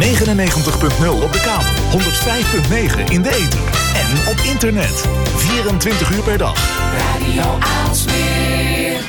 99.0 0.00 1.22
op 1.22 1.32
de 1.32 1.40
kabel, 1.40 1.72
105.9 1.92 3.12
in 3.12 3.22
de 3.22 3.30
ether 3.30 3.60
en 3.94 4.28
op 4.28 4.36
internet. 4.44 5.08
24 5.36 6.10
uur 6.10 6.22
per 6.22 6.38
dag. 6.38 6.56
Radio 6.98 7.58
Aalsmeer. 7.60 9.00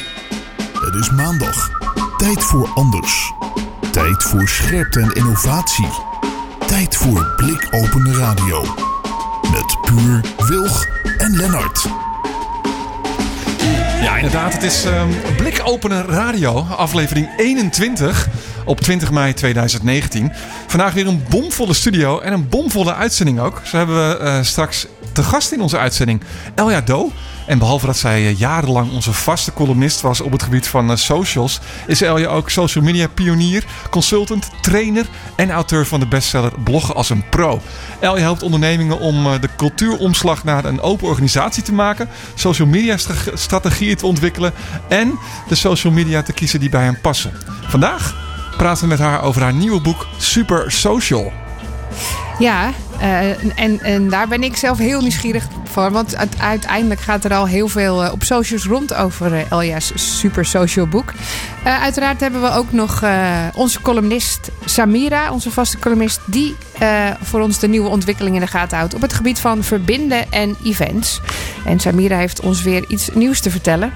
Het 0.74 0.96
is 1.00 1.10
maandag. 1.12 1.70
Tijd 2.18 2.44
voor 2.44 2.70
anders. 2.76 3.34
Tijd 3.92 4.24
voor 4.24 4.48
scherpte 4.48 5.00
en 5.00 5.12
innovatie. 5.12 5.90
Tijd 6.68 6.96
voor 6.96 7.34
blikopende 7.36 8.14
radio. 8.14 8.62
Met 9.52 9.78
Puur, 9.82 10.22
Wilg 10.38 10.86
en 11.18 11.36
Lennart. 11.36 11.88
Ja, 14.02 14.16
inderdaad. 14.16 14.54
Het 14.54 14.64
is 14.64 14.86
um, 14.86 15.10
Blikopener 15.38 16.06
Radio, 16.06 16.66
aflevering 16.78 17.30
21 17.38 18.28
op 18.70 18.82
20 18.82 19.12
mei 19.12 19.34
2019. 19.34 20.32
Vandaag 20.68 20.94
weer 20.94 21.08
een 21.08 21.24
bomvolle 21.30 21.74
studio 21.74 22.20
en 22.20 22.34
een 22.34 22.50
bomvolle 22.50 22.94
uitzending 22.94 23.40
ook. 23.40 23.62
Zo 23.64 23.78
hebben 23.78 24.10
we 24.10 24.24
uh, 24.24 24.42
straks 24.42 24.86
te 25.14 25.24
gast 25.24 25.52
in 25.52 25.62
onze 25.62 25.78
uitzending 25.78 26.22
Elja 26.56 26.82
Do. 26.82 27.12
En 27.46 27.58
behalve 27.58 27.86
dat 27.86 27.98
zij 27.98 28.22
uh, 28.22 28.40
jarenlang 28.40 28.92
onze 28.92 29.14
vaste 29.14 29.54
columnist 29.54 30.02
was 30.02 30.22
op 30.22 30.32
het 30.32 30.44
gebied 30.44 30.68
van 30.68 30.90
uh, 30.90 30.96
socials, 30.96 31.60
is 31.88 32.02
Elja 32.02 32.28
ook 32.28 32.50
social 32.50 32.84
media 32.84 33.08
pionier, 33.08 33.64
consultant, 33.90 34.50
trainer 34.62 35.06
en 35.36 35.52
auteur 35.52 35.86
van 35.86 36.00
de 36.00 36.08
bestseller 36.08 36.52
Bloggen 36.64 36.96
als 36.96 37.10
een 37.10 37.30
pro. 37.30 37.62
Elja 38.00 38.22
helpt 38.22 38.44
ondernemingen 38.44 39.00
om 39.00 39.24
de 39.24 39.50
cultuuromslag 39.58 40.44
naar 40.44 40.66
een 40.66 40.82
open 40.82 41.08
organisatie 41.08 41.64
te 41.64 41.74
maken, 41.74 42.10
social 42.36 42.68
media 42.68 42.98
strategieën 43.34 43.96
te 43.96 44.06
ontwikkelen 44.06 44.54
en 44.88 45.20
de 45.48 45.56
social 45.56 45.94
media 45.94 46.22
te 46.22 46.34
kiezen 46.34 46.60
die 46.60 46.70
bij 46.70 46.84
hen 46.84 47.02
passen. 47.02 47.32
Vandaag 47.68 48.28
praten 48.60 48.84
we 48.84 48.90
met 48.90 49.00
haar 49.00 49.24
over 49.24 49.42
haar 49.42 49.54
nieuwe 49.54 49.82
boek 49.82 50.08
Super 50.18 50.72
Social. 50.72 51.34
Ja, 52.40 52.72
uh, 53.02 53.60
en, 53.60 53.80
en 53.82 54.10
daar 54.10 54.28
ben 54.28 54.44
ik 54.44 54.56
zelf 54.56 54.78
heel 54.78 55.02
nieuwsgierig 55.02 55.48
voor. 55.64 55.92
Want 55.92 56.40
uiteindelijk 56.40 57.02
gaat 57.02 57.24
er 57.24 57.34
al 57.34 57.48
heel 57.48 57.68
veel 57.68 58.04
uh, 58.06 58.12
op 58.12 58.24
socials 58.24 58.66
rond 58.66 58.94
over 58.94 59.34
uh, 59.34 59.52
Elja's 59.52 59.92
super 59.96 60.46
social 60.46 60.88
boek. 60.88 61.14
uiteraard 61.64 62.20
hebben 62.20 62.42
we 62.42 62.52
ook 62.52 62.72
nog 62.72 63.04
onze 63.54 63.82
columnist 63.82 64.52
Samira, 64.66 65.32
onze 65.32 65.52
vaste 65.52 65.80
columnist, 65.80 66.20
die 66.26 66.56
voor 67.22 67.42
ons 67.42 67.60
de 67.60 67.68
nieuwe 67.68 67.90
ontwikkelingen 67.90 68.40
in 68.40 68.46
de 68.46 68.52
gaten 68.52 68.78
houdt 68.78 68.94
op 68.94 69.02
het 69.02 69.14
gebied 69.14 69.40
van 69.40 69.64
verbinden 69.64 70.32
en 70.32 70.58
events. 70.64 71.22
En 71.66 71.80
Samira 71.80 72.18
heeft 72.18 72.40
ons 72.40 72.62
weer 72.62 72.86
iets 72.88 73.10
nieuws 73.14 73.40
te 73.40 73.52
vertellen. 73.52 73.92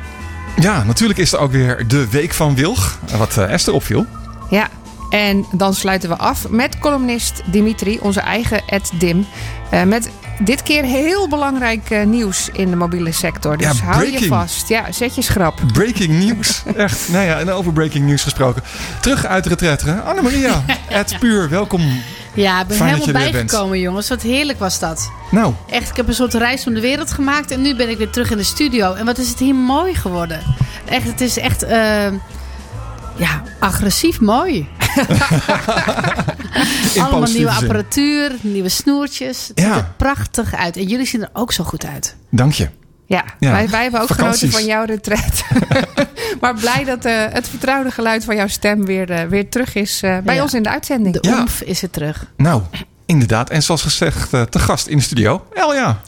Ja, 0.60 0.84
natuurlijk 0.84 1.20
is 1.20 1.34
er 1.34 1.40
ook 1.40 1.52
weer 1.52 1.88
de 1.88 2.10
Week 2.10 2.34
van 2.34 2.56
Wilg, 2.56 3.00
wat 3.18 3.38
Esther 3.38 3.74
opviel. 3.74 4.06
Ja, 4.54 4.70
en 5.10 5.46
dan 5.52 5.74
sluiten 5.74 6.10
we 6.10 6.16
af 6.16 6.50
met 6.50 6.80
columnist 6.80 7.42
Dimitri, 7.46 8.00
onze 8.02 8.20
eigen 8.20 8.62
Ed 8.68 8.92
Dim. 9.00 9.26
Uh, 9.74 9.84
met 9.84 10.10
dit 10.40 10.64
keer 10.64 10.84
heel 10.84 11.28
belangrijk 11.28 11.90
uh, 11.90 12.06
nieuws 12.06 12.50
in 12.52 12.70
de 12.70 12.76
mobiele 12.76 13.12
sector. 13.12 13.58
Dus 13.58 13.78
ja, 13.78 13.84
hou 13.84 14.12
je 14.12 14.28
vast. 14.28 14.68
Ja, 14.68 14.92
zet 14.92 15.16
je 15.16 15.22
schrap. 15.22 15.62
Breaking 15.74 16.20
nieuws. 16.20 16.64
Echt. 16.76 17.10
Nou 17.10 17.26
ja, 17.26 17.40
en 17.40 17.50
over 17.50 17.74
breaking 17.74 18.06
nieuws 18.06 18.24
gesproken. 18.24 18.64
Terug 19.02 19.26
uit 19.26 19.44
de 19.44 19.50
retraite. 19.50 20.02
Annemaria, 20.02 20.64
Ed 20.90 21.16
Puur, 21.20 21.50
welkom. 21.50 22.02
Ja, 22.34 22.62
ik 22.62 22.68
ben 22.68 22.78
Fijn 22.78 23.00
helemaal 23.00 23.32
bijgekomen, 23.32 23.80
jongens. 23.80 24.10
Wat 24.10 24.22
heerlijk 24.22 24.60
was 24.60 24.80
dat. 24.80 25.12
Nou. 25.32 25.54
Echt, 25.70 25.90
ik 25.90 25.96
heb 25.96 26.08
een 26.08 26.14
soort 26.14 26.34
reis 26.34 26.68
om 26.68 26.74
de 26.74 26.82
wereld 26.82 27.12
gemaakt. 27.12 27.52
En 27.52 27.62
nu 27.62 27.76
ben 27.76 27.90
ik 27.90 27.98
weer 27.98 28.10
terug 28.10 28.32
in 28.32 28.38
de 28.38 28.44
studio. 28.44 28.94
En 28.94 29.06
wat 29.06 29.18
is 29.18 29.30
het 29.30 29.40
hier 29.40 29.56
mooi 29.56 29.96
geworden. 29.96 30.42
Echt, 30.86 31.08
het 31.08 31.22
is 31.22 31.38
echt... 31.38 31.64
Uh, 31.64 32.08
ja, 33.16 33.42
agressief 33.60 34.20
mooi. 34.20 34.68
Allemaal 37.00 37.32
nieuwe 37.32 37.52
apparatuur, 37.52 38.32
nieuwe 38.42 38.70
snoertjes. 38.70 39.48
Het 39.48 39.60
Ja. 39.60 39.74
ziet 39.74 39.84
er 39.84 39.88
prachtig 39.98 40.56
uit. 40.56 40.78
En 40.78 40.84
jullie 40.88 41.06
zien 41.06 41.22
er 41.22 41.30
ook 41.34 41.52
zo 41.52 41.64
goed 41.64 41.86
uit. 41.86 42.16
Dank 42.30 42.54
je. 42.54 42.70
Ja, 43.06 43.24
Ja, 43.40 43.52
Wij, 43.52 43.70
wij 43.70 43.82
hebben 43.82 44.02
ook 44.02 44.08
vakanties. 44.08 44.40
genoten 44.40 44.60
van 44.60 44.68
jouw 44.68 44.86
retret. 44.86 45.44
maar 46.42 46.56
blij 46.56 46.84
dat 46.84 47.06
eh, 47.06 47.26
het 47.30 47.48
vertrouwde 47.50 47.92
geluid 47.92 48.24
van 48.24 48.36
jouw 48.36 48.48
stem 48.48 48.86
weer, 48.86 49.12
eh, 49.12 49.28
weer 49.28 49.50
terug 49.50 49.76
is 49.76 50.02
eh, 50.04 50.18
bij 50.24 50.36
Ja. 50.36 50.42
ons 50.42 50.54
in 50.54 50.64
de 50.64 50.70
uitzending. 50.70 51.20
De 51.20 51.30
Ja. 51.30 51.40
omf 51.40 51.62
is 51.62 51.82
er 51.82 51.90
terug. 51.90 52.26
Nou, 52.38 52.62
inderdaad. 53.06 53.50
En 53.50 53.64
zoals 53.64 53.82
gezegd, 53.82 54.30
te 54.30 54.60
gast 54.60 54.88
in 54.88 54.98
de 54.98 55.04
studio. 55.04 55.46
Elja. 55.54 56.02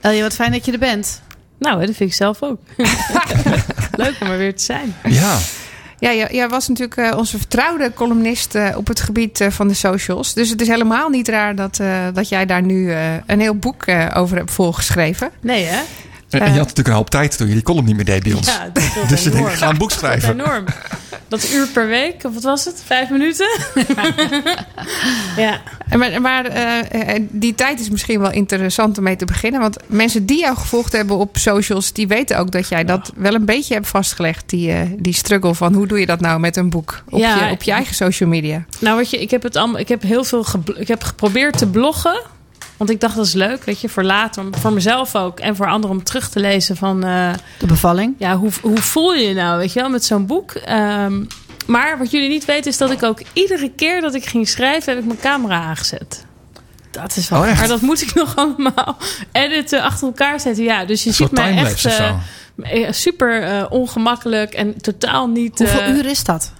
Elje, 0.00 0.22
wat 0.22 0.34
fijn 0.34 0.52
dat 0.52 0.64
je 0.64 0.72
er 0.72 0.78
bent. 0.78 1.20
Nou, 1.58 1.86
dat 1.86 1.94
vind 1.94 2.10
ik 2.10 2.16
zelf 2.16 2.42
ook. 2.42 2.58
Leuk 3.96 4.14
om 4.20 4.30
er 4.30 4.38
weer 4.38 4.54
te 4.56 4.62
zijn. 4.62 4.94
Ja. 5.04 5.38
Ja, 5.98 6.12
jij, 6.12 6.28
jij 6.32 6.48
was 6.48 6.68
natuurlijk 6.68 6.96
eh, 6.96 7.18
onze 7.18 7.38
vertrouwde 7.38 7.92
columnist 7.94 8.54
eh, 8.54 8.76
op 8.76 8.86
het 8.86 9.00
gebied 9.00 9.40
eh, 9.40 9.50
van 9.50 9.68
de 9.68 9.74
socials. 9.74 10.34
Dus 10.34 10.50
het 10.50 10.60
is 10.60 10.68
helemaal 10.68 11.08
niet 11.08 11.28
raar 11.28 11.54
dat, 11.54 11.78
eh, 11.80 11.98
dat 12.12 12.28
jij 12.28 12.46
daar 12.46 12.62
nu 12.62 12.92
eh, 12.92 12.98
een 13.26 13.40
heel 13.40 13.54
boek 13.56 13.82
eh, 13.86 14.06
over 14.14 14.36
hebt 14.36 14.50
volgeschreven. 14.50 15.30
Nee, 15.40 15.64
hè? 15.64 15.80
En 16.30 16.40
en 16.40 16.46
je 16.46 16.58
had 16.58 16.58
natuurlijk 16.58 16.88
een 16.88 16.94
hoop 16.94 17.10
tijd 17.10 17.36
toen 17.36 17.46
je 17.48 17.52
die 17.54 17.62
column 17.62 17.84
niet 17.86 17.96
meer 17.96 18.04
deed 18.04 18.22
bij 18.22 18.32
ons. 18.32 18.46
Ja, 18.46 18.70
dat 18.72 18.82
dus 19.08 19.22
je 19.22 19.30
denkt, 19.30 19.36
enorm. 19.38 19.52
ik 19.52 19.58
ga 19.58 19.68
een 19.68 19.78
boek 19.78 19.88
Dat 19.90 19.98
is 20.02 20.04
schrijven. 20.04 20.40
enorm. 20.40 20.64
Dat 21.28 21.48
uur 21.52 21.66
per 21.66 21.86
week, 21.86 22.24
of 22.24 22.34
wat 22.34 22.42
was 22.42 22.64
het? 22.64 22.82
Vijf 22.86 23.10
minuten? 23.10 23.48
ja. 25.36 25.60
Maar, 25.96 26.20
maar 26.20 26.44
eh, 26.44 27.14
eh, 27.14 27.22
die 27.30 27.54
tijd 27.54 27.80
is 27.80 27.90
misschien 27.90 28.20
wel 28.20 28.30
interessant 28.30 28.98
om 28.98 29.04
mee 29.04 29.16
te 29.16 29.24
beginnen. 29.24 29.60
Want 29.60 29.76
mensen 29.86 30.26
die 30.26 30.38
jou 30.38 30.56
gevolgd 30.56 30.92
hebben 30.92 31.16
op 31.16 31.36
socials, 31.36 31.92
die 31.92 32.08
weten 32.08 32.38
ook 32.38 32.50
dat 32.50 32.68
jij 32.68 32.84
dat 32.84 33.12
wel 33.16 33.34
een 33.34 33.44
beetje 33.44 33.74
hebt 33.74 33.88
vastgelegd. 33.88 34.42
Die, 34.48 34.72
eh, 34.72 34.80
die 34.98 35.14
struggle 35.14 35.54
van 35.54 35.74
hoe 35.74 35.86
doe 35.86 36.00
je 36.00 36.06
dat 36.06 36.20
nou 36.20 36.40
met 36.40 36.56
een 36.56 36.70
boek 36.70 37.02
op, 37.10 37.18
Ja. 37.18 37.44
je, 37.46 37.52
op 37.52 37.62
je 37.62 37.72
eigen 37.72 37.94
social 37.94 38.28
media. 38.28 38.64
Nou, 38.78 38.96
weet 38.96 39.10
je, 39.10 39.20
ik 39.20 39.30
heb 39.30 39.42
het 39.42 39.56
allemaal. 39.56 39.80
Ik 39.80 39.88
heb 39.88 40.02
heel 40.02 40.24
veel. 40.24 40.46
Ik 40.76 40.88
heb 40.88 41.02
geprobeerd 41.02 41.58
te 41.58 41.66
bloggen. 41.66 42.20
Want 42.76 42.90
ik 42.90 43.00
dacht 43.00 43.16
dat 43.16 43.26
is 43.26 43.32
leuk, 43.32 43.64
weet 43.64 43.80
je, 43.80 43.88
voor 43.88 44.02
later, 44.02 44.44
voor 44.50 44.72
mezelf 44.72 45.14
ook 45.14 45.40
en 45.40 45.56
voor 45.56 45.66
anderen 45.66 45.96
om 45.96 46.04
terug 46.04 46.28
te 46.28 46.40
lezen 46.40 46.76
van. 46.76 47.04
eh, 47.04 47.32
De 47.58 47.66
bevalling. 47.66 48.14
ja, 48.18 48.36
hoe, 48.36 48.50
hoe 48.62 48.80
voel 48.80 49.14
je 49.14 49.28
je 49.28 49.34
nou, 49.34 49.58
weet 49.58 49.72
je 49.72 49.80
wel, 49.80 49.88
met 49.90 50.04
zo'n 50.04 50.26
boek? 50.26 50.52
Ehm, 50.52 51.24
maar 51.66 51.98
wat 51.98 52.10
jullie 52.10 52.28
niet 52.28 52.44
weten 52.44 52.70
is 52.70 52.76
dat 52.78 52.90
ik 52.90 53.02
ook 53.02 53.20
iedere 53.32 53.70
keer 53.70 54.00
dat 54.00 54.14
ik 54.14 54.26
ging 54.26 54.48
schrijven, 54.48 54.92
heb 54.92 55.00
ik 55.02 55.06
mijn 55.08 55.20
camera 55.20 55.60
aangezet. 55.62 56.24
Dat 56.90 57.16
is 57.16 57.28
wel... 57.28 57.40
Oh, 57.40 57.48
echt? 57.48 57.58
Maar 57.58 57.68
dat 57.68 57.80
moet 57.80 58.00
ik 58.02 58.14
nog 58.14 58.36
allemaal 58.36 58.96
editen, 59.32 59.82
achter 59.82 60.06
elkaar 60.06 60.40
zetten. 60.40 60.64
Ja, 60.64 60.84
dus 60.84 61.04
je 61.04 61.12
ziet 61.12 61.30
mij 61.30 61.56
echt 61.56 61.84
eh, 61.84 62.08
eh, 62.62 62.92
super 62.92 63.42
eh, 63.42 63.64
ongemakkelijk 63.68 64.54
en 64.54 64.80
totaal 64.80 65.26
niet. 65.28 65.58
Hoeveel 65.58 65.88
uur 65.88 66.06
is 66.06 66.24
dat? 66.24 66.52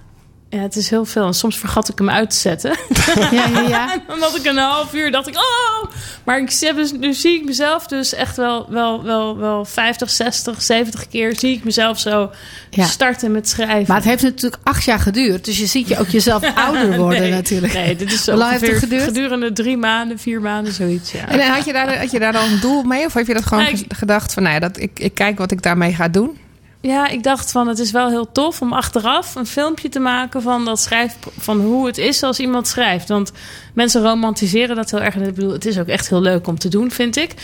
Ja, 0.56 0.62
het 0.62 0.76
is 0.76 0.90
heel 0.90 1.04
veel. 1.04 1.26
En 1.26 1.34
soms 1.34 1.58
vergat 1.58 1.88
ik 1.88 1.98
hem 1.98 2.10
uit 2.10 2.30
te 2.30 2.36
zetten. 2.36 2.70
Ja, 3.30 3.46
ja, 3.68 4.02
had 4.20 4.36
ik 4.36 4.44
een 4.44 4.56
half 4.56 4.94
uur, 4.94 5.10
dacht 5.10 5.26
ik, 5.28 5.34
oh! 5.36 5.90
Maar 6.24 6.38
ik, 6.38 6.58
dus, 6.76 6.92
nu 6.92 7.14
zie 7.14 7.34
ik 7.38 7.44
mezelf 7.44 7.86
dus 7.86 8.14
echt 8.14 8.36
wel, 8.36 8.66
wel, 8.70 9.02
wel, 9.04 9.36
wel 9.38 9.64
50, 9.64 10.10
60, 10.10 10.62
70 10.62 11.08
keer 11.08 11.36
zie 11.38 11.52
ik 11.56 11.64
mezelf 11.64 11.98
zo 11.98 12.30
Ja. 12.70 12.84
starten 12.84 13.32
met 13.32 13.48
schrijven. 13.48 13.84
Maar 13.86 13.96
het 13.96 14.04
heeft 14.04 14.22
natuurlijk 14.22 14.62
acht 14.62 14.84
jaar 14.84 14.98
geduurd. 14.98 15.44
Dus 15.44 15.58
je 15.58 15.66
ziet 15.66 15.88
je 15.88 15.98
ook 15.98 16.08
jezelf 16.08 16.42
ouder 16.66 16.96
worden 16.96 17.20
nee, 17.20 17.30
natuurlijk. 17.30 17.72
Nee, 17.72 17.96
dit 17.96 18.12
is 18.12 18.28
ongeveer 18.28 18.74
geduurd? 18.78 19.02
gedurende 19.02 19.52
drie 19.52 19.76
maanden, 19.76 20.18
vier 20.18 20.40
maanden, 20.40 20.72
zoiets. 20.72 21.12
Ja. 21.12 21.28
En 21.28 21.38
eh, 21.40 21.54
had 21.54 21.64
je, 21.64 21.72
daar, 21.72 21.98
had 21.98 22.10
je 22.10 22.18
daar 22.18 22.32
dan 22.32 22.50
een 22.50 22.60
doel 22.60 22.82
mee? 22.82 23.04
Of 23.04 23.14
heb 23.14 23.26
je 23.26 23.34
dat 23.34 23.46
gewoon 23.46 23.66
ik- 23.66 23.76
ge- 23.76 23.84
gedacht 23.94 24.32
van, 24.32 24.42
nou 24.42 24.54
ja, 24.54 24.60
dat, 24.60 24.78
ik, 24.80 24.90
ik 24.98 25.14
kijk 25.14 25.38
wat 25.38 25.50
ik 25.50 25.62
daarmee 25.62 25.94
ga 25.94 26.08
doen? 26.08 26.38
Ja, 26.86 27.08
ik 27.08 27.22
dacht 27.22 27.50
van 27.50 27.68
het 27.68 27.78
is 27.78 27.90
wel 27.90 28.08
heel 28.08 28.32
tof 28.32 28.60
om 28.60 28.72
achteraf 28.72 29.34
een 29.34 29.46
filmpje 29.46 29.88
te 29.88 29.98
maken 29.98 30.42
van 30.42 30.64
dat 30.64 30.80
schrijf 30.80 31.16
van 31.38 31.60
hoe 31.60 31.86
het 31.86 31.98
is 31.98 32.22
als 32.22 32.38
iemand 32.38 32.68
schrijft. 32.68 33.08
Want 33.08 33.32
mensen 33.74 34.02
romantiseren 34.02 34.76
dat 34.76 34.90
heel 34.90 35.00
erg. 35.00 35.14
En 35.14 35.22
ik 35.22 35.34
bedoel, 35.34 35.52
het 35.52 35.66
is 35.66 35.78
ook 35.78 35.86
echt 35.86 36.08
heel 36.08 36.20
leuk 36.20 36.46
om 36.46 36.58
te 36.58 36.68
doen, 36.68 36.90
vind 36.90 37.16
ik. 37.16 37.34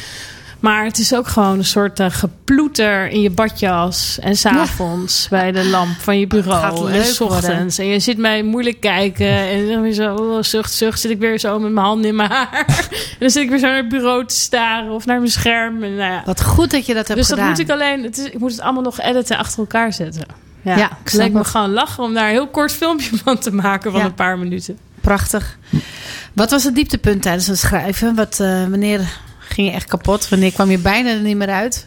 Maar 0.62 0.84
het 0.84 0.98
is 0.98 1.14
ook 1.14 1.28
gewoon 1.28 1.58
een 1.58 1.64
soort 1.64 2.00
eh, 2.00 2.06
geploeter 2.10 3.08
in 3.08 3.20
je 3.20 3.30
badjas. 3.30 4.18
En 4.20 4.36
s'avonds 4.36 5.26
bij 5.30 5.52
de 5.52 5.64
lamp 5.64 6.00
van 6.00 6.18
je 6.18 6.26
Het 6.28 6.44
gaat 6.46 6.74
bureau. 6.74 6.92
En 6.92 7.04
s 7.04 7.20
ochtends. 7.20 7.78
En 7.78 7.86
je 7.86 7.98
zit 7.98 8.18
mij 8.18 8.42
moeilijk 8.42 8.80
kijken. 8.80 9.26
En 9.26 9.68
dan 9.68 9.82
weer 9.82 9.92
zo, 9.92 10.14
oh, 10.14 10.42
zucht, 10.42 10.72
zucht. 10.72 11.00
Zit 11.00 11.10
ik 11.10 11.18
weer 11.18 11.38
zo 11.38 11.58
met 11.58 11.72
mijn 11.72 11.86
handen 11.86 12.10
in 12.10 12.16
mijn 12.16 12.30
haar. 12.30 12.64
en 12.88 13.16
dan 13.18 13.30
zit 13.30 13.42
ik 13.42 13.48
weer 13.50 13.58
zo 13.58 13.66
naar 13.66 13.76
het 13.76 13.88
bureau 13.88 14.26
te 14.26 14.34
staren. 14.34 14.92
Of 14.92 15.06
naar 15.06 15.18
mijn 15.18 15.30
scherm. 15.30 15.82
En, 15.82 15.96
nou 15.96 16.12
ja. 16.12 16.22
Wat 16.26 16.42
goed 16.42 16.70
dat 16.70 16.86
je 16.86 16.94
dat 16.94 17.06
hebt 17.08 17.18
Dus 17.18 17.28
dat 17.28 17.38
gedaan. 17.38 17.52
moet 17.52 17.60
ik 17.60 17.70
alleen. 17.70 18.02
Het 18.02 18.18
is, 18.18 18.24
ik 18.24 18.38
moet 18.38 18.50
het 18.50 18.60
allemaal 18.60 18.82
nog 18.82 19.00
editen 19.00 19.38
achter 19.38 19.58
elkaar 19.58 19.92
zetten. 19.92 20.24
Ja, 20.62 20.76
Ja, 20.76 20.90
ik 21.04 21.12
leek 21.12 21.32
me 21.32 21.44
gewoon 21.44 21.72
lachen 21.72 22.02
om 22.04 22.14
daar 22.14 22.24
een 22.24 22.30
heel 22.30 22.48
kort 22.48 22.72
filmpje 22.72 23.16
van 23.24 23.38
te 23.38 23.52
maken 23.54 23.90
van 23.90 24.00
Ja. 24.00 24.06
een 24.06 24.14
paar 24.14 24.38
minuten. 24.38 24.78
Prachtig. 25.00 25.58
Wat 26.32 26.50
was 26.50 26.64
het 26.64 26.74
dieptepunt 26.74 27.22
tijdens 27.22 27.46
het 27.46 27.58
schrijven? 27.58 28.14
Wat, 28.14 28.40
eh, 28.40 28.66
wanneer 28.68 29.00
ging 29.52 29.68
je 29.68 29.72
echt 29.72 29.88
kapot? 29.88 30.28
Wanneer 30.28 30.52
kwam 30.52 30.70
je 30.70 30.78
bijna 30.78 31.10
er 31.10 31.20
niet 31.20 31.36
meer 31.36 31.50
uit? 31.50 31.86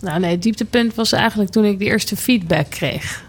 Nou 0.00 0.20
nee, 0.20 0.30
het 0.30 0.42
dieptepunt 0.42 0.94
was 0.94 1.12
eigenlijk 1.12 1.50
toen 1.50 1.64
ik 1.64 1.78
de 1.78 1.84
eerste 1.84 2.16
feedback 2.16 2.70
kreeg. 2.70 3.22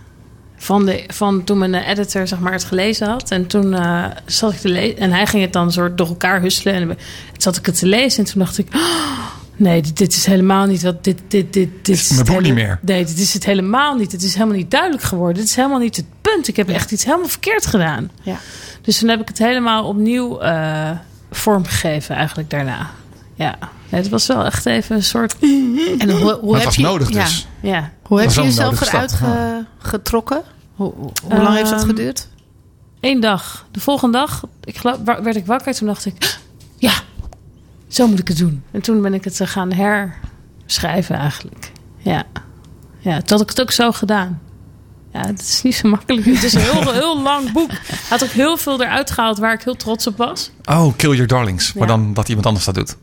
Van, 0.57 0.85
de, 0.85 1.03
van 1.07 1.43
toen 1.43 1.57
mijn 1.57 1.73
editor 1.75 2.27
zeg 2.27 2.39
maar, 2.39 2.51
het 2.51 2.63
gelezen 2.63 3.07
had. 3.07 3.31
En 3.31 3.47
toen 3.47 3.73
eh, 3.73 4.05
zat 4.25 4.53
ik 4.53 4.59
te 4.59 4.69
lezen. 4.69 4.97
En 4.97 5.11
hij 5.11 5.25
ging 5.25 5.43
het 5.43 5.53
dan 5.53 5.71
soort 5.71 5.97
door 5.97 6.07
elkaar 6.07 6.41
husselen. 6.41 6.73
En 6.73 6.87
toen 6.87 6.97
zat 7.37 7.57
ik 7.57 7.65
het 7.65 7.79
te 7.79 7.85
lezen. 7.85 8.25
En 8.25 8.31
toen 8.31 8.39
dacht 8.41 8.57
ik... 8.57 8.67
"Oh, 8.73 9.19
nee, 9.55 9.81
dit, 9.81 9.97
dit 9.97 10.13
is 10.13 10.25
helemaal 10.25 10.65
niet 10.65 10.81
wat... 10.81 11.03
Dit, 11.03 11.19
dit, 11.27 11.53
dit, 11.53 11.69
dit 11.81 11.95
is 11.95 12.23
mijn 12.23 12.43
niet 12.43 12.53
meer. 12.53 12.79
Nee, 12.81 13.05
dit 13.05 13.19
is 13.19 13.33
het 13.33 13.45
helemaal 13.45 13.95
niet. 13.95 14.11
Het 14.11 14.23
is 14.23 14.33
helemaal 14.33 14.55
niet 14.55 14.71
duidelijk 14.71 15.03
geworden. 15.03 15.35
Dit 15.35 15.45
is 15.45 15.55
helemaal 15.55 15.79
niet 15.79 15.95
het 15.95 16.05
punt. 16.21 16.47
Ik 16.47 16.55
heb 16.55 16.69
echt 16.69 16.91
iets 16.91 17.05
helemaal 17.05 17.27
verkeerd 17.27 17.65
gedaan. 17.65 18.11
Ja. 18.21 18.39
Dus 18.81 18.97
toen 18.99 19.09
heb 19.09 19.21
ik 19.21 19.27
het 19.27 19.37
helemaal 19.37 19.85
opnieuw 19.85 20.39
eh, 20.39 20.91
vormgegeven 21.31 22.15
eigenlijk 22.15 22.49
daarna. 22.49 22.89
Ja, 23.39 23.57
het 23.89 24.09
was 24.09 24.27
wel 24.27 24.45
echt 24.45 24.65
even 24.65 24.95
een 24.95 25.03
soort... 25.03 25.35
En 25.99 26.09
hoe, 26.11 26.33
hoe 26.41 26.55
heb 26.55 26.63
was 26.65 26.75
je, 26.75 26.81
nodig 26.81 27.09
ja, 27.13 27.23
dus. 27.23 27.47
Ja, 27.61 27.91
hoe 28.03 28.19
heb 28.21 28.31
je 28.31 28.41
jezelf 28.41 28.81
eruit 28.81 29.11
ge- 29.13 29.65
getrokken? 29.77 30.41
Hoe, 30.75 30.93
hoe- 30.95 31.11
hoe 31.23 31.41
lang 31.41 31.55
heeft 31.55 31.69
dat 31.69 31.79
Ehm, 31.79 31.87
geduurd? 31.89 32.27
Eén 32.99 33.19
dag. 33.19 33.65
De 33.71 33.79
volgende 33.79 34.17
dag 34.17 34.43
ik 34.63 34.77
geloof, 34.77 34.97
werd 35.03 35.35
ik 35.35 35.45
wakker. 35.45 35.73
Toen 35.73 35.87
dacht 35.87 36.05
ik, 36.05 36.37
ja, 36.77 36.93
zo 37.87 38.07
moet 38.07 38.19
ik 38.19 38.27
het 38.27 38.37
doen. 38.37 38.63
En 38.71 38.81
toen 38.81 39.01
ben 39.01 39.13
ik 39.13 39.23
het 39.23 39.39
eh, 39.41 39.47
gaan 39.47 39.71
herschrijven 39.73 41.15
eigenlijk. 41.15 41.71
Ja. 41.97 42.23
ja, 42.99 43.17
toen 43.17 43.27
had 43.37 43.41
ik 43.41 43.49
het 43.49 43.61
ook 43.61 43.71
zo 43.71 43.91
gedaan. 43.91 44.41
Ja, 45.13 45.25
het 45.25 45.39
is 45.41 45.61
niet 45.61 45.75
zo 45.75 45.89
makkelijk. 45.89 46.25
Het 46.25 46.43
is 46.43 46.53
een 46.53 46.61
heel, 46.61 46.91
heel 47.01 47.21
lang 47.21 47.51
boek. 47.51 47.71
Had 48.09 48.23
ook 48.23 48.29
heel 48.29 48.57
veel 48.57 48.81
eruit 48.81 49.11
gehaald 49.11 49.37
waar 49.37 49.53
ik 49.53 49.61
heel 49.61 49.75
trots 49.75 50.07
op 50.07 50.17
was. 50.17 50.51
Oh, 50.65 50.95
Kill 50.95 51.11
Your 51.11 51.27
Darlings. 51.27 51.73
Maar 51.73 51.87
dan 51.87 52.13
dat 52.13 52.27
iemand 52.29 52.45
anders 52.47 52.65
dat 52.65 52.75
doet. 52.75 52.95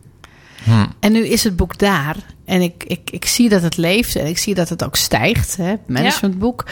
En 1.01 1.13
nu 1.13 1.27
is 1.27 1.45
het 1.45 1.57
boek 1.57 1.79
daar. 1.79 2.17
En 2.45 2.61
ik, 2.61 2.85
ik, 2.85 3.11
ik 3.11 3.25
zie 3.25 3.49
dat 3.49 3.63
het 3.63 3.77
leeft. 3.77 4.17
En 4.17 4.27
ik 4.27 4.39
zie 4.39 4.55
dat 4.55 4.69
het 4.69 4.85
ook 4.85 4.97
stijgt. 4.97 5.57
Hè, 5.57 5.65
het 5.65 5.89
managementboek. 5.89 6.65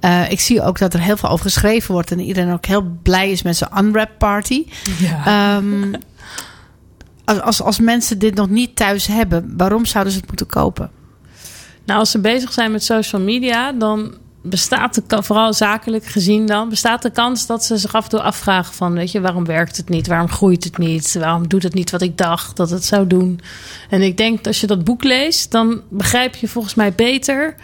Eh, 0.00 0.30
ik 0.30 0.40
zie 0.40 0.62
ook 0.62 0.78
dat 0.78 0.94
er 0.94 1.00
heel 1.00 1.16
veel 1.16 1.28
over 1.28 1.44
geschreven 1.44 1.92
wordt. 1.92 2.10
En 2.10 2.20
iedereen 2.20 2.52
ook 2.52 2.66
heel 2.66 2.98
blij 3.02 3.30
is 3.30 3.42
met 3.42 3.56
zijn 3.56 3.70
unwrap 3.78 4.10
party. 4.18 4.66
Ja. 4.98 5.26
Ehm, 5.56 5.94
als, 7.24 7.40
als, 7.40 7.62
als 7.62 7.80
mensen 7.80 8.18
dit 8.18 8.34
nog 8.34 8.48
niet 8.48 8.76
thuis 8.76 9.06
hebben, 9.06 9.54
waarom 9.56 9.84
zouden 9.84 10.12
ze 10.12 10.18
het 10.18 10.28
moeten 10.28 10.46
kopen? 10.46 10.90
Nou, 11.84 11.98
als 11.98 12.10
ze 12.10 12.20
bezig 12.20 12.52
zijn 12.52 12.72
met 12.72 12.84
social 12.84 13.22
media, 13.22 13.72
dan 13.72 14.14
bestaat 14.42 14.94
de 14.94 15.22
vooral 15.22 15.52
zakelijk 15.52 16.04
gezien 16.04 16.46
dan 16.46 16.68
bestaat 16.68 17.02
de 17.02 17.10
kans 17.10 17.46
dat 17.46 17.64
ze 17.64 17.76
zich 17.76 17.94
af 17.94 18.04
en 18.04 18.10
toe 18.10 18.22
afvragen 18.22 18.74
van, 18.74 18.92
weet 18.92 19.12
je, 19.12 19.20
waarom 19.20 19.44
werkt 19.44 19.76
het 19.76 19.88
niet? 19.88 20.06
Waarom 20.06 20.28
groeit 20.28 20.64
het 20.64 20.78
niet? 20.78 21.14
Waarom 21.14 21.48
doet 21.48 21.62
het 21.62 21.74
niet 21.74 21.90
wat 21.90 22.02
ik 22.02 22.18
dacht 22.18 22.56
dat 22.56 22.70
het 22.70 22.84
zou 22.84 23.06
doen? 23.06 23.40
En 23.90 24.02
ik 24.02 24.16
denk 24.16 24.36
dat 24.36 24.46
als 24.46 24.60
je 24.60 24.66
dat 24.66 24.84
boek 24.84 25.04
leest, 25.04 25.50
dan 25.50 25.82
begrijp 25.88 26.34
je 26.34 26.48
volgens 26.48 26.74
mij 26.74 26.92
beter 26.92 27.54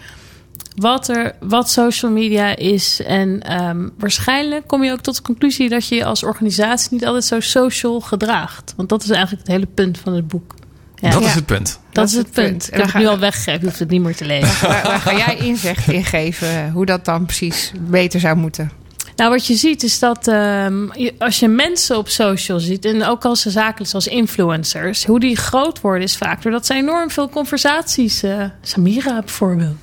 wat, 0.75 1.07
er, 1.07 1.35
wat 1.39 1.69
social 1.69 2.11
media 2.11 2.55
is. 2.55 3.01
En 3.01 3.41
ehm, 3.41 3.89
waarschijnlijk 3.97 4.67
kom 4.67 4.83
je 4.83 4.91
ook 4.91 5.01
tot 5.01 5.15
de 5.15 5.21
conclusie 5.21 5.69
dat 5.69 5.87
je 5.87 6.05
als 6.05 6.23
organisatie 6.23 6.93
niet 6.93 7.05
altijd 7.05 7.25
zo 7.25 7.39
social 7.39 7.99
gedraagt. 7.99 8.73
Want 8.75 8.89
dat 8.89 9.03
is 9.03 9.09
eigenlijk 9.09 9.47
het 9.47 9.55
hele 9.55 9.67
punt 9.73 9.97
van 9.97 10.13
het 10.13 10.27
boek. 10.27 10.55
Ja. 10.99 11.09
Dat 11.09 11.21
Ja. 11.21 11.27
is 11.27 11.33
het 11.35 11.45
punt. 11.45 11.79
Dat 11.91 12.07
is 12.07 12.13
het 12.15 12.31
punt. 12.31 12.67
Ik 12.67 12.73
heb 12.73 12.81
het 12.81 12.91
ga- 12.91 12.99
nu 12.99 13.07
al 13.07 13.19
weggegeven. 13.19 13.59
Je 13.59 13.65
hoeft 13.65 13.79
het 13.79 13.89
niet 13.89 14.01
meer 14.01 14.15
te 14.15 14.25
lezen. 14.25 14.67
Waar, 14.67 14.83
waar 14.83 14.99
ga 14.99 15.13
jij 15.17 15.35
inzicht 15.37 15.87
in 15.87 16.03
geven 16.05 16.71
hoe 16.71 16.85
dat 16.85 17.05
dan 17.05 17.25
precies 17.25 17.71
beter 17.79 18.19
zou 18.19 18.35
moeten? 18.37 18.71
Nou, 19.17 19.29
wat 19.29 19.47
je 19.47 19.55
ziet 19.55 19.83
is 19.83 19.99
dat 19.99 20.27
ehm, 20.27 20.85
je- 20.93 21.13
als 21.19 21.39
je 21.39 21.47
mensen 21.47 21.97
op 21.97 22.09
social 22.09 22.59
ziet, 22.59 22.85
en 22.85 23.03
ook 23.05 23.25
als 23.25 23.41
ze 23.41 23.49
zakelijk 23.49 23.89
zoals 23.89 24.07
influencers, 24.07 25.05
hoe 25.05 25.19
die 25.19 25.35
groot 25.35 25.81
worden 25.81 26.03
is 26.03 26.17
vaak 26.17 26.41
doordat 26.41 26.65
ze 26.65 26.73
enorm 26.73 27.09
veel 27.11 27.29
conversaties, 27.29 28.23
eh, 28.23 28.43
Samira 28.61 29.19
bijvoorbeeld, 29.19 29.75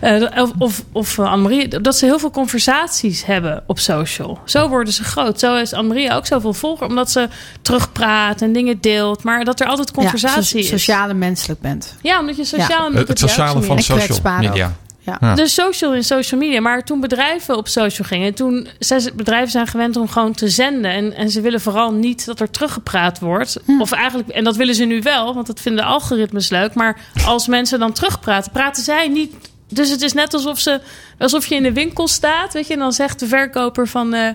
eh, 0.00 0.22
of, 0.42 0.50
of, 0.58 0.82
of 0.92 1.18
eh, 1.18 1.24
Annemarie, 1.32 1.80
dat 1.80 1.96
ze 1.96 2.04
heel 2.04 2.18
veel 2.18 2.30
conversaties 2.30 3.24
hebben 3.24 3.62
op 3.66 3.78
social. 3.78 4.38
Zo 4.44 4.68
worden 4.68 4.92
ze 4.92 5.04
groot. 5.04 5.38
Zo 5.40 5.56
is 5.56 5.72
Annemarie 5.72 6.12
ook 6.12 6.26
zoveel 6.26 6.52
volger, 6.54 6.86
omdat 6.86 7.10
ze 7.10 7.28
terugpraat 7.62 8.42
en 8.42 8.52
dingen 8.52 8.80
deelt, 8.80 9.22
maar 9.22 9.44
dat 9.44 9.60
er 9.60 9.66
altijd 9.66 9.90
conversatie 9.92 10.56
ja, 10.58 10.62
is. 10.62 10.68
so- 10.68 10.76
sociale 10.76 11.14
menselijk 11.14 11.60
bent. 11.60 11.94
Ja, 12.02 12.20
omdat 12.20 12.36
je 12.36 12.44
sociaal 12.44 12.92
Het, 12.92 13.08
het 13.08 13.18
sociale 13.18 13.62
van 13.62 13.82
social 13.82 14.08
media. 14.48 14.76
Ja. 15.04 15.18
Ja. 15.20 15.34
Dus 15.34 15.54
social 15.54 15.94
in 15.94 16.04
social 16.04 16.40
media. 16.40 16.60
Maar 16.60 16.84
toen 16.84 17.00
bedrijven 17.00 17.56
op 17.56 17.68
social 17.68 18.08
gingen, 18.08 18.34
toen 18.34 18.68
zijn 18.78 19.10
bedrijven 19.14 19.50
zijn 19.50 19.66
gewend 19.66 19.96
om 19.96 20.08
gewoon 20.08 20.32
te 20.32 20.48
zenden. 20.48 20.90
En, 20.90 21.14
en 21.14 21.30
ze 21.30 21.40
willen 21.40 21.60
vooral 21.60 21.92
niet 21.92 22.26
dat 22.26 22.40
er 22.40 22.50
teruggepraat 22.50 23.18
wordt. 23.18 23.60
Of 23.78 23.92
eigenlijk, 23.92 24.28
en 24.28 24.44
dat 24.44 24.56
willen 24.56 24.74
ze 24.74 24.84
nu 24.84 25.00
wel, 25.02 25.34
want 25.34 25.46
dat 25.46 25.60
vinden 25.60 25.84
de 25.84 25.90
algoritmes 25.90 26.48
leuk. 26.48 26.74
Maar 26.74 27.00
als 27.26 27.46
mensen 27.46 27.78
dan 27.78 27.92
terugpraten, 27.92 28.52
praten 28.52 28.82
zij 28.82 29.08
niet. 29.08 29.34
Dus 29.68 29.90
het 29.90 30.02
is 30.02 30.12
net 30.12 30.34
alsof, 30.34 30.58
ze, 30.58 30.80
alsof 31.18 31.46
je 31.46 31.54
in 31.54 31.62
de 31.62 31.72
winkel 31.72 32.08
staat, 32.08 32.52
weet 32.52 32.66
je, 32.66 32.72
en 32.72 32.78
dan 32.78 32.92
zegt 32.92 33.18
de 33.20 33.26
verkoper 33.26 33.88
van. 33.88 34.14
eh, 34.14 34.28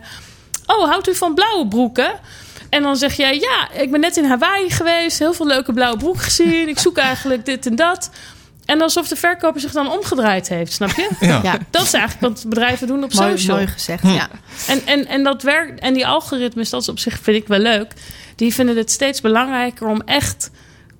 oh, 0.65 0.89
houdt 0.89 1.09
u 1.09 1.15
van 1.15 1.33
blauwe 1.33 1.67
broeken? 1.67 2.11
En 2.69 2.81
dan 2.83 2.95
zeg 2.95 3.13
jij, 3.17 3.35
ja, 3.39 3.81
ik 3.81 3.91
ben 3.91 3.99
net 3.99 4.17
in 4.17 4.25
Hawaii 4.25 4.69
geweest, 4.69 5.19
heel 5.19 5.33
veel 5.33 5.47
leuke 5.47 5.73
blauwe 5.73 5.97
broeken 5.97 6.21
gezien. 6.21 6.67
Ik 6.67 6.79
zoek 6.79 6.97
eigenlijk 6.97 7.45
dit 7.45 7.65
en 7.65 7.75
dat. 7.75 8.09
En 8.69 8.81
alsof 8.81 9.07
de 9.07 9.15
verkoper 9.15 9.61
zich 9.61 9.71
dan 9.71 9.91
omgedraaid 9.91 10.47
heeft, 10.49 10.73
snap 10.73 10.89
je? 10.89 11.09
Ja. 11.19 11.39
Ja, 11.43 11.57
Dat 11.69 11.81
is 11.83 11.93
eigenlijk 11.93 12.33
wat 12.33 12.45
bedrijven 12.49 12.87
doen 12.87 13.03
op 13.03 13.13
mooi, 13.13 13.29
social. 13.31 13.55
mooi 13.55 13.67
gezegd. 13.67 14.01
Hm. 14.01 14.09
Ja. 14.09 14.29
En, 14.67 14.81
en, 14.85 15.07
en 15.07 15.23
dat 15.23 15.43
werkt. 15.43 15.79
En 15.79 15.93
die 15.93 16.07
algoritmes, 16.07 16.69
dat 16.69 16.81
is 16.81 16.89
op 16.89 16.99
zich 16.99 17.19
vind 17.21 17.37
ik 17.37 17.47
wel 17.47 17.59
leuk. 17.59 17.93
Die 18.35 18.53
vinden 18.53 18.77
het 18.77 18.91
steeds 18.91 19.21
belangrijker 19.21 19.87
om 19.87 20.01
echt 20.01 20.51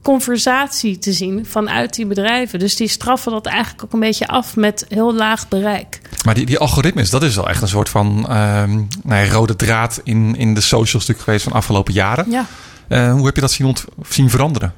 conversatie 0.03 0.97
te 0.97 1.13
zien 1.13 1.45
vanuit 1.45 1.93
die 1.95 2.05
bedrijven. 2.05 2.59
Dus 2.59 2.75
die 2.75 2.87
straffen 2.87 3.31
dat 3.31 3.45
eigenlijk 3.45 3.83
ook 3.83 3.93
een 3.93 3.99
beetje 3.99 4.27
af 4.27 4.55
met 4.55 4.85
heel 4.89 5.13
laag 5.15 5.47
bereik. 5.47 6.01
Maar 6.25 6.33
die, 6.33 6.45
die 6.45 6.57
algoritmes, 6.57 7.09
dat 7.09 7.23
is 7.23 7.35
wel 7.35 7.49
echt 7.49 7.61
een 7.61 7.67
soort 7.67 7.89
van 7.89 8.25
ehm, 8.29 8.75
nou 9.03 9.25
ja, 9.25 9.31
rode 9.31 9.55
draad 9.55 10.01
in, 10.03 10.35
in 10.35 10.53
de 10.53 10.61
social 10.61 11.01
stuk 11.01 11.19
geweest 11.19 11.43
van 11.43 11.51
de 11.51 11.57
afgelopen 11.57 11.93
jaren. 11.93 12.31
Ja. 12.31 12.45
Eh, 12.87 13.11
hoe 13.11 13.25
heb 13.25 13.35
je 13.35 13.41
dat 13.41 13.51
zien, 13.51 13.67
ont- 13.67 13.85
zien 14.09 14.29
veranderen? 14.29 14.73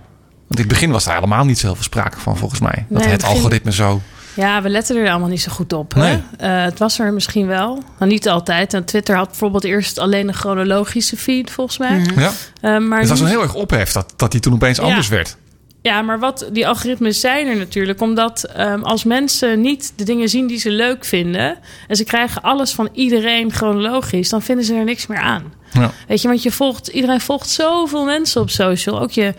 Want 0.52 0.64
in 0.64 0.70
het 0.70 0.80
begin 0.80 0.92
was 0.92 1.04
daar 1.04 1.16
helemaal 1.16 1.46
niet 1.46 1.58
zo 1.60 1.66
heel 1.66 1.76
veel 1.76 1.84
sprake 1.84 2.20
van, 2.20 2.38
volgens 2.38 2.60
mij. 2.60 2.72
Dat 2.72 2.86
Nee, 2.90 3.02
het 3.02 3.12
het 3.12 3.22
begin- 3.22 3.36
algoritme 3.36 3.72
zo... 3.72 4.02
Ja, 4.36 4.62
we 4.62 4.70
letten 4.70 4.96
er 4.98 5.10
allemaal 5.10 5.30
niet 5.30 5.42
zo 5.42 5.52
goed 5.52 5.74
op. 5.74 5.94
Hè? 5.94 6.02
Nee. 6.02 6.22
Eh, 6.38 6.64
het 6.64 6.80
was 6.80 7.00
er 7.00 7.14
misschien 7.14 7.48
wel. 7.48 7.84
Maar 8.00 8.08
niet 8.08 8.30
altijd. 8.30 8.74
En 8.74 8.86
Twitter 8.86 9.16
had 9.16 9.28
bijvoorbeeld 9.28 9.64
eerst 9.64 9.98
alleen 9.98 10.28
een 10.28 10.34
chronologische 10.34 11.18
feed, 11.18 11.52
volgens 11.52 11.78
mij. 11.78 12.06
Ja. 12.16 12.32
Eh, 12.62 12.78
maar 12.78 13.02
dat 13.02 13.12
is 13.12 13.20
nu- 13.20 13.26
een 13.26 13.32
heel 13.32 13.42
erg 13.42 13.54
ophef 13.54 13.92
dat, 13.92 14.14
dat 14.16 14.32
die 14.32 14.40
toen 14.40 14.54
opeens 14.54 14.78
Ja. 14.78 14.84
anders 14.84 15.08
werd. 15.08 15.38
Ja, 15.82 16.02
maar 16.02 16.20
wat 16.20 16.50
die 16.52 16.68
algoritmes 16.68 17.20
zijn 17.20 17.48
er 17.48 17.56
natuurlijk. 17.58 18.02
Omdat 18.02 18.44
ehm, 18.44 18.82
als 18.82 19.04
mensen 19.04 19.62
niet 19.62 19.94
de 19.96 20.04
dingen 20.04 20.30
zien 20.30 20.48
die 20.48 20.58
ze 20.60 20.70
leuk 20.70 21.06
vinden. 21.06 21.58
en 21.88 21.96
ze 21.96 22.04
krijgen 22.04 22.42
alles 22.42 22.72
van 22.72 22.90
iedereen 22.94 23.52
chronologisch. 23.52 24.30
dan 24.30 24.42
vinden 24.42 24.66
ze 24.66 24.74
er 24.76 24.84
niks 24.84 25.08
meer 25.08 25.20
aan. 25.20 25.54
Ja. 25.72 25.92
Weet 26.08 26.22
je, 26.22 26.28
want 26.28 26.44
je 26.44 26.52
volgt, 26.52 26.88
iedereen 26.88 27.22
volgt 27.22 27.50
zoveel 27.50 28.06
mensen 28.06 28.42
op 28.42 28.50
social. 28.50 29.00
Ook 29.02 29.12
je 29.12 29.34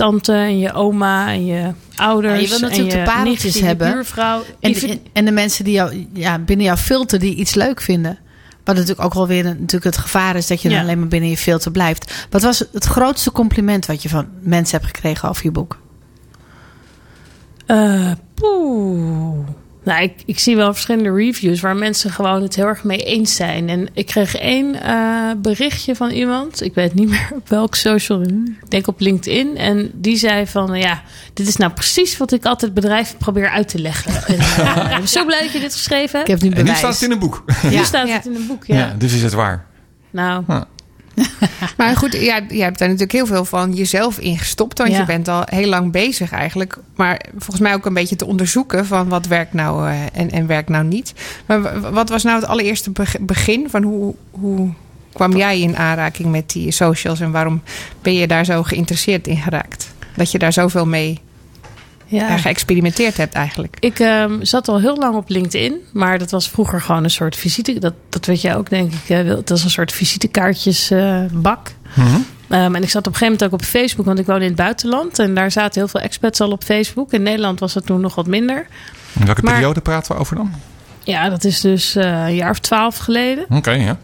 tante 0.00 0.32
en 0.32 0.58
je 0.58 0.72
oma 0.72 1.32
en 1.32 1.46
je 1.46 1.72
ouders. 1.96 2.34
Ja, 2.34 2.40
je 2.40 2.48
wil 2.48 2.58
natuurlijk 2.58 2.92
en 2.92 3.04
de 3.04 3.10
je 3.10 3.16
pareltjes 3.16 3.42
nicht 3.44 3.54
en 3.54 3.60
je 3.60 3.66
hebben. 3.66 3.92
buurvrouw. 3.92 4.42
En, 4.60 4.72
Die 4.72 5.24
de 5.24 5.30
mensen 5.30 5.64
die 5.64 5.72
jou, 5.72 6.06
ja, 6.12 6.38
binnen 6.38 6.66
jouw 6.66 6.76
filter 6.76 7.18
die 7.18 7.34
iets 7.34 7.54
leuk 7.54 7.80
vinden. 7.80 8.18
Wat 8.64 8.74
natuurlijk 8.74 9.04
ook 9.04 9.14
wel 9.14 9.26
weer 9.26 9.44
natuurlijk 9.44 9.84
het 9.84 9.96
gevaar 9.96 10.36
is 10.36 10.46
dat 10.46 10.62
je 10.62 10.68
dan 10.68 10.78
alleen 10.78 10.98
maar 10.98 11.08
binnen 11.08 11.30
je 11.30 11.36
filter 11.36 11.70
blijft. 11.70 12.26
Wat 12.30 12.42
was 12.42 12.64
het 12.72 12.84
grootste 12.84 13.32
compliment 13.32 13.86
wat 13.86 14.02
je 14.02 14.08
van 14.08 14.28
mensen 14.40 14.78
hebt 14.80 14.90
gekregen 14.94 15.28
over 15.28 15.44
je 15.44 15.50
boek? 15.50 15.78
Eh, 17.66 18.10
poeh. 18.34 19.46
Nou, 19.84 20.02
ik, 20.02 20.12
ik 20.26 20.38
zie 20.38 20.56
wel 20.56 20.72
verschillende 20.72 21.12
reviews 21.14 21.60
waar 21.60 21.76
mensen 21.76 22.10
gewoon 22.10 22.42
het 22.42 22.54
heel 22.56 22.66
erg 22.66 22.84
mee 22.84 22.98
eens 22.98 23.34
zijn. 23.34 23.68
En 23.68 23.88
ik 23.92 24.06
kreeg 24.06 24.34
één 24.36 24.82
eh, 24.82 25.30
berichtje 25.36 25.96
van 25.96 26.10
iemand. 26.10 26.62
Ik 26.62 26.74
weet 26.74 26.94
niet 26.94 27.08
meer 27.14 27.28
op 27.34 27.48
welk 27.48 27.74
social. 27.74 28.22
Ik 28.22 28.70
denk 28.70 28.86
op 28.86 29.00
LinkedIn. 29.00 29.56
En 29.56 29.90
die 29.94 30.16
zei 30.16 30.46
van 30.46 30.78
ja, 30.78 31.02
dit 31.34 31.48
is 31.48 31.56
nou 31.56 31.72
precies 31.72 32.16
wat 32.16 32.32
ik 32.32 32.44
altijd 32.44 32.74
bedrijven 32.74 33.16
probeer 33.16 33.48
uit 33.50 33.68
te 33.68 33.78
leggen. 33.78 34.12
En, 34.34 34.38
eh, 34.38 34.90
ik 34.90 34.96
ben 34.98 35.08
zo 35.08 35.24
blij 35.24 35.40
dat 35.42 35.52
je 35.52 35.60
dit 35.60 35.72
geschreven 35.72 36.20
Ik 36.20 36.26
hebt. 36.26 36.40
heb 36.42 36.50
nu 36.50 36.56
En 36.56 36.64
nu 36.64 36.72
bewijs. 36.72 36.78
staat 36.78 36.92
het 36.92 37.02
in 37.02 37.10
een 37.10 37.18
boek. 37.18 37.44
Nu 37.62 37.70
Ja. 37.70 37.84
staat 37.84 38.08
Ja. 38.08 38.14
het 38.14 38.26
in 38.26 38.34
een 38.34 38.46
boek, 38.46 38.64
Ja. 38.66 38.76
ja. 38.76 38.94
dus 38.98 39.14
is 39.14 39.22
het 39.22 39.32
waar. 39.32 39.66
Nou, 40.10 40.44
Maar 41.76 41.96
goed, 41.96 42.12
jij, 42.12 42.44
jij 42.48 42.64
hebt 42.64 42.78
daar 42.78 42.88
natuurlijk 42.88 43.12
heel 43.12 43.26
veel 43.26 43.44
van 43.44 43.72
jezelf 43.72 44.18
in 44.18 44.38
gestopt. 44.38 44.78
Want 44.78 44.90
Ja. 44.90 44.98
je 44.98 45.04
bent 45.04 45.28
al 45.28 45.42
heel 45.46 45.68
lang 45.68 45.92
bezig 45.92 46.32
eigenlijk. 46.32 46.78
Maar 46.94 47.20
volgens 47.30 47.60
mij 47.60 47.74
ook 47.74 47.86
een 47.86 47.94
beetje 47.94 48.16
te 48.16 48.26
onderzoeken 48.26 48.86
van 48.86 49.08
wat 49.08 49.26
werkt 49.26 49.52
nou 49.52 49.88
eh, 49.90 50.02
en, 50.12 50.30
en 50.30 50.46
werkt 50.46 50.68
nou 50.68 50.84
niet. 50.84 51.12
Maar 51.46 51.80
wat 51.92 52.08
was 52.08 52.22
nou 52.22 52.40
het 52.40 52.48
allereerste 52.48 52.90
beg- 52.90 53.20
begin 53.20 53.66
van 53.70 53.82
hoe, 53.82 54.14
hoe 54.30 54.68
kwam 55.12 55.36
jij 55.36 55.60
in 55.60 55.76
aanraking 55.76 56.30
met 56.30 56.50
die 56.50 56.70
socials? 56.70 57.20
En 57.20 57.30
waarom 57.30 57.62
ben 58.02 58.14
je 58.14 58.26
daar 58.26 58.44
zo 58.44 58.62
geïnteresseerd 58.62 59.26
in 59.26 59.36
geraakt? 59.36 59.92
Dat 60.16 60.30
je 60.30 60.38
daar 60.38 60.52
zoveel 60.52 60.86
mee 60.86 61.18
ja. 62.10 62.28
eh, 62.28 62.38
geëxperimenteerd 62.42 63.16
hebt 63.16 63.34
eigenlijk. 63.34 63.76
Ik 63.80 63.98
ehm, 63.98 64.42
zat 64.44 64.68
al 64.68 64.80
heel 64.80 64.96
lang 64.96 65.14
op 65.16 65.28
LinkedIn, 65.28 65.74
maar 65.92 66.18
dat 66.18 66.30
was 66.30 66.48
vroeger 66.50 66.80
gewoon 66.80 67.04
een 67.04 67.10
soort 67.10 67.36
visite. 67.36 67.78
Dat, 67.78 67.94
dat 68.08 68.26
weet 68.26 68.40
jij 68.40 68.56
ook, 68.56 68.70
denk 68.70 68.92
ik. 68.92 69.08
hè. 69.08 69.24
Dat 69.24 69.48
was 69.48 69.64
een 69.64 69.70
soort 69.70 69.92
visitekaartjesbak. 69.92 71.72
Mhm. 71.94 72.06
Ehm, 72.48 72.74
en 72.74 72.82
ik 72.82 72.90
zat 72.90 73.06
op 73.06 73.12
een 73.12 73.18
gegeven 73.18 73.26
moment 73.26 73.44
ook 73.44 73.52
op 73.52 73.62
Facebook, 73.62 74.06
want 74.06 74.18
ik 74.18 74.26
woonde 74.26 74.42
in 74.42 74.48
het 74.50 74.56
buitenland. 74.60 75.18
En 75.18 75.34
daar 75.34 75.50
zaten 75.50 75.80
heel 75.80 75.88
veel 75.88 76.00
expats 76.00 76.40
al 76.40 76.50
op 76.50 76.62
Facebook. 76.64 77.12
In 77.12 77.22
Nederland 77.22 77.60
was 77.60 77.74
het 77.74 77.86
toen 77.86 78.00
nog 78.00 78.14
wat 78.14 78.26
minder. 78.26 78.66
In 79.20 79.24
welke 79.26 79.42
Maar- 79.42 79.52
periode 79.54 79.80
praten 79.80 80.14
we 80.14 80.20
over 80.20 80.36
dan? 80.36 80.52
Ja, 81.04 81.28
dat 81.28 81.44
is 81.44 81.60
dus 81.60 81.96
eh, 81.96 82.04
een 82.26 82.34
jaar 82.34 82.50
of 82.50 82.58
twaalf 82.58 82.96
geleden. 82.96 83.44
Oké, 83.48 83.70
ja. 83.70 83.98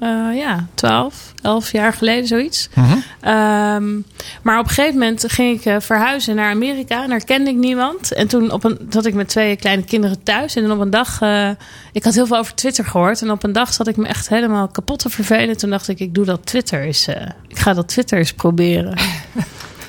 Eh, 0.00 0.36
ja, 0.36 0.66
12, 0.74 1.32
11 1.42 1.72
jaar 1.72 1.92
geleden, 1.92 2.26
zoiets. 2.26 2.68
Mhm. 2.74 2.96
Ehm, 3.20 3.94
maar 4.42 4.58
op 4.58 4.64
een 4.64 4.70
gegeven 4.70 4.98
moment 4.98 5.24
ging 5.32 5.58
ik 5.58 5.64
eh, 5.64 5.76
verhuizen 5.80 6.34
naar 6.36 6.50
Amerika. 6.50 7.02
En 7.02 7.08
daar 7.08 7.24
kende 7.24 7.50
ik 7.50 7.56
niemand. 7.56 8.12
En 8.12 8.26
toen 8.28 8.50
op 8.50 8.64
een, 8.64 8.78
zat 8.90 9.06
ik 9.06 9.14
met 9.14 9.28
twee 9.28 9.56
kleine 9.56 9.82
kinderen 9.84 10.22
thuis. 10.22 10.56
En 10.56 10.62
dan 10.62 10.70
op 10.72 10.80
een 10.80 10.90
dag... 10.90 11.20
eh, 11.20 11.50
ik 11.92 12.04
had 12.04 12.14
heel 12.14 12.26
veel 12.26 12.36
over 12.36 12.54
Twitter 12.54 12.84
gehoord. 12.84 13.22
En 13.22 13.30
op 13.30 13.42
een 13.42 13.52
dag 13.52 13.72
zat 13.72 13.86
ik 13.88 13.96
me 13.96 14.06
echt 14.06 14.28
helemaal 14.28 14.68
kapot 14.68 14.98
te 14.98 15.08
vervelen. 15.10 15.56
Toen 15.56 15.70
dacht 15.70 15.88
ik, 15.88 16.00
ik 16.00 16.14
doe 16.14 16.24
dat 16.24 16.46
Twitter 16.46 16.82
eens... 16.82 17.06
eh, 17.06 17.26
ik 17.48 17.58
ga 17.58 17.74
dat 17.74 17.88
Twitter 17.88 18.18
eens 18.18 18.32
proberen. 18.32 18.94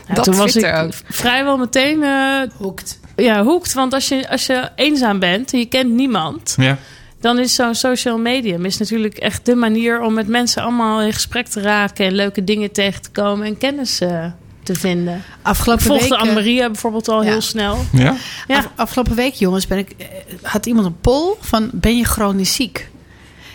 Ja, 0.07 0.15
Dat 0.15 0.23
toen 0.23 0.35
was 0.35 0.51
Twitter 0.51 0.73
ik 0.73 0.83
ook. 0.83 0.91
vrijwel 1.09 1.57
meteen 1.57 2.03
eh 2.03 2.41
Hoekt. 2.57 2.99
ja, 3.15 3.43
hoekt. 3.43 3.73
Want 3.73 3.93
als 3.93 4.07
je, 4.07 4.29
als 4.29 4.45
je 4.45 4.69
eenzaam 4.75 5.19
bent 5.19 5.53
en 5.53 5.59
je 5.59 5.65
kent 5.65 5.89
niemand... 5.91 6.53
Ja. 6.57 6.77
Dan 7.19 7.39
is 7.39 7.55
zo'n 7.55 7.75
social 7.75 8.17
medium 8.17 8.65
is 8.65 8.77
natuurlijk 8.77 9.17
echt 9.17 9.45
de 9.45 9.55
manier... 9.55 10.01
om 10.01 10.13
met 10.13 10.27
mensen 10.27 10.63
allemaal 10.63 11.01
in 11.01 11.13
gesprek 11.13 11.47
te 11.47 11.61
raken... 11.61 12.05
en 12.05 12.13
leuke 12.13 12.43
dingen 12.43 12.71
tegen 12.71 13.01
te 13.01 13.09
komen 13.09 13.45
en 13.45 13.57
kennis 13.57 13.99
eh, 13.99 14.25
te 14.63 14.75
vinden. 14.75 15.15
Ik 15.15 15.23
Afgelopen 15.41 15.85
volgde 15.85 16.03
week... 16.03 16.13
eh, 16.13 16.19
Anne-Maria 16.19 16.65
bijvoorbeeld 16.65 17.07
al 17.07 17.23
ja. 17.23 17.29
heel 17.29 17.41
snel. 17.41 17.85
Ja? 17.91 18.15
Ja. 18.47 18.57
af- 18.57 18.69
afgelopen 18.75 19.15
week, 19.15 19.33
jongens, 19.33 19.67
ben 19.67 19.77
ik, 19.77 19.91
eh, 19.97 20.05
had 20.41 20.65
iemand 20.65 20.85
een 20.85 20.99
poll 21.01 21.35
van... 21.39 21.69
Ben 21.73 21.97
je 21.97 22.05
chronisch 22.05 22.53
ziek? 22.53 22.89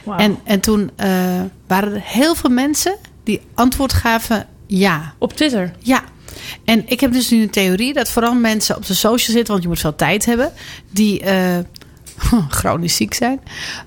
Wauw. 0.04 0.18
En, 0.18 0.38
en 0.44 0.60
toen 0.60 0.90
eh, 0.96 1.08
waren 1.66 1.94
er 1.94 2.02
heel 2.04 2.34
veel 2.34 2.50
mensen 2.50 2.96
die 3.24 3.40
antwoord 3.54 3.92
gaven 3.92 4.46
ja. 4.66 5.14
Op 5.18 5.32
Twitter. 5.32 5.72
Ja. 5.78 6.04
En 6.64 6.82
ik 6.86 7.00
heb 7.00 7.12
dus 7.12 7.30
nu 7.30 7.42
een 7.42 7.50
theorie 7.50 7.92
dat 7.92 8.08
vooral 8.08 8.34
mensen 8.34 8.76
op 8.76 8.86
de 8.86 8.94
social 8.94 9.36
zitten, 9.36 9.52
want 9.52 9.62
je 9.62 9.68
moet 9.68 9.80
veel 9.80 9.96
tijd 9.96 10.24
hebben, 10.24 10.52
die 10.90 11.20
eh, 11.20 11.58
chronisch 12.48 12.96
ziek 12.96 13.14
zijn, 13.14 13.40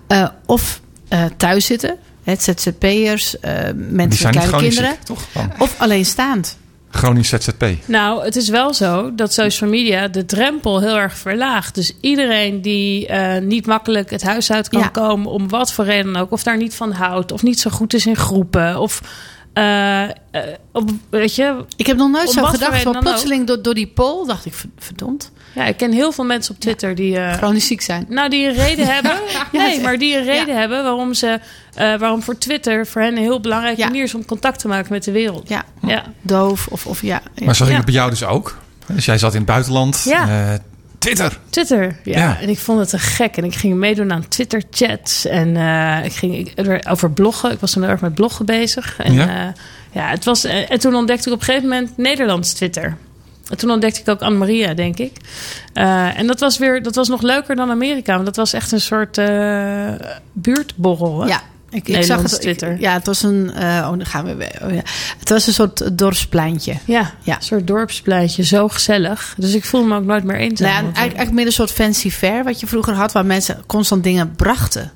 eh, 0.07 0.27
of 0.45 0.81
eh, 1.07 1.23
thuis 1.37 1.65
zitten, 1.65 1.97
het 2.23 2.43
ZZP'ers, 2.43 3.39
eh, 3.39 3.53
mensen 3.75 4.33
met 4.33 4.35
kleine 4.35 4.57
kinderen, 4.57 4.89
ziek, 4.89 5.03
toch? 5.03 5.23
Dan. 5.33 5.51
of 5.59 5.75
alleenstaand. 5.79 6.57
Chronisch 6.91 7.29
ZZP. 7.29 7.65
Nou, 7.85 8.23
het 8.23 8.35
is 8.35 8.49
wel 8.49 8.73
zo 8.73 9.15
dat 9.15 9.33
social 9.33 9.69
media 9.69 10.07
de 10.07 10.25
drempel 10.25 10.81
heel 10.81 10.97
erg 10.97 11.17
verlaagt. 11.17 11.75
Dus 11.75 11.93
iedereen 12.01 12.61
die 12.61 13.07
eh, 13.07 13.41
niet 13.41 13.65
makkelijk 13.65 14.09
het 14.09 14.23
huis 14.23 14.51
uit 14.51 14.69
kan 14.69 14.79
Ja. 14.79 14.87
komen, 14.87 15.31
om 15.31 15.49
wat 15.49 15.73
voor 15.73 15.85
reden 15.85 16.13
dan 16.13 16.21
ook, 16.21 16.31
of 16.31 16.43
daar 16.43 16.57
niet 16.57 16.75
van 16.75 16.91
houdt, 16.91 17.31
of 17.31 17.43
niet 17.43 17.59
zo 17.59 17.69
goed 17.69 17.93
is 17.93 18.05
in 18.05 18.15
groepen, 18.15 18.79
of 18.79 19.01
eh, 19.57 20.03
eh, 20.03 20.09
op, 20.71 20.89
weet 21.09 21.35
je, 21.35 21.65
Ik 21.75 21.87
heb 21.87 21.97
nog 21.97 22.09
nooit 22.11 22.29
zo 22.29 22.43
gedacht, 22.43 22.83
dan 22.83 22.99
plotseling 22.99 23.47
door, 23.47 23.61
door 23.61 23.73
die 23.73 23.87
poll 23.87 24.25
dacht 24.27 24.45
ik, 24.45 24.53
ver- 24.53 24.69
verdomd, 24.77 25.31
ja, 25.55 25.65
ik 25.65 25.77
ken 25.77 25.91
heel 25.91 26.11
veel 26.11 26.23
mensen 26.23 26.53
op 26.53 26.59
Twitter 26.59 26.95
die. 26.95 27.17
eh, 27.17 27.33
chronisch 27.33 27.67
ziek 27.67 27.81
zijn. 27.81 28.05
Nou, 28.09 28.29
die 28.29 28.47
een 28.47 28.53
reden 28.55 28.85
hebben. 28.95 29.11
nee, 29.51 29.81
maar 29.81 29.97
die 29.97 30.17
een 30.17 30.23
reden 30.23 30.57
hebben 30.59 30.83
waarom 30.83 31.13
ze. 31.13 31.39
eh, 31.73 31.95
waarom 31.97 32.23
voor 32.23 32.37
Twitter 32.37 32.87
voor 32.87 33.01
hen 33.01 33.11
een 33.11 33.21
heel 33.23 33.39
belangrijke 33.41 33.79
Ja. 33.81 33.87
manier 33.87 34.03
is 34.03 34.13
om 34.15 34.25
contact 34.25 34.59
te 34.59 34.67
maken 34.67 34.93
met 34.93 35.03
de 35.03 35.11
wereld. 35.11 35.49
Ja, 35.49 35.63
Ja. 35.87 36.03
doof 36.21 36.67
of, 36.67 36.85
of 36.85 37.01
ja. 37.01 37.21
ja. 37.35 37.45
Maar 37.45 37.55
zo 37.55 37.65
ging 37.65 37.69
Ja. 37.77 37.83
het 37.83 37.85
bij 37.85 37.93
jou 37.95 38.09
dus 38.09 38.23
ook. 38.25 38.57
Dus 38.87 39.05
jij 39.05 39.17
zat 39.17 39.31
in 39.31 39.37
het 39.37 39.47
buitenland. 39.47 40.03
Ja. 40.05 40.59
Eh, 40.99 41.13
Twitter. 41.13 41.39
Twitter, 41.49 41.95
ja. 42.03 42.17
Ja. 42.19 42.39
En 42.41 42.49
ik 42.49 42.57
vond 42.59 42.79
het 42.79 42.89
te 42.89 42.99
gek. 42.99 43.37
En 43.37 43.43
ik 43.43 43.55
ging 43.55 43.75
meedoen 43.75 44.11
aan 44.11 44.27
Twitter-chats. 44.27 45.25
En 45.25 45.57
eh, 45.57 46.05
ik 46.05 46.13
ging 46.13 46.51
er- 46.55 46.85
over 46.89 47.11
bloggen. 47.11 47.51
Ik 47.51 47.59
was 47.59 47.71
toen 47.71 47.81
heel 47.83 47.91
erg 47.91 48.01
met 48.01 48.13
bloggen 48.13 48.45
bezig. 48.45 48.97
En, 48.99 49.13
Ja? 49.13 49.25
ja? 49.25 49.53
ja, 49.91 50.09
het 50.09 50.25
was, 50.25 50.43
eh, 50.43 50.71
en 50.71 50.79
toen 50.79 50.95
ontdekte 50.95 51.27
ik 51.27 51.33
op 51.33 51.39
een 51.39 51.45
gegeven 51.45 51.69
moment 51.69 51.97
Nederlands 51.97 52.53
Twitter. 52.53 52.97
En 53.49 53.57
toen 53.57 53.71
ontdekte 53.71 53.99
ik 54.01 54.09
ook 54.09 54.21
Anne-Maria, 54.21 54.73
denk 54.73 54.97
ik. 54.97 55.11
Eh, 55.73 56.19
en 56.19 56.27
dat 56.27 56.39
was, 56.39 56.57
weer, 56.57 56.83
dat 56.83 56.95
was 56.95 57.07
nog 57.07 57.21
leuker 57.21 57.55
dan 57.55 57.69
Amerika. 57.69 58.13
Want 58.13 58.25
dat 58.25 58.35
was 58.35 58.53
echt 58.53 58.71
een 58.71 58.81
soort 58.81 59.17
eh, 59.17 59.89
buurtborrel. 60.33 61.21
Hè? 61.21 61.27
Ja, 61.27 61.41
ik, 61.69 61.87
ik 61.87 62.03
zag 62.03 62.21
het. 62.21 62.31
ik- 62.33 62.39
Twitter. 62.39 62.79
ja, 62.79 62.93
het 62.93 63.05
was 63.05 63.23
een. 63.23 63.51
eh, 63.53 63.63
oh, 63.65 63.89
dan 63.89 64.05
gaan 64.05 64.25
we 64.25 64.35
weer. 64.35 64.59
Oh, 64.63 64.73
ja. 64.73 64.81
Het 65.19 65.29
was 65.29 65.47
een 65.47 65.53
soort 65.53 65.97
dorpspleintje. 65.97 66.73
Ja, 66.85 67.13
Ja. 67.21 67.35
een 67.35 67.41
soort 67.41 67.67
dorpspleintje. 67.67 68.43
Zo 68.43 68.67
gezellig. 68.67 69.33
Dus 69.37 69.53
ik 69.53 69.65
voel 69.65 69.83
me 69.83 69.95
ook 69.95 70.03
nooit 70.05 70.23
meer 70.23 70.35
eenzaam. 70.37 70.67
Nou 70.67 70.73
ja, 70.77 70.81
eigenlijk, 70.83 70.97
eigenlijk 71.05 71.31
meer 71.31 71.45
een 71.45 71.51
soort 71.51 71.71
fancy 71.71 72.09
fair 72.11 72.43
wat 72.43 72.59
je 72.59 72.67
vroeger 72.67 72.93
had, 72.93 73.11
waar 73.11 73.25
mensen 73.25 73.63
constant 73.65 74.03
dingen 74.03 74.35
brachten. 74.35 74.91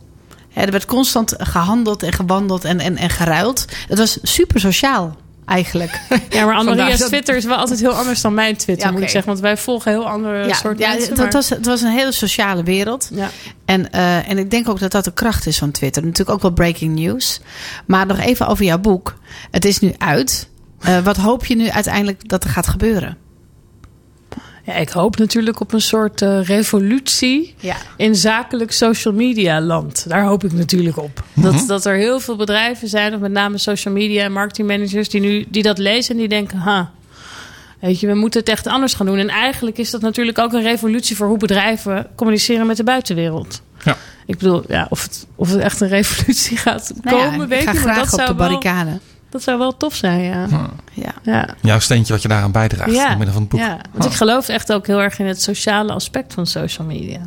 Er 0.53 0.71
werd 0.71 0.85
constant 0.85 1.35
gehandeld 1.37 2.03
en 2.03 2.13
gewandeld 2.13 2.63
en, 2.63 2.79
en, 2.79 2.97
en 2.97 3.09
geruild. 3.09 3.65
Het 3.87 3.97
was 3.97 4.17
super 4.21 4.59
sociaal, 4.59 5.15
eigenlijk. 5.51 5.99
Ja, 6.29 6.45
maar 6.45 6.55
Anne-Maria's 6.55 6.99
dat- 6.99 7.07
Twitter 7.07 7.35
is 7.35 7.45
wel 7.45 7.55
altijd 7.57 7.79
heel 7.79 7.91
anders 7.93 8.21
dan 8.21 8.33
mijn 8.33 8.57
Twitter, 8.57 8.85
Ja, 8.87 8.91
moet 8.91 9.01
ik 9.01 9.09
zeggen. 9.09 9.29
Want 9.29 9.41
wij 9.43 9.57
volgen 9.57 9.91
heel 9.91 10.09
andere 10.09 10.47
ja, 10.47 10.53
soort 10.53 10.79
ja, 10.79 10.87
mensen. 10.89 11.07
het, 11.07 11.15
maar- 11.17 11.25
het 11.25 11.33
was, 11.33 11.49
het 11.49 11.65
was 11.65 11.81
een 11.81 11.91
hele 11.91 12.11
sociale 12.11 12.63
wereld. 12.63 13.09
ja. 13.13 13.29
En, 13.65 13.91
eh, 13.91 14.29
en 14.29 14.37
ik 14.37 14.51
denk 14.51 14.69
ook 14.69 14.79
dat 14.79 14.91
dat 14.91 15.03
de 15.03 15.13
kracht 15.13 15.45
is 15.45 15.57
van 15.57 15.71
Twitter. 15.71 16.01
Natuurlijk 16.03 16.29
ook 16.29 16.41
wel 16.41 16.51
breaking 16.51 16.99
news. 16.99 17.41
Maar 17.85 18.05
nog 18.05 18.19
even 18.19 18.47
over 18.47 18.65
jouw 18.65 18.77
boek. 18.79 19.15
Het 19.51 19.65
is 19.65 19.79
nu 19.79 19.93
uit. 19.97 20.49
Eh, 20.79 20.97
wat 20.99 21.17
hoop 21.17 21.45
je 21.45 21.55
nu 21.55 21.69
uiteindelijk 21.69 22.29
dat 22.29 22.43
er 22.43 22.49
gaat 22.49 22.67
gebeuren? 22.67 23.17
Ja, 24.71 24.77
ik 24.77 24.89
hoop 24.89 25.17
natuurlijk 25.17 25.59
op 25.59 25.73
een 25.73 25.81
soort 25.81 26.21
eh, 26.21 26.43
revolutie 26.43 27.55
Ja. 27.59 27.75
in 27.97 28.15
zakelijk 28.15 28.71
social 28.71 29.13
media 29.13 29.61
land. 29.61 30.05
Daar 30.09 30.23
hoop 30.23 30.43
ik 30.43 30.51
natuurlijk 30.53 30.97
op. 30.97 31.23
dat, 31.33 31.63
dat 31.67 31.85
er 31.85 31.95
heel 31.95 32.19
veel 32.19 32.35
bedrijven 32.35 32.87
zijn, 32.87 33.13
of 33.13 33.19
met 33.19 33.31
name 33.31 33.57
social 33.57 33.93
media 33.93 34.23
en 34.23 34.31
marketingmanagers, 34.31 35.09
die 35.09 35.21
nu 35.21 35.45
die 35.49 35.63
dat 35.63 35.77
lezen 35.77 36.11
en 36.13 36.19
die 36.19 36.27
denken, 36.29 36.57
ha, 36.57 36.91
weet 37.79 37.99
je, 37.99 38.07
we 38.07 38.13
moeten 38.15 38.39
het 38.39 38.49
echt 38.49 38.67
anders 38.67 38.93
gaan 38.93 39.05
doen. 39.05 39.17
En 39.17 39.29
eigenlijk 39.29 39.77
is 39.77 39.89
dat 39.91 40.01
natuurlijk 40.01 40.37
ook 40.39 40.53
een 40.53 40.61
revolutie 40.61 41.15
voor 41.15 41.27
hoe 41.27 41.37
bedrijven 41.37 42.07
communiceren 42.15 42.67
met 42.67 42.77
de 42.77 42.83
buitenwereld. 42.83 43.61
Ja. 43.83 43.97
Ik 44.25 44.37
bedoel, 44.37 44.63
ja, 44.67 44.87
of, 44.89 45.03
het, 45.03 45.27
of 45.35 45.51
het 45.51 45.59
echt 45.59 45.81
een 45.81 45.87
revolutie 45.99 46.57
gaat 46.57 46.93
Nou 47.01 47.17
ja, 47.17 47.29
komen, 47.29 47.47
weet 47.47 47.59
ik 47.59 47.65
ga 47.65 47.71
ik 47.71 47.77
niet. 47.77 47.85
Maar 47.85 47.93
graag 47.95 48.09
dat 48.09 48.13
op 48.13 48.19
de 48.19 48.25
zou, 48.25 48.37
wel, 48.37 48.47
barricade. 48.47 48.99
Dat 49.31 49.43
zou 49.43 49.57
wel 49.57 49.77
tof 49.77 49.95
zijn, 49.95 50.21
ja. 50.21 50.47
Ja. 50.93 51.13
ja. 51.23 51.55
Jouw 51.61 51.79
steentje 51.79 52.13
wat 52.13 52.21
je 52.21 52.27
daaraan 52.27 52.51
bijdraagt. 52.51 52.91
Ja, 52.91 53.11
In 53.11 53.17
midden 53.17 53.33
van 53.33 53.41
het 53.41 53.51
boek. 53.51 53.59
ja, 53.59 53.77
want 53.91 54.05
ik 54.05 54.11
geloof 54.11 54.47
echt 54.47 54.73
ook 54.73 54.87
heel 54.87 55.01
erg 55.01 55.19
in 55.19 55.25
het 55.25 55.41
sociale 55.41 55.93
aspect 55.93 56.33
van 56.33 56.47
social 56.47 56.87
media. 56.87 57.19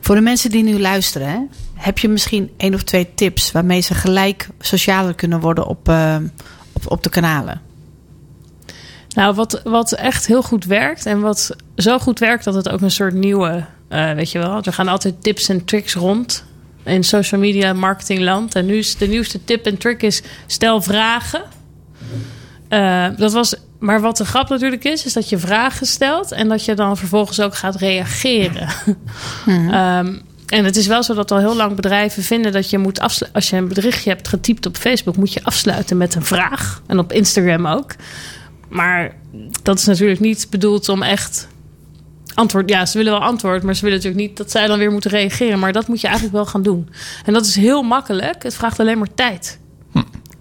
Voor 0.00 0.14
de 0.14 0.20
mensen 0.20 0.50
die 0.50 0.62
nu 0.62 0.80
luisteren, 0.80 1.28
hè, 1.28 1.38
heb 1.74 1.98
je 1.98 2.08
misschien 2.08 2.50
één 2.56 2.74
of 2.74 2.82
twee 2.82 3.14
tips 3.14 3.52
waarmee 3.52 3.80
ze 3.80 3.94
gelijk 3.94 4.48
socialer 4.58 5.14
kunnen 5.14 5.40
worden 5.40 5.66
op, 5.66 5.88
eh, 5.88 6.16
op, 6.72 6.90
op 6.90 7.02
de 7.02 7.10
kanalen? 7.10 7.60
Nou, 9.14 9.34
wat, 9.34 9.60
wat 9.64 9.92
echt 9.92 10.26
heel 10.26 10.42
goed 10.42 10.64
werkt 10.64 11.06
en 11.06 11.20
wat 11.20 11.56
zo 11.76 11.98
goed 11.98 12.18
werkt 12.18 12.44
dat 12.44 12.54
het 12.54 12.68
ook 12.68 12.80
een 12.80 12.90
soort 12.90 13.14
nieuwe, 13.14 13.64
eh, 13.88 14.12
weet 14.12 14.30
je 14.30 14.38
wel, 14.38 14.62
er 14.62 14.72
gaan 14.72 14.88
altijd 14.88 15.22
tips 15.22 15.48
en 15.48 15.64
tricks 15.64 15.94
rond 15.94 16.44
in 16.84 17.04
social 17.04 17.40
media 17.40 17.72
marketingland. 17.72 18.54
En 18.54 18.66
nu 18.66 18.76
is 18.76 18.96
de 18.96 19.06
nieuwste 19.06 19.44
tip 19.44 19.66
en 19.66 19.78
trick 19.78 20.02
is 20.02 20.22
stel 20.46 20.82
vragen. 20.82 21.42
Eh, 22.68 23.06
dat 23.16 23.32
was, 23.32 23.54
maar 23.78 24.00
wat 24.00 24.16
de 24.16 24.24
grap 24.24 24.48
natuurlijk 24.48 24.84
is, 24.84 25.04
is 25.04 25.12
dat 25.12 25.28
je 25.28 25.38
vragen 25.38 25.86
stelt 25.86 26.32
en 26.32 26.48
dat 26.48 26.64
je 26.64 26.74
dan 26.74 26.96
vervolgens 26.96 27.40
ook 27.40 27.54
gaat 27.54 27.76
reageren. 27.76 28.68
Ehm, 29.46 30.14
en 30.46 30.64
het 30.64 30.76
is 30.76 30.86
wel 30.86 31.02
zo 31.02 31.14
dat 31.14 31.30
al 31.30 31.38
heel 31.38 31.56
lang 31.56 31.74
bedrijven 31.76 32.22
vinden 32.22 32.52
dat 32.52 32.70
je 32.70 32.78
moet 32.78 33.00
afsluiten. 33.00 33.40
Als 33.40 33.50
je 33.50 33.56
een 33.56 33.68
berichtje 33.68 34.10
hebt 34.10 34.28
getypt 34.28 34.66
op 34.66 34.76
Facebook, 34.76 35.16
moet 35.16 35.32
je 35.32 35.44
afsluiten 35.44 35.96
met 35.96 36.14
een 36.14 36.24
vraag. 36.24 36.82
En 36.86 36.98
op 36.98 37.12
Instagram 37.12 37.66
ook. 37.66 37.94
Maar 38.68 39.14
dat 39.62 39.78
is 39.78 39.84
natuurlijk 39.84 40.20
niet 40.20 40.46
bedoeld 40.50 40.88
om 40.88 41.02
echt 41.02 41.48
antwoord. 42.40 42.68
Ja, 42.68 42.86
ze 42.86 42.98
willen 42.98 43.12
wel 43.12 43.22
antwoord, 43.22 43.62
maar 43.62 43.74
ze 43.74 43.82
willen 43.82 43.96
natuurlijk 43.96 44.28
niet 44.28 44.36
dat 44.36 44.50
zij 44.50 44.66
dan 44.66 44.78
weer 44.78 44.90
moeten 44.92 45.10
reageren. 45.10 45.58
Maar 45.58 45.72
dat 45.72 45.88
moet 45.88 46.00
je 46.00 46.06
eigenlijk 46.06 46.36
wel 46.36 46.46
gaan 46.46 46.62
doen. 46.62 46.88
En 47.24 47.32
dat 47.32 47.46
is 47.46 47.56
heel 47.56 47.82
makkelijk. 47.82 48.42
Het 48.42 48.54
vraagt 48.54 48.80
alleen 48.80 48.98
maar 48.98 49.14
tijd. 49.14 49.58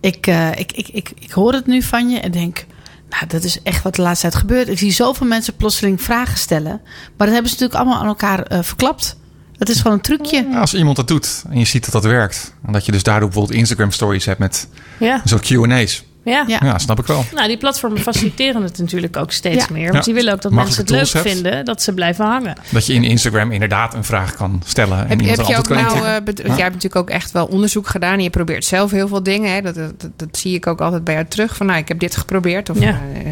Ik, 0.02 0.28
eh, 0.28 0.52
ik, 0.52 0.72
ik, 0.72 0.88
ik, 0.88 1.12
ik 1.20 1.32
hoor 1.32 1.54
het 1.54 1.68
nu 1.68 1.82
van 1.82 2.10
je 2.10 2.20
en 2.20 2.32
denk, 2.32 2.66
nou, 3.10 3.28
dat 3.28 3.44
is 3.44 3.62
echt 3.62 3.84
wat 3.84 3.96
de 3.96 4.02
laatste 4.02 4.30
tijd 4.30 4.42
gebeurt. 4.42 4.68
Ik 4.68 4.78
zie 4.78 4.92
zoveel 4.92 5.28
mensen 5.28 5.56
plotseling 5.56 6.02
vragen 6.02 6.38
stellen. 6.38 6.82
Maar 7.18 7.28
dat 7.28 7.36
hebben 7.36 7.52
ze 7.52 7.58
natuurlijk 7.60 7.74
allemaal 7.74 8.00
aan 8.00 8.08
elkaar 8.08 8.44
eh, 8.44 8.60
verklapt. 8.62 9.18
Het 9.58 9.70
is 9.70 9.78
gewoon 9.78 9.94
een 9.94 10.02
trucje. 10.02 10.48
Ja, 10.52 10.60
Als 10.60 10.74
iemand 10.74 10.96
dat 10.96 11.08
doet 11.08 11.44
en 11.50 11.60
je 11.60 11.66
ziet 11.66 11.84
dat 11.84 11.94
dat 11.94 12.04
werkt. 12.04 12.54
En 12.66 12.74
dat 12.74 12.86
je 12.86 12.92
dus 12.92 13.04
daardoor 13.04 13.30
bijvoorbeeld 13.30 13.60
Instagram 13.60 13.92
stories 13.92 14.26
hebt 14.26 14.40
met 14.40 14.68
Ja, 15.00 15.22
soort 15.26 15.48
Q&A's. 15.48 16.04
Ja. 16.24 16.44
Ja. 16.48 16.60
Ja, 16.64 16.78
snap 16.78 17.00
ik 17.00 17.06
wel. 17.06 17.26
Nou, 17.34 17.48
die 17.48 17.58
platformen 17.58 18.00
faciliteren 18.02 18.64
het 18.64 18.78
natuurlijk 18.78 19.18
ook 19.18 19.32
steeds 19.32 19.66
Ja. 19.66 19.74
meer. 19.74 19.84
Want 19.84 19.96
Ja. 19.96 20.02
die 20.02 20.14
willen 20.14 20.34
ook 20.34 20.42
dat 20.42 20.52
mensen 20.52 20.82
het 20.82 20.90
leuk 20.90 21.10
hebt. 21.14 21.30
vinden 21.30 21.66
dat 21.66 21.82
ze 21.82 21.94
blijven 21.94 22.26
hangen. 22.26 22.56
Dat 22.70 22.86
je 22.86 22.94
in 22.94 23.04
Instagram 23.04 23.52
inderdaad 23.52 23.94
een 23.94 24.04
vraag 24.04 24.36
kan 24.36 24.62
stellen. 24.66 24.98
En 24.98 25.08
Heb, 25.10 25.22
iemand 25.22 25.38
heb 25.38 25.48
je 25.48 25.58
ook 25.58 25.70
nou, 25.70 25.98
eh, 25.98 26.02
jij 26.04 26.46
hebt 26.46 26.56
natuurlijk 26.58 26.96
ook 26.96 27.10
echt 27.10 27.32
wel 27.32 27.46
onderzoek 27.46 27.88
gedaan. 27.88 28.14
En 28.14 28.24
je 28.24 28.30
probeert 28.30 28.66
zelf 28.66 28.92
heel 28.92 29.08
veel 29.08 29.24
dingen. 29.24 29.54
Hè? 29.54 29.62
Dat, 29.62 29.76
dat, 29.76 30.02
dat, 30.02 30.12
dat 30.16 30.38
zie 30.38 30.56
ik 30.56 30.68
ook 30.68 30.82
altijd 30.82 31.04
bij 31.04 31.14
jou 31.14 31.26
terug. 31.28 31.56
Van 31.56 31.66
nou, 31.66 31.80
ik 31.80 31.88
heb 31.88 32.00
dit 32.00 32.16
geprobeerd. 32.16 32.70
Of 32.70 32.80
Ja. 32.80 32.90
eh, 33.14 33.32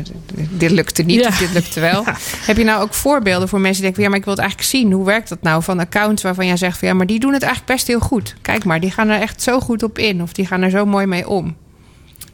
dit 0.50 0.72
lukte 0.72 1.04
niet. 1.04 1.22
Ja. 1.22 1.28
Of 1.28 1.38
dit 1.38 1.54
lukte 1.54 1.80
wel. 1.80 2.04
Heb 2.46 2.58
je 2.58 2.64
nou 2.64 2.82
ook 2.82 2.94
voorbeelden 2.94 3.48
voor 3.50 3.60
mensen 3.60 3.84
die 3.84 3.92
denken... 3.92 4.04
Ja, 4.04 4.10
maar 4.10 4.18
ik 4.18 4.24
wil 4.26 4.34
het 4.34 4.42
eigenlijk 4.42 4.72
zien. 4.72 4.92
Hoe 4.92 5.06
werkt 5.06 5.30
dat 5.30 5.42
nou? 5.42 5.64
Van 5.64 5.80
accounts 5.80 6.24
waarvan 6.24 6.46
jij 6.46 6.58
zegt... 6.58 6.78
Van, 6.80 6.88
ja, 6.88 6.94
maar 6.94 7.06
die 7.06 7.20
doen 7.20 7.34
het 7.34 7.44
eigenlijk 7.44 7.74
best 7.74 7.88
heel 7.88 8.00
goed. 8.00 8.36
Kijk 8.42 8.64
maar, 8.66 8.80
die 8.80 8.92
gaan 8.92 9.10
er 9.10 9.22
echt 9.22 9.42
zo 9.42 9.60
goed 9.60 9.84
op 9.84 9.98
in. 9.98 10.22
Of 10.22 10.34
die 10.34 10.46
gaan 10.46 10.62
er 10.62 10.70
zo 10.70 10.86
mooi 10.86 11.06
mee 11.06 11.28
om. 11.30 11.56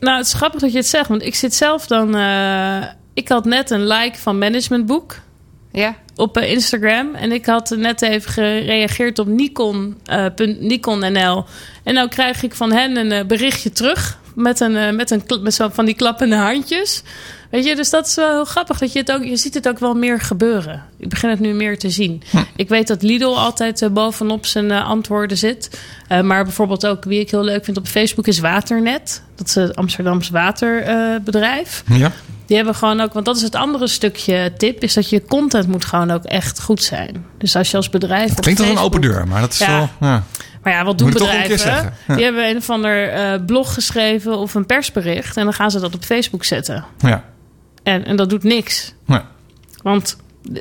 Nou, 0.04 0.18
het 0.18 0.26
is 0.26 0.34
grappig 0.34 0.62
dat 0.62 0.72
je 0.72 0.78
het 0.78 0.88
zegt, 0.88 1.08
want 1.08 1.24
ik 1.24 1.36
zit 1.36 1.54
zelf 1.54 1.88
dan. 1.88 2.16
eh, 2.16 2.84
ik 3.14 3.30
had 3.30 3.46
net 3.46 3.70
een 3.70 3.88
like 3.88 4.18
van 4.18 4.38
Managementboek. 4.38 5.16
Ja. 5.72 5.96
op 6.16 6.38
eh, 6.38 6.52
Instagram. 6.52 7.16
En 7.16 7.32
ik 7.32 7.46
had 7.46 7.70
net 7.70 8.02
even 8.02 8.32
gereageerd 8.32 9.20
op 9.20 9.28
Nikon, 9.28 9.98
eh, 10.06 10.26
punt 10.36 10.62
Nikon.nl. 10.62 11.46
En 11.84 11.94
nou 11.94 12.08
krijg 12.08 12.44
ik 12.44 12.54
van 12.54 12.72
hen 12.72 13.12
een 13.12 13.28
berichtje 13.28 13.72
terug. 13.72 14.20
Met, 14.36 14.60
een, 14.60 14.96
met, 14.96 15.12
een, 15.12 15.24
met 15.42 15.54
zo 15.54 15.70
van 15.70 15.86
die 15.86 15.96
klappende 15.96 16.36
handjes. 16.36 17.04
Weet 17.54 17.66
je, 17.66 17.76
dus 17.76 17.90
dat 17.90 18.08
is 18.08 18.16
wel 18.16 18.30
heel 18.30 18.46
grappig. 18.46 18.78
Dat 18.78 18.94
je, 18.94 19.00
het 19.00 19.12
ook, 19.12 19.24
je 19.24 19.38
ziet 19.38 19.54
het 19.54 19.68
ook 19.68 19.80
wel 19.80 19.94
meer 19.94 20.22
gebeuren. 20.22 20.84
Ik 20.98 21.10
begin 21.10 21.30
het 21.30 21.40
nu 21.40 21.54
meer 21.54 21.80
te 21.80 21.90
zien. 21.90 22.24
Ik 22.56 22.70
weet 22.70 22.88
dat 22.88 23.02
Lidl 23.02 23.26
altijd 23.26 23.82
eh, 23.82 23.90
bovenop 23.90 24.46
zijn 24.46 24.72
eh, 24.72 24.88
antwoorden 24.88 25.38
zit. 25.38 25.80
Eh, 26.08 26.22
maar 26.22 26.44
bijvoorbeeld 26.44 26.86
ook, 26.86 27.04
wie 27.04 27.20
ik 27.20 27.32
heel 27.32 27.44
leuk 27.44 27.66
vind 27.66 27.78
op 27.78 27.88
Facebook, 27.88 28.28
is 28.28 28.40
Waternet. 28.40 29.24
Dat 29.36 29.48
is 29.48 29.56
het 29.56 29.76
Amsterdams 29.76 30.30
waterbedrijf. 30.30 31.84
Ja. 31.88 32.12
Die 32.46 32.56
hebben 32.56 32.76
gewoon 32.76 33.02
ook, 33.02 33.14
want 33.14 33.26
dat 33.26 33.36
is 33.36 33.42
het 33.42 33.56
andere 33.56 33.88
stukje 33.88 34.54
tip, 34.58 34.84
is 34.84 34.94
dat 34.94 35.10
je 35.10 35.26
content 35.26 35.68
moet 35.68 35.86
gewoon 35.86 36.12
ook 36.12 36.24
echt 36.24 36.62
goed 36.62 36.84
zijn. 36.84 37.26
Dus 37.38 37.56
als 37.56 37.72
je 37.72 37.78
als 37.78 37.90
bedrijf. 37.90 38.32
op 38.32 38.42
Klinkt 38.42 38.62
als 38.62 38.70
een 38.70 38.78
open 38.78 39.02
deur, 39.02 39.28
maar 39.28 39.42
dat 39.42 39.54
is 39.54 39.60
Ja. 39.60 39.78
wel... 39.78 39.90
Ja. 40.10 40.24
Maar 40.64 40.74
ja, 40.74 40.84
wat 40.84 40.98
doen 40.98 41.10
bedrijven? 41.12 41.94
Ja. 42.08 42.16
Die 42.16 42.24
hebben 42.24 42.50
een 42.50 42.58
of 42.58 42.70
ander 42.70 43.42
blog 43.46 43.74
geschreven 43.74 44.38
of 44.38 44.54
een 44.54 44.66
persbericht 44.66 45.38
en 45.38 45.44
dan 45.44 45.54
gaan 45.54 45.72
ze 45.72 45.80
dat 45.80 45.96
op 45.96 46.04
Facebook 46.04 46.44
zetten. 46.44 46.86
Ja. 46.98 47.24
En, 47.84 48.06
en 48.06 48.16
dat 48.16 48.30
doet 48.30 48.44
niks. 48.44 48.94
Want 49.82 50.18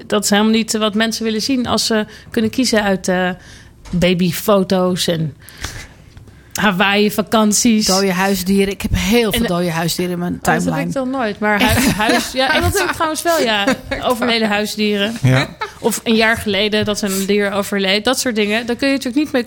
dat 0.06 0.24
is 0.24 0.30
helemaal 0.30 0.52
niet 0.52 0.76
wat 0.76 0.94
mensen 0.94 1.24
willen 1.24 1.42
zien 1.42 1.66
als 1.66 1.86
ze 1.86 2.06
kunnen 2.30 2.50
kiezen 2.50 2.82
uit 2.82 3.08
eh, 3.08 3.30
babyfoto's 3.90 5.06
en 5.06 5.36
Hawaii-vakanties. 6.52 7.86
Dode 7.86 8.12
huisdieren. 8.12 8.72
Ik 8.72 8.82
heb 8.82 8.90
heel 8.94 9.32
veel 9.32 9.40
En- 9.42 9.46
dode 9.48 9.70
huisdieren 9.70 10.12
in 10.12 10.18
mijn 10.18 10.32
Oh, 10.32 10.38
dat 10.42 10.46
heb 10.54 10.62
ik 10.62 10.68
timeline. 10.68 10.92
dan 10.92 11.10
nooit. 11.10 11.38
Maar 11.38 11.62
huis, 11.62 11.86
huis 11.86 12.32
ja, 12.32 12.54
en 12.54 12.62
dat 12.62 12.78
heb 12.78 12.88
ik 12.88 12.92
trouwens 13.00 13.22
wel, 13.22 13.40
ja. 13.40 13.64
Overleden 14.02 14.48
huisdieren. 14.48 15.16
Ja. 15.22 15.46
Of 15.78 16.00
een 16.04 16.14
jaar 16.14 16.36
geleden 16.36 16.84
dat 16.84 17.02
een 17.02 17.26
dier 17.26 17.52
overleed. 17.52 18.04
Dat 18.04 18.18
soort 18.18 18.34
dingen. 18.34 18.66
Daar 18.66 18.76
kun 18.76 18.88
je 18.88 18.94
natuurlijk 18.94 19.24
niet 19.24 19.32
mee 19.32 19.44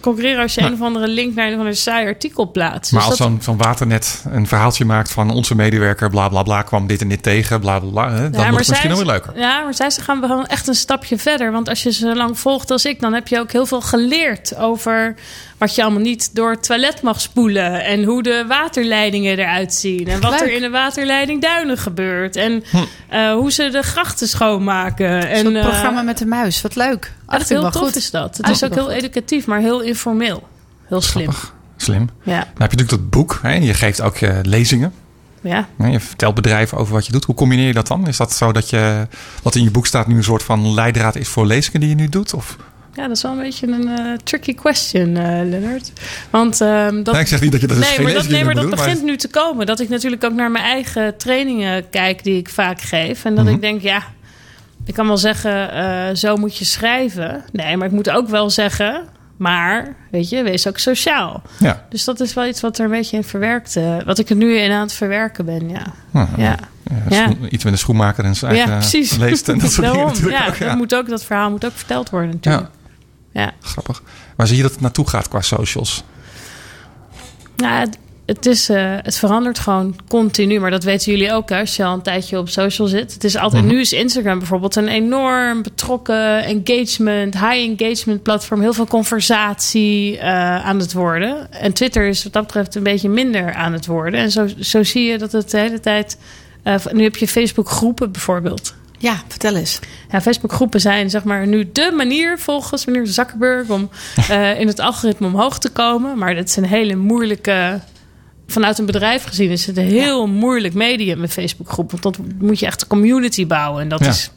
concurreren... 0.00 0.42
als 0.42 0.54
je 0.54 0.60
een 0.60 0.72
of 0.72 0.80
andere 0.82 1.08
link 1.08 1.34
naar 1.34 1.46
een 1.46 1.52
of 1.52 1.58
ander 1.58 1.76
saai 1.76 2.06
artikel 2.06 2.50
plaatst. 2.50 2.92
Maar 2.92 3.00
Dus 3.00 3.10
als 3.10 3.18
dat- 3.18 3.28
zo'n 3.28 3.38
zo'n 3.42 3.56
waternet 3.56 4.22
een 4.30 4.46
verhaaltje 4.46 4.84
maakt 4.84 5.10
van 5.10 5.30
onze 5.30 5.54
medewerker, 5.54 6.10
bla 6.10 6.28
bla 6.28 6.42
bla, 6.42 6.62
kwam 6.62 6.86
dit 6.86 7.00
en 7.00 7.08
dit 7.08 7.22
tegen, 7.22 7.60
bla 7.60 7.78
bla 7.78 7.90
bla, 7.90 8.10
hè, 8.10 8.30
dan 8.30 8.40
Ja, 8.40 8.50
wordt 8.50 8.58
het 8.58 8.68
misschien 8.68 8.88
nog 8.90 8.98
weer 8.98 9.06
leuker. 9.06 9.32
Ja, 9.38 9.62
maar 9.62 9.74
zij 9.74 9.90
ze 9.90 10.00
gaan 10.00 10.20
gewoon 10.20 10.46
echt 10.46 10.66
een 10.68 10.74
stapje 10.74 11.18
verder. 11.18 11.52
Want 11.52 11.68
als 11.68 11.82
je 11.82 11.92
ze 11.92 12.14
lang 12.16 12.38
volgt 12.38 12.70
als 12.70 12.84
ik, 12.84 13.00
dan 13.00 13.12
heb 13.12 13.28
je 13.28 13.38
ook 13.38 13.52
heel 13.52 13.66
veel 13.66 13.80
geleerd 13.80 14.56
over 14.56 15.14
wat 15.58 15.74
je 15.74 15.82
allemaal 15.82 16.00
niet 16.00 16.34
door 16.34 16.50
het 16.50 16.62
toilet 16.62 17.02
mag 17.02 17.20
spoelen. 17.20 17.84
En 17.84 18.04
hoe 18.04 18.22
de 18.22 18.44
waterleidingen 18.48 19.38
eruit 19.38 19.74
zien. 19.74 20.06
En 20.08 20.20
wat 20.20 20.30
Leuk. 20.30 20.40
er 20.40 20.52
in 20.52 20.60
de 20.60 20.70
waterleiding 20.70 21.42
Duinen 21.42 21.78
gebeurt. 21.78 22.36
En 22.36 22.64
Hm. 22.70 22.76
eh, 23.08 23.32
hoe 23.32 23.52
ze 23.52 23.68
de 23.70 23.82
grachten 23.82 24.28
schoonmaken. 24.28 25.28
En, 25.28 25.42
Zo'n 25.44 25.56
eh, 25.56 25.62
programma 25.62 26.02
met 26.02 26.18
de 26.18 26.26
muis. 26.26 26.62
Wat 26.62 26.76
leuk. 26.76 27.12
Ach, 27.26 27.36
vind 27.36 27.42
ik 27.42 27.48
heel 27.48 27.60
wel 27.62 27.70
tof 27.70 27.82
goed. 27.82 27.96
is 27.96 28.10
dat. 28.10 28.36
Het 28.36 28.48
is 28.48 28.64
ook 28.64 28.74
heel 28.74 28.90
educatief, 28.90 29.46
maar 29.46 29.60
heel 29.60 29.80
informeel. 29.80 30.48
Heel 30.84 31.00
slim. 31.00 31.28
Grappig. 31.30 31.54
Slim. 31.76 32.08
Ja, 32.22 32.32
Dan 32.38 32.44
heb 32.44 32.70
je 32.70 32.76
natuurlijk 32.76 32.90
dat 32.90 33.10
boek. 33.10 33.38
Hè? 33.42 33.52
Je 33.54 33.74
geeft 33.74 34.00
ook 34.00 34.16
lezingen. 34.42 34.92
ja. 35.40 35.68
Je 35.90 36.00
vertelt 36.00 36.34
bedrijven 36.34 36.78
over 36.78 36.92
wat 36.94 37.06
je 37.06 37.12
doet. 37.12 37.24
Hoe 37.24 37.34
combineer 37.34 37.66
je 37.66 37.72
dat 37.72 37.86
dan? 37.86 38.06
Is 38.08 38.16
dat 38.16 38.32
zo 38.32 38.52
dat 38.52 38.70
je 38.70 39.06
wat 39.42 39.54
in 39.54 39.62
je 39.62 39.70
boek 39.70 39.86
staat 39.86 40.06
nu 40.06 40.16
een 40.16 40.24
soort 40.24 40.42
van 40.42 40.74
leidraad 40.74 41.16
is 41.16 41.28
voor 41.28 41.46
lezingen 41.46 41.80
die 41.80 41.88
je 41.88 41.94
nu 41.94 42.08
doet? 42.08 42.34
Of? 42.34 42.56
Ja, 42.98 43.06
dat 43.08 43.16
is 43.16 43.22
wel 43.22 43.32
een 43.32 43.38
beetje 43.38 43.66
een 43.66 43.88
eh, 43.88 44.12
tricky 44.24 44.54
question, 44.54 45.16
eh 45.16 45.24
Leonard. 45.48 45.92
Want 46.30 46.60
ehm, 46.60 47.02
dat, 47.02 47.12
Nee, 47.14 47.22
ik 47.22 47.28
zeg 47.28 47.40
niet 47.40 47.52
dat 47.52 47.60
je 47.60 47.66
dat 47.66 47.76
is 47.76 47.82
nee, 47.82 47.94
geen 47.94 48.04
maar 48.04 48.12
dat, 48.12 48.28
nee, 48.28 48.44
maar 48.44 48.54
dat 48.54 48.64
bedoelt, 48.64 48.80
begint 48.84 49.02
nu 49.04 49.16
te 49.16 49.28
komen. 49.28 49.66
Dat 49.66 49.80
ik 49.80 49.88
natuurlijk 49.88 50.24
ook 50.24 50.32
naar 50.32 50.50
mijn 50.50 50.64
eigen 50.64 51.16
trainingen 51.16 51.88
kijk 51.90 52.24
die 52.24 52.38
ik 52.38 52.48
vaak 52.48 52.80
geef. 52.80 53.24
En 53.24 53.34
dat 53.34 53.44
Mhm. 53.44 53.54
ik 53.54 53.60
denk, 53.60 53.82
ja, 53.82 54.02
ik 54.84 54.94
kan 54.94 55.06
wel 55.06 55.16
zeggen, 55.16 55.72
eh, 55.72 56.14
zo 56.14 56.36
moet 56.36 56.56
je 56.56 56.64
schrijven. 56.64 57.44
Nee, 57.52 57.76
maar 57.76 57.86
ik 57.86 57.92
moet 57.92 58.10
ook 58.10 58.28
wel 58.28 58.50
zeggen, 58.50 59.02
maar, 59.36 59.94
weet 60.10 60.28
je, 60.28 60.42
wees 60.42 60.66
ook 60.68 60.78
sociaal. 60.78 61.42
Ja. 61.58 61.86
Dus 61.88 62.04
dat 62.04 62.20
is 62.20 62.34
wel 62.34 62.46
iets 62.46 62.60
wat 62.60 62.78
er 62.78 62.84
een 62.84 62.90
beetje 62.90 63.16
in 63.16 63.24
verwerkt, 63.24 63.78
wat 64.04 64.18
ik 64.18 64.30
er 64.30 64.36
nu 64.36 64.56
in 64.58 64.70
aan 64.72 64.80
het 64.80 64.92
verwerken 64.92 65.44
ben, 65.44 65.68
ja. 65.68 65.86
Ja, 66.36 66.56
Ja. 67.08 67.28
Iets 67.50 67.64
met 67.64 67.72
een 67.72 67.78
schoenmaker 67.78 68.24
en 68.24 68.34
zijn 68.34 68.54
ja 68.54 68.66
eigen 68.80 69.18
leest 69.20 69.48
en 69.48 69.58
dat 69.58 69.72
soort 69.72 69.86
dingen 69.86 69.92
Daarom, 69.92 70.12
natuurlijk 70.12 70.38
ja, 70.38 70.48
ook. 70.48 70.56
Ja. 70.56 70.66
Dat, 70.66 70.76
moet 70.76 70.94
ook, 70.94 71.08
dat 71.08 71.24
verhaal 71.24 71.50
moet 71.50 71.64
ook 71.64 71.72
verteld 71.74 72.10
worden 72.10 72.30
natuurlijk. 72.30 72.68
Ja. 73.32 73.52
Grappig. 73.62 74.02
Waar 74.36 74.46
zie 74.46 74.56
je 74.56 74.62
dat 74.62 74.72
het 74.72 74.80
naartoe 74.80 75.08
gaat 75.08 75.28
qua 75.28 75.40
socials? 75.40 76.02
Nou, 77.56 77.80
het, 77.80 77.98
het, 78.26 78.46
is, 78.46 78.68
eh, 78.68 78.94
het 79.02 79.16
verandert 79.16 79.58
gewoon 79.58 79.96
continu. 80.08 80.60
Maar 80.60 80.70
dat 80.70 80.84
weten 80.84 81.12
jullie 81.12 81.32
ook 81.32 81.48
hè, 81.48 81.60
als 81.60 81.76
je 81.76 81.84
al 81.84 81.94
een 81.94 82.02
tijdje 82.02 82.38
op 82.38 82.48
social 82.48 82.88
zit. 82.88 83.12
Het 83.14 83.24
is 83.24 83.36
altijd, 83.36 83.64
Mhm. 83.64 83.72
Nu 83.72 83.80
is 83.80 83.92
Instagram 83.92 84.38
bijvoorbeeld 84.38 84.76
een 84.76 84.88
enorm 84.88 85.62
betrokken 85.62 86.44
engagement, 86.44 87.34
high 87.34 87.76
engagement 87.80 88.22
platform. 88.22 88.60
Heel 88.60 88.72
veel 88.72 88.86
conversatie 88.86 90.18
eh, 90.18 90.64
aan 90.66 90.78
het 90.78 90.92
worden. 90.92 91.52
En 91.52 91.72
Twitter 91.72 92.06
is 92.06 92.22
wat 92.24 92.32
dat 92.32 92.42
betreft 92.46 92.74
een 92.74 92.82
beetje 92.82 93.08
minder 93.08 93.54
aan 93.54 93.72
het 93.72 93.86
worden. 93.86 94.20
En 94.20 94.30
zo, 94.30 94.48
zo 94.60 94.82
zie 94.82 95.04
je 95.04 95.18
dat 95.18 95.32
het 95.32 95.50
de 95.50 95.58
hele 95.58 95.80
tijd... 95.80 96.18
eh, 96.62 96.74
nu 96.92 97.02
heb 97.02 97.16
je 97.16 97.28
Facebook 97.28 97.68
groepen 97.70 98.12
bijvoorbeeld. 98.12 98.74
Ja, 98.98 99.22
vertel 99.28 99.54
eens. 99.56 99.78
Ja, 100.10 100.20
Facebook-groepen 100.20 100.80
zijn 100.80 101.10
zeg 101.10 101.24
maar 101.24 101.46
nu 101.46 101.68
de 101.72 101.92
manier 101.96 102.38
volgens 102.38 102.84
meneer 102.84 103.06
Zuckerberg 103.06 103.68
om 103.68 103.90
eh, 104.28 104.60
in 104.60 104.66
het 104.66 104.80
algoritme 104.80 105.26
omhoog 105.26 105.58
te 105.58 105.68
komen. 105.70 106.18
Maar 106.18 106.34
dat 106.34 106.48
is 106.48 106.56
een 106.56 106.64
hele 106.66 106.94
moeilijke. 106.96 107.80
Vanuit 108.46 108.78
een 108.78 108.86
bedrijf 108.86 109.24
gezien 109.24 109.50
is 109.50 109.66
het 109.66 109.76
een 109.76 109.84
heel 109.86 110.26
moeilijk 110.26 110.74
medium 110.74 111.20
met 111.20 111.32
Facebook-groep. 111.32 111.90
Want 111.90 112.02
dan 112.02 112.14
moet 112.38 112.58
je 112.58 112.66
echt 112.66 112.82
een 112.82 112.88
community 112.88 113.46
bouwen. 113.46 113.82
En 113.82 113.88
dat 113.88 114.00
Ja. 114.04 114.08
is. 114.08 114.30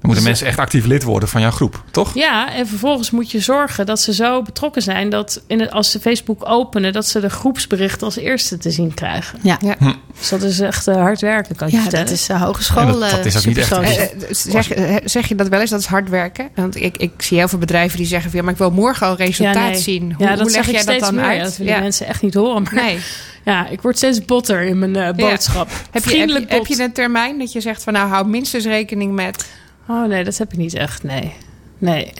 Dan 0.00 0.10
moeten 0.10 0.28
mensen 0.28 0.46
echt 0.46 0.58
actief 0.58 0.84
lid 0.86 1.02
worden 1.02 1.28
van 1.28 1.40
jouw 1.40 1.50
groep, 1.50 1.82
toch? 1.90 2.14
Ja, 2.14 2.52
en 2.54 2.66
vervolgens 2.66 3.10
moet 3.10 3.30
je 3.30 3.40
zorgen 3.40 3.86
dat 3.86 4.00
ze 4.00 4.14
zo 4.14 4.42
betrokken 4.42 4.82
zijn 4.82 5.10
dat 5.10 5.42
in 5.46 5.60
het, 5.60 5.70
als 5.70 5.90
ze 5.90 6.00
Facebook 6.00 6.48
openen, 6.48 6.92
dat 6.92 7.06
ze 7.06 7.20
de 7.20 7.30
groepsberichten 7.30 8.06
als 8.06 8.16
eerste 8.16 8.58
te 8.58 8.70
zien 8.70 8.94
krijgen. 8.94 9.38
Ja, 9.42 9.58
Ja. 9.60 9.76
Dus 10.18 10.28
dat 10.28 10.42
is 10.42 10.60
echt 10.60 10.86
eh, 10.88 10.94
hard 10.94 11.20
werken, 11.20 11.56
kan 11.56 11.68
je 11.68 11.74
ja 11.76 11.80
vertellen. 11.82 12.06
dat 12.06 12.14
is 12.14 12.26
de 12.26 12.38
hogeschool. 12.38 12.82
Ja, 12.86 12.92
dat- 12.92 13.10
dat 13.10 13.18
eh, 13.18 13.24
is 13.26 13.36
ook 13.38 13.44
niet 13.44 13.58
echt-. 13.58 13.72
Eh, 13.72 14.02
eh, 14.02 14.08
zeg, 14.30 14.70
eh, 14.70 14.96
zeg 15.04 15.28
je 15.28 15.34
dat 15.34 15.48
wel 15.48 15.60
eens, 15.60 15.70
dat 15.70 15.80
is 15.80 15.86
hard 15.86 16.08
werken? 16.08 16.48
Want 16.54 16.76
ik, 16.76 16.96
ik 16.96 17.10
zie 17.22 17.38
heel 17.38 17.48
veel 17.48 17.58
bedrijven 17.58 17.96
die 17.98 18.06
zeggen 18.06 18.30
van... 18.30 18.38
ja, 18.38 18.44
maar 18.44 18.54
ik 18.54 18.58
wil 18.60 18.70
morgen 18.70 19.06
al 19.06 19.16
resultaat 19.16 19.54
Ja, 19.54 19.66
nee. 19.68 19.76
zien. 19.78 20.12
Hoe, 20.12 20.26
ja, 20.26 20.30
dat 20.30 20.40
hoe 20.40 20.50
leg 20.50 20.64
jij 20.64 20.72
dat 20.72 20.82
steeds 20.82 21.04
dan 21.04 21.14
meer. 21.14 21.24
uit? 21.24 21.42
Dat 21.42 21.56
willen 21.56 21.72
Ja. 21.74 21.80
mensen 21.80 22.06
echt 22.06 22.22
niet 22.22 22.34
horen. 22.34 22.62
Maar 22.62 22.74
Nee. 22.74 22.98
Ja, 23.44 23.68
ik 23.68 23.80
word 23.80 23.96
steeds 23.96 24.24
botter 24.24 24.62
in 24.62 24.78
mijn 24.78 24.96
eh, 24.96 25.14
boodschap. 25.14 25.68
Heb 25.90 26.04
je, 26.04 26.18
heb, 26.18 26.28
je, 26.28 26.44
heb 26.48 26.66
je 26.66 26.82
een 26.82 26.92
termijn 26.92 27.38
dat 27.38 27.52
je 27.52 27.60
zegt 27.60 27.82
van... 27.82 27.92
nou, 27.92 28.08
hou 28.08 28.26
minstens 28.28 28.64
rekening 28.64 29.12
met... 29.12 29.44
Oh 29.90 30.06
nee, 30.06 30.24
dat 30.24 30.38
heb 30.38 30.52
ik 30.52 30.58
niet 30.58 30.74
echt. 30.74 31.02
Nee. 31.02 31.32
Nee. 31.78 32.12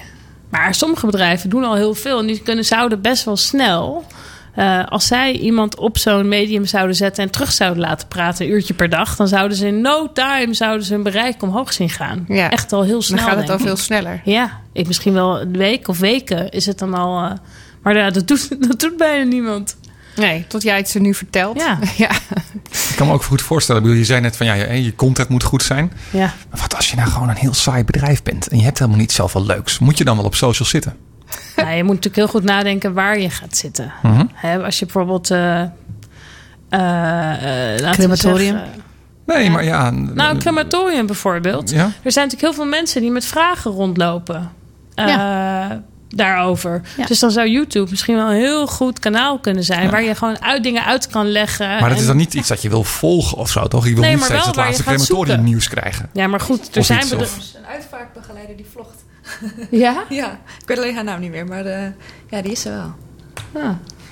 Maar 0.48 0.74
sommige 0.74 1.06
bedrijven 1.06 1.50
doen 1.50 1.64
al 1.64 1.74
heel 1.74 1.94
veel. 1.94 2.18
En 2.18 2.26
die 2.26 2.42
kunnen, 2.42 2.64
zouden 2.64 3.00
best 3.00 3.24
wel 3.24 3.37
snel... 3.37 4.04
eh, 4.54 4.87
als 4.87 5.06
zij 5.06 5.33
iemand 5.33 5.76
op 5.76 5.98
zo'n 5.98 6.28
medium 6.28 6.66
zouden 6.66 6.96
zetten... 6.96 7.24
en 7.24 7.30
terug 7.30 7.52
zouden 7.52 7.80
laten 7.83 8.09
praten, 8.09 8.46
een 8.46 8.52
uurtje 8.52 8.74
per 8.74 8.88
dag... 8.88 9.16
dan 9.16 9.28
zouden 9.28 9.56
ze 9.56 9.66
in 9.66 9.80
no 9.80 10.12
time 10.12 10.54
zouden 10.54 10.87
ze 10.87 10.92
hun 10.94 11.02
bereik 11.02 11.42
omhoog 11.42 11.72
zien 11.72 11.90
gaan. 11.90 12.24
Ja. 12.28 12.50
Echt 12.50 12.72
al 12.72 12.83
heel 12.83 13.02
snel, 13.02 13.18
Dan 13.18 13.28
gaat 13.28 13.38
het 13.40 13.50
al 13.50 13.59
veel 13.59 13.76
sneller. 13.76 14.20
Ja, 14.24 14.61
ik 14.72 14.87
misschien 14.87 15.12
wel 15.12 15.40
een 15.40 15.56
week 15.56 15.88
of 15.88 15.98
weken 15.98 16.50
is 16.50 16.66
het 16.66 16.78
dan 16.78 16.94
al... 16.94 17.24
eh, 17.24 17.33
maar 17.83 17.96
ja, 17.96 18.11
dat, 18.11 18.28
doet, 18.28 18.48
dat 18.68 18.80
doet 18.80 18.96
bijna 18.96 19.24
niemand. 19.24 19.76
Nee, 20.20 20.44
tot 20.48 20.62
jij 20.62 20.76
het 20.76 20.88
ze 20.88 20.98
nu 20.98 21.14
vertelt. 21.14 21.61
Ja. 21.61 21.78
ja. 22.06 22.11
Ik 22.70 22.92
kan 22.96 23.06
me 23.06 23.12
ook 23.12 23.22
goed 23.22 23.42
voorstellen. 23.42 23.80
Ik 23.80 23.87
bedoel, 23.87 24.02
je 24.02 24.06
zei 24.09 24.20
net 24.20 24.37
van 24.37 24.46
ja, 24.46 24.52
je, 24.54 24.85
je 24.85 24.94
content 24.94 25.28
moet 25.28 25.42
goed 25.42 25.62
zijn. 25.62 25.92
Ja. 26.11 26.33
Maar 26.50 26.61
wat 26.61 26.76
als 26.76 26.90
je 26.90 26.96
nou 26.96 27.09
gewoon 27.09 27.28
een 27.28 27.37
heel 27.37 27.54
saai 27.54 27.85
bedrijf 27.85 28.22
bent 28.22 28.48
en 28.48 28.56
je 28.59 28.64
hebt 28.64 28.78
helemaal 28.78 29.00
niet 29.00 29.12
zoveel 29.12 29.44
leuks? 29.46 29.78
Moet 29.78 29.98
je 29.98 30.04
dan 30.04 30.16
wel 30.16 30.24
op 30.24 30.35
social 30.35 30.68
zitten? 30.68 30.96
Nou, 31.56 31.68
je 31.72 31.78
moet 31.85 31.94
natuurlijk 31.94 32.16
heel 32.16 32.28
goed 32.40 32.42
nadenken 32.42 32.92
waar 32.94 33.18
je 33.18 33.30
gaat 33.30 33.56
zitten. 33.56 33.92
Hè, 34.35 34.59
als 34.64 34.78
je 34.78 34.85
bijvoorbeeld... 34.85 35.30
eh, 35.30 35.61
eh, 35.61 35.68
eh, 36.70 37.80
laten 37.80 37.87
we 37.90 37.90
Crematorium. 37.96 38.56
zeggen- 38.59 38.83
Nee, 39.26 39.44
Ja. 39.44 39.50
maar 39.50 39.64
ja. 39.64 39.90
Nou, 39.90 40.30
een 40.35 40.38
crematorium 40.38 41.06
bijvoorbeeld. 41.06 41.70
Ja? 41.70 41.85
Er 42.02 42.12
zijn 42.12 42.24
natuurlijk 42.26 42.40
heel 42.40 42.52
veel 42.64 42.70
mensen 42.70 43.00
die 43.00 43.11
met 43.11 43.24
vragen 43.24 43.70
rondlopen. 43.70 44.50
eh, 44.94 45.66
Daarover. 46.14 46.81
Ja. 46.96 47.07
Dus 47.07 47.18
dan 47.18 47.31
zou 47.31 47.49
YouTube 47.49 47.90
misschien 47.90 48.14
wel 48.16 48.29
een 48.31 48.37
heel 48.37 48.66
goed 48.66 48.99
kanaal 48.99 49.38
kunnen 49.38 49.64
zijn. 49.64 49.83
Ja. 49.83 49.90
Waar 49.90 50.03
je 50.03 50.14
gewoon 50.14 50.42
uit 50.42 50.62
dingen 50.62 50.85
uit 50.85 51.07
kan 51.07 51.27
leggen. 51.31 51.68
Maar 51.68 51.81
dat 51.81 51.90
En- 51.90 51.96
is 51.96 52.07
dan 52.07 52.16
niet 52.16 52.35
iets 52.35 52.49
dat 52.49 52.62
je 52.62 52.68
wil 52.68 52.85
volgen 52.85 53.38
of 53.38 53.51
zo, 53.51 53.68
toch? 53.68 53.87
Je 53.87 53.92
wil 53.94 54.03
Nee, 54.03 54.14
niet 54.14 54.25
steeds 54.25 54.46
het 54.46 54.55
waar 54.55 54.64
je 54.64 54.70
laatste 54.70 54.83
gaat 54.90 55.05
crematorium 55.07 55.44
nieuws 55.44 55.68
krijgen. 55.68 56.09
Ja, 56.12 56.27
maar 56.27 56.40
goed. 56.40 56.68
Er 56.75 56.81
Of 56.81 56.87
zijn 56.87 56.99
iets, 57.03 57.12
of- 57.14 57.37
een 57.57 57.66
uitvaartbegeleider 57.66 58.57
die 58.57 58.66
vlogt. 58.73 59.05
Ja? 59.70 60.05
Ja, 60.09 60.38
ik 60.61 60.66
weet 60.68 60.79
alleen 60.79 60.94
haar 60.94 61.05
naam 61.05 61.20
niet 61.20 61.31
meer, 61.31 61.46
maar 61.46 61.64
eh, 61.66 61.83
ja, 62.31 62.42
die 62.42 62.53
is 62.53 62.64
er 62.64 62.73
wel. 62.73 62.94
Ah. 63.62 63.70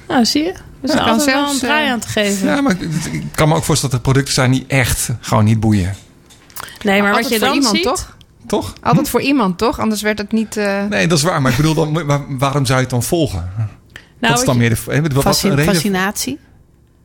Nou, 0.09 0.25
zie 0.25 0.43
je. 0.43 0.49
Er 0.51 0.55
is 0.83 0.91
kan 0.91 0.99
altijd 1.01 1.25
wel 1.25 1.35
zelfs, 1.35 1.53
een 1.53 1.59
draai 1.59 1.87
eh, 1.87 1.93
aan 1.93 1.99
te 2.01 2.09
geven. 2.09 2.47
Ja, 2.49 2.61
maar 2.61 2.77
ik- 3.13 3.23
kan 3.35 3.49
me 3.49 3.55
ook 3.55 3.65
voorstellen 3.65 3.97
dat 3.97 4.05
er 4.07 4.13
producten 4.13 4.35
zijn 4.35 4.51
die 4.51 4.65
echt 4.69 5.09
gewoon 5.21 5.45
niet 5.45 5.61
boeien. 5.61 5.95
nee, 6.83 7.03
maar 7.03 7.13
wat 7.13 7.29
je 7.29 7.39
dan 7.39 7.55
iemand, 7.55 7.75
ziet... 7.77 7.85
toch? 7.85 8.17
Toch? 8.49 8.75
Altijd 8.83 9.09
voor 9.09 9.21
iemand, 9.21 9.59
toch? 9.59 9.79
Anders 9.81 10.03
werd 10.03 10.19
het 10.19 10.33
niet... 10.33 10.57
eh, 10.57 10.85
Nee, 10.85 11.07
dat 11.07 11.19
is 11.19 11.25
waar. 11.25 11.43
Maar 11.43 11.51
ik 11.51 11.57
bedoel, 11.57 11.75
dan, 11.75 12.07
maar 12.07 12.21
waarom 12.39 12.65
zou 12.67 12.77
je 12.79 12.83
het 12.85 12.91
dan 12.93 13.03
volgen? 13.03 13.51
Nou, 13.57 14.33
dat 14.33 14.39
is 14.39 14.45
dan 14.45 14.55
je- 14.55 14.61
meer 14.61 14.71
de... 14.71 14.91
hè, 14.93 15.03
Wat, 15.03 15.13
wat 15.13 15.23
Fascin- 15.23 15.59
fascinatie. 15.59 16.39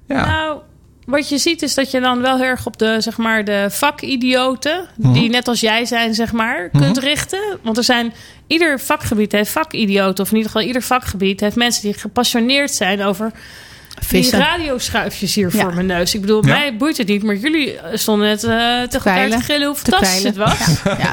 Ja. 0.08 0.25
Nou, 0.25 0.58
wat 1.06 1.29
je 1.29 1.38
ziet 1.38 1.62
is 1.62 1.73
dat 1.73 1.91
je 1.91 1.99
dan 1.99 2.21
wel 2.21 2.36
heel 2.38 2.45
erg 2.45 2.65
op 2.65 2.77
de, 2.77 2.95
zeg 3.01 3.17
maar, 3.17 3.45
de 3.45 3.67
vakidioten, 3.69 4.88
die 4.97 5.29
net 5.29 5.47
als 5.47 5.60
jij 5.60 5.86
zijn, 5.86 6.13
zeg 6.13 6.32
maar, 6.32 6.69
kunt 6.69 6.97
richten. 6.97 7.58
Want 7.63 7.77
er 7.77 7.84
zijn, 7.84 8.13
ieder 8.47 8.79
vakgebied 8.79 9.32
heeft 9.32 9.51
vakidioten, 9.51 10.23
of 10.23 10.29
in 10.32 10.36
ieder 10.38 10.51
geval 10.51 10.67
ieder 10.67 10.82
vakgebied 10.82 11.39
heeft 11.39 11.56
mensen 11.56 11.82
die 11.82 11.93
gepassioneerd 11.93 12.71
zijn 12.71 13.03
over 13.03 13.32
Vissen. 14.01 14.39
die 14.39 14.47
radioschuifjes 14.47 15.36
hier 15.36 15.49
Ja. 15.56 15.62
voor 15.62 15.73
mijn 15.73 15.86
neus. 15.86 16.13
Ik 16.13 16.21
bedoel, 16.21 16.45
Ja. 16.45 16.53
mij 16.58 16.77
boeit 16.77 16.97
het 16.97 17.08
niet, 17.08 17.23
maar 17.23 17.36
jullie 17.36 17.79
stonden 17.93 18.27
net 18.27 18.43
eh 18.43 18.82
te 18.82 18.99
gillen 19.43 19.67
hoe 19.67 19.75
fantastisch 19.75 20.23
het 20.23 20.36
was. 20.36 20.58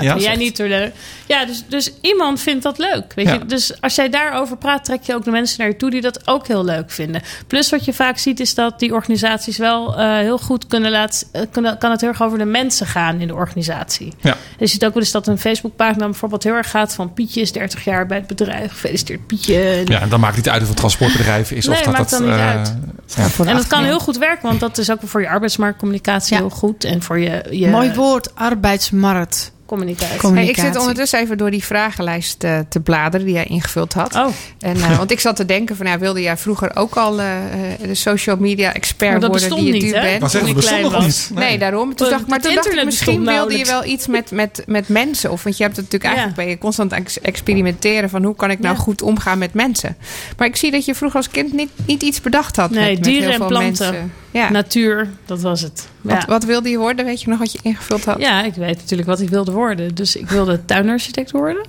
Ja, 0.01 0.17
Jij 0.19 0.37
niet. 0.37 0.59
Leo. 0.59 0.91
Ja, 1.27 1.45
dus, 1.45 1.65
dus 1.69 1.91
iemand 2.01 2.41
vindt 2.41 2.63
dat 2.63 2.79
leuk. 2.79 3.13
Weet 3.15 3.27
Ja. 3.27 3.33
je? 3.33 3.47
Dus 3.47 3.81
als 3.81 3.95
jij 3.95 4.09
daarover 4.11 4.57
praat, 4.57 4.85
trek 4.85 5.03
je 5.03 5.15
ook 5.15 5.25
de 5.25 5.31
mensen 5.31 5.59
naar 5.59 5.69
je 5.69 5.77
toe 5.77 5.91
die 5.91 6.01
dat 6.01 6.27
ook 6.29 6.47
heel 6.47 6.65
leuk 6.65 6.91
vinden. 6.91 7.23
Plus 7.47 7.71
wat 7.71 7.85
je 7.85 7.93
vaak 7.93 8.19
ziet 8.19 8.41
is 8.41 8.55
dat 8.55 8.79
die 8.79 8.95
organisaties 8.95 9.57
wel 9.59 9.99
eh, 9.99 10.17
heel 10.17 10.39
goed 10.39 10.67
kunnen 10.67 10.91
laten... 10.91 11.29
eh, 11.33 11.43
kunnen, 11.53 11.79
kan 11.79 11.91
het 11.91 12.01
heel 12.01 12.11
erg 12.11 12.23
over 12.23 12.39
de 12.39 12.45
mensen 12.45 12.87
gaan 12.87 13.21
in 13.21 13.27
de 13.27 13.35
organisatie. 13.35 14.13
Ja. 14.21 14.37
Je 14.59 14.67
ziet 14.67 14.85
ook 14.85 14.95
wel 14.95 15.03
eens 15.03 15.13
dat 15.13 15.27
een 15.27 15.39
Facebookpagina 15.39 16.05
bijvoorbeeld 16.05 16.43
heel 16.45 16.55
erg 16.55 16.71
gaat 16.71 16.95
van... 16.95 17.13
Pietje 17.13 17.41
is 17.41 17.53
30 17.53 17.85
jaar 17.85 18.07
bij 18.07 18.17
het 18.17 18.27
bedrijf. 18.27 18.71
Gefeliciteerd 18.73 19.27
Pietje. 19.27 19.83
Ja, 19.85 20.01
en 20.01 20.09
dan 20.09 20.21
maakt 20.21 20.37
het 20.37 20.45
niet 20.45 20.53
uit 20.55 20.63
of 20.63 20.69
het 20.69 20.77
transportbedrijf 20.77 21.51
is 21.51 21.67
Nee, 21.67 21.77
of 21.79 21.83
dat 21.85 21.93
maakt 21.93 22.11
dat... 22.11 22.21
dan 22.21 22.29
niet 22.31 22.39
uit. 22.39 22.70
Ja. 23.17 23.45
En 23.45 23.57
dat 23.57 23.67
kan 23.67 23.85
heel 23.85 24.01
goed 24.01 24.19
werken, 24.19 24.49
want 24.49 24.61
dat 24.61 24.79
is 24.79 24.91
ook 24.91 24.99
voor 25.05 25.21
je 25.21 25.29
arbeidsmarktcommunicatie 25.29 26.35
Ja. 26.35 26.41
heel 26.41 26.51
goed. 26.51 26.85
En 26.85 27.03
voor 27.03 27.19
je, 27.19 27.45
je 27.51 27.69
Mooi 27.69 27.95
woord, 27.95 28.35
arbeidsmarkt. 28.35 29.53
Communicatie. 29.71 30.07
Hey, 30.09 30.17
ik 30.17 30.23
Communicatie. 30.23 30.63
zit 30.73 30.81
ondertussen 30.81 31.19
even 31.21 31.39
door 31.39 31.51
die 31.51 31.65
vragenlijst 31.65 32.45
eh, 32.45 32.59
te 32.69 32.81
bladeren 32.81 33.27
die 33.27 33.35
jij 33.35 33.45
ingevuld 33.45 33.93
had. 33.93 34.15
Oh, 34.15 34.27
En, 34.61 34.77
eh, 34.77 34.97
want 34.97 35.11
ik 35.11 35.21
zat 35.21 35.37
te 35.37 35.45
denken 35.47 35.77
van, 35.77 35.87
ja, 35.87 35.99
wilde 35.99 36.21
jij 36.23 36.37
vroeger 36.37 36.77
ook 36.77 36.95
al 36.97 37.21
eh, 37.21 37.37
eh, 37.37 37.79
de 37.83 37.95
social 37.95 38.37
media 38.37 38.75
expert 38.75 39.21
Maar 39.21 39.29
worden 39.31 39.51
die 39.51 39.65
je 39.65 39.73
niet, 39.73 39.83
nu 39.83 39.93
hè? 39.95 40.01
bent? 40.01 40.21
Maar 40.21 40.31
zeg, 40.31 40.41
Toen 40.41 40.49
dat 40.55 40.65
ik 40.65 40.71
bestond 40.71 40.81
klein 40.81 40.83
nog 41.03 41.05
was. 41.05 41.29
niet. 41.31 41.39
Nee, 41.39 41.59
daarom. 41.59 41.95
Toen 41.95 42.09
dacht, 42.11 42.27
maar 42.27 42.37
het 42.39 42.47
toen 42.47 42.55
dacht 42.55 42.73
ik, 42.73 42.85
misschien 42.85 43.25
wilde 43.25 43.59
je 43.59 43.65
wel 43.65 43.85
iets 43.85 44.07
met, 44.07 44.31
met, 44.31 44.63
met 44.67 44.89
mensen. 44.89 45.31
Of 45.31 45.43
want 45.43 45.57
je 45.57 45.63
hebt 45.63 45.77
het 45.77 45.85
natuurlijk 45.85 46.11
Ja. 46.15 46.19
eigenlijk 46.21 46.37
ben 46.37 46.49
je 46.49 46.59
constant 46.59 46.93
aan 46.93 47.03
het 47.03 47.19
experimenteren 47.23 48.11
van 48.11 48.25
hoe 48.25 48.37
kan 48.37 48.51
ik 48.51 48.59
nou 48.59 48.75
Ja. 48.75 48.81
goed 48.81 49.03
omgaan 49.03 49.39
met 49.39 49.55
mensen. 49.55 49.97
Maar 50.37 50.47
ik 50.47 50.57
zie 50.57 50.71
dat 50.71 50.85
je 50.85 50.95
vroeger 50.95 51.17
als 51.19 51.29
kind 51.31 51.53
niet, 51.53 51.71
niet 51.87 52.03
iets 52.03 52.21
bedacht 52.21 52.57
had. 52.57 52.71
Nee, 52.71 52.81
met, 52.81 52.95
met 52.95 53.05
dieren 53.05 53.23
heel 53.23 53.31
en 53.33 53.37
veel 53.39 53.47
planten. 53.47 53.91
Mensen. 53.93 54.13
Ja. 54.31 54.51
natuur, 54.51 55.09
dat 55.27 55.41
was 55.41 55.61
het. 55.61 55.89
Ja. 56.01 56.15
Wat, 56.15 56.25
wat 56.25 56.45
wilde 56.45 56.69
je 56.69 56.79
worden? 56.79 57.05
Weet 57.05 57.23
je 57.23 57.29
nog 57.29 57.39
wat 57.39 57.53
je 57.53 57.59
ingevuld 57.63 58.05
had? 58.05 58.21
Ja, 58.21 58.43
ik 58.43 58.55
weet 58.55 58.77
natuurlijk 58.77 59.09
wat 59.09 59.21
ik 59.21 59.29
wilde 59.29 59.53
worden. 59.53 59.95
Dus 59.95 60.17
ik 60.17 60.29
wilde 60.29 60.65
tuinarchitect 60.65 61.31
worden. 61.31 61.67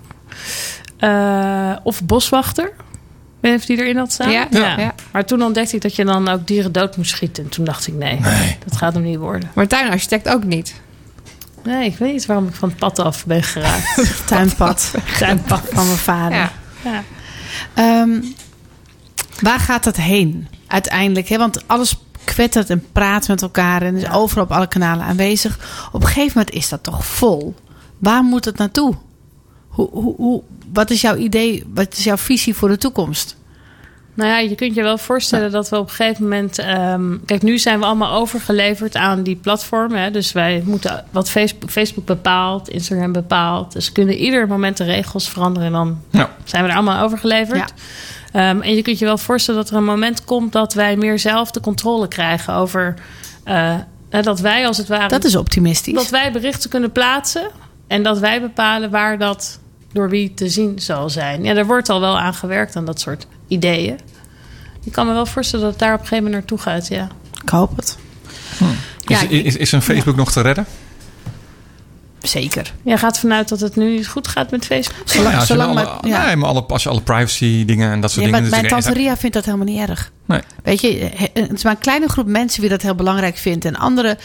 Eh, 0.98 1.76
of 1.84 2.04
boswachter. 2.04 2.66
Ik 2.66 3.48
weet 3.48 3.52
niet 3.52 3.62
of 3.62 3.68
die 3.68 3.78
erin 3.78 3.98
had 3.98 4.12
staan. 4.12 4.32
Ja, 4.32 4.48
ja. 4.50 4.78
ja. 4.80 4.96
Maar 5.12 5.26
toen 5.26 5.44
ontdekte 5.44 5.76
ik 5.76 5.82
dat 5.82 5.96
je 5.96 6.06
dan 6.06 6.28
ook 6.30 6.48
dieren 6.48 6.72
dood 6.72 6.98
moest 6.98 7.12
schieten. 7.12 7.44
En 7.44 7.50
toen 7.50 7.66
dacht 7.66 7.88
ik, 7.88 7.94
nee, 7.94 8.20
dat 8.66 8.78
gaat 8.78 8.94
hem 8.94 9.04
niet 9.04 9.18
worden. 9.18 9.52
Maar 9.54 9.68
tuinarchitect 9.68 10.30
ook 10.30 10.44
niet. 10.44 10.74
Nee, 11.64 11.86
ik 11.86 11.98
weet 11.98 12.12
niet 12.12 12.26
waarom 12.26 12.48
ik 12.48 12.54
van 12.54 12.70
het 12.70 12.78
pad 12.78 13.00
af 13.00 13.26
ben 13.26 13.44
geraakt. 13.44 14.12
Tuinpad 14.28 14.94
Tuinpad. 15.20 15.62
van 15.72 15.86
mijn 15.86 15.98
vader. 15.98 16.38
Ja. 16.38 16.52
Ja. 16.84 17.04
Ehm, 17.74 18.22
waar 19.40 19.60
gaat 19.60 19.84
dat 19.84 19.96
heen 19.96 20.48
uiteindelijk? 20.68 21.28
Hè? 21.28 21.38
Want 21.38 21.68
alles 21.68 21.98
kwettert 22.24 22.70
en 22.70 22.86
praat 22.92 23.28
met 23.28 23.42
elkaar 23.42 23.82
en 23.82 23.96
is 23.96 24.10
overal 24.12 24.44
op 24.44 24.52
alle 24.52 24.68
kanalen 24.68 25.06
aanwezig. 25.06 25.60
Op 25.92 26.02
een 26.02 26.08
gegeven 26.08 26.32
moment 26.38 26.56
is 26.56 26.70
dat 26.70 26.84
toch 26.84 27.06
vol. 27.06 27.56
Waar 27.98 28.24
moet 28.24 28.46
het 28.46 28.58
naartoe? 28.58 28.94
Hoe, 29.68 29.90
hoe, 29.92 30.16
hoe, 30.16 30.42
wat 30.74 30.90
is 30.90 31.02
jouw 31.02 31.16
idee? 31.16 31.64
Wat 31.74 31.98
is 31.98 32.04
jouw 32.04 32.18
visie 32.18 32.56
voor 32.56 32.70
de 32.70 32.78
toekomst? 32.78 33.40
Nou 34.14 34.30
ja, 34.30 34.38
je 34.40 34.56
kunt 34.56 34.76
je 34.76 34.82
wel 34.82 34.98
voorstellen 34.98 35.52
dat 35.52 35.70
we 35.70 35.78
op 35.78 35.90
een 35.90 35.96
gegeven 35.96 36.24
moment. 36.24 36.60
ehm, 36.60 37.18
kijk, 37.26 37.42
nu 37.42 37.58
zijn 37.58 37.80
we 37.80 37.86
allemaal 37.86 38.20
overgeleverd 38.20 38.96
aan 38.96 39.24
die 39.24 39.36
platformen. 39.36 40.00
Hè? 40.02 40.12
Dus 40.12 40.32
wij 40.32 40.62
moeten 40.66 41.06
wat 41.12 41.30
Facebook, 41.30 41.70
Facebook 41.70 42.06
bepaalt, 42.06 42.70
Instagram 42.70 43.12
bepaalt. 43.12 43.72
Dus 43.74 43.92
kunnen 43.92 44.16
ieder 44.16 44.48
moment 44.48 44.78
de 44.78 44.84
regels 44.84 45.30
veranderen 45.30 45.68
en 45.68 45.74
dan 45.74 46.02
Ja. 46.10 46.30
zijn 46.44 46.64
we 46.64 46.70
er 46.70 46.76
allemaal 46.76 47.04
overgeleverd. 47.04 47.74
Ehm, 48.32 48.62
en 48.62 48.76
je 48.76 48.82
kunt 48.82 49.00
je 49.00 49.06
wel 49.06 49.18
voorstellen 49.18 49.62
dat 49.62 49.70
er 49.70 49.78
een 49.78 49.84
moment 49.84 50.24
komt 50.24 50.52
dat 50.52 50.74
wij 50.74 50.96
meer 50.96 51.20
zelf 51.20 51.52
de 51.52 51.60
controle 51.60 52.08
krijgen 52.08 52.54
over. 52.54 52.94
eh, 53.44 53.76
hè, 54.10 54.22
dat 54.22 54.40
wij 54.40 54.68
als 54.68 54.78
het 54.78 54.88
ware. 54.88 55.08
Dat 55.08 55.24
is 55.24 55.36
optimistisch. 55.36 55.94
dat 55.94 56.10
wij 56.10 56.32
berichten 56.32 56.70
kunnen 56.70 56.92
plaatsen. 56.92 57.50
En 57.88 58.04
dat 58.04 58.20
wij 58.20 58.42
bepalen 58.42 58.90
waar 58.90 59.18
dat 59.18 59.60
door 59.94 60.10
wie 60.10 60.34
te 60.34 60.50
zien 60.50 60.80
zal 60.80 61.10
zijn. 61.10 61.44
Ja, 61.44 61.56
er 61.56 61.66
wordt 61.66 61.90
al 61.90 62.00
wel 62.00 62.20
aan 62.20 62.34
gewerkt 62.34 62.76
aan 62.76 62.86
dat 62.86 63.00
soort 63.00 63.28
ideeën. 63.48 64.00
Ik 64.84 64.92
kan 64.92 65.08
me 65.08 65.14
wel 65.14 65.26
voorstellen 65.26 65.66
dat 65.66 65.74
het 65.74 65.84
daar 65.84 65.94
op 65.94 66.00
een 66.00 66.08
gegeven 66.08 66.24
moment 66.24 66.42
naartoe 66.50 66.72
gaat, 66.74 66.88
ja. 66.88 67.08
Ik 67.44 67.50
hoop 67.50 67.76
het. 67.76 67.98
Is, 69.08 69.22
Ja, 69.22 69.28
is, 69.30 69.56
is 69.58 69.72
een 69.72 69.82
Facebook 69.82 70.16
nog 70.16 70.32
te 70.32 70.42
redden? 70.42 70.66
Zeker. 72.22 72.74
Jij 72.84 72.98
gaat 72.98 73.20
vanuit 73.20 73.50
dat 73.50 73.60
het 73.60 73.76
nu 73.76 74.06
goed 74.06 74.28
gaat 74.28 74.52
met 74.52 74.66
Facebook? 74.66 75.10
Zolang, 75.10 75.32
Ja, 75.34 75.40
als, 75.40 75.48
je 75.48 75.54
zolang 75.54 75.70
alle, 75.78 75.84
maar, 76.02 76.08
ja. 76.08 76.26
nee, 76.26 76.36
maar 76.36 76.50
alle, 76.50 76.64
als 76.68 76.84
je 76.84 76.90
alle 76.90 77.02
privacy 77.02 77.66
dingen 77.66 77.92
en 77.92 78.02
dat 78.02 78.12
soort 78.12 78.26
Ja, 78.26 78.32
dingen... 78.32 78.50
maar 78.50 78.60
mijn 78.60 78.72
tante 78.72 78.94
Ria 79.00 79.18
vindt 79.18 79.36
dat 79.36 79.46
helemaal 79.46 79.66
niet 79.66 79.90
erg. 79.90 80.12
Nee. 80.26 80.42
Weet 80.64 80.82
je, 80.82 81.10
het 81.34 81.52
is 81.54 81.64
maar 81.64 81.74
een 81.74 81.80
kleine 81.80 82.08
groep 82.08 82.28
mensen 82.28 82.62
die 82.62 82.70
dat 82.70 82.82
heel 82.82 82.96
belangrijk 82.96 83.38
vindt. 83.38 83.66
En 83.66 83.76
andere, 83.76 84.18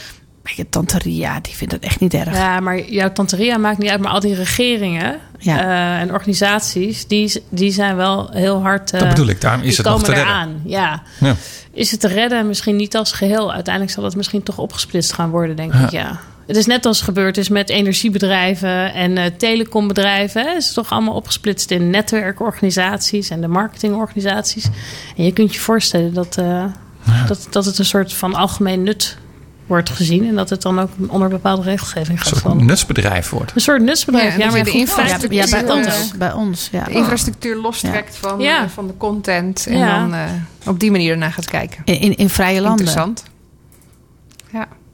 weet 0.42 0.56
je, 0.56 0.68
tante 0.68 0.98
Ria, 0.98 1.40
die 1.40 1.54
vindt 1.54 1.72
dat 1.72 1.82
echt 1.82 2.00
niet 2.00 2.14
erg. 2.14 2.36
Ja, 2.36 2.60
maar 2.60 2.80
jouw 2.90 3.12
tanteria 3.12 3.58
maakt 3.58 3.78
niet 3.78 3.90
uit. 3.90 4.00
Maar 4.00 4.12
al 4.12 4.20
die 4.20 4.34
regeringen 4.34 5.18
Ja. 5.38 5.60
eh, 5.60 6.00
en 6.00 6.12
organisaties, 6.12 7.06
die, 7.06 7.42
die 7.48 7.72
zijn 7.72 7.96
wel 7.96 8.28
heel 8.32 8.62
hard... 8.62 8.92
eh, 8.92 9.00
Dat 9.00 9.08
bedoel 9.08 9.26
ik, 9.28 9.40
daarom 9.40 9.62
is 9.62 9.76
het 9.76 9.86
nog 9.86 9.94
komen 9.94 10.08
te 10.08 10.14
redden. 10.14 10.32
eraan, 10.34 10.60
ja. 10.64 11.02
Ja. 11.20 11.34
Is 11.72 11.90
het 11.90 12.00
te 12.00 12.08
redden? 12.08 12.46
Misschien 12.46 12.76
niet 12.76 12.96
als 12.96 13.12
geheel. 13.12 13.52
Uiteindelijk 13.52 13.94
zal 13.94 14.04
het 14.04 14.16
misschien 14.16 14.42
toch 14.42 14.58
opgesplitst 14.58 15.12
gaan 15.12 15.30
worden, 15.30 15.56
denk 15.56 15.72
Ja. 15.72 15.80
ik. 15.84 15.90
Ja. 15.90 16.20
Het 16.46 16.56
is 16.56 16.66
net 16.66 16.86
als 16.86 17.00
gebeurd 17.00 17.36
is 17.36 17.48
met 17.48 17.68
energiebedrijven 17.70 18.94
en 18.94 19.18
eh, 19.18 19.24
telecombedrijven. 19.38 20.42
Hè. 20.42 20.48
Het 20.48 20.62
is 20.62 20.72
toch 20.72 20.90
allemaal 20.92 21.14
opgesplitst 21.14 21.70
in 21.70 21.90
netwerkorganisaties 21.90 23.30
en 23.30 23.40
de 23.40 23.48
marketingorganisaties. 23.48 24.64
En 25.16 25.24
je 25.24 25.32
kunt 25.32 25.54
je 25.54 25.60
voorstellen 25.60 26.14
dat, 26.14 26.36
eh, 26.38 26.64
dat, 27.26 27.46
dat 27.50 27.64
het 27.64 27.78
een 27.78 27.84
soort 27.84 28.12
van 28.14 28.34
algemeen 28.34 28.82
nut 28.82 29.16
wordt 29.66 29.90
gezien. 29.90 30.26
En 30.28 30.34
dat 30.34 30.50
het 30.50 30.62
dan 30.62 30.80
ook 30.80 30.90
onder 31.08 31.28
bepaalde 31.28 31.62
regelgeving 31.62 32.08
Een 32.08 32.18
gaat 32.18 32.26
soort 32.26 32.40
vallen. 32.40 32.66
nutsbedrijf 32.66 33.30
wordt. 33.30 33.52
Een 33.54 33.60
soort 33.60 33.82
nutsbedrijf. 33.82 34.36
Ja, 34.36 34.44
Ja, 34.44 34.46
maar 34.50 34.58
je 34.58 34.64
de 34.64 34.70
goed, 34.70 34.80
infrastructuur- 34.80 35.32
Ja, 35.32 35.62
bij 35.62 35.70
ons. 35.74 36.12
Bij 36.16 36.32
ons, 36.32 36.68
ja. 36.72 36.84
De 36.84 36.90
infrastructuur 36.90 37.56
lostrekt 37.56 38.16
van, 38.16 38.40
Ja. 38.40 38.62
eh, 38.62 38.68
van 38.68 38.86
de 38.86 38.96
content. 38.96 39.66
En 39.66 39.78
Ja. 39.78 39.98
dan 40.00 40.14
eh, 40.14 40.20
op 40.66 40.80
die 40.80 40.90
manier 40.90 41.12
ernaar 41.12 41.32
gaat 41.32 41.48
kijken. 41.48 41.82
In, 41.84 42.00
in, 42.00 42.16
in 42.16 42.28
vrije 42.28 42.60
landen. 42.60 42.86
Interessant. 42.86 43.22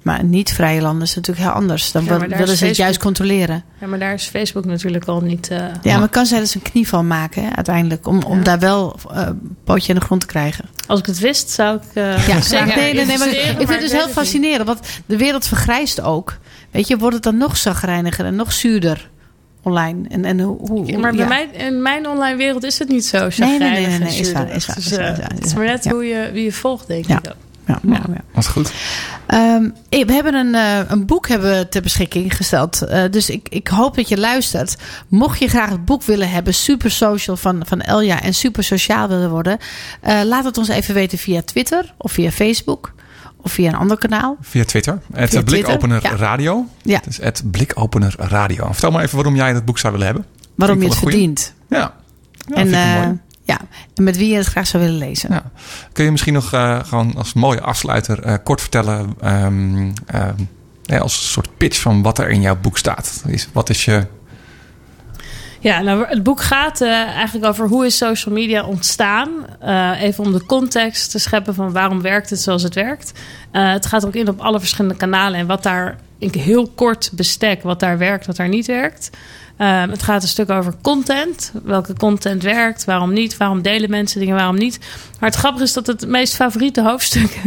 Maar 0.03 0.25
niet 0.25 0.53
vrije 0.53 0.81
landen 0.81 1.03
is 1.03 1.15
natuurlijk 1.15 1.47
heel 1.47 1.55
anders. 1.55 1.93
Dan 1.93 2.05
Ja, 2.05 2.19
willen 2.19 2.49
is 2.49 2.59
ze 2.59 2.67
het 2.67 2.77
juist 2.77 2.99
controleren. 2.99 3.65
Ja, 3.81 3.87
maar 3.87 3.99
daar 3.99 4.15
is 4.15 4.27
Facebook 4.27 4.65
natuurlijk 4.65 5.05
al 5.05 5.21
niet... 5.21 5.49
eh, 5.49 5.65
Ja, 5.83 5.99
maar 5.99 6.09
kan 6.09 6.27
zij 6.27 6.39
dus 6.39 6.55
een 6.55 6.63
knie 6.63 6.89
van 6.89 7.07
maken, 7.07 7.43
hè, 7.45 7.51
uiteindelijk. 7.57 8.07
Om, 8.07 8.23
om 8.23 8.45
daar 8.45 8.59
wel 8.59 8.97
eh, 9.13 9.23
een 9.27 9.57
pootje 9.65 9.93
in 9.93 9.99
de 9.99 10.05
grond 10.05 10.21
te 10.21 10.27
krijgen. 10.27 10.65
Als 10.87 11.01
ik 11.01 11.07
het 11.07 11.19
wist, 11.19 11.51
zou 11.51 11.77
ik 11.77 11.83
uh, 11.95 12.27
Ja, 12.29 12.41
zeker 12.57 12.67
nee, 12.67 12.95
nee, 12.95 13.07
nee, 13.07 13.19
maar 13.19 13.29
ik 13.29 13.35
vind 13.41 13.59
maar 13.59 13.73
het 13.73 13.81
dus 13.81 13.93
heel 13.93 14.09
fascinerend. 14.09 14.67
Want 14.67 14.81
de 15.07 15.17
wereld 15.17 15.47
vergrijst 15.47 16.01
ook. 16.01 16.39
Weet 16.71 16.89
je, 16.89 16.97
wordt 16.97 17.15
het 17.15 17.25
dan 17.25 17.37
nog 17.37 17.57
zagrijniger 17.57 18.25
en 18.25 18.35
nog 18.37 18.53
zuurder 18.53 19.11
online? 19.63 20.09
En, 20.09 20.25
en 20.25 20.41
hoe, 20.41 20.97
maar 20.99 21.11
bij 21.11 21.21
ja. 21.21 21.27
mij, 21.29 21.49
in 21.53 21.83
mijn 21.83 22.09
online 22.09 22.37
wereld 22.37 22.65
is 22.65 22.79
het 22.79 22.89
niet 22.89 23.05
zo 23.05 23.19
nee, 23.37 23.59
nee, 23.59 23.59
nee, 23.59 23.85
en 23.87 24.01
nee, 24.01 24.19
is 24.19 24.33
waar, 24.33 24.47
zuurderig. 24.47 24.57
is 24.57 24.67
waar, 24.67 24.77
Dus, 24.77 24.87
is 24.87 24.97
waar, 24.97 25.07
eh, 25.07 25.13
is 25.13 25.19
waar, 25.19 25.31
Het 25.35 25.45
is 25.45 25.55
maar 25.55 25.67
net 25.67 25.85
ja. 25.85 25.91
hoe 25.91 26.05
je, 26.05 26.31
wie 26.33 26.45
je 26.45 26.53
volgt, 26.53 26.87
denk 26.87 27.07
Ja. 27.07 27.19
ik 27.19 27.27
ook. 27.29 27.37
Ja, 27.83 27.93
ja, 27.93 28.03
ja. 28.09 28.21
Dat 28.33 28.45
is 28.45 28.47
goed. 28.47 28.73
Ehm, 29.27 29.69
eh, 29.89 30.07
we 30.07 30.13
hebben 30.13 30.35
een, 30.35 30.55
eh, 30.55 30.91
een 30.91 31.07
boek 31.07 31.29
hebben 31.29 31.59
we 31.59 31.69
ter 31.69 31.83
beschikking 31.83 32.37
gesteld. 32.37 32.83
Eh, 32.83 33.03
dus 33.11 33.31
ik, 33.31 33.49
ik 33.49 33.69
hoop 33.69 33.97
dat 33.97 34.09
je 34.09 34.19
luistert. 34.19 34.77
Mocht 35.09 35.39
je 35.39 35.49
graag 35.49 35.71
het 35.71 35.85
boek 35.85 36.03
willen 36.03 36.31
hebben, 36.31 36.55
Super 36.55 36.91
Social 36.91 37.37
van, 37.37 37.63
van 37.67 37.81
Elja 37.81 38.23
en 38.23 38.35
super 38.35 38.65
sociaal 38.65 39.09
willen 39.09 39.31
worden, 39.31 39.59
laat 40.03 40.45
het 40.45 40.59
ons 40.59 40.69
even 40.69 40.95
weten 40.95 41.19
via 41.19 41.43
Twitter 41.43 41.95
of 41.97 42.13
via 42.13 42.31
Facebook 42.31 42.93
of 43.37 43.53
via 43.53 43.69
een 43.69 43.75
ander 43.75 43.99
kanaal. 43.99 44.37
Via 44.41 44.65
Twitter. 44.65 44.99
Het 45.13 45.45
Blikopener 45.45 46.03
ja. 46.03 46.17
Radio. 46.17 46.67
Ja. 46.83 46.97
Het 46.97 47.07
is 47.07 47.21
het 47.21 47.43
Blikopener 47.51 48.15
Radio. 48.19 48.67
Vertel 48.73 48.91
maar 48.91 49.03
even 49.03 49.17
waarom 49.17 49.37
jij 49.37 49.53
dat 49.53 49.65
boek 49.65 49.79
zou 49.79 49.93
willen 49.93 50.07
hebben. 50.07 50.27
Waarom 50.55 50.83
je 50.83 50.89
het 50.89 50.99
verdient. 50.99 51.55
Ja. 51.69 51.95
ja 52.47 52.55
en, 52.55 53.21
ja, 53.45 53.61
en 53.95 54.05
met 54.05 54.17
wie 54.17 54.29
je 54.29 54.37
het 54.37 54.47
graag 54.47 54.67
zou 54.67 54.83
willen 54.83 54.99
lezen. 54.99 55.33
Ja. 55.33 55.51
Kun 55.93 56.05
je 56.05 56.11
misschien 56.11 56.33
nog 56.33 56.53
eh, 56.53 56.79
gewoon 56.85 57.15
als 57.17 57.33
mooie 57.33 57.61
afsluiter 57.61 58.23
eh, 58.23 58.35
kort 58.45 58.61
vertellen... 58.61 59.15
ehm, 59.21 59.93
ehm, 60.07 60.35
ja, 60.83 60.99
als 60.99 61.17
een 61.17 61.29
soort 61.29 61.57
pitch 61.57 61.81
van 61.81 62.03
wat 62.03 62.19
er 62.19 62.31
in 62.31 62.41
jouw 62.41 62.57
boek 62.57 62.79
staat. 62.79 63.23
Is, 63.27 63.49
wat 63.53 63.71
is 63.71 63.85
je... 63.85 64.07
Ja, 65.61 65.81
nou, 65.81 66.07
het 66.07 66.23
boek 66.23 66.41
gaat 66.41 66.81
eh, 66.81 66.91
eigenlijk 66.91 67.47
over 67.47 67.69
hoe 67.69 67.87
is 67.87 67.97
social 67.97 68.35
media 68.35 68.65
ontstaan. 68.65 69.29
Eh, 69.61 70.03
even 70.03 70.25
om 70.25 70.33
de 70.33 70.47
context 70.47 71.11
te 71.11 71.19
scheppen 71.19 71.55
van 71.55 71.73
waarom 71.73 72.03
werkt 72.03 72.31
het 72.31 72.41
zoals 72.41 72.63
het 72.63 72.75
werkt. 72.75 73.13
Eh, 73.51 73.73
het 73.73 73.87
gaat 73.87 74.07
ook 74.07 74.15
in 74.15 74.29
op 74.29 74.41
alle 74.41 74.59
verschillende 74.59 74.97
kanalen 74.97 75.39
en 75.41 75.47
wat 75.47 75.63
daar 75.63 75.99
een 76.19 76.41
heel 76.41 76.69
kort 76.75 77.11
bestek 77.15 77.63
wat 77.63 77.81
daar 77.81 77.99
werkt, 77.99 78.27
wat 78.27 78.37
daar 78.37 78.49
niet 78.49 78.67
werkt. 78.67 79.11
Ehm, 79.63 79.91
het 79.91 80.03
gaat 80.03 80.23
een 80.23 80.29
stuk 80.29 80.51
over 80.51 80.75
content. 80.81 81.53
Welke 81.65 81.95
content 81.95 82.43
werkt, 82.43 82.85
waarom 82.85 83.13
niet, 83.13 83.37
waarom 83.37 83.63
delen 83.63 83.91
mensen 83.91 84.21
dingen, 84.21 84.37
waarom 84.37 84.59
niet. 84.59 84.79
Maar 85.21 85.29
het 85.29 85.39
grappige 85.39 85.65
is 85.65 85.73
dat 85.73 85.87
het 85.87 86.07
meest 86.07 86.35
favoriete 86.35 86.83
hoofdstuk 86.89 87.41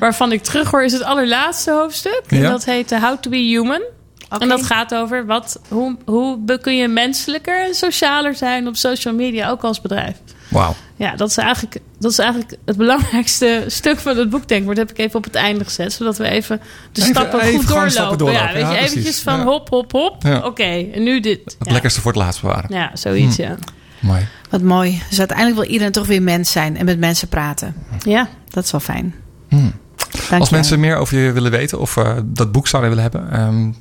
waarvan 0.00 0.32
ik 0.32 0.42
terug 0.42 0.70
hoor, 0.70 0.84
is 0.84 0.92
het 0.92 1.02
allerlaatste 1.02 1.70
hoofdstuk. 1.70 2.22
En 2.28 2.42
dat 2.42 2.64
heet 2.64 2.92
eh, 2.92 3.02
How 3.02 3.18
to 3.18 3.30
be 3.30 3.36
Human. 3.36 3.82
En 4.28 4.48
dat 4.48 4.62
gaat 4.62 4.94
over 4.94 5.26
wat, 5.26 5.60
hoe, 5.68 5.96
hoe 6.04 6.58
kun 6.60 6.76
je 6.76 6.88
menselijker 6.88 7.64
en 7.64 7.74
socialer 7.74 8.34
zijn 8.34 8.68
op 8.68 8.76
social 8.76 9.14
media, 9.14 9.50
ook 9.50 9.64
als 9.64 9.80
bedrijf. 9.80 10.16
Wauw. 10.48 10.74
Ja, 10.96 11.16
dat 11.16 11.28
is, 11.30 11.36
eigenlijk, 11.36 11.78
dat 11.98 12.10
is 12.10 12.18
eigenlijk 12.18 12.56
het 12.64 12.76
belangrijkste 12.76 13.64
stuk 13.66 13.98
van 13.98 14.16
het 14.16 14.30
boek, 14.30 14.48
denk 14.48 14.60
ik. 14.60 14.66
Maar 14.66 14.74
dat 14.74 14.88
heb 14.88 14.98
ik 14.98 15.04
even 15.04 15.18
op 15.18 15.24
het 15.24 15.34
einde 15.34 15.64
gezet, 15.64 15.92
zodat 15.92 16.16
we 16.16 16.28
even 16.28 16.60
de 16.92 17.00
Even- 17.00 17.14
stappen 17.14 17.40
even 17.40 17.58
goed 17.58 17.66
doorlopen. 17.68 17.90
stappen 17.90 18.18
doorlopen. 18.18 18.46
Ja, 18.46 18.52
weet 18.52 18.62
Ja, 18.62 18.72
je, 18.72 18.78
eventjes 18.78 19.20
van 19.20 19.38
Ja. 19.38 19.44
hop, 19.44 19.68
hop, 19.68 19.92
hop. 19.92 20.22
Ja. 20.22 20.38
Oké, 20.46 20.62
en 20.92 21.02
nu 21.02 21.20
dit. 21.20 21.56
Het 21.58 21.70
lekkerste 21.70 22.00
voor 22.00 22.12
het 22.12 22.20
laatst 22.20 22.40
bewaren. 22.40 22.74
Ja, 22.74 22.90
zoiets, 22.94 23.36
ja. 23.36 23.54
Mooi. 23.98 24.26
Wat 24.50 24.62
mooi. 24.62 25.02
Dus 25.08 25.18
uiteindelijk 25.18 25.58
wil 25.58 25.68
iedereen 25.70 25.92
toch 25.92 26.06
weer 26.06 26.22
mens 26.22 26.50
zijn 26.52 26.76
en 26.76 26.84
met 26.84 26.98
mensen 26.98 27.28
praten. 27.28 27.74
Ja. 28.04 28.28
Dat 28.50 28.64
is 28.64 28.70
wel 28.70 28.80
fijn. 28.80 29.14
Dank 29.48 30.40
Als 30.40 30.48
je. 30.48 30.54
mensen 30.54 30.80
meer 30.80 30.96
over 30.96 31.18
je 31.18 31.32
willen 31.32 31.50
weten 31.50 31.80
of 31.80 31.96
eh, 31.96 32.16
dat 32.24 32.52
boek 32.52 32.66
zouden 32.68 32.90
willen 32.94 33.10
hebben, 33.10 33.30
ehm, 33.32 33.72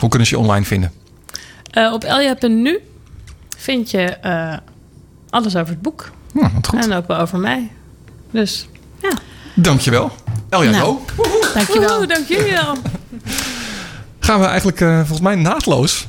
hoe 0.00 0.08
kunnen 0.08 0.28
ze 0.28 0.34
je 0.34 0.40
online 0.40 0.64
vinden? 0.64 0.92
Eh, 1.70 1.92
op 1.92 2.04
Elja.nu 2.04 2.78
vind 3.56 3.90
je 3.90 4.02
eh, 4.02 4.56
alles 5.34 5.56
over 5.56 5.68
het 5.72 5.82
boek. 5.82 6.10
Wat 6.32 6.66
goed. 6.68 6.84
En 6.84 6.92
ook 6.92 7.06
wel 7.06 7.18
over 7.18 7.38
mij. 7.38 7.70
Dus, 8.30 8.68
ja. 9.02 9.10
Dankjewel. 9.54 10.10
Elja 10.48 10.70
Nou. 10.70 10.98
Go. 11.16 11.24
Dankjewel. 11.54 11.88
Woehoe, 11.88 12.06
dank 12.06 12.26
jullie 12.28 12.52
wel. 12.52 12.76
Gaan 14.18 14.40
we 14.40 14.46
eigenlijk 14.46 14.80
eh, 14.80 14.96
volgens 14.98 15.20
mij 15.20 15.34
naadloos 15.34 16.06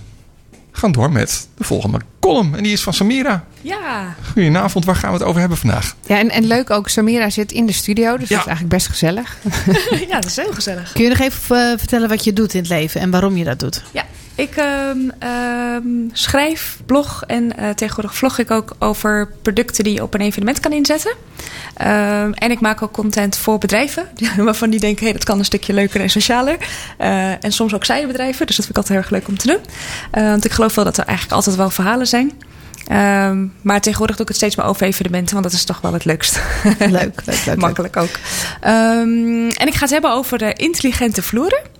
gaan 0.71 0.91
door 0.91 1.11
met 1.11 1.47
de 1.57 1.63
volgende 1.63 1.99
column. 2.19 2.55
En 2.55 2.63
die 2.63 2.71
is 2.73 2.83
van 2.83 2.93
Samira. 2.93 3.43
Ja. 3.61 4.15
Goedenavond, 4.31 4.85
waar 4.85 4.95
gaan 4.95 5.11
we 5.11 5.17
het 5.17 5.27
over 5.27 5.39
hebben 5.39 5.57
vandaag? 5.57 5.95
Ja, 6.05 6.17
en, 6.19 6.29
en 6.29 6.45
leuk 6.47 6.69
ook, 6.69 6.89
Samira 6.89 7.29
zit 7.29 7.51
in 7.51 7.65
de 7.65 7.71
studio, 7.73 8.17
dus 8.17 8.29
Ja. 8.29 8.35
dat 8.35 8.45
is 8.45 8.51
eigenlijk 8.51 8.69
best 8.69 8.87
gezellig. 8.87 9.37
ja, 10.09 10.15
dat 10.15 10.25
is 10.25 10.35
heel 10.35 10.53
gezellig. 10.53 10.91
Kun 10.91 11.03
je 11.03 11.09
nog 11.09 11.19
even 11.19 11.71
eh, 11.71 11.77
vertellen 11.77 12.09
wat 12.09 12.23
je 12.23 12.33
doet 12.33 12.53
in 12.53 12.59
het 12.59 12.69
leven 12.69 13.01
en 13.01 13.09
waarom 13.11 13.37
je 13.37 13.43
dat 13.43 13.59
doet? 13.59 13.83
Ja, 13.91 14.05
ik 14.35 14.55
ehm, 14.55 14.97
ehm, 15.19 15.87
schrijf, 16.11 16.79
blog 16.85 17.23
en 17.27 17.57
eh, 17.57 17.69
tegenwoordig 17.69 18.15
vlog 18.15 18.37
ik 18.37 18.51
ook 18.51 18.75
over 18.79 19.31
producten 19.41 19.83
die 19.83 19.93
je 19.93 20.01
op 20.01 20.13
een 20.13 20.21
evenement 20.21 20.59
kan 20.59 20.71
inzetten. 20.71 21.13
Ehm, 21.75 22.31
en 22.31 22.51
ik 22.51 22.59
maak 22.59 22.81
ook 22.81 22.91
content 22.91 23.37
voor 23.37 23.57
bedrijven, 23.57 24.07
waarvan 24.37 24.69
die 24.69 24.79
denken, 24.79 25.03
hey, 25.03 25.13
dat 25.13 25.23
kan 25.23 25.39
een 25.39 25.45
stukje 25.45 25.73
leuker 25.73 26.01
en 26.01 26.09
socialer. 26.09 26.57
Eh, 26.97 27.43
en 27.43 27.51
soms 27.51 27.73
ook 27.73 27.85
zijbedrijven, 27.85 28.47
dus 28.47 28.55
dat 28.55 28.65
vind 28.65 28.77
ik 28.77 28.83
altijd 28.83 28.93
heel 28.93 29.03
erg 29.03 29.09
leuk 29.09 29.27
om 29.27 29.37
te 29.37 29.47
doen. 29.47 29.59
Eh, 30.11 30.29
want 30.29 30.45
ik 30.45 30.51
geloof 30.51 30.75
wel 30.75 30.85
dat 30.85 30.97
er 30.97 31.05
eigenlijk 31.05 31.35
altijd 31.35 31.55
wel 31.55 31.69
verhalen 31.69 32.07
zijn. 32.07 32.31
Maar 33.61 33.81
tegenwoordig 33.81 34.15
doe 34.15 34.25
ik 34.25 34.27
het 34.27 34.37
steeds 34.37 34.55
meer 34.55 34.65
over 34.65 34.87
evenementen, 34.87 35.33
want 35.33 35.45
dat 35.45 35.53
is 35.53 35.63
toch 35.63 35.81
wel 35.81 35.93
het 35.93 36.05
leukst. 36.05 36.39
Leuk, 36.63 36.89
leuk, 36.89 37.21
leuk. 37.25 37.45
leuk. 37.45 37.59
Makkelijk 37.67 37.97
ook. 37.97 38.09
En 38.61 39.67
ik 39.67 39.73
ga 39.73 39.79
het 39.79 39.89
hebben 39.89 40.11
over 40.11 40.37
de 40.37 40.53
intelligente 40.53 41.21
vloeren. 41.21 41.74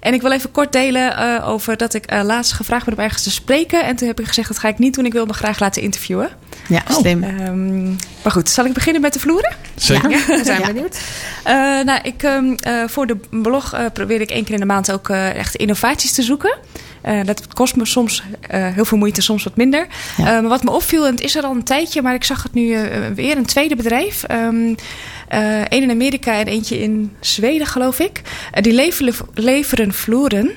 En 0.00 0.14
ik 0.14 0.22
wil 0.22 0.32
even 0.32 0.50
kort 0.50 0.72
delen 0.72 1.16
eh, 1.16 1.48
over 1.48 1.76
dat 1.76 1.94
ik 1.94 2.06
eh, 2.06 2.22
laatst 2.24 2.52
gevraagd 2.52 2.84
ben 2.84 2.94
om 2.96 3.00
ergens 3.02 3.22
te 3.22 3.30
spreken. 3.30 3.84
En 3.84 3.96
toen 3.96 4.08
heb 4.08 4.20
ik 4.20 4.26
gezegd, 4.26 4.48
dat 4.48 4.58
ga 4.58 4.68
ik 4.68 4.78
niet 4.78 4.94
doen. 4.94 5.04
Ik 5.06 5.12
wil 5.12 5.26
me 5.26 5.32
graag 5.32 5.58
laten 5.60 5.82
interviewen. 5.82 6.28
Ja, 6.68 6.82
slim. 6.88 7.22
Ehm, 7.22 7.88
maar 7.88 8.32
goed, 8.32 8.48
zal 8.48 8.64
ik 8.64 8.72
beginnen 8.72 9.02
met 9.02 9.12
de 9.12 9.18
vloeren? 9.18 9.56
Zeker. 9.74 10.08
We 10.26 10.40
zijn 10.44 10.60
Ja. 10.60 10.66
benieuwd. 10.66 10.98
Eh, 11.44 11.54
nou, 11.84 11.98
ik, 12.02 12.22
ehm, 12.22 12.52
eh, 12.60 12.82
voor 12.86 13.06
de 13.06 13.16
blog 13.30 13.72
eh, 13.72 13.84
probeer 13.92 14.20
ik 14.20 14.30
één 14.30 14.44
keer 14.44 14.54
in 14.54 14.60
de 14.60 14.66
maand 14.66 14.92
ook 14.92 15.08
eh, 15.08 15.34
echt 15.34 15.54
innovaties 15.54 16.12
te 16.12 16.22
zoeken. 16.22 16.56
Eh, 17.00 17.24
dat 17.24 17.54
kost 17.54 17.76
me 17.76 17.86
soms 17.86 18.22
eh, 18.40 18.66
heel 18.66 18.84
veel 18.84 18.98
moeite, 18.98 19.22
soms 19.22 19.44
wat 19.44 19.56
minder. 19.56 19.86
Ja. 20.16 20.26
Eh, 20.26 20.32
maar 20.32 20.48
wat 20.48 20.62
me 20.62 20.70
opviel, 20.70 21.06
en 21.06 21.10
het 21.10 21.20
is 21.20 21.36
er 21.36 21.42
al 21.42 21.54
een 21.54 21.64
tijdje, 21.64 22.02
maar 22.02 22.14
ik 22.14 22.24
zag 22.24 22.42
het 22.42 22.54
nu 22.54 22.76
weer, 23.14 23.36
een 23.36 23.46
tweede 23.46 23.76
bedrijf. 23.76 24.24
Eén 24.28 25.82
in 25.82 25.90
Amerika 25.90 26.38
en 26.38 26.46
eentje 26.46 26.80
in 26.80 27.12
Zweden, 27.20 27.66
geloof 27.66 27.98
ik. 27.98 28.22
Die 28.60 28.72
leveren, 28.72 29.14
leveren 29.34 29.94
vloeren 29.94 30.50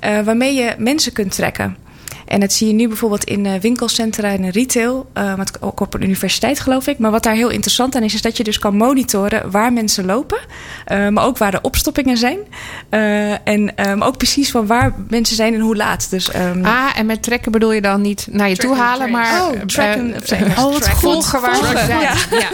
waarmee 0.00 0.54
je 0.54 0.74
mensen 0.78 1.12
kunt 1.12 1.34
trekken. 1.34 1.76
En 2.26 2.40
dat 2.40 2.52
zie 2.52 2.66
je 2.66 2.72
nu 2.72 2.88
bijvoorbeeld 2.88 3.24
in 3.24 3.46
eh, 3.46 3.52
winkelcentra 3.60 4.28
en 4.28 4.44
in 4.44 4.50
retail. 4.50 5.06
eh, 5.12 5.22
maar 5.24 5.38
het- 5.46 5.62
ook 5.62 5.80
op 5.80 5.94
een 5.94 6.02
universiteit, 6.02 6.60
geloof 6.60 6.86
ik. 6.86 6.98
Maar 6.98 7.10
wat 7.10 7.22
daar 7.22 7.34
heel 7.34 7.48
interessant 7.50 7.94
aan 7.96 8.02
is, 8.02 8.14
is 8.14 8.22
dat 8.22 8.36
je 8.36 8.44
dus 8.44 8.58
kan 8.58 8.76
monitoren 8.76 9.50
waar 9.50 9.72
mensen 9.72 10.04
lopen. 10.04 10.38
eh, 10.84 11.08
maar 11.08 11.24
ook 11.24 11.38
waar 11.38 11.50
de 11.50 11.60
opstoppingen 11.60 12.16
zijn. 12.16 12.38
Eh, 12.88 13.48
en 13.48 13.76
eh, 13.76 13.94
maar 13.94 14.08
ook 14.08 14.16
precies 14.16 14.50
van 14.50 14.66
waar 14.66 14.94
mensen 15.08 15.36
zijn 15.36 15.54
en 15.54 15.60
hoe 15.60 15.76
laat. 15.76 16.10
Dus, 16.10 16.30
ehm, 16.30 16.64
Ah, 16.64 16.90
en 16.96 17.06
met 17.06 17.22
trekken 17.22 17.52
bedoel 17.52 17.72
je 17.72 17.80
dan 17.80 18.00
niet 18.00 18.26
naar 18.30 18.48
je 18.48 18.56
toe 18.56 18.76
halen, 18.76 19.10
maar 19.10 19.42
Oh, 19.42 19.60
track 19.66 19.96
and- 19.96 20.22
eh, 20.32 20.40
Oh, 20.64 20.72
wat 20.72 20.82
track- 20.82 20.94
goed. 20.96 21.00
volgen 21.12 21.40
waar 21.40 21.54
ze 21.56 21.62
Volgen, 21.64 21.86
zijn. 21.86 22.00
ja. 22.00 22.14
Ja. 22.30 22.48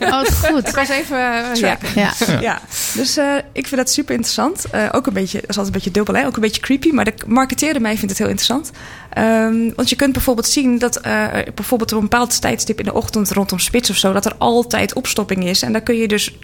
Oh, 0.00 0.10
wat 0.20 0.34
goed. 0.46 0.68
Ik 0.68 0.74
was 0.74 0.88
even... 0.88 1.16
Ja. 1.54 1.78
Ja. 1.94 2.12
Ja, 2.40 2.60
dus 2.94 3.16
eh, 3.16 3.24
ik 3.52 3.66
vind 3.66 3.76
dat 3.80 3.90
super 3.90 4.14
interessant. 4.14 4.64
Eh, 4.70 4.88
ook 4.92 5.06
een 5.06 5.12
beetje, 5.12 5.40
dat 5.40 5.50
is 5.50 5.56
altijd 5.56 5.66
een 5.66 5.72
beetje 5.82 5.90
dubbel, 5.90 6.14
hè? 6.14 6.26
ook 6.26 6.34
een 6.36 6.42
beetje 6.42 6.60
creepy. 6.60 6.90
Maar 6.90 7.04
de 7.04 7.14
marketeerder 7.26 7.82
mij 7.82 7.94
vindt 7.96 8.08
het 8.08 8.18
heel 8.18 8.28
interessant. 8.28 8.70
Ehm, 9.10 9.70
want 9.76 9.88
je 9.88 9.96
kunt 9.96 10.12
bijvoorbeeld 10.12 10.46
zien 10.48 10.78
dat 10.78 10.96
eh, 10.96 11.26
bijvoorbeeld 11.54 11.92
op 11.92 11.98
een 11.98 12.08
bepaald 12.08 12.40
tijdstip 12.40 12.78
in 12.78 12.84
de 12.84 12.94
ochtend 12.94 13.30
rondom 13.30 13.58
spits 13.58 13.90
of 13.90 13.96
zo, 13.96 14.12
dat 14.12 14.24
er 14.24 14.34
altijd 14.38 14.94
opstopping 14.94 15.44
is. 15.44 15.62
En 15.62 15.72
daar 15.72 15.80
kun 15.80 15.96
je 15.96 16.08
dus 16.08 16.36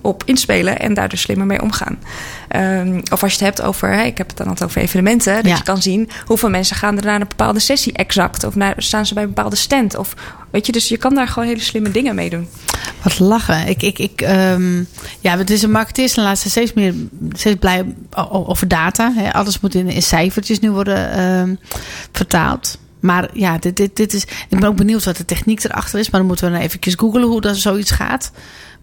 op 0.00 0.22
inspelen 0.26 0.78
en 0.78 0.94
daar 0.94 1.08
dus 1.08 1.20
slimmer 1.20 1.46
mee 1.46 1.62
omgaan. 1.62 1.98
Ehm, 2.48 3.00
of 3.12 3.22
als 3.22 3.32
je 3.32 3.44
het 3.44 3.56
hebt 3.56 3.62
over, 3.68 4.04
ik 4.04 4.18
heb 4.18 4.28
het 4.28 4.36
dan 4.36 4.46
altijd 4.46 4.68
over 4.68 4.82
evenementen, 4.82 5.34
dat 5.34 5.46
Ja. 5.46 5.56
je 5.56 5.62
kan 5.62 5.82
zien 5.82 6.10
hoeveel 6.26 6.50
mensen 6.50 6.76
gaan 6.76 6.96
er 6.96 7.04
naar 7.04 7.20
een 7.20 7.28
bepaalde 7.28 7.60
sessie 7.60 7.92
exact. 7.92 8.44
Of 8.44 8.54
naar, 8.54 8.74
staan 8.76 9.06
ze 9.06 9.14
bij 9.14 9.22
een 9.22 9.28
bepaalde 9.34 9.56
stand. 9.56 9.96
Of 9.96 10.14
weet 10.52 10.66
je, 10.66 10.72
dus 10.72 10.88
je 10.88 10.96
kan 10.96 11.14
daar 11.14 11.28
gewoon 11.28 11.48
hele 11.48 11.60
slimme 11.60 11.90
dingen 11.90 12.14
mee 12.14 12.30
doen. 12.30 12.48
Wat 13.02 13.18
lachen. 13.18 13.68
Ik, 13.68 13.82
ik, 13.82 13.98
ik, 13.98 14.20
ehm, 14.20 14.78
ja, 15.20 15.38
het 15.38 15.50
is 15.50 15.62
een 15.62 15.70
marketeers 15.70 16.14
de 16.14 16.20
laatste 16.20 16.50
steeds 16.50 16.72
meer 16.72 16.94
steeds 17.32 17.58
blij 17.58 17.94
over 18.30 18.68
data. 18.68 19.12
Hè. 19.14 19.32
Alles 19.32 19.60
moet 19.60 19.74
in, 19.74 19.88
in 19.88 20.02
cijfertjes 20.02 20.60
nu 20.60 20.70
worden 20.70 21.12
ehm, 21.12 21.54
vertaald. 22.12 22.78
Maar 23.00 23.28
ja, 23.32 23.58
dit, 23.58 23.76
dit, 23.76 23.96
dit 23.96 24.12
is, 24.12 24.22
ik 24.22 24.60
ben 24.60 24.64
ook 24.64 24.76
benieuwd 24.76 25.04
wat 25.04 25.16
de 25.16 25.24
techniek 25.24 25.64
erachter 25.64 25.98
is. 25.98 26.10
Maar 26.10 26.20
dan 26.20 26.28
moeten 26.28 26.46
we 26.46 26.52
dan 26.52 26.62
eventjes 26.62 26.94
googlen 26.94 27.28
hoe 27.28 27.40
dat 27.40 27.56
zoiets 27.56 27.90
gaat. 27.90 28.32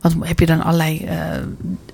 Want 0.02 0.16
heb 0.22 0.40
je 0.40 0.46
dan 0.46 0.64
allerlei 0.64 1.06
eh, 1.06 1.16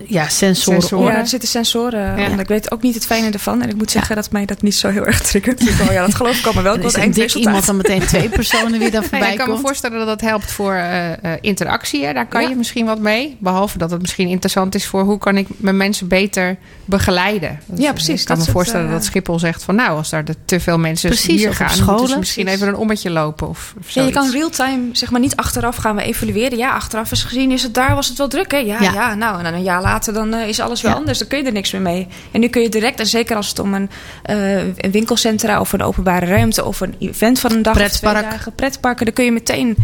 ja, 0.08 0.28
sensoren? 0.30 0.82
Sensoren. 0.82 1.12
Ja, 1.14 1.20
er 1.20 1.28
zitten 1.28 1.50
sensoren. 1.50 2.00
Ja. 2.00 2.16
En 2.32 2.40
ik 2.40 2.48
weet 2.48 2.72
ook 2.72 2.82
niet 2.82 2.96
het 2.96 3.06
fijne 3.06 3.30
ervan. 3.32 3.62
En 3.62 3.70
ik 3.70 3.76
moet 3.76 3.92
zeggen 3.92 4.16
dat 4.16 4.32
mij 4.32 4.46
dat 4.46 4.62
niet 4.62 4.76
zo 4.76 4.90
heel 4.90 5.06
erg 5.06 5.22
triggert. 5.22 5.62
Oh 5.82 5.92
ja, 5.92 6.02
dat 6.06 6.16
geloof 6.16 6.40
ik 6.40 6.46
allemaal 6.46 6.64
wel. 6.64 6.76
Ik 6.76 6.82
Dan 6.82 6.92
wil 6.92 7.02
is 7.02 7.08
het 7.08 7.18
een 7.18 7.24
dik 7.28 7.34
iemand 7.34 7.66
dan 7.66 7.78
meteen 7.78 8.00
twee 8.14 8.30
personen 8.30 8.80
wie 8.80 8.92
dan 8.92 8.92
Nou 8.92 9.04
ja, 9.04 9.10
voorbij 9.10 9.32
ik 9.32 9.38
kan 9.38 9.50
me 9.50 9.58
voorstellen 9.58 9.98
dat 9.98 10.08
dat 10.08 10.22
helpt 10.22 10.52
voor 10.52 10.74
eh, 10.74 11.12
eh, 11.12 11.38
interactie. 11.42 12.06
Hè. 12.06 12.14
Daar 12.14 12.28
kan 12.28 12.42
Ja. 12.42 12.50
je 12.50 12.56
misschien 12.56 12.86
wat 12.86 13.00
mee. 13.00 13.38
Behalve 13.40 13.78
dat 13.78 13.92
het 13.92 14.02
misschien 14.02 14.28
interessant 14.28 14.76
is 14.76 14.86
voor 14.86 15.02
hoe 15.04 15.18
kan 15.18 15.38
ik 15.38 15.48
mijn 15.58 15.78
mensen 15.78 16.08
beter 16.08 16.58
begeleiden. 16.86 17.60
Ja, 17.76 17.92
precies, 17.92 18.22
Ik 18.22 18.28
kan 18.28 18.38
dat 18.38 18.46
me 18.46 18.52
voorstellen 18.52 18.90
dat 18.92 19.06
Schiphol 19.06 19.40
zegt 19.40 19.64
van 19.64 19.76
nou, 19.76 19.98
als 19.98 20.10
daar 20.10 20.24
te 20.46 20.60
veel 20.60 20.78
mensen 20.78 21.10
Precies, 21.10 21.42
hier 21.42 21.54
gaan, 21.54 21.66
moeten 21.68 21.86
ze 21.86 21.92
scholen. 21.94 22.20
misschien 22.20 22.44
Precies. 22.44 22.62
even 22.62 22.74
een 22.74 22.80
ommetje 22.80 23.10
lopen 23.10 23.50
of, 23.50 23.74
of 23.80 23.90
Ja, 23.90 24.04
je 24.04 24.12
kan 24.12 24.32
real-time, 24.32 24.82
zeg 24.92 25.12
maar 25.12 25.20
niet 25.20 25.36
achteraf 25.36 25.76
gaan 25.76 25.96
we 25.96 26.02
evalueren. 26.04 26.58
Ja, 26.58 26.72
achteraf 26.74 27.12
is 27.12 27.24
gezien 27.24 27.52
is 27.52 27.64
het 27.64 27.74
daar, 27.74 27.95
was 27.96 28.08
het 28.08 28.18
wel 28.18 28.28
druk 28.28 28.52
hè? 28.52 28.58
Ja, 28.58 28.82
Ja. 28.82 28.92
ja. 28.94 29.16
nou 29.16 29.38
en 29.38 29.44
dan 29.44 29.54
een 29.54 29.64
jaar 29.64 29.82
later 29.82 30.14
dan 30.14 30.34
eh, 30.34 30.48
is 30.48 30.60
alles 30.60 30.82
wel 30.82 30.92
Ja. 30.92 30.98
anders. 30.98 31.18
Dan 31.20 31.28
kun 31.28 31.38
je 31.38 31.44
er 31.46 31.52
niks 31.52 31.72
meer 31.72 31.82
mee. 31.82 32.08
En 32.32 32.40
nu 32.40 32.48
kun 32.48 32.62
je 32.62 32.70
direct, 32.70 33.00
en 33.00 33.06
zeker 33.08 33.36
als 33.36 33.48
het 33.50 33.60
om 33.60 33.74
een, 33.74 33.90
eh, 34.24 34.58
een 34.66 34.92
winkelcentra 34.92 35.60
of 35.60 35.74
een 35.74 35.82
openbare 35.84 36.26
ruimte 36.26 36.66
of 36.66 36.80
een 36.82 36.96
event 37.00 37.40
van 37.40 37.52
een 37.52 37.62
dag 37.62 37.74
of 37.76 37.80
Pretpark. 37.80 38.18
twee 38.18 38.30
dagen, 38.32 38.54
pretparken, 38.56 39.06
dan 39.06 39.14
kun 39.14 39.26
je 39.26 39.32
meteen... 39.32 39.76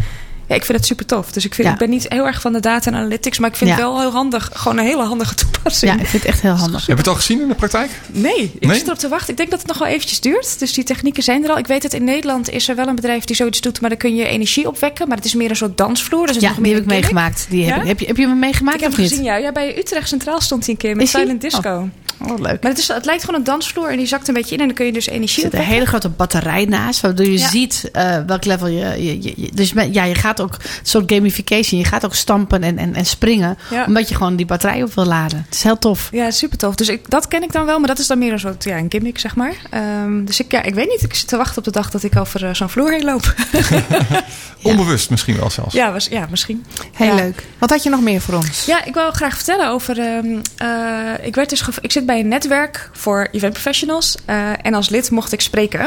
Ja, 0.52 0.58
ik 0.58 0.64
vind 0.64 0.78
het 0.78 0.86
super 0.86 1.06
tof. 1.06 1.32
Dus 1.32 1.44
ik, 1.44 1.54
vind, 1.54 1.66
Ja. 1.66 1.72
ik 1.72 1.78
ben 1.78 1.90
niet 1.90 2.06
heel 2.08 2.26
erg 2.26 2.40
van 2.40 2.52
de 2.52 2.60
data 2.60 2.90
en 2.90 2.96
analytics, 2.96 3.38
maar 3.38 3.50
ik 3.50 3.56
vind 3.56 3.70
Ja. 3.70 3.76
het 3.76 3.84
wel 3.84 4.00
heel 4.00 4.10
handig. 4.10 4.50
Gewoon 4.52 4.78
een 4.78 4.84
hele 4.84 5.02
handige 5.02 5.34
toepassing. 5.34 5.92
Ja, 5.92 6.00
ik 6.00 6.06
vind 6.06 6.22
het 6.22 6.32
echt 6.32 6.42
heel 6.42 6.52
handig. 6.52 6.80
Heb 6.86 6.96
je 6.96 7.02
het 7.02 7.06
al 7.06 7.14
gezien 7.14 7.40
in 7.40 7.48
de 7.48 7.54
praktijk? 7.54 7.90
Nee, 8.06 8.52
ik 8.58 8.66
Nee? 8.66 8.76
zit 8.76 8.86
erop 8.86 8.98
te 8.98 9.08
wachten. 9.08 9.30
Ik 9.30 9.36
denk 9.36 9.50
dat 9.50 9.58
het 9.58 9.68
nog 9.68 9.78
wel 9.78 9.88
eventjes 9.88 10.20
duurt. 10.20 10.58
Dus 10.58 10.72
die 10.72 10.84
technieken 10.84 11.22
zijn 11.22 11.44
er 11.44 11.50
al. 11.50 11.58
Ik 11.58 11.66
weet 11.66 11.82
dat 11.82 11.92
in 11.92 12.04
Nederland 12.04 12.50
is 12.50 12.68
er 12.68 12.76
wel 12.76 12.86
een 12.86 12.94
bedrijf 12.94 13.24
die 13.24 13.36
zoiets 13.36 13.60
doet, 13.60 13.80
maar 13.80 13.90
dan 13.90 13.98
kun 13.98 14.14
je 14.14 14.24
energie 14.26 14.66
opwekken. 14.68 15.08
Maar 15.08 15.16
het 15.16 15.26
is 15.26 15.34
meer 15.34 15.50
een 15.50 15.56
soort 15.56 15.76
dansvloer. 15.76 16.26
Dus 16.26 16.34
het 16.34 16.36
is 16.36 16.42
Ja, 16.42 16.48
nog 16.48 16.56
die 16.56 16.66
meer 16.66 16.74
heb 16.74 16.82
ik 16.84 16.88
meegemaakt. 16.90 17.46
Die 17.48 17.64
heb, 17.64 17.74
Ja? 17.76 17.80
ik- 17.82 17.88
heb, 17.88 18.00
je, 18.00 18.06
heb 18.06 18.16
je 18.16 18.26
hem 18.26 18.38
meegemaakt 18.38 18.76
Ik 18.76 18.82
heb 18.82 18.90
of 18.90 18.96
hem 18.96 19.04
niet? 19.04 19.14
gezien, 19.14 19.28
ja. 19.30 19.36
ja. 19.36 19.52
Bij 19.52 19.78
Utrecht 19.78 20.08
Centraal 20.08 20.40
stond 20.40 20.64
hij 20.64 20.74
een 20.74 20.80
keer 20.80 20.96
met 20.96 21.06
Is 21.06 21.12
hij? 21.12 21.22
Silent 21.22 21.40
Disco. 21.40 21.88
Oh, 22.21 22.21
leuk. 22.26 22.62
Maar 22.62 22.70
het, 22.70 22.78
is, 22.78 22.88
het 22.88 23.04
lijkt 23.04 23.24
gewoon 23.24 23.40
een 23.40 23.46
dansvloer 23.46 23.90
en 23.90 23.96
die 23.96 24.06
zakt 24.06 24.28
een 24.28 24.34
beetje 24.34 24.54
in. 24.54 24.60
En 24.60 24.66
dan 24.66 24.74
kun 24.76 24.86
je 24.86 24.92
dus 24.92 25.06
Er 25.06 25.12
energie 25.12 25.42
zit 25.42 25.54
een 25.54 25.60
hele 25.60 25.86
grote 25.86 26.08
batterij 26.08 26.64
naast, 26.64 27.00
waardoor 27.00 27.26
je 27.26 27.38
Ja. 27.38 27.48
ziet 27.48 27.88
eh, 27.92 28.18
welk 28.26 28.44
level 28.44 28.66
je, 28.66 29.04
je, 29.04 29.22
je- 29.22 29.32
je- 29.36 29.50
Dus 29.54 29.72
met- 29.72 29.94
ja, 29.94 30.04
je 30.04 30.14
gaat 30.14 30.40
ook 30.40 30.52
een 30.54 30.60
soort 30.82 31.12
gamification. 31.12 31.80
Je 31.80 31.86
gaat 31.86 32.04
ook 32.04 32.14
stampen 32.14 32.62
en, 32.62 32.78
en, 32.78 32.94
en 32.94 33.06
springen, 33.06 33.58
Ja. 33.70 33.84
omdat 33.86 34.08
je 34.08 34.14
gewoon 34.14 34.36
die 34.36 34.46
batterij 34.46 34.82
op 34.82 34.94
wil 34.94 35.04
laden. 35.04 35.42
Het 35.46 35.54
is 35.54 35.62
heel 35.62 35.78
tof. 35.78 36.08
Ja, 36.12 36.30
super 36.30 36.58
tof. 36.58 36.74
Dus 36.74 36.88
ik, 36.88 37.10
dat 37.10 37.28
ken 37.28 37.42
ik 37.42 37.52
dan 37.52 37.66
wel, 37.66 37.78
maar 37.78 37.88
dat 37.88 37.98
is 37.98 38.06
dan 38.06 38.18
meer 38.18 38.32
een 38.32 38.38
soort 38.40 38.64
ja, 38.64 38.76
een 38.78 38.86
gimmick, 38.88 39.18
zeg 39.18 39.36
maar. 39.36 39.54
Ehm, 39.70 40.24
dus 40.24 40.40
ik, 40.40 40.52
ja, 40.52 40.62
ik 40.62 40.74
weet 40.74 40.88
niet. 40.88 41.02
Ik 41.02 41.14
zit 41.14 41.28
te 41.28 41.36
wachten 41.36 41.58
op 41.58 41.64
de 41.64 41.70
dag 41.70 41.90
dat 41.90 42.02
ik 42.02 42.16
over 42.16 42.44
eh, 42.46 42.54
zo'n 42.54 42.68
vloer 42.68 42.90
heen 42.92 43.04
loop. 43.04 43.34
Onbewust 44.62 45.10
misschien 45.10 45.36
wel 45.36 45.50
zelfs. 45.50 45.74
ja, 45.74 45.92
was, 45.92 46.06
ja, 46.06 46.26
misschien. 46.30 46.64
Heel 46.92 47.06
Ja. 47.06 47.14
leuk. 47.14 47.42
Wat 47.58 47.70
had 47.70 47.82
je 47.82 47.90
nog 47.90 48.00
meer 48.00 48.20
voor 48.20 48.34
ons? 48.34 48.64
Ja, 48.64 48.84
ik 48.84 48.94
wil 48.94 49.10
graag 49.10 49.34
vertellen 49.34 49.68
over. 49.68 49.98
ehm, 49.98 50.26
eh, 50.56 51.26
ik, 51.26 51.34
werd 51.34 51.48
dus 51.50 51.62
ik 51.80 51.92
zit 51.92 52.06
bij 52.06 52.11
bij 52.12 52.20
een 52.20 52.28
netwerk 52.28 52.90
voor 52.92 53.28
event 53.32 53.52
professionals. 53.52 54.16
eh, 54.24 54.50
en 54.62 54.74
als 54.74 54.88
lid 54.88 55.10
mocht 55.10 55.32
ik 55.32 55.40
spreken. 55.40 55.80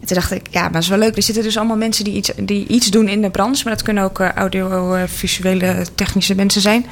En 0.00 0.06
toen 0.10 0.16
dacht 0.16 0.30
ik, 0.32 0.46
ja, 0.50 0.60
maar 0.62 0.72
dat 0.72 0.82
is 0.82 0.88
wel 0.88 0.98
leuk. 0.98 1.16
Er 1.16 1.22
zitten 1.22 1.42
dus 1.42 1.56
allemaal 1.56 1.76
mensen 1.76 2.04
die 2.04 2.14
iets, 2.14 2.30
die 2.36 2.66
iets 2.66 2.90
doen 2.90 3.08
in 3.08 3.22
de 3.22 3.30
branche. 3.30 3.60
Maar 3.64 3.72
dat 3.72 3.82
kunnen 3.82 4.04
ook 4.04 4.20
eh, 4.20 4.28
audio-visuele 4.32 5.86
technische 5.94 6.34
mensen 6.34 6.60
zijn. 6.60 6.86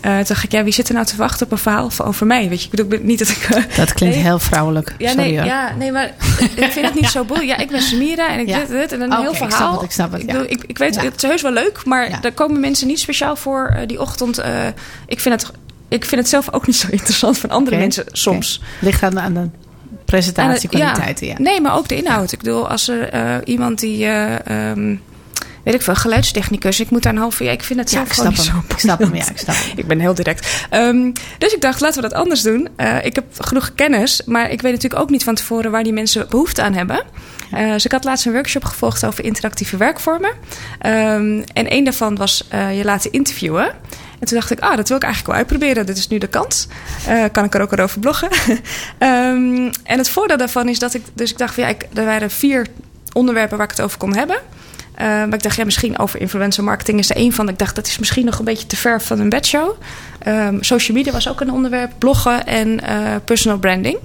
Eh, 0.00 0.14
toen 0.16 0.24
dacht 0.28 0.42
ik, 0.44 0.52
ja, 0.52 0.64
wie 0.64 0.72
zit 0.72 0.88
er 0.88 0.94
nou 0.94 1.06
te 1.06 1.16
wachten 1.16 1.46
op 1.46 1.52
een 1.52 1.58
verhaal 1.58 1.90
van- 1.90 2.06
over 2.06 2.26
mij? 2.26 2.48
Weet 2.48 2.60
je, 2.62 2.68
ik 2.70 2.76
bedoel 2.84 2.98
niet 3.02 3.18
dat 3.18 3.28
ik... 3.28 3.48
Dat 3.76 3.92
klinkt 3.92 4.14
Nee. 4.16 4.24
heel 4.24 4.38
vrouwelijk. 4.38 4.94
ja, 4.98 5.08
Sorry 5.10 5.24
nee, 5.26 5.36
hoor. 5.36 5.46
ja, 5.46 5.74
nee, 5.78 5.92
maar 5.92 6.14
ik 6.56 6.70
vind 6.72 6.86
het 6.86 6.94
niet 6.94 7.10
zo 7.16 7.24
boeiend. 7.24 7.48
Ja, 7.48 7.56
ik 7.56 7.68
ben 7.70 7.82
Samira 7.82 8.28
en 8.32 8.40
ik 8.40 8.48
Ja. 8.48 8.58
dit, 8.58 8.68
dit 8.68 8.92
en 8.92 9.00
een 9.00 9.12
Oké, 9.12 9.20
heel 9.20 9.30
ik 9.30 9.36
snap 9.36 9.50
verhaal. 9.50 9.72
het, 9.72 9.82
ik 9.82 9.90
snap 9.90 10.12
het, 10.12 10.20
ja. 10.20 10.26
bedoel, 10.26 10.44
ik, 10.50 10.64
ik 10.66 10.78
weet, 10.78 10.94
Ja. 10.94 11.02
het 11.02 11.22
is 11.22 11.28
heus 11.28 11.42
wel 11.42 11.52
leuk, 11.52 11.84
maar 11.84 12.20
daar 12.20 12.32
komen 12.32 12.60
mensen 12.60 12.86
niet 12.86 13.00
speciaal 13.00 13.36
voor 13.36 13.76
die 13.86 14.00
ochtend. 14.00 14.40
ik, 15.06 15.20
vind 15.20 15.42
het, 15.42 15.50
ik 15.88 16.04
vind 16.04 16.20
het 16.20 16.30
zelf 16.30 16.52
ook 16.52 16.66
niet 16.66 16.76
zo 16.76 16.86
interessant 16.98 17.38
van 17.38 17.50
andere 17.50 17.76
mensen 17.76 18.04
soms. 18.12 18.62
Ligt 18.80 19.02
aan 19.02 19.14
de, 19.14 19.20
aan 19.20 19.34
de 19.34 19.48
presentatiekwaliteiten, 20.04 21.26
ja. 21.26 21.34
Nee, 21.38 21.60
maar 21.60 21.76
ook 21.76 21.88
de 21.88 21.96
inhoud. 21.96 22.32
Ik 22.32 22.38
bedoel, 22.38 22.68
als 22.68 22.88
er 22.88 23.08
eh, 23.08 23.36
iemand 23.44 23.78
die, 23.78 24.04
eh, 24.04 24.70
ehm, 24.70 24.96
weet 25.62 25.74
ik 25.74 25.82
veel, 25.82 25.94
geluidstechnicus, 25.94 26.80
ik 26.80 26.90
moet 26.90 27.02
daar 27.02 27.12
een 27.12 27.18
half 27.18 27.40
uur. 27.40 27.46
Ja, 27.46 27.52
ik 27.52 27.62
vind 27.62 27.78
het 27.78 27.90
zelf 27.90 28.08
gewoon 28.10 28.34
snap 28.34 28.46
niet 28.46 28.52
hem. 28.52 28.64
zo 28.68 28.74
Ik 28.74 28.78
snap 28.78 28.98
hem, 28.98 29.14
ja, 29.14 29.30
ik 29.30 29.38
snap 29.38 29.54
hem. 29.58 29.78
Ik 29.82 29.86
ben 29.86 30.00
heel 30.00 30.14
direct. 30.14 30.66
Ehm, 30.70 31.12
dus 31.38 31.52
ik 31.54 31.60
dacht, 31.60 31.80
laten 31.80 32.02
we 32.02 32.08
dat 32.08 32.18
anders 32.18 32.42
doen. 32.42 32.68
Eh, 32.76 33.04
ik 33.04 33.14
heb 33.14 33.24
genoeg 33.38 33.74
kennis, 33.74 34.22
maar 34.24 34.50
ik 34.50 34.60
weet 34.60 34.72
natuurlijk 34.72 35.02
ook 35.02 35.10
niet 35.10 35.24
van 35.24 35.34
tevoren 35.34 35.70
waar 35.70 35.82
die 35.82 35.92
mensen 35.92 36.26
behoefte 36.28 36.62
aan 36.62 36.74
hebben. 36.74 37.04
Eh, 37.50 37.72
dus 37.72 37.84
ik 37.84 37.92
had 37.92 38.04
laatst 38.04 38.26
een 38.26 38.32
workshop 38.32 38.64
gevolgd 38.64 39.06
over 39.06 39.24
interactieve 39.24 39.76
werkvormen. 39.76 40.32
Ehm, 40.78 41.42
en 41.52 41.72
een 41.72 41.84
daarvan 41.84 42.16
was 42.16 42.44
je 42.50 42.84
laten 42.84 43.12
interviewen. 43.12 43.74
En 44.18 44.26
toen 44.26 44.38
dacht 44.38 44.50
ik, 44.50 44.60
ah, 44.60 44.76
dat 44.76 44.88
wil 44.88 44.96
ik 44.96 45.02
eigenlijk 45.02 45.32
wel 45.32 45.42
uitproberen. 45.42 45.86
Dit 45.86 45.96
is 45.96 46.08
nu 46.08 46.18
de 46.18 46.26
kans. 46.26 46.66
Eh, 47.06 47.24
kan 47.32 47.44
ik 47.44 47.54
er 47.54 47.60
ook 47.60 47.78
over 47.78 48.00
bloggen. 48.00 48.28
Ehm, 48.98 49.70
en 49.82 49.98
het 49.98 50.08
voordeel 50.08 50.36
daarvan 50.36 50.68
is 50.68 50.78
dat 50.78 50.94
ik... 50.94 51.02
Dus 51.12 51.30
ik 51.30 51.38
dacht, 51.38 51.54
van, 51.54 51.62
ja, 51.62 51.68
ik, 51.68 51.86
er 51.94 52.04
waren 52.04 52.30
vier 52.30 52.66
onderwerpen 53.12 53.56
waar 53.56 53.66
ik 53.66 53.76
het 53.76 53.84
over 53.84 53.98
kon 53.98 54.16
hebben. 54.16 54.38
Eh, 54.96 55.06
maar 55.06 55.34
ik 55.34 55.42
dacht, 55.42 55.56
ja, 55.56 55.64
misschien 55.64 55.98
over 55.98 56.20
influencer 56.20 56.64
marketing 56.64 56.98
is 56.98 57.10
er 57.10 57.16
één 57.16 57.32
van. 57.32 57.48
Ik 57.48 57.58
dacht, 57.58 57.74
dat 57.74 57.86
is 57.86 57.98
misschien 57.98 58.24
nog 58.24 58.38
een 58.38 58.44
beetje 58.44 58.66
te 58.66 58.76
ver 58.76 59.02
van 59.02 59.18
een 59.20 59.28
bedshow. 59.28 59.70
Ehm 60.18 60.56
social 60.60 60.96
media 60.96 61.12
was 61.12 61.28
ook 61.28 61.40
een 61.40 61.50
onderwerp. 61.52 61.92
Bloggen 61.98 62.46
en 62.46 62.80
eh, 62.80 62.96
personal 63.24 63.58
branding. 63.58 63.98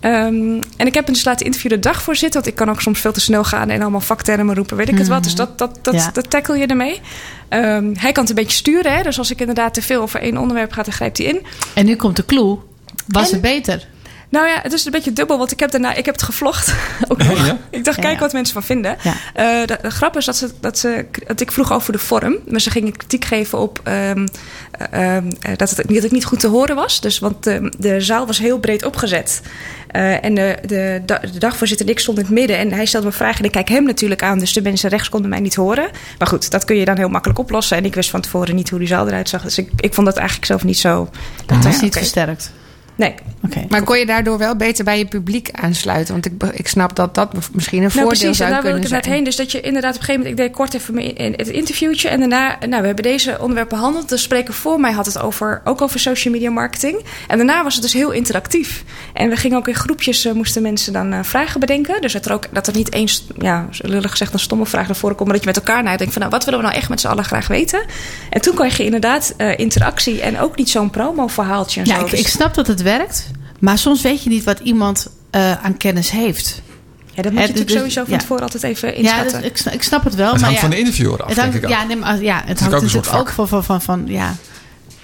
Ehm, 0.00 0.60
en 0.76 0.86
ik 0.86 0.94
heb 0.94 1.04
hem 1.04 1.14
dus 1.14 1.24
laten 1.24 1.46
interviewen 1.46 1.80
de 1.80 1.88
dag 1.88 2.02
voor 2.02 2.16
zitten. 2.16 2.40
Want 2.40 2.52
ik 2.52 2.58
kan 2.58 2.70
ook 2.70 2.80
soms 2.80 3.00
veel 3.00 3.12
te 3.12 3.20
snel 3.20 3.44
gaan 3.44 3.70
en 3.70 3.80
allemaal 3.80 4.00
vaktermen 4.00 4.54
roepen, 4.54 4.76
weet 4.76 4.88
ik 4.88 4.98
het 4.98 5.08
wat. 5.08 5.22
Dus 5.24 5.34
dat, 5.34 5.58
dat, 5.58 5.78
dat, 5.82 5.94
Ja. 5.94 6.10
dat 6.12 6.30
tackle 6.30 6.56
je 6.58 6.66
ermee. 6.66 7.00
Ehm, 7.48 7.90
hij 7.94 8.12
kan 8.12 8.22
het 8.22 8.28
een 8.28 8.34
beetje 8.44 8.56
sturen. 8.56 8.96
Hè? 8.96 9.02
Dus 9.02 9.18
als 9.18 9.30
ik 9.30 9.40
inderdaad 9.40 9.74
te 9.74 9.82
veel 9.82 10.02
over 10.02 10.20
één 10.20 10.36
onderwerp 10.36 10.72
ga, 10.72 10.82
dan 10.82 10.92
grijpt 10.92 11.18
hij 11.18 11.26
in. 11.26 11.40
En 11.74 11.84
nu 11.86 11.96
komt 11.96 12.16
de 12.16 12.24
clue. 12.24 12.58
Was 13.06 13.26
En- 13.26 13.32
het 13.32 13.40
beter? 13.40 13.86
Nou 14.28 14.46
ja, 14.46 14.58
het 14.62 14.72
is 14.72 14.84
een 14.84 14.92
beetje 14.92 15.12
dubbel, 15.12 15.38
want 15.38 15.52
ik 15.52 15.60
heb 15.60 15.70
daarna 15.70 15.94
ik 15.94 16.04
heb 16.04 16.14
het 16.14 16.24
gevlogd. 16.24 16.74
Ook 17.08 17.18
nog. 17.18 17.46
Ja? 17.46 17.58
Ik 17.70 17.84
dacht, 17.84 18.00
kijk 18.00 18.14
ja. 18.14 18.20
wat 18.20 18.32
mensen 18.32 18.54
van 18.54 18.62
vinden. 18.62 18.96
Ja. 19.02 19.14
Eh, 19.34 19.66
de, 19.66 19.78
de 19.82 19.90
grap 19.90 20.16
is 20.16 20.24
dat, 20.24 20.36
ze, 20.36 20.50
dat, 20.60 20.78
ze, 20.78 21.06
dat 21.26 21.40
ik 21.40 21.52
vroeg 21.52 21.72
over 21.72 21.92
de 21.92 21.98
vorm. 21.98 22.38
Maar 22.46 22.60
ze 22.60 22.70
gingen 22.70 22.96
kritiek 22.96 23.24
geven 23.24 23.58
op 23.58 23.80
ehm, 23.84 24.26
eh, 24.70 25.16
ehm, 25.16 25.30
eh, 25.40 25.56
dat, 25.56 25.70
het, 25.70 25.88
dat 25.88 26.04
ik 26.04 26.10
niet 26.10 26.24
goed 26.24 26.40
te 26.40 26.46
horen 26.46 26.74
was. 26.76 27.00
Dus, 27.00 27.18
want 27.18 27.44
de, 27.44 27.72
de 27.78 28.00
zaal 28.00 28.26
was 28.26 28.38
heel 28.38 28.58
breed 28.58 28.84
opgezet. 28.84 29.42
Eh, 29.88 30.24
en 30.24 30.34
de, 30.34 30.58
de, 30.66 31.02
da- 31.06 31.18
de 31.32 31.38
dagvoorzitter 31.38 31.86
en 31.86 31.92
ik 31.92 31.98
stonden 31.98 32.24
in 32.24 32.30
het 32.30 32.38
midden. 32.38 32.58
En 32.58 32.72
hij 32.72 32.86
stelde 32.86 33.06
me 33.06 33.12
vragen 33.12 33.38
en 33.38 33.44
ik 33.44 33.52
kijk 33.52 33.68
hem 33.68 33.84
natuurlijk 33.84 34.22
aan. 34.22 34.38
Dus 34.38 34.52
de 34.52 34.62
mensen 34.62 34.90
rechts 34.90 35.08
konden 35.08 35.30
mij 35.30 35.40
niet 35.40 35.54
horen. 35.54 35.90
Maar 36.18 36.28
goed, 36.28 36.50
dat 36.50 36.64
kun 36.64 36.76
je 36.76 36.84
dan 36.84 36.96
heel 36.96 37.08
makkelijk 37.08 37.38
oplossen. 37.38 37.76
En 37.76 37.84
ik 37.84 37.94
wist 37.94 38.10
van 38.10 38.20
tevoren 38.20 38.54
niet 38.54 38.70
hoe 38.70 38.78
die 38.78 38.88
zaal 38.88 39.06
eruit 39.06 39.28
zag. 39.28 39.42
Dus 39.42 39.58
ik, 39.58 39.70
ik 39.76 39.94
vond 39.94 40.06
dat 40.06 40.16
eigenlijk 40.16 40.46
zelf 40.46 40.64
niet 40.64 40.78
zo... 40.78 41.08
Dat 41.46 41.64
was 41.64 41.74
ja, 41.74 41.80
niet 41.80 41.90
oké. 41.90 41.98
versterkt. 41.98 42.52
Nee. 42.98 43.14
Maar 43.68 43.82
kon 43.82 43.98
je 43.98 44.06
daardoor 44.06 44.38
wel 44.38 44.56
beter 44.56 44.84
bij 44.84 44.98
je 44.98 45.06
publiek 45.06 45.48
aansluiten? 45.52 46.12
Want 46.12 46.26
ik, 46.26 46.32
ik 46.52 46.68
snap 46.68 46.96
dat 46.96 47.14
dat 47.14 47.32
misschien 47.52 47.82
een 47.82 47.82
Nou, 47.82 47.92
voordeel 47.92 48.08
precies. 48.08 48.28
En 48.28 48.34
zou 48.34 48.50
daar 48.50 48.62
wil 48.62 48.76
ik 48.76 48.86
zijn. 48.88 49.02
heen. 49.08 49.24
Dus 49.24 49.36
dat 49.36 49.52
je 49.52 49.60
inderdaad 49.60 49.94
op 49.94 50.00
een 50.00 50.04
gegeven 50.04 50.20
moment... 50.28 50.40
Ik 50.40 50.46
deed 50.46 50.56
kort 50.56 50.74
even 50.74 51.36
het 51.36 51.48
interviewtje. 51.48 52.08
En 52.08 52.18
daarna... 52.18 52.56
Nou, 52.66 52.80
we 52.80 52.86
hebben 52.86 53.04
deze 53.04 53.36
onderwerpen 53.40 53.76
behandeld. 53.76 54.08
De 54.08 54.16
spreker 54.16 54.54
voor 54.54 54.80
mij 54.80 54.92
had 54.92 55.06
het 55.06 55.18
over, 55.20 55.60
ook 55.64 55.82
over 55.82 56.00
social 56.00 56.34
media 56.34 56.50
marketing. 56.50 57.04
En 57.28 57.36
daarna 57.36 57.62
was 57.62 57.74
het 57.74 57.82
dus 57.82 57.92
heel 57.92 58.10
interactief. 58.10 58.84
En 59.14 59.28
we 59.28 59.36
gingen 59.36 59.56
ook 59.56 59.68
in 59.68 59.74
groepjes... 59.74 60.24
eh, 60.24 60.32
moesten 60.32 60.62
mensen 60.62 60.92
dan 60.92 61.12
eh, 61.12 61.18
vragen 61.22 61.60
bedenken. 61.60 62.00
Dus 62.00 62.12
dat 62.12 62.24
er, 62.26 62.32
ook, 62.32 62.44
dat 62.52 62.66
er 62.66 62.74
niet 62.76 62.92
eens... 62.92 63.24
Ja, 63.38 63.68
lullig 63.80 64.10
gezegd 64.10 64.32
een 64.32 64.38
stomme 64.38 64.66
vraag 64.66 64.86
naar 64.86 64.96
voren 64.96 65.16
komt. 65.16 65.28
Maar 65.28 65.38
dat 65.38 65.46
je 65.46 65.52
met 65.54 65.66
elkaar 65.68 65.82
nadenkt 65.82 66.12
van... 66.12 66.20
Nou, 66.22 66.32
wat 66.34 66.44
willen 66.44 66.60
we 66.60 66.66
nou 66.66 66.78
echt 66.78 66.88
met 66.88 67.00
z'n 67.00 67.06
allen 67.08 67.24
graag 67.24 67.48
weten? 67.48 67.84
En 68.30 68.40
toen 68.40 68.54
kreeg 68.54 68.76
je 68.76 68.84
inderdaad 68.84 69.34
eh, 69.36 69.58
interactie. 69.58 70.20
En 70.22 70.40
ook 70.40 70.56
niet 70.56 70.70
zo'n 70.70 70.90
promo-verhaaltje 70.90 71.80
en 71.80 71.86
Ja, 71.86 71.98
zo. 71.98 72.04
ik, 72.04 72.10
Dus- 72.10 72.20
ik 72.20 72.28
snap 72.28 72.54
dat 72.54 72.66
het 72.66 72.82
werkt. 72.96 73.26
Maar 73.58 73.78
soms 73.78 74.02
weet 74.02 74.22
je 74.22 74.28
niet 74.30 74.44
wat 74.44 74.58
iemand 74.58 75.06
eh, 75.30 75.64
aan 75.64 75.76
kennis 75.76 76.10
heeft. 76.10 76.62
ja, 77.14 77.22
dat 77.22 77.32
moet 77.32 77.40
je 77.40 77.46
natuurlijk 77.48 77.66
dus- 77.66 77.76
sowieso 77.76 78.04
van 78.04 78.12
ja. 78.12 78.18
tevoren 78.18 78.42
altijd 78.42 78.62
even 78.62 78.88
Ja, 78.88 78.94
inschatten. 78.94 79.32
dat- 79.32 79.50
ik, 79.50 79.56
snap, 79.56 79.74
ik 79.74 79.82
snap 79.82 80.04
het 80.04 80.14
wel. 80.14 80.26
Het 80.32 80.34
maar 80.34 80.44
hangt 80.44 80.54
ja, 80.54 80.60
van 80.60 80.70
de 80.70 80.78
interviewer 80.78 81.22
af, 81.22 81.26
het 81.28 81.36
denk 81.36 81.54
ik 81.54 81.64
ook. 81.64 81.70
ja, 81.70 81.84
nee, 81.84 81.96
maar, 81.96 82.22
ja, 82.22 82.34
het 82.34 82.42
ook 82.50 82.58
hangt 82.58 82.62
een 82.62 82.82
natuurlijk 82.86 83.14
ook 83.14 83.28
van, 83.28 83.48
van, 83.48 83.64
van, 83.64 83.82
van 83.82 84.02
ja. 84.06 84.34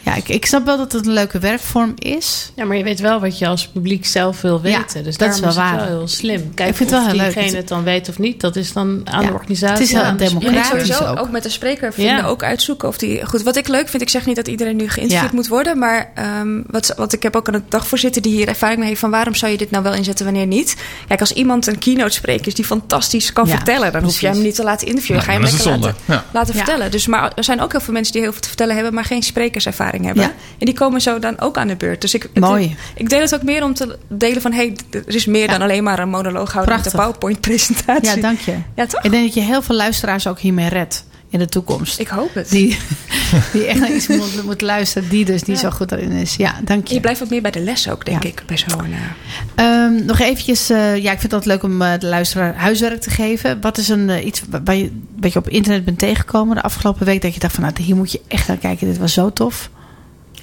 Ja, 0.04 0.14
ik, 0.14 0.28
ik 0.28 0.46
snap 0.46 0.64
wel 0.64 0.76
dat 0.76 0.92
het 0.92 1.06
een 1.06 1.12
leuke 1.12 1.38
werkvorm 1.38 1.92
is. 1.98 2.52
Ja, 2.54 2.64
maar 2.64 2.76
je 2.76 2.84
weet 2.84 3.00
wel 3.00 3.20
wat 3.20 3.38
je 3.38 3.46
als 3.46 3.68
publiek 3.68 4.06
zelf 4.06 4.40
wil 4.40 4.60
Ja, 4.62 4.78
weten. 4.78 5.04
dus 5.04 5.16
dat 5.16 5.34
is 5.34 5.40
wel 5.40 5.48
is 5.50 5.56
waar. 5.56 5.76
wel 5.76 5.84
heel 5.86 6.08
slim. 6.08 6.54
Kijk 6.54 6.68
Ik 6.70 6.76
vind 6.76 6.90
het 6.90 6.98
wel 6.98 7.08
heel 7.08 7.16
leuk. 7.16 7.34
diegene 7.34 7.56
het 7.56 7.68
dan 7.68 7.82
weet 7.84 8.08
of 8.08 8.18
niet. 8.18 8.40
Dat 8.40 8.56
is 8.56 8.72
dan 8.72 9.00
aan 9.04 9.22
Ja, 9.22 9.26
de 9.28 9.32
organisatie. 9.34 9.74
het 9.86 9.94
is 9.94 10.02
heel 10.02 10.16
de 10.16 10.24
democratisch. 10.24 10.86
Ja, 10.88 10.94
sowieso 10.94 11.04
ook. 11.12 11.18
ook. 11.18 11.30
met 11.30 11.42
de 11.42 11.48
spreker 11.48 11.92
vinden, 11.92 12.16
Ja. 12.16 12.24
ook 12.26 12.42
uitzoeken 12.42 12.88
of 12.88 12.98
die... 12.98 13.26
Goed, 13.26 13.42
wat 13.42 13.56
ik 13.56 13.68
leuk 13.68 13.88
vind, 13.88 14.02
ik 14.02 14.08
zeg 14.08 14.26
niet 14.26 14.36
dat 14.36 14.48
iedereen 14.48 14.76
nu 14.76 14.88
geïnterviewd 14.88 15.30
Ja. 15.30 15.36
moet 15.36 15.48
worden... 15.48 15.78
maar 15.78 16.10
ehm, 16.14 16.60
wat, 16.66 16.92
wat 16.96 17.12
ik 17.12 17.22
heb 17.22 17.36
ook 17.36 17.48
aan 17.48 17.54
het 17.54 17.70
dagvoorzitter 17.70 18.22
die 18.22 18.32
hier 18.32 18.48
ervaring 18.48 18.78
mee 18.78 18.88
heeft... 18.88 19.00
van 19.00 19.10
waarom 19.10 19.34
zou 19.34 19.52
je 19.52 19.58
dit 19.58 19.70
nou 19.70 19.82
wel 19.82 19.94
inzetten, 19.94 20.24
wanneer 20.24 20.46
niet? 20.46 20.76
Kijk, 21.08 21.20
als 21.20 21.32
iemand 21.32 21.66
een 21.66 21.78
keynote 21.78 22.12
spreker 22.14 22.46
is 22.46 22.54
die 22.54 22.64
fantastisch 22.64 23.32
kan 23.32 23.46
Ja, 23.46 23.54
vertellen... 23.54 23.92
dan 23.92 24.02
hoef 24.02 24.20
je 24.20 24.26
hem 24.26 24.42
niet 24.42 24.54
te 24.54 24.62
laten 24.64 24.86
interviewen. 24.86 25.22
Ga 25.22 25.32
je 25.32 25.38
hem 25.38 25.46
dat 25.50 25.58
is 25.58 25.64
lekker 25.64 25.82
een 25.84 25.92
laten, 25.92 26.04
zonde. 26.06 26.22
Ja. 26.32 26.38
laten 26.38 26.54
Ja. 26.56 26.64
vertellen. 26.64 26.90
Dus, 26.90 27.06
maar 27.06 27.32
er 27.34 27.44
zijn 27.44 27.60
ook 27.60 27.70
heel 27.72 27.80
veel 27.80 27.92
mensen 27.92 28.12
die 28.12 28.22
heel 28.22 28.32
veel 28.32 28.40
te 28.40 28.48
vertellen 28.48 28.74
hebben... 28.74 28.94
maar 28.94 29.04
geen 29.04 29.22
sprekerservaring 29.22 29.93
hebben. 30.02 30.22
Ja. 30.22 30.32
En 30.58 30.66
die 30.66 30.74
komen 30.74 31.00
zo 31.00 31.18
dan 31.18 31.40
ook 31.40 31.56
aan 31.58 31.68
de 31.68 31.76
beurt. 31.76 32.00
Dus 32.00 32.14
ik, 32.14 32.28
Mooi. 32.34 32.76
ik 32.94 33.08
deel 33.08 33.20
het 33.20 33.34
ook 33.34 33.42
meer 33.42 33.64
om 33.64 33.74
te 33.74 33.98
delen 34.08 34.42
van... 34.42 34.52
hey, 34.52 34.76
er 34.90 35.14
is 35.14 35.26
meer 35.26 35.42
Ja. 35.46 35.52
dan 35.52 35.62
alleen 35.62 35.82
maar 35.84 35.98
een 35.98 36.08
monoloog 36.08 36.52
houden 36.52 36.76
met 36.76 36.86
een 36.86 36.92
PowerPoint-presentatie. 37.00 38.14
Ja, 38.16 38.22
dank 38.22 38.38
je. 38.40 38.56
Ja, 38.74 38.86
toch? 38.86 39.02
Ik 39.02 39.10
denk 39.10 39.24
dat 39.24 39.34
je 39.34 39.40
heel 39.40 39.62
veel 39.62 39.76
luisteraars 39.76 40.26
ook 40.26 40.38
hiermee 40.38 40.68
redt 40.68 41.04
in 41.30 41.38
de 41.40 41.46
toekomst. 41.48 41.98
Ik 41.98 42.08
hoop 42.08 42.34
het. 42.34 42.50
Die, 42.50 42.78
die 43.52 43.64
echt 43.64 43.80
naar 43.80 43.94
iets 43.94 44.06
moet, 44.06 44.44
moet 44.44 44.60
luisteren, 44.60 45.08
die 45.08 45.24
dus 45.24 45.42
niet 45.42 45.60
Ja. 45.60 45.70
zo 45.70 45.76
goed 45.76 45.92
erin 45.92 46.10
is. 46.10 46.36
Ja, 46.36 46.54
dank 46.64 46.86
je. 46.88 46.94
Je 46.94 47.00
blijft 47.00 47.22
ook 47.22 47.30
meer 47.30 47.42
bij 47.42 47.50
de 47.50 47.60
les 47.60 47.88
ook, 47.90 48.04
denk 48.04 48.22
Ja. 48.22 48.28
ik, 48.28 48.42
bij 48.46 48.56
zo'n... 48.58 48.80
eh, 48.80 49.64
Ehm, 49.64 50.04
nog 50.04 50.18
eventjes, 50.20 50.70
eh, 50.70 50.96
ja, 50.96 51.12
ik 51.12 51.20
vind 51.20 51.32
het 51.32 51.44
leuk 51.44 51.62
om 51.62 51.82
eh, 51.82 51.98
de 51.98 52.06
luisteraar 52.06 52.54
huiswerk 52.56 53.00
te 53.00 53.10
geven. 53.10 53.60
Wat 53.60 53.78
is 53.78 53.88
een, 53.88 54.10
eh, 54.10 54.24
iets 54.26 54.42
wa- 54.50 54.60
waar 54.64 54.76
je, 54.76 54.90
wat 55.20 55.32
je 55.32 55.38
op 55.38 55.48
internet 55.48 55.84
bent 55.84 55.98
tegengekomen 55.98 56.56
de 56.56 56.62
afgelopen 56.62 57.06
week? 57.06 57.22
Dat 57.22 57.34
je 57.34 57.40
dacht 57.40 57.54
van, 57.54 57.62
nou, 57.62 57.74
hier 57.82 57.96
moet 57.96 58.12
je 58.12 58.20
echt 58.28 58.48
naar 58.48 58.56
kijken. 58.56 58.86
Dit 58.86 58.98
was 58.98 59.12
zo 59.12 59.32
tof. 59.32 59.70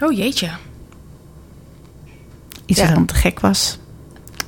Oh 0.02 0.18
jeetje. 0.18 0.50
Iets 2.66 2.80
Ja. 2.80 2.86
wat 2.86 2.96
dan 2.96 3.06
te 3.06 3.14
gek 3.14 3.40
was. 3.40 3.78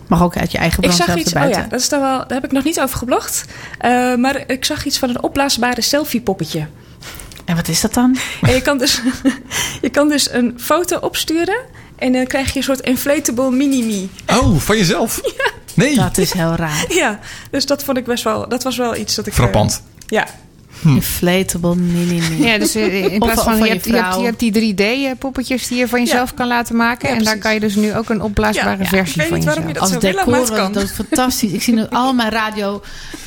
Mag 0.07 0.21
ook 0.23 0.37
uit 0.37 0.51
je 0.51 0.57
eigen 0.57 0.83
Ik 0.83 0.89
brand 0.89 0.95
zag 0.97 1.05
zelfs 1.05 1.21
iets, 1.21 1.33
oh 1.33 1.49
ja, 1.49 1.67
dat 1.69 1.79
is 1.79 1.89
dan 1.89 1.99
wel, 2.01 2.17
daar 2.17 2.27
heb 2.33 2.43
ik 2.45 2.51
nog 2.51 2.63
niet 2.63 2.79
over 2.81 2.97
geblogd. 2.97 3.45
Eh, 3.79 4.15
maar 4.15 4.43
ik 4.49 4.65
zag 4.65 4.85
iets 4.85 4.97
van 4.97 5.09
een 5.09 5.23
opblaasbare 5.23 5.81
selfie-poppetje. 5.81 6.67
En 7.45 7.55
wat 7.55 7.67
is 7.67 7.81
dat 7.81 7.93
dan? 7.93 8.17
En 8.41 8.53
je 8.53 8.61
kan, 8.61 8.77
dus, 8.77 9.01
je 9.81 9.89
kan 9.89 10.09
dus 10.09 10.31
een 10.31 10.53
foto 10.59 10.97
opsturen 10.97 11.57
en 11.95 12.13
dan 12.13 12.27
krijg 12.27 12.51
je 12.51 12.57
een 12.57 12.63
soort 12.63 12.79
inflatable 12.81 13.51
mini-me. 13.51 14.07
Oh, 14.37 14.57
van 14.57 14.77
jezelf? 14.77 15.21
Nee. 15.75 15.95
Dat 15.95 16.17
is 16.17 16.33
heel 16.33 16.55
raar. 16.55 16.85
Ja, 16.89 17.19
dus 17.51 17.65
dat 17.65 17.83
vond 17.83 17.97
ik 17.97 18.05
best 18.05 18.23
wel, 18.23 18.49
dat 18.49 18.63
was 18.63 18.77
wel 18.77 18.95
iets 18.95 19.15
dat 19.15 19.25
ik... 19.27 19.33
eh, 19.33 19.39
Frappant. 19.39 19.83
ja, 20.07 20.27
Inflatable 20.85 21.75
mini 21.75 22.21
me. 22.29 22.37
Ja, 22.43 22.57
dus 22.57 22.75
eh, 22.75 23.03
in 23.13 23.19
plaats 23.19 23.37
of 23.39 23.43
van, 23.43 23.57
van 23.57 23.61
je, 23.61 23.65
je 23.67 23.71
hebt, 23.73 23.85
je, 23.85 23.93
hebt, 23.93 24.05
vrouw. 24.07 24.19
je 24.19 24.25
hebt 24.25 24.39
die 24.39 24.75
3D-poppetjes 24.75 25.67
die 25.67 25.77
je 25.77 25.87
van 25.87 25.99
jezelf 25.99 26.33
kan 26.33 26.47
laten 26.47 26.75
maken. 26.75 27.09
Ja, 27.09 27.15
en 27.15 27.23
daar 27.23 27.37
kan 27.37 27.53
je 27.53 27.59
dus 27.59 27.75
nu 27.75 27.95
ook 27.95 28.09
een 28.09 28.21
opblaasbare 28.21 28.69
Ja, 28.69 28.83
ja. 28.83 28.87
versie 28.89 29.13
Ik 29.13 29.17
weet 29.17 29.27
van 29.29 29.37
niet 29.37 29.45
waarom 29.45 29.63
jezelf. 29.67 29.67
je 29.67 29.73
dat 29.73 29.81
Als 29.83 29.91
zo 29.91 29.99
willen, 29.99 30.29
maar 30.29 30.39
decor, 30.39 30.73
dat 30.73 30.83
is 30.83 30.91
fantastisch. 30.91 31.51
Ik 31.51 31.61
zie 31.63 31.73
nu 31.73 31.85
al 31.89 32.13
mijn 32.13 32.29
radio 32.29 32.81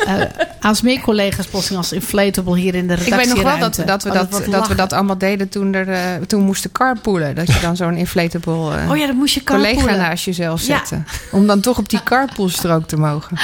uh, 0.06 0.12
ASME-collega's 0.60 1.46
plotseling 1.46 1.82
als 1.82 1.92
inflatable 1.92 2.58
hier 2.58 2.74
in 2.74 2.86
de 2.86 2.92
Ik 2.94 2.98
redactie. 3.00 3.26
weet 3.26 3.34
nog 3.34 3.44
wel 3.52 3.58
dat 3.58 3.76
we 3.76 3.84
dat, 3.84 4.02
we 4.02 4.10
dat, 4.10 4.30
dat, 4.50 4.68
we 4.68 4.74
dat 4.74 4.92
allemaal 4.92 5.18
deden 5.18 5.48
toen, 5.48 5.74
er, 5.74 5.88
eh, 5.88 6.00
toen 6.26 6.40
we 6.40 6.46
moesten 6.46 6.72
carpoolen. 6.72 7.34
Dat 7.34 7.46
je 7.46 7.58
dan 7.60 7.76
zo'n 7.76 7.96
inflatable 7.96 8.76
eh, 8.76 8.90
Oh 8.90 8.96
ja, 8.96 9.06
dan 9.06 9.16
moest 9.16 9.34
je 9.34 9.44
collega 9.44 9.74
carpoolen. 9.74 9.98
naast 9.98 10.24
jezelf 10.24 10.60
Ja. 10.66 10.76
zetten. 10.76 11.06
Om 11.30 11.46
dan 11.46 11.60
toch 11.60 11.78
op 11.78 11.88
die 11.88 12.02
carpoolstrook 12.04 12.86
te 12.88 12.96
mogen. 12.96 13.36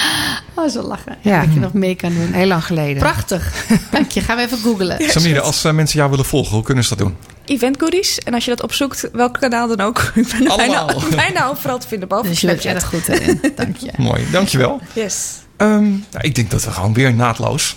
Oh, 0.54 0.68
zo 0.68 0.82
lachen. 0.82 1.16
Ja. 1.20 1.40
Dat 1.44 1.54
je 1.54 1.60
nog 1.60 1.72
mee 1.72 1.94
kan 1.94 2.12
doen. 2.14 2.32
Heel 2.32 2.46
lang 2.46 2.64
geleden. 2.64 2.98
Prachtig. 3.02 3.52
Dank 4.02 4.10
je. 4.14 4.20
Gaan 4.20 4.36
we 4.36 4.42
even 4.42 4.58
googlen. 4.58 5.10
Samira, 5.10 5.40
als 5.40 5.64
eh, 5.64 5.72
mensen 5.72 5.98
jou 5.98 6.10
willen 6.10 6.24
volgen, 6.24 6.54
hoe 6.54 6.62
kunnen 6.64 6.84
ze 6.84 6.88
dat 6.96 6.98
doen? 6.98 7.16
event 7.44 7.76
goodies. 7.80 8.18
En 8.18 8.34
als 8.34 8.44
je 8.44 8.50
dat 8.50 8.62
opzoekt, 8.62 9.08
welk 9.12 9.38
kanaal 9.40 9.68
dan 9.68 9.80
ook. 9.80 9.98
Ik 10.14 10.28
ben 10.38 10.56
bijna, 10.56 10.78
Allemaal. 10.78 11.02
bijna 11.16 11.46
overal 11.48 11.78
te 11.78 11.88
vinden, 11.88 12.08
behalve 12.08 12.30
Dus 12.30 12.40
je 12.40 12.46
bent 12.46 12.60
Snapchat. 12.60 12.82
erg 12.92 13.04
goed 13.04 13.08
erin. 13.20 13.40
Dank 13.56 13.76
je. 13.76 13.90
Mooi, 13.96 14.30
dankjewel. 14.30 14.80
Yes. 14.92 15.28
Ehm, 15.56 15.82
nou, 15.90 16.00
ik 16.20 16.34
denk 16.34 16.50
dat 16.50 16.64
we 16.64 16.70
gewoon 16.70 16.92
weer 16.94 17.14
naadloos 17.14 17.76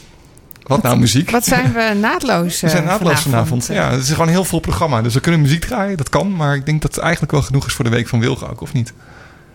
Wat 0.63 0.81
nou 0.83 0.97
muziek? 0.97 1.29
Wat 1.31 1.45
zijn 1.45 1.73
we 1.73 1.93
naadloos 1.99 2.61
We 2.61 2.69
zijn 2.69 2.83
eh, 2.83 2.89
naadloos 2.89 3.19
vanavond. 3.21 3.67
Ja, 3.71 3.91
het 3.91 4.01
is 4.01 4.09
gewoon 4.09 4.27
een 4.27 4.33
heel 4.33 4.43
vol 4.45 4.59
programma. 4.59 5.01
Dus 5.01 5.13
we 5.13 5.19
kunnen 5.19 5.41
muziek 5.41 5.65
draaien, 5.65 5.97
dat 5.97 6.09
kan. 6.09 6.35
Maar 6.35 6.55
ik 6.55 6.65
denk 6.65 6.81
dat 6.81 6.95
het 6.95 7.03
eigenlijk 7.03 7.31
wel 7.31 7.41
genoeg 7.41 7.65
is 7.67 7.73
voor 7.73 7.83
de 7.85 7.91
week 7.91 8.07
van 8.07 8.19
Wilgen 8.19 8.49
ook, 8.49 8.61
of 8.61 8.73
niet? 8.73 8.93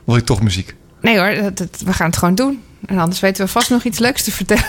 Wil 0.05 0.17
je 0.17 0.25
toch 0.25 0.43
muziek? 0.43 0.75
Nee 1.01 1.19
hoor, 1.19 1.43
dat, 1.43 1.57
dat- 1.59 1.81
we 1.85 1.93
gaan 1.93 2.07
het 2.07 2.17
gewoon 2.17 2.35
doen. 2.35 2.63
En 2.87 2.99
anders 2.99 3.21
weten 3.21 3.45
we 3.45 3.51
vast 3.51 3.71
nog 3.71 3.85
iets 3.85 3.99
leuks 3.99 4.23
te 4.23 4.31
vertellen. 4.33 4.65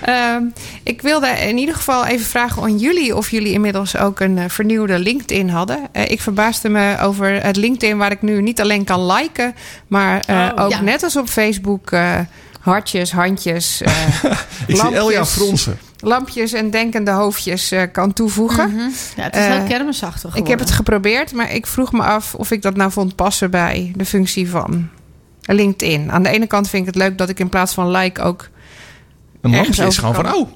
Ehm, 0.00 0.42
ik 0.82 1.02
wilde 1.02 1.26
in 1.28 1.58
ieder 1.58 1.74
geval 1.74 2.06
even 2.06 2.26
vragen 2.26 2.62
aan 2.62 2.78
jullie 2.78 3.16
of 3.16 3.30
jullie 3.30 3.52
inmiddels 3.52 3.96
ook 3.96 4.20
een 4.20 4.38
eh, 4.38 4.44
vernieuwde 4.48 4.98
LinkedIn 4.98 5.48
hadden. 5.48 5.78
Eh, 5.92 6.10
ik 6.10 6.20
verbaasde 6.20 6.68
me 6.68 6.98
over 7.00 7.42
het 7.42 7.56
LinkedIn 7.56 7.98
waar 7.98 8.10
ik 8.10 8.22
nu 8.22 8.42
niet 8.42 8.60
alleen 8.60 8.84
kan 8.84 9.06
liken, 9.12 9.54
maar 9.86 10.22
eh, 10.26 10.36
Oh, 10.56 10.64
ook 10.64 10.70
ja. 10.70 10.80
net 10.80 11.02
als 11.02 11.16
op 11.16 11.28
Facebook 11.28 11.90
hartjes, 12.60 13.12
handjes, 13.12 13.76
zie 14.66 14.76
Lampjes. 14.76 15.00
Elja 15.02 15.26
fronsen. 15.26 15.78
lampjes 16.00 16.52
en 16.52 16.70
denkende 16.70 17.10
hoofdjes 17.10 17.72
kan 17.92 18.12
toevoegen. 18.12 18.92
Ja, 19.16 19.22
het 19.22 19.36
is 19.36 19.46
heel 19.46 19.62
kermisachtig 19.64 20.34
Ik 20.34 20.46
heb 20.46 20.58
het 20.58 20.70
geprobeerd, 20.70 21.32
maar 21.32 21.52
ik 21.54 21.66
vroeg 21.66 21.92
me 21.92 22.02
af 22.02 22.34
of 22.34 22.50
ik 22.50 22.62
dat 22.62 22.76
nou 22.76 22.90
vond 22.90 23.14
passen 23.16 23.50
bij 23.50 23.92
de 23.96 24.04
functie 24.04 24.48
van 24.50 24.88
LinkedIn. 25.42 26.12
Aan 26.12 26.22
de 26.22 26.28
ene 26.28 26.46
kant 26.46 26.68
vind 26.68 26.86
ik 26.86 26.94
het 26.94 27.02
leuk 27.02 27.18
dat 27.18 27.28
ik 27.28 27.40
in 27.40 27.48
plaats 27.48 27.74
van 27.74 27.90
like 27.90 28.22
ook. 28.22 28.48
Een 29.48 29.56
lampje 29.56 29.86
is 29.86 29.98
gewoon 29.98 30.14
van, 30.14 30.34
oh, 30.34 30.48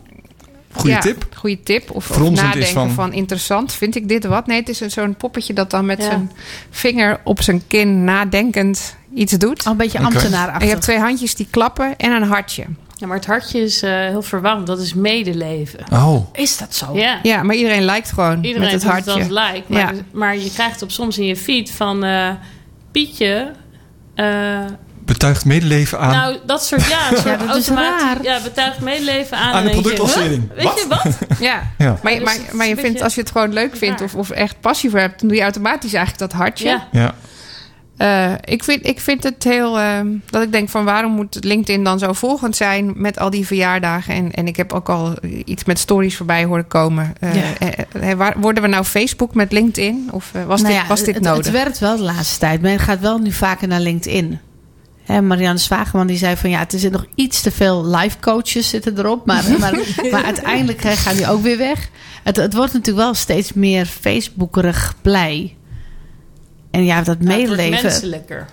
goede 0.72 0.90
Ja, 0.90 0.98
tip. 0.98 1.26
Goede 1.36 1.62
tip. 1.62 1.90
Of, 1.90 2.18
nadenken 2.18 2.66
van... 2.66 2.90
van- 2.90 3.12
interessant. 3.12 3.72
Vind 3.72 3.96
ik 3.96 4.08
dit 4.08 4.24
wat? 4.24 4.46
Nee, 4.46 4.58
het 4.58 4.68
is 4.68 4.80
een- 4.80 4.90
zo'n 4.90 5.14
poppetje 5.14 5.52
dat 5.52 5.70
dan 5.70 5.86
met 5.86 5.98
Ja. 5.98 6.04
zijn 6.04 6.30
vinger 6.70 7.20
op 7.24 7.42
zijn 7.42 7.62
kin 7.66 8.04
nadenkend 8.04 8.96
iets 9.14 9.32
doet. 9.32 9.64
Al 9.64 9.72
een 9.72 9.78
beetje. 9.78 9.98
En 9.98 10.04
ambtenaarachtig. 10.04 10.62
je 10.62 10.68
hebt 10.68 10.82
twee 10.82 10.98
handjes 10.98 11.34
die 11.34 11.46
klappen 11.50 11.96
en 11.96 12.12
een 12.12 12.22
hartje. 12.22 12.64
Ja, 12.96 13.06
maar 13.08 13.16
het 13.16 13.26
hartje 13.26 13.60
is 13.60 13.82
eh, 13.82 13.90
heel 13.90 14.22
verwarrend. 14.22 14.66
Dat 14.66 14.80
is 14.80 14.94
medeleven. 14.94 15.78
Oh, 15.92 16.16
Is 16.32 16.56
dat 16.56 16.74
zo? 16.74 16.96
Ja. 16.96 17.18
Ja, 17.22 17.42
maar 17.42 17.54
iedereen 17.56 17.82
lijkt 17.82 18.12
gewoon 18.12 18.36
Iedereen 18.36 18.60
met 18.60 18.72
het 18.72 18.82
het 18.82 18.90
hartje. 18.92 19.12
als 19.12 19.22
like. 19.28 19.62
Maar, 19.66 19.94
Ja. 19.94 20.00
maar 20.12 20.36
je 20.36 20.50
krijgt 20.52 20.82
op 20.82 20.90
soms 20.90 21.18
in 21.18 21.26
je 21.26 21.36
feed 21.36 21.70
van 21.70 22.04
eh, 22.04 22.30
Pietje. 22.92 23.52
eh, 24.14 24.58
betuigt 25.12 25.44
medeleven 25.44 25.98
aan, 25.98 26.10
nou, 26.10 26.36
dat 26.46 26.64
soort 26.64 26.86
ja, 26.86 26.98
soort 27.10 27.24
Ja, 27.24 27.36
dat 27.36 27.56
is 27.56 27.68
automatisch- 27.68 28.02
raar. 28.02 28.22
Ja, 28.22 28.40
betuigt 28.42 28.80
medeleven 28.80 29.36
aan. 29.36 29.52
aan 29.52 29.58
en 29.60 29.64
de 29.64 29.70
productlancering. 29.80 30.50
huh? 30.54 30.64
Weet 30.64 30.74
je 30.78 30.84
wat? 30.88 31.18
Ja. 31.40 31.62
Ja. 31.78 31.98
Maar, 32.02 32.12
je- 32.12 32.20
maar, 32.20 32.36
maar 32.52 32.66
je 32.66 32.76
vindt, 32.76 33.02
als 33.02 33.14
je 33.14 33.20
het 33.20 33.30
gewoon 33.30 33.52
leuk 33.52 33.76
vindt 33.76 34.00
of, 34.00 34.14
of 34.14 34.30
echt 34.30 34.60
passie 34.60 34.90
voor 34.90 34.98
hebt, 34.98 35.18
dan 35.20 35.28
doe 35.28 35.36
je 35.36 35.42
automatisch 35.42 35.92
eigenlijk 35.94 36.30
dat 36.30 36.40
hartje. 36.40 36.68
Ja. 36.68 36.88
Ja. 36.92 37.14
Eh, 37.96 38.32
ik, 38.44 38.64
vind, 38.64 38.86
ik 38.86 39.00
vind 39.00 39.22
het 39.22 39.44
heel. 39.44 39.78
ehm, 39.78 40.06
dat 40.26 40.42
ik 40.42 40.52
denk 40.52 40.68
van 40.68 40.84
waarom 40.84 41.12
moet 41.12 41.36
LinkedIn 41.44 41.84
dan 41.84 41.98
zo 41.98 42.12
volgend 42.12 42.56
zijn 42.56 42.92
met 42.96 43.18
al 43.18 43.30
die 43.30 43.46
verjaardagen? 43.46 44.14
En, 44.14 44.30
en 44.32 44.46
ik 44.46 44.56
heb 44.56 44.72
ook 44.72 44.88
al 44.88 45.14
iets 45.44 45.64
met 45.64 45.78
stories 45.78 46.16
voorbij 46.16 46.44
horen 46.44 46.66
komen. 46.68 47.12
Ja. 48.00 48.14
waar- 48.16 48.34
worden 48.38 48.62
we 48.62 48.68
nou 48.68 48.84
Facebook 48.84 49.34
met 49.34 49.52
LinkedIn? 49.52 50.08
Of 50.10 50.30
eh, 50.34 50.44
was, 50.44 50.60
Nou 50.62 50.72
dit, 50.72 50.82
ja, 50.82 50.88
was 50.88 51.02
dit 51.04 51.14
het, 51.14 51.24
nodig? 51.24 51.44
Het 51.44 51.54
werkt 51.54 51.78
wel 51.78 51.96
de 51.96 52.02
laatste 52.02 52.38
tijd. 52.38 52.60
Men 52.60 52.78
gaat 52.78 53.00
wel 53.00 53.18
nu 53.18 53.32
vaker 53.32 53.68
naar 53.68 53.80
LinkedIn. 53.80 54.40
Marianne 55.06 55.58
Zwageman 55.58 56.06
die 56.06 56.16
zei 56.16 56.36
van 56.36 56.50
ja, 56.50 56.60
er 56.60 56.66
zitten 56.78 56.92
nog 56.92 57.06
iets 57.14 57.40
te 57.40 57.50
veel 57.50 57.86
life 57.86 58.18
coaches 58.20 58.68
zitten 58.68 58.98
erop. 58.98 59.26
Maar, 59.26 59.44
maar, 59.58 59.78
maar 60.10 60.24
uiteindelijk 60.24 60.80
gaan 60.80 61.16
die 61.16 61.28
ook 61.28 61.42
weer 61.42 61.58
weg. 61.58 61.88
Het, 62.22 62.36
het 62.36 62.54
wordt 62.54 62.72
natuurlijk 62.72 63.04
wel 63.04 63.14
steeds 63.14 63.52
meer 63.52 63.86
Facebookerig 63.86 64.94
blij. 65.02 65.56
En 66.70 66.84
ja, 66.84 67.02
dat 67.02 67.20
Nou, 67.20 67.38
medeleven. 67.38 67.82
menselijker. 67.82 68.46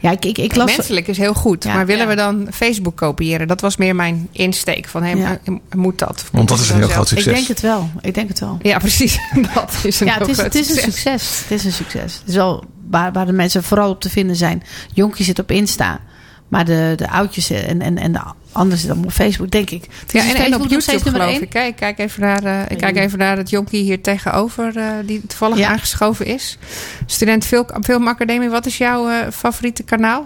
Ja, 0.00 0.10
ik, 0.10 0.24
ik, 0.24 0.38
ik 0.38 0.54
las. 0.56 0.76
Menselijk 0.76 1.08
is 1.08 1.18
heel 1.18 1.34
goed, 1.34 1.64
Ja. 1.64 1.74
maar 1.74 1.86
willen 1.86 2.02
Ja. 2.02 2.08
we 2.08 2.16
dan 2.16 2.46
Facebook 2.52 2.96
kopiëren? 2.96 3.48
Dat 3.48 3.60
was 3.60 3.76
meer 3.76 3.94
mijn 3.94 4.28
insteek 4.32 4.88
van 4.88 5.02
hey, 5.02 5.16
Ja. 5.16 5.38
moet 5.76 5.98
dat? 5.98 6.24
Want 6.32 6.48
dat 6.48 6.58
is 6.58 6.70
een 6.70 6.76
heel 6.76 6.88
groot 6.88 7.08
zelf- 7.08 7.10
Ik 7.12 7.18
succes. 7.18 7.34
denk 7.34 7.48
het 7.48 7.60
wel. 7.60 7.90
Ik 8.00 8.14
denk 8.14 8.28
het 8.28 8.40
wel. 8.40 8.58
Ja, 8.62 8.78
precies. 8.78 9.18
dat 9.54 9.76
is 9.82 10.00
een 10.00 10.06
Ja, 10.06 10.12
heel 10.12 10.20
het 10.22 10.30
is, 10.30 10.38
groot 10.38 10.52
het 10.52 10.62
is 10.62 10.68
een 10.68 10.74
succes. 10.74 10.94
succes. 11.02 11.40
Het 11.40 11.50
is 11.50 11.64
een 11.64 11.72
succes. 11.72 12.14
Het 12.18 12.28
is 12.28 12.34
wel 12.34 12.64
waar, 12.90 13.12
waar 13.12 13.26
de 13.26 13.32
mensen 13.32 13.62
vooral 13.62 13.90
op 13.90 14.00
te 14.00 14.10
vinden 14.10 14.36
zijn. 14.36 14.62
Jonkie 14.92 15.24
zit 15.24 15.38
op 15.38 15.50
Insta. 15.50 16.00
Maar 16.48 16.64
de, 16.64 16.92
de 16.96 17.10
oudjes 17.10 17.50
en, 17.50 17.80
en, 17.82 17.98
en 17.98 18.12
de 18.12 18.20
anderen 18.52 18.78
zitten 18.78 18.90
allemaal 18.90 19.04
op 19.04 19.12
Facebook, 19.12 19.50
denk 19.50 19.70
ik. 19.70 19.86
Het 20.00 20.14
is 20.14 20.26
Ja, 20.32 20.44
en, 20.44 20.54
op 20.54 20.66
YouTube 20.68 20.92
nummer 20.92 21.12
geloof 21.12 21.28
één. 21.30 21.42
ik. 21.42 21.48
Kijk, 21.50 21.76
kijk, 21.76 21.98
even 21.98 22.20
naar, 22.20 22.44
eh, 22.44 22.60
ik 22.68 22.76
kijk 22.78 22.96
even 22.96 23.18
naar 23.18 23.36
het 23.36 23.50
jonkie 23.50 23.82
hier 23.82 24.00
tegenover, 24.02 24.76
eh, 24.76 24.90
die 25.06 25.20
toevallig 25.26 25.58
Ja. 25.58 25.68
aangeschoven 25.68 26.26
is. 26.26 26.58
Student 27.06 27.44
Film, 27.46 27.66
Filmacademie, 27.82 28.48
wat 28.48 28.66
is 28.66 28.78
jouw 28.78 29.08
eh, 29.08 29.30
favoriete 29.32 29.82
kanaal? 29.82 30.24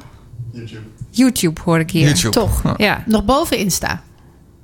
YouTube. 0.53 0.81
YouTube 1.11 1.61
hoor 1.65 1.79
ik 1.79 1.91
hier. 1.91 2.07
YouTube. 2.07 2.31
Toch. 2.31 2.63
Ja. 2.63 2.75
Ja, 2.77 3.03
Nog 3.07 3.25
boven 3.25 3.57
Insta. 3.59 4.03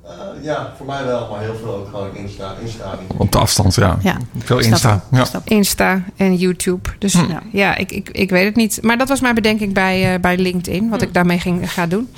Eh, 0.07 0.43
ja, 0.43 0.73
voor 0.77 0.85
mij 0.85 1.05
wel, 1.05 1.29
maar 1.31 1.41
heel 1.41 1.55
veel 1.55 1.75
ook 1.75 1.87
gewoon 1.89 2.15
Insta. 2.15 2.55
Insta. 2.61 2.99
Op 3.17 3.31
de 3.31 3.37
afstand, 3.37 3.75
ja. 3.75 3.97
Ja. 4.01 4.17
Veel 4.37 4.59
Insta. 4.59 5.03
Ja. 5.11 5.25
Insta 5.43 6.03
en 6.15 6.35
YouTube. 6.35 6.89
Dus 6.99 7.13
Hm. 7.13 7.29
ja, 7.29 7.41
ja 7.51 7.75
ik, 7.75 7.91
ik, 7.91 8.09
ik 8.09 8.29
weet 8.29 8.45
het 8.45 8.55
niet. 8.55 8.79
Maar 8.81 8.97
dat 8.97 9.09
was 9.09 9.21
mijn 9.21 9.35
bedenking 9.35 9.73
bij, 9.73 10.13
eh, 10.13 10.19
bij 10.19 10.37
LinkedIn, 10.37 10.89
wat 10.89 11.01
ik 11.01 11.13
daarmee 11.13 11.39
ging, 11.39 11.73
ga 11.73 11.87
doen. 11.87 12.09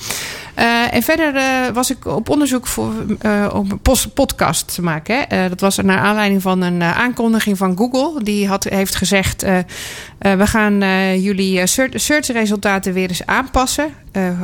Eh, 0.56 0.94
en 0.94 1.04
verder 1.04 1.36
eh, 1.36 1.74
was 1.74 1.92
ik 1.92 2.06
op 2.06 2.30
onderzoek 2.30 2.68
voor, 2.68 2.94
eh, 3.20 3.50
om 3.54 3.72
een 3.72 4.12
podcast 4.14 4.74
te 4.74 4.82
maken. 4.82 5.26
Hè. 5.28 5.50
Dat 5.50 5.60
was 5.60 5.78
naar 5.78 6.00
aanleiding 6.00 6.42
van 6.42 6.62
een 6.62 6.84
aankondiging 6.84 7.58
van 7.58 7.78
Google. 7.78 8.24
Die 8.24 8.48
had, 8.48 8.64
heeft 8.64 8.96
gezegd: 8.96 9.46
We 10.20 10.48
gaan 10.48 10.80
jullie 11.22 11.68
search- 11.68 12.02
searchresultaten 12.02 12.94
weer 12.94 13.10
eens 13.10 13.26
aanpassen. 13.26 13.94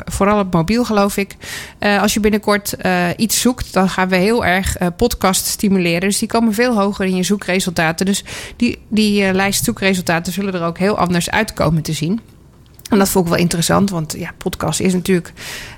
Vooral 0.05 0.39
op 0.39 0.53
mobiel, 0.53 0.85
geloof 0.85 1.17
ik. 1.17 1.35
Als 1.79 2.13
je 2.13 2.19
binnenkort 2.19 2.75
iets 3.15 3.41
zoekt, 3.41 3.73
dan 3.73 3.89
gaan 3.89 4.09
we 4.09 4.15
heel 4.15 4.45
erg 4.45 4.77
podcast 4.97 5.45
stimuleren. 5.45 5.99
Dus 6.01 6.19
die 6.19 6.27
komen 6.27 6.53
veel 6.53 6.75
hoger 6.79 7.05
in 7.05 7.15
je 7.15 7.23
zoekresultaten. 7.23 8.05
Dus 8.05 8.23
die, 8.55 8.79
die 8.87 9.33
lijst 9.33 9.63
zoekresultaten 9.63 10.33
zullen 10.33 10.53
er 10.53 10.63
ook 10.63 10.77
heel 10.77 10.97
anders 10.97 11.29
uitkomen 11.29 11.81
te 11.81 11.93
zien. 11.93 12.21
En 12.89 12.97
dat 12.97 13.09
vond 13.09 13.25
ik 13.25 13.31
wel 13.31 13.41
interessant, 13.41 13.89
want 13.89 14.15
ja, 14.17 14.31
podcast 14.38 14.79
is 14.79 14.93
natuurlijk 14.93 15.33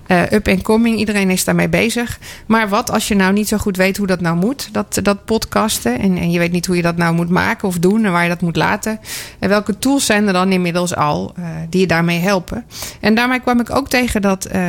eh, 0.08 0.32
up 0.32 0.48
and 0.48 0.62
coming. 0.62 0.98
Iedereen 1.00 1.30
is 1.30 1.44
daarmee 1.44 1.70
bezig. 1.70 2.20
Maar 2.46 2.70
wat 2.70 2.92
als 2.92 3.08
je 3.08 3.16
nou 3.16 3.34
niet 3.34 3.48
zo 3.48 3.58
goed 3.58 3.78
weet 3.78 3.98
hoe 3.98 4.08
dat 4.08 4.22
nou 4.22 4.36
moet, 4.38 4.70
dat, 4.72 5.00
dat 5.04 5.26
podcasten. 5.26 6.00
En, 6.00 6.18
en 6.18 6.32
je 6.32 6.40
weet 6.40 6.52
niet 6.52 6.66
hoe 6.66 6.76
je 6.76 6.82
dat 6.82 6.98
nou 6.98 7.14
moet 7.16 7.30
maken 7.30 7.68
of 7.68 7.78
doen 7.80 8.06
en 8.06 8.12
waar 8.12 8.24
je 8.24 8.30
dat 8.30 8.42
moet 8.42 8.56
laten. 8.56 9.00
En 9.40 9.50
welke 9.50 9.78
tools 9.80 10.06
zijn 10.06 10.28
er 10.28 10.34
dan 10.34 10.52
inmiddels 10.52 10.96
al 10.96 11.34
eh, 11.36 11.44
die 11.70 11.82
je 11.82 11.88
daarmee 11.88 12.20
helpen? 12.20 12.66
En 13.00 13.16
daarmee 13.16 13.40
kwam 13.40 13.60
ik 13.60 13.76
ook 13.76 13.90
tegen 13.90 14.22
dat 14.22 14.46
eh, 14.46 14.62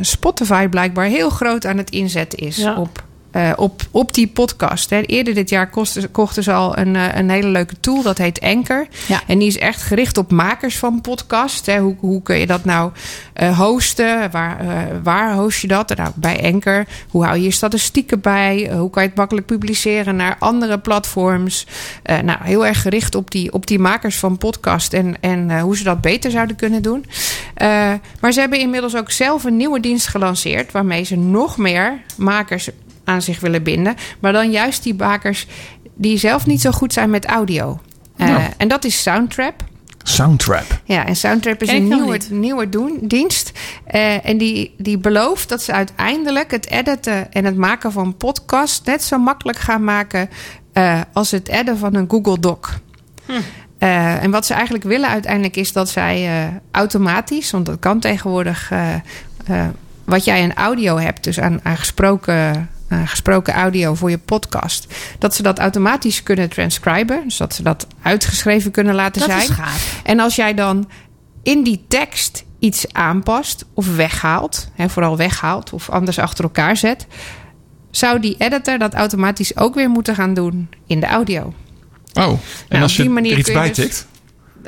Spotify 0.00 0.68
blijkbaar 0.68 1.06
heel 1.06 1.30
groot 1.30 1.66
aan 1.66 1.76
het 1.78 1.90
inzetten 1.90 2.38
is 2.38 2.56
Ja. 2.56 2.76
op. 2.76 3.04
eh, 3.30 3.52
op, 3.56 3.82
op 3.90 4.14
die 4.14 4.26
podcast. 4.26 4.90
Hè. 4.90 5.00
Eerder 5.00 5.34
dit 5.34 5.48
jaar 5.48 5.70
kochten, 5.70 6.10
kochten 6.10 6.42
ze 6.42 6.52
al 6.52 6.78
een, 6.78 6.96
eh, 6.96 7.14
een 7.14 7.30
hele 7.30 7.48
leuke 7.48 7.74
tool. 7.80 8.02
Dat 8.02 8.18
heet 8.18 8.40
Anchor. 8.40 8.86
Ja. 9.06 9.20
En 9.26 9.38
die 9.38 9.48
is 9.48 9.58
echt 9.58 9.82
gericht 9.82 10.18
op 10.18 10.30
makers 10.30 10.78
van 10.78 11.00
podcast. 11.00 11.66
Hè. 11.66 11.78
Hoe, 11.78 11.96
hoe 11.98 12.22
kun 12.22 12.38
je 12.38 12.46
dat 12.46 12.64
nou 12.64 12.90
eh, 13.32 13.58
hosten? 13.58 14.30
Waar, 14.30 14.58
waar 15.02 15.34
host 15.34 15.60
je 15.60 15.66
dat? 15.66 15.96
Nou, 15.96 16.10
bij 16.14 16.52
Anchor. 16.52 16.84
Hoe 17.10 17.24
hou 17.24 17.36
je 17.36 17.42
je 17.42 17.50
statistieken 17.50 18.20
bij? 18.20 18.70
Hoe 18.72 18.90
kan 18.90 19.02
je 19.02 19.08
het 19.08 19.18
makkelijk 19.18 19.46
publiceren 19.46 20.16
naar 20.16 20.36
andere 20.38 20.78
platforms? 20.78 21.66
Nou, 22.02 22.38
heel 22.42 22.66
erg 22.66 22.82
gericht 22.82 23.14
op 23.14 23.30
die, 23.30 23.52
op 23.52 23.66
die 23.66 23.78
makers 23.78 24.16
van 24.16 24.38
podcast 24.38 24.92
en, 24.92 25.16
en 25.20 25.60
hoe 25.60 25.76
ze 25.76 25.84
dat 25.84 26.00
beter 26.00 26.30
zouden 26.30 26.56
kunnen 26.56 26.82
doen. 26.82 27.04
Maar 28.20 28.32
ze 28.32 28.40
hebben 28.40 28.60
inmiddels 28.60 28.96
ook 28.96 29.10
zelf 29.10 29.44
een 29.44 29.56
nieuwe 29.56 29.80
dienst 29.80 30.06
gelanceerd. 30.06 30.72
Waarmee 30.72 31.04
ze 31.04 31.16
nog 31.16 31.56
meer 31.56 32.00
makers 32.16 32.70
aan 33.10 33.22
zich 33.22 33.40
willen 33.40 33.62
binden. 33.62 33.94
Maar 34.20 34.32
dan 34.32 34.50
juist 34.50 34.82
die 34.82 34.94
makers 34.94 35.46
die 35.94 36.18
zelf 36.18 36.46
niet 36.46 36.60
zo 36.60 36.70
goed 36.70 36.92
zijn 36.92 37.10
met 37.10 37.26
audio. 37.26 37.80
Eh, 38.16 38.28
Nou. 38.28 38.42
En 38.56 38.68
dat 38.68 38.84
is 38.84 39.02
Soundtrap. 39.02 39.64
Soundtrap. 40.02 40.80
Ja, 40.84 41.06
en 41.06 41.16
Soundtrap 41.16 41.62
is 41.62 41.68
een 41.68 41.88
nieuwe, 41.88 42.20
nieuwe 42.30 42.68
doen, 42.68 42.98
dienst. 43.02 43.52
Eh, 43.84 44.26
en 44.26 44.38
die, 44.38 44.74
die 44.78 44.98
belooft 44.98 45.48
dat 45.48 45.62
ze 45.62 45.72
uiteindelijk 45.72 46.50
het 46.50 46.70
editen 46.70 47.32
en 47.32 47.44
het 47.44 47.56
maken 47.56 47.92
van 47.92 48.16
podcasts 48.16 48.82
net 48.84 49.02
zo 49.02 49.18
makkelijk 49.18 49.58
gaan 49.58 49.84
maken 49.84 50.28
eh, 50.72 51.00
als 51.12 51.30
het 51.30 51.48
editen 51.48 51.78
van 51.78 51.94
een 51.94 52.10
Google 52.10 52.38
Doc. 52.38 52.58
Eh, 53.78 54.22
en 54.22 54.30
wat 54.30 54.46
ze 54.46 54.54
eigenlijk 54.54 54.84
willen 54.84 55.08
uiteindelijk 55.08 55.56
is 55.56 55.72
dat 55.72 55.88
zij 55.88 56.26
eh, 56.26 56.48
automatisch, 56.70 57.50
want 57.50 57.66
dat 57.66 57.78
kan 57.78 58.00
tegenwoordig, 58.00 58.72
wat 60.04 60.24
jij 60.24 60.42
aan 60.42 60.54
audio 60.54 60.98
hebt, 60.98 61.24
dus 61.24 61.40
aan, 61.40 61.60
aan 61.62 61.76
gesproken, 61.76 62.68
aan 62.90 63.08
gesproken 63.08 63.54
audio 63.54 63.94
voor 63.94 64.10
je 64.10 64.18
podcast, 64.18 64.94
dat 65.18 65.34
ze 65.34 65.42
dat 65.42 65.58
automatisch 65.58 66.22
kunnen 66.22 66.48
transcriben. 66.48 67.20
Dus 67.24 67.36
dat 67.36 67.54
ze 67.54 67.62
dat 67.62 67.86
uitgeschreven 68.02 68.70
kunnen 68.70 68.94
laten 68.94 69.20
Dat 69.20 69.30
zijn. 69.30 69.42
is 69.42 69.48
gaaf. 69.48 70.00
En 70.04 70.20
als 70.20 70.36
jij 70.36 70.54
dan 70.54 70.90
in 71.42 71.62
die 71.62 71.84
tekst 71.88 72.44
iets 72.58 72.92
aanpast 72.92 73.64
of 73.74 73.96
weghaalt, 73.96 74.68
hè, 74.74 74.88
vooral 74.88 75.16
weghaalt 75.16 75.72
of 75.72 75.90
anders 75.90 76.18
achter 76.18 76.44
elkaar 76.44 76.76
zet, 76.76 77.06
zou 77.90 78.20
die 78.20 78.34
editor 78.38 78.78
dat 78.78 78.94
automatisch 78.94 79.56
ook 79.56 79.74
weer 79.74 79.90
moeten 79.90 80.14
gaan 80.14 80.34
doen 80.34 80.68
in 80.86 81.00
de 81.00 81.06
audio. 81.06 81.54
Oh, 82.14 82.24
en 82.24 82.38
Nou, 82.68 82.82
als 82.82 82.90
op 82.92 82.96
die 82.96 83.06
je 83.06 83.10
manier 83.10 83.32
er 83.32 83.38
iets 83.38 83.50
kun 83.50 83.60
je 83.60 83.66
bij 83.66 83.74
dus- 83.74 83.84
tikt? 83.84 84.06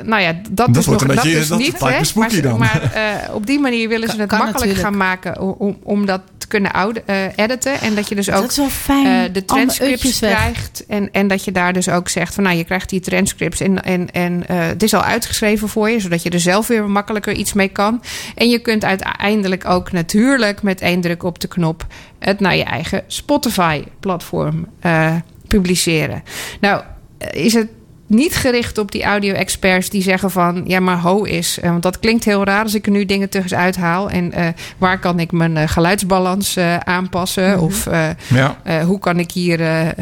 Nou 0.03 0.21
ja, 0.21 0.33
dat, 0.33 0.67
Dat 0.67 0.75
is 0.77 0.85
wordt 0.85 1.01
nog 1.01 1.09
een 1.09 1.15
dat 1.15 1.23
beetje- 1.25 1.39
is 1.39 1.47
dat 1.47 1.57
niet. 1.57 1.79
hè, 1.79 2.01
maar, 2.15 2.41
dan. 2.41 2.59
maar 2.59 2.91
eh, 2.93 3.35
op 3.35 3.45
die 3.45 3.59
manier 3.59 3.89
willen 3.89 4.09
ze 4.09 4.15
Kan- 4.15 4.19
het 4.19 4.29
kan 4.29 4.39
makkelijk 4.39 4.65
natuurlijk. 4.75 4.95
gaan 4.95 5.07
maken 5.07 5.59
om, 5.59 5.77
om, 5.83 6.05
dat 6.05 6.21
te 6.37 6.47
kunnen 6.47 6.71
oude, 6.71 7.01
eh, 7.05 7.15
editen. 7.35 7.81
En 7.81 7.95
dat 7.95 8.09
je 8.09 8.15
dus 8.15 8.31
ook 8.31 8.51
fijn. 8.69 9.05
eh, 9.27 9.33
de 9.33 9.45
transcripts 9.45 10.19
krijgt. 10.19 10.85
En, 10.87 11.11
en 11.11 11.27
dat 11.27 11.43
je 11.45 11.51
daar 11.51 11.73
dus 11.73 11.89
ook 11.89 12.09
zegt 12.09 12.33
van 12.33 12.43
nou, 12.43 12.55
je 12.57 12.63
krijgt 12.63 12.89
die 12.89 12.99
transcripts 12.99 13.59
en, 13.61 13.83
en, 13.83 14.11
en 14.11 14.47
eh, 14.47 14.57
het 14.67 14.83
is 14.83 14.93
al 14.93 15.03
uitgeschreven 15.03 15.69
voor 15.69 15.89
je, 15.89 15.99
zodat 15.99 16.23
je 16.23 16.29
er 16.29 16.39
zelf 16.39 16.67
weer 16.67 16.89
makkelijker 16.89 17.33
iets 17.33 17.53
mee 17.53 17.67
kan. 17.69 18.01
En 18.35 18.49
je 18.49 18.59
kunt 18.59 18.85
uiteindelijk 18.85 19.65
ook 19.69 19.91
natuurlijk 19.91 20.61
met 20.63 20.81
één 20.81 21.01
druk 21.01 21.23
op 21.23 21.39
de 21.39 21.47
knop 21.47 21.85
het 22.19 22.39
naar 22.39 22.55
je 22.55 22.63
eigen 22.63 23.03
Spotify-platform 23.07 24.67
eh, 24.79 25.15
publiceren. 25.47 26.23
Nou, 26.61 26.81
is 27.31 27.53
het 27.53 27.67
niet 28.07 28.35
gericht 28.35 28.77
op 28.77 28.91
die 28.91 29.03
audio-experts 29.03 29.89
die 29.89 30.01
zeggen 30.01 30.31
van... 30.31 30.63
ja, 30.67 30.79
maar 30.79 30.97
ho 30.99 31.23
is... 31.23 31.59
eh, 31.59 31.69
want 31.69 31.83
dat 31.83 31.99
klinkt 31.99 32.23
heel 32.23 32.43
raar 32.43 32.63
als 32.63 32.73
ik 32.73 32.85
er 32.85 32.91
nu 32.91 33.05
dingen 33.05 33.29
tussen 33.29 33.57
uithaal. 33.57 34.09
En 34.09 34.31
eh, 34.31 34.47
waar 34.77 34.99
kan 34.99 35.19
ik 35.19 35.31
mijn 35.31 35.57
eh, 35.57 35.67
geluidsbalans 35.67 36.57
aanpassen? 36.83 37.59
Of 37.59 37.85
Ja. 38.29 38.57
eh, 38.63 38.83
hoe 38.85 38.99
kan 38.99 39.19
ik 39.19 39.31
hier 39.31 39.93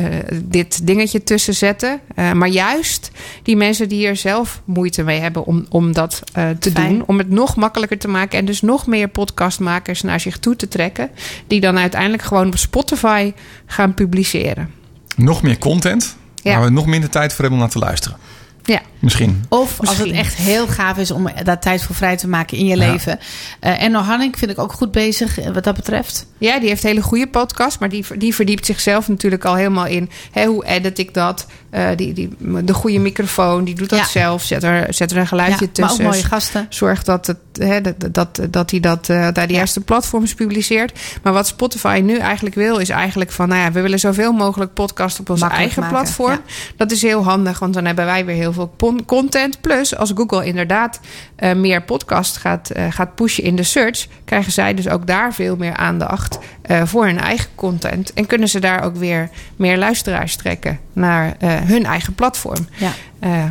dit 0.44 0.88
dingetje 0.88 1.24
tussen 1.24 1.54
zetten? 1.54 2.00
Maar 2.16 2.48
juist 2.48 3.12
die 3.44 3.56
mensen 3.56 3.90
die 3.90 4.08
er 4.08 4.16
zelf 4.16 4.62
moeite 4.66 5.04
mee 5.04 5.20
hebben 5.20 5.46
om, 5.46 5.66
om 5.70 5.94
dat 5.94 6.22
te 6.60 6.72
Fijn. 6.74 6.90
doen... 6.90 7.04
om 7.08 7.18
het 7.18 7.30
nog 7.30 7.56
makkelijker 7.56 7.98
te 8.00 8.08
maken... 8.08 8.40
en 8.40 8.46
dus 8.46 8.62
nog 8.62 8.88
meer 8.88 9.08
podcastmakers 9.08 10.02
naar 10.02 10.20
zich 10.20 10.40
toe 10.40 10.56
te 10.56 10.68
trekken... 10.68 11.10
die 11.48 11.60
dan 11.60 11.78
uiteindelijk 11.80 12.24
gewoon 12.24 12.48
op 12.48 12.58
Spotify 12.58 13.34
gaan 13.66 13.94
publiceren. 13.94 14.70
Nog 15.16 15.42
meer 15.42 15.58
content. 15.58 16.16
Waar 16.44 16.62
we 16.62 16.70
nog 16.70 16.86
minder 16.86 17.10
tijd 17.10 17.34
voor 17.34 17.40
hebben 17.42 17.60
om 17.60 17.66
naar 17.66 17.74
te 17.74 17.80
luisteren. 17.80 18.18
Ja. 18.64 18.82
Misschien. 19.00 19.44
Of 19.50 19.80
als 19.80 19.98
het 19.98 20.12
echt 20.12 20.34
heel 20.36 20.68
gaaf 20.68 20.98
is 20.98 21.12
om 21.12 21.30
daar 21.44 21.60
tijd 21.60 21.84
voor 21.84 21.96
vrij 21.96 22.18
te 22.18 22.28
maken 22.28 22.58
in 22.58 22.66
je 22.66 22.78
Ja. 22.78 22.92
leven. 22.92 23.20
Eh 23.60 23.84
en 23.84 23.94
Hanning 23.94 24.38
vind 24.38 24.52
ik 24.52 24.60
ook 24.60 24.74
goed 24.74 24.92
bezig 24.92 25.40
eh, 25.40 25.50
wat 25.54 25.64
dat 25.64 25.76
betreft. 25.76 26.26
Ja, 26.38 26.60
die 26.60 26.70
heeft 26.70 26.84
hele 26.84 27.02
goede 27.02 27.28
podcast, 27.28 27.80
maar 27.80 27.90
die, 27.90 28.06
die 28.18 28.36
verdiept 28.36 28.66
zichzelf 28.66 29.08
natuurlijk 29.08 29.46
al 29.46 29.56
helemaal 29.56 29.86
in 29.86 30.10
hè, 30.32 30.46
hoe 30.46 30.66
edit 30.66 30.98
ik 30.98 31.14
dat. 31.14 31.46
Eh, 31.70 31.88
die, 31.96 32.14
die, 32.14 32.30
de 32.64 32.74
goede 32.74 33.00
microfoon, 33.00 33.64
die 33.64 33.76
doet 33.76 33.90
dat 33.90 34.00
Ja. 34.00 34.06
zelf. 34.06 34.44
Zet 34.44 34.64
er, 34.64 34.94
zet 34.94 35.12
er 35.12 35.18
een 35.18 35.28
geluidje 35.28 35.66
Ja, 35.66 35.72
maar 35.82 35.84
ook 35.84 35.88
tussen. 35.90 36.06
mooie 36.12 36.24
gasten. 36.24 36.66
Zorg 36.70 37.04
dat, 37.04 37.28
het, 37.28 37.38
hè, 37.54 37.82
dat, 37.82 37.96
dat, 38.14 38.40
dat 38.50 38.72
hij 38.72 38.80
dat 38.80 39.10
eh 39.10 39.18
naar 39.18 39.48
de 39.48 39.54
juiste 39.54 39.80
platforms 39.82 40.34
publiceert. 40.34 41.00
Maar 41.24 41.34
wat 41.34 41.48
Spotify 41.48 42.02
nu 42.04 42.18
eigenlijk 42.18 42.56
wil, 42.56 42.78
is 42.78 42.90
eigenlijk 42.90 43.32
van... 43.32 43.48
nou 43.50 43.62
ja, 43.62 43.72
we 43.72 43.82
willen 43.82 44.00
zoveel 44.00 44.32
mogelijk 44.32 44.74
podcast 44.74 45.20
op 45.20 45.30
onze 45.30 45.44
Makkelijk 45.44 45.68
eigen 45.76 45.92
maken, 45.92 46.04
platform. 46.04 46.32
ja. 46.48 46.54
Dat 46.78 46.92
is 46.92 47.02
heel 47.02 47.24
handig, 47.24 47.60
want 47.60 47.74
dan 47.74 47.86
hebben 47.86 48.06
wij 48.06 48.26
weer 48.26 48.36
heel 48.36 48.51
veel 48.54 48.74
content. 49.06 49.62
Plus, 49.62 49.96
als 49.96 50.12
Google 50.16 50.46
inderdaad 50.46 51.00
eh, 51.36 51.54
meer 51.54 51.82
podcast 51.82 52.38
gaat, 52.38 52.70
eh, 52.70 52.86
gaat 52.90 53.16
pushen 53.16 53.44
in 53.44 53.56
de 53.56 53.64
search... 53.64 54.08
krijgen 54.26 54.52
zij 54.52 54.74
dus 54.74 54.90
ook 54.90 55.08
daar 55.08 55.34
veel 55.34 55.56
meer 55.56 55.74
aandacht 55.74 56.40
eh, 56.62 56.82
voor 56.86 57.06
hun 57.06 57.20
eigen 57.20 57.50
content. 57.56 58.14
En 58.14 58.26
kunnen 58.26 58.48
ze 58.48 58.60
daar 58.60 58.84
ook 58.84 58.96
weer 58.96 59.30
meer 59.56 59.78
luisteraars 59.78 60.36
trekken 60.36 60.80
naar 60.94 61.36
hun 61.44 61.86
eigen 61.86 62.16
platform. 62.16 62.68
Ja. 62.78 62.92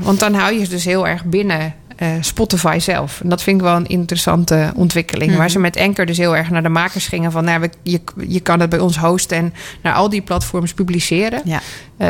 Want 0.03 0.21
dan 0.21 0.35
hou 0.35 0.55
je 0.55 0.65
ze 0.65 0.71
dus 0.71 0.85
heel 0.85 1.09
erg 1.09 1.25
binnen 1.25 1.75
Spotify 2.21 2.79
zelf. 2.81 3.21
En 3.21 3.29
dat 3.29 3.43
vind 3.43 3.57
ik 3.57 3.63
wel 3.63 3.77
een 3.77 3.87
interessante 3.87 4.73
ontwikkeling. 4.75 5.31
Mhm. 5.31 5.39
Waar 5.41 5.51
ze 5.51 5.59
met 5.59 5.77
Anchor 5.77 6.07
dus 6.07 6.19
heel 6.19 6.37
erg 6.37 6.51
naar 6.51 6.63
de 6.63 6.69
makers 6.69 7.07
gingen 7.07 7.33
van... 7.33 7.45
Nou, 7.45 7.69
je, 7.83 8.01
je 8.29 8.41
kan 8.41 8.61
het 8.61 8.71
bij 8.71 8.79
ons 8.79 8.97
hosten 8.97 9.37
en 9.37 9.55
naar 9.83 9.95
al 9.95 10.09
die 10.09 10.23
platforms 10.23 10.75
publiceren. 10.75 11.43
Ja. 11.45 11.61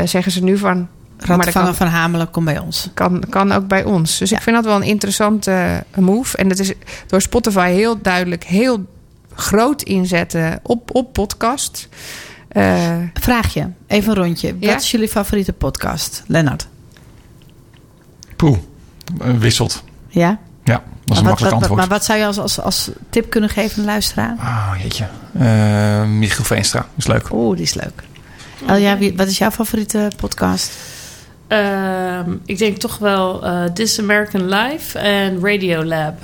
Zeggen 0.07 0.32
ze 0.32 0.43
nu 0.43 0.59
van... 0.59 0.88
Maar 1.26 1.36
dat 1.36 1.44
Radvangen 1.46 1.74
van 1.74 1.86
Hamelen, 1.86 2.30
kom 2.30 2.44
bij 2.44 2.58
ons. 2.58 2.88
kan, 2.94 3.24
kan 3.28 3.52
ook 3.52 3.66
bij 3.68 3.84
ons. 3.84 4.18
Dus 4.18 4.30
Ja. 4.30 4.36
ik 4.36 4.42
vind 4.42 4.56
dat 4.56 4.64
wel 4.64 4.76
een 4.76 4.82
interessante 4.82 5.50
eh, 5.90 5.98
move. 6.02 6.36
En 6.36 6.48
dat 6.48 6.58
is 6.58 6.72
door 7.06 7.20
Spotify 7.20 7.70
heel 7.70 8.00
duidelijk 8.02 8.44
heel 8.44 8.86
groot 9.34 9.82
inzetten 9.82 10.60
op, 10.62 10.94
op 10.94 11.12
podcast. 11.12 11.88
Eh, 12.48 12.96
Vraagje, 13.14 13.70
even 13.86 14.10
een 14.16 14.22
rondje. 14.24 14.56
Ja? 14.60 14.72
Wat 14.72 14.80
is 14.82 14.90
jullie 14.90 15.08
favoriete 15.08 15.52
podcast? 15.52 16.22
Lennart. 16.26 16.66
Poeh. 18.36 18.58
Eh, 19.20 19.30
wisselt. 19.38 19.82
Ja? 20.08 20.38
Ja, 20.64 20.72
dat 20.74 20.82
is 20.82 20.82
een 21.04 21.14
wat, 21.14 21.22
makkelijk 21.24 21.40
wat- 21.40 21.52
antwoord. 21.52 21.80
maar 21.80 21.88
wat 21.88 22.04
zou 22.04 22.18
je 22.18 22.24
als, 22.26 22.38
als, 22.38 22.60
als 22.60 22.90
tip 23.10 23.30
kunnen 23.30 23.50
geven 23.50 23.76
aan 23.76 23.82
de 23.84 23.90
luisteraar? 23.90 24.36
Ah, 24.38 24.72
jeetje. 24.82 25.06
Eh, 25.38 26.04
Michiel 26.04 26.44
Veenstra. 26.44 26.86
Is 26.96 27.06
leuk. 27.06 27.30
Oeh, 27.32 27.54
die 27.56 27.64
is 27.64 27.74
leuk. 27.74 28.02
Elja, 28.66 28.98
wat 29.16 29.26
is 29.28 29.38
jouw 29.38 29.50
favoriete 29.50 30.10
podcast? 30.16 30.72
Ehm, 31.51 32.30
ik 32.44 32.59
denk 32.59 32.76
toch 32.76 32.98
wel 32.98 33.44
eh, 33.44 33.64
This 33.64 33.98
American 33.98 34.48
Life 34.48 34.98
en 34.98 35.38
Radiolab. 35.42 36.14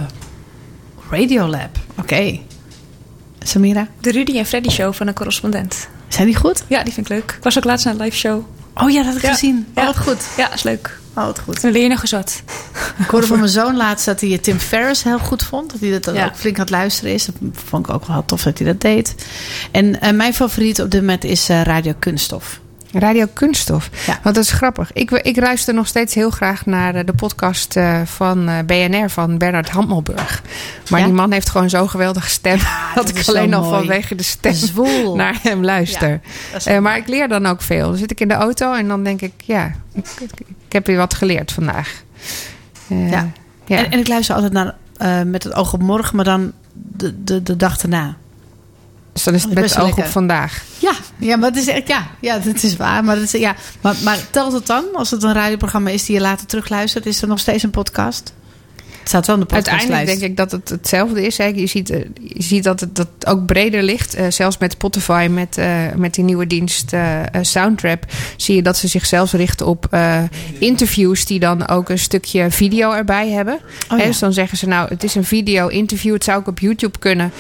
Radiolab. 1.11 1.79
Oké. 1.99 2.39
Samira, 3.43 3.89
De 4.01 4.11
Rudy 4.11 4.39
en 4.39 4.47
Freddy 4.47 4.69
show 4.69 4.95
van 4.95 5.07
een 5.07 5.15
correspondent. 5.15 5.89
zijn 6.09 6.27
die 6.27 6.37
goed? 6.37 6.63
Ja, 6.67 6.83
die 6.83 6.93
vind 6.93 7.11
ik 7.11 7.13
leuk. 7.17 7.35
Ik 7.39 7.43
was 7.45 7.57
ook 7.59 7.65
laatst 7.65 7.85
naar 7.85 7.95
een 7.95 8.01
live 8.01 8.17
show. 8.17 8.45
Oh 8.75 8.91
ja, 8.91 8.97
dat 8.97 9.07
heb 9.07 9.17
ik 9.17 9.23
Ja. 9.23 9.33
gezien. 9.33 9.67
Ja. 9.75 9.81
Oh, 9.81 9.87
wat 9.87 9.99
goed. 9.99 10.25
Ja, 10.37 10.53
is 10.53 10.63
leuk. 10.63 10.99
Oh, 11.15 11.25
wat 11.25 11.39
goed. 11.41 11.61
Dan 11.63 11.71
leer 11.73 11.83
je 11.83 11.89
nog 11.89 12.01
eens 12.01 12.11
wat. 12.11 12.43
Ik 12.99 13.07
hoorde 13.11 13.27
van 13.27 13.39
mijn 13.39 13.51
zoon 13.51 13.77
laatst 13.77 14.07
dat 14.07 14.21
hij 14.21 14.39
Tim 14.39 14.59
Ferriss 14.59 15.03
heel 15.03 15.19
goed 15.19 15.43
vond. 15.43 15.71
Dat 15.73 15.81
hij 15.81 15.91
dat 15.91 16.05
dan 16.05 16.15
Ja. 16.15 16.27
ook 16.27 16.37
flink 16.37 16.55
aan 16.57 16.61
het 16.63 16.71
luisteren 16.71 17.13
is. 17.13 17.25
Dat 17.25 17.35
vond 17.53 17.89
ik 17.89 17.95
ook 17.95 18.07
wel 18.07 18.25
tof 18.25 18.43
dat 18.43 18.59
hij 18.59 18.67
dat 18.67 18.81
deed. 18.81 19.15
En 19.71 20.01
eh, 20.01 20.13
mijn 20.13 20.35
favoriet 20.35 20.81
op 20.83 20.91
dit 20.91 21.01
moment 21.01 21.25
is 21.25 21.49
eh, 21.49 21.63
Radio 21.63 21.93
Kunststof. 21.99 22.61
Radio 22.99 23.27
Kunststof. 23.33 23.91
Ja. 24.07 24.19
Want 24.23 24.35
dat 24.35 24.45
is 24.45 24.51
grappig. 24.51 24.93
Ik, 24.93 25.11
ik 25.11 25.37
luister 25.37 25.75
nog 25.75 25.87
steeds 25.87 26.15
heel 26.15 26.31
graag 26.31 26.67
naar 26.67 26.95
eh, 26.95 27.07
de 27.07 27.13
podcast 27.13 27.77
eh, 27.77 28.01
van 28.05 28.49
eh, 28.49 28.59
BNR 28.67 29.11
van 29.11 29.39
Bernard 29.39 29.69
Hammelburg. 29.69 30.43
Maar 30.91 31.01
Ja? 31.01 31.07
die 31.07 31.15
man 31.15 31.33
heeft 31.33 31.51
gewoon 31.51 31.71
zo'n 31.71 31.91
geweldige 31.91 32.29
stem. 32.29 32.59
dat, 32.95 33.07
dat 33.07 33.17
ik 33.17 33.29
alleen 33.29 33.55
al 33.55 33.63
mooi. 33.63 33.77
vanwege 33.77 34.15
de 34.15 34.23
stem 34.23 34.53
Zwoel. 34.55 35.17
naar 35.17 35.39
hem 35.43 35.65
luister. 35.65 36.21
maar 36.81 36.97
ik 36.97 37.09
leer 37.09 37.29
dan 37.29 37.47
ook 37.47 37.63
veel. 37.63 37.89
Dan 37.89 37.97
zit 37.97 38.11
ik 38.11 38.21
in 38.21 38.29
de 38.29 38.35
auto 38.35 38.75
en 38.75 38.89
dan 38.89 39.05
denk 39.05 39.21
ik, 39.21 39.33
ja, 39.37 39.73
ik, 39.93 40.33
heb 40.69 40.87
weer 40.87 40.97
wat 40.97 41.15
geleerd 41.15 41.53
vandaag. 41.53 42.03
Ja. 42.87 43.31
En, 43.67 43.91
en 43.91 43.99
ik 43.99 44.09
luister 44.09 44.35
altijd 44.35 44.53
naar 44.53 44.75
met 45.27 45.43
het 45.43 45.55
oog 45.55 45.73
op 45.73 45.83
morgen, 45.83 46.17
maar 46.17 46.25
dan 46.25 46.53
de, 46.73 47.25
de, 47.25 47.43
de 47.43 47.57
dag 47.57 47.79
erna. 47.83 48.17
Dus 49.17 49.25
dan 49.25 49.35
is 49.35 49.43
het 49.43 49.53
is 49.53 49.77
met 49.77 49.79
oog 49.79 49.99
op 49.99 50.07
vandaag. 50.07 50.63
Ja, 50.79 50.93
ja, 51.19 51.37
maar 51.37 51.49
het 51.49 51.59
is 51.59 51.67
echt, 51.67 51.89
ja, 51.89 52.07
ja, 52.21 52.39
dat 52.39 52.63
is 52.63 52.77
waar. 52.77 53.05
Maar, 53.05 53.15
dat 53.15 53.25
is, 53.25 53.33
ja, 53.33 53.55
maar, 53.81 53.95
maar 54.05 54.19
telt 54.31 54.53
het 54.53 54.67
dan, 54.67 54.85
als 54.93 55.11
het 55.11 55.23
een 55.23 55.33
radioprogramma 55.33 55.91
is 55.91 56.05
die 56.05 56.15
je 56.15 56.21
later 56.21 56.47
terugluistert, 56.47 57.07
is 57.07 57.23
er 57.23 57.29
nog 57.29 57.39
steeds 57.39 57.63
een 57.63 57.71
podcast? 57.71 58.33
Het 59.07 59.15
staat 59.15 59.27
wel 59.27 59.37
in 59.37 59.41
de 59.41 59.55
podcastlijst. 59.55 59.91
Uiteindelijk 59.91 60.21
denk 60.21 60.31
ik 60.31 60.37
dat 60.37 60.51
het 60.51 60.69
hetzelfde 60.69 61.27
is. 61.27 61.39
Hè. 61.39 61.45
Je, 61.45 61.67
ziet, 61.67 61.91
eh, 61.91 62.01
je 62.23 62.43
ziet 62.43 62.65
dat 62.65 62.81
het 62.81 62.97
dat 62.97 63.09
ook 63.25 63.47
breder 63.47 63.83
ligt. 63.83 64.15
Eh, 64.15 64.27
zelfs 64.29 64.59
met 64.59 64.73
Spotify, 64.73 65.29
met, 65.31 65.59
eh, 65.59 65.93
met 65.95 66.15
die 66.15 66.25
nieuwe 66.25 66.47
dienst 66.47 66.93
Soundtrap... 67.41 68.05
zie 68.37 68.55
je 68.55 68.63
dat 68.63 68.77
ze 68.77 68.89
zichzelf 68.89 69.33
richten 69.33 69.67
op 69.67 69.97
interviews... 70.59 71.25
die 71.25 71.39
dan 71.39 71.69
ook 71.69 71.89
een 71.89 71.99
stukje 71.99 72.51
video 72.51 72.93
erbij 72.93 73.31
hebben. 73.31 73.55
Oh, 73.55 73.91
Hè, 73.91 73.97
ja. 73.97 74.05
Dus 74.05 74.19
dan 74.19 74.33
zeggen 74.33 74.59
ze, 74.59 74.67
nou, 74.67 74.89
het 74.89 75.05
is 75.05 75.15
een 75.15 75.25
video-interview. 75.25 76.13
Het 76.13 76.25
zou 76.25 76.39
ook 76.39 76.47
op 76.47 76.59
YouTube 76.59 76.99
kunnen. 76.99 77.33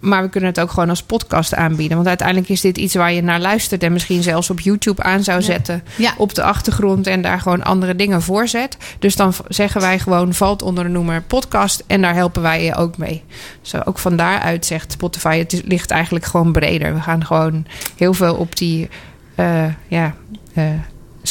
Maar 0.00 0.22
we 0.22 0.28
kunnen 0.28 0.50
het 0.50 0.60
ook 0.60 0.70
gewoon 0.70 0.88
als 0.88 1.02
podcast 1.02 1.54
aanbieden. 1.54 1.96
Want 1.96 2.08
uiteindelijk 2.08 2.48
is 2.48 2.60
dit 2.60 2.78
iets 2.78 2.94
waar 2.94 3.12
je 3.12 3.22
naar 3.22 3.40
luistert... 3.40 3.82
en 3.82 3.92
misschien 3.92 4.22
zelfs 4.22 4.50
op 4.50 4.60
YouTube 4.60 5.02
aan 5.02 5.22
zou 5.22 5.42
zetten 5.42 5.82
Ja. 5.96 6.14
op 6.16 6.34
de 6.34 6.42
achtergrond 6.42 7.06
en 7.06 7.22
daar 7.22 7.40
gewoon 7.40 7.62
andere 7.62 7.96
dingen 7.96 8.22
voor 8.22 8.48
zet. 8.48 8.76
Dus 8.98 9.16
dan 9.16 9.34
zeggen 9.48 9.80
wij 9.80 9.98
gewoon 9.98 10.34
valt 10.34 10.62
onder 10.62 10.84
de 10.84 10.90
noemer 10.90 11.22
podcast 11.22 11.84
en 11.86 12.02
daar 12.02 12.14
helpen 12.14 12.42
wij 12.42 12.64
je 12.64 12.74
ook 12.74 12.98
mee. 12.98 13.22
Zo 13.62 13.80
ook 13.84 13.98
van 13.98 14.16
daaruit 14.16 14.66
zegt 14.66 14.92
Spotify 14.92 15.38
het 15.38 15.62
ligt 15.64 15.90
eigenlijk 15.90 16.24
gewoon 16.24 16.52
breder. 16.52 16.94
We 16.94 17.00
gaan 17.00 17.26
gewoon 17.26 17.66
heel 17.96 18.14
veel 18.14 18.34
op 18.34 18.56
die 18.56 18.88
eh, 19.34 19.64
ja, 19.88 20.14
eh, 20.54 20.64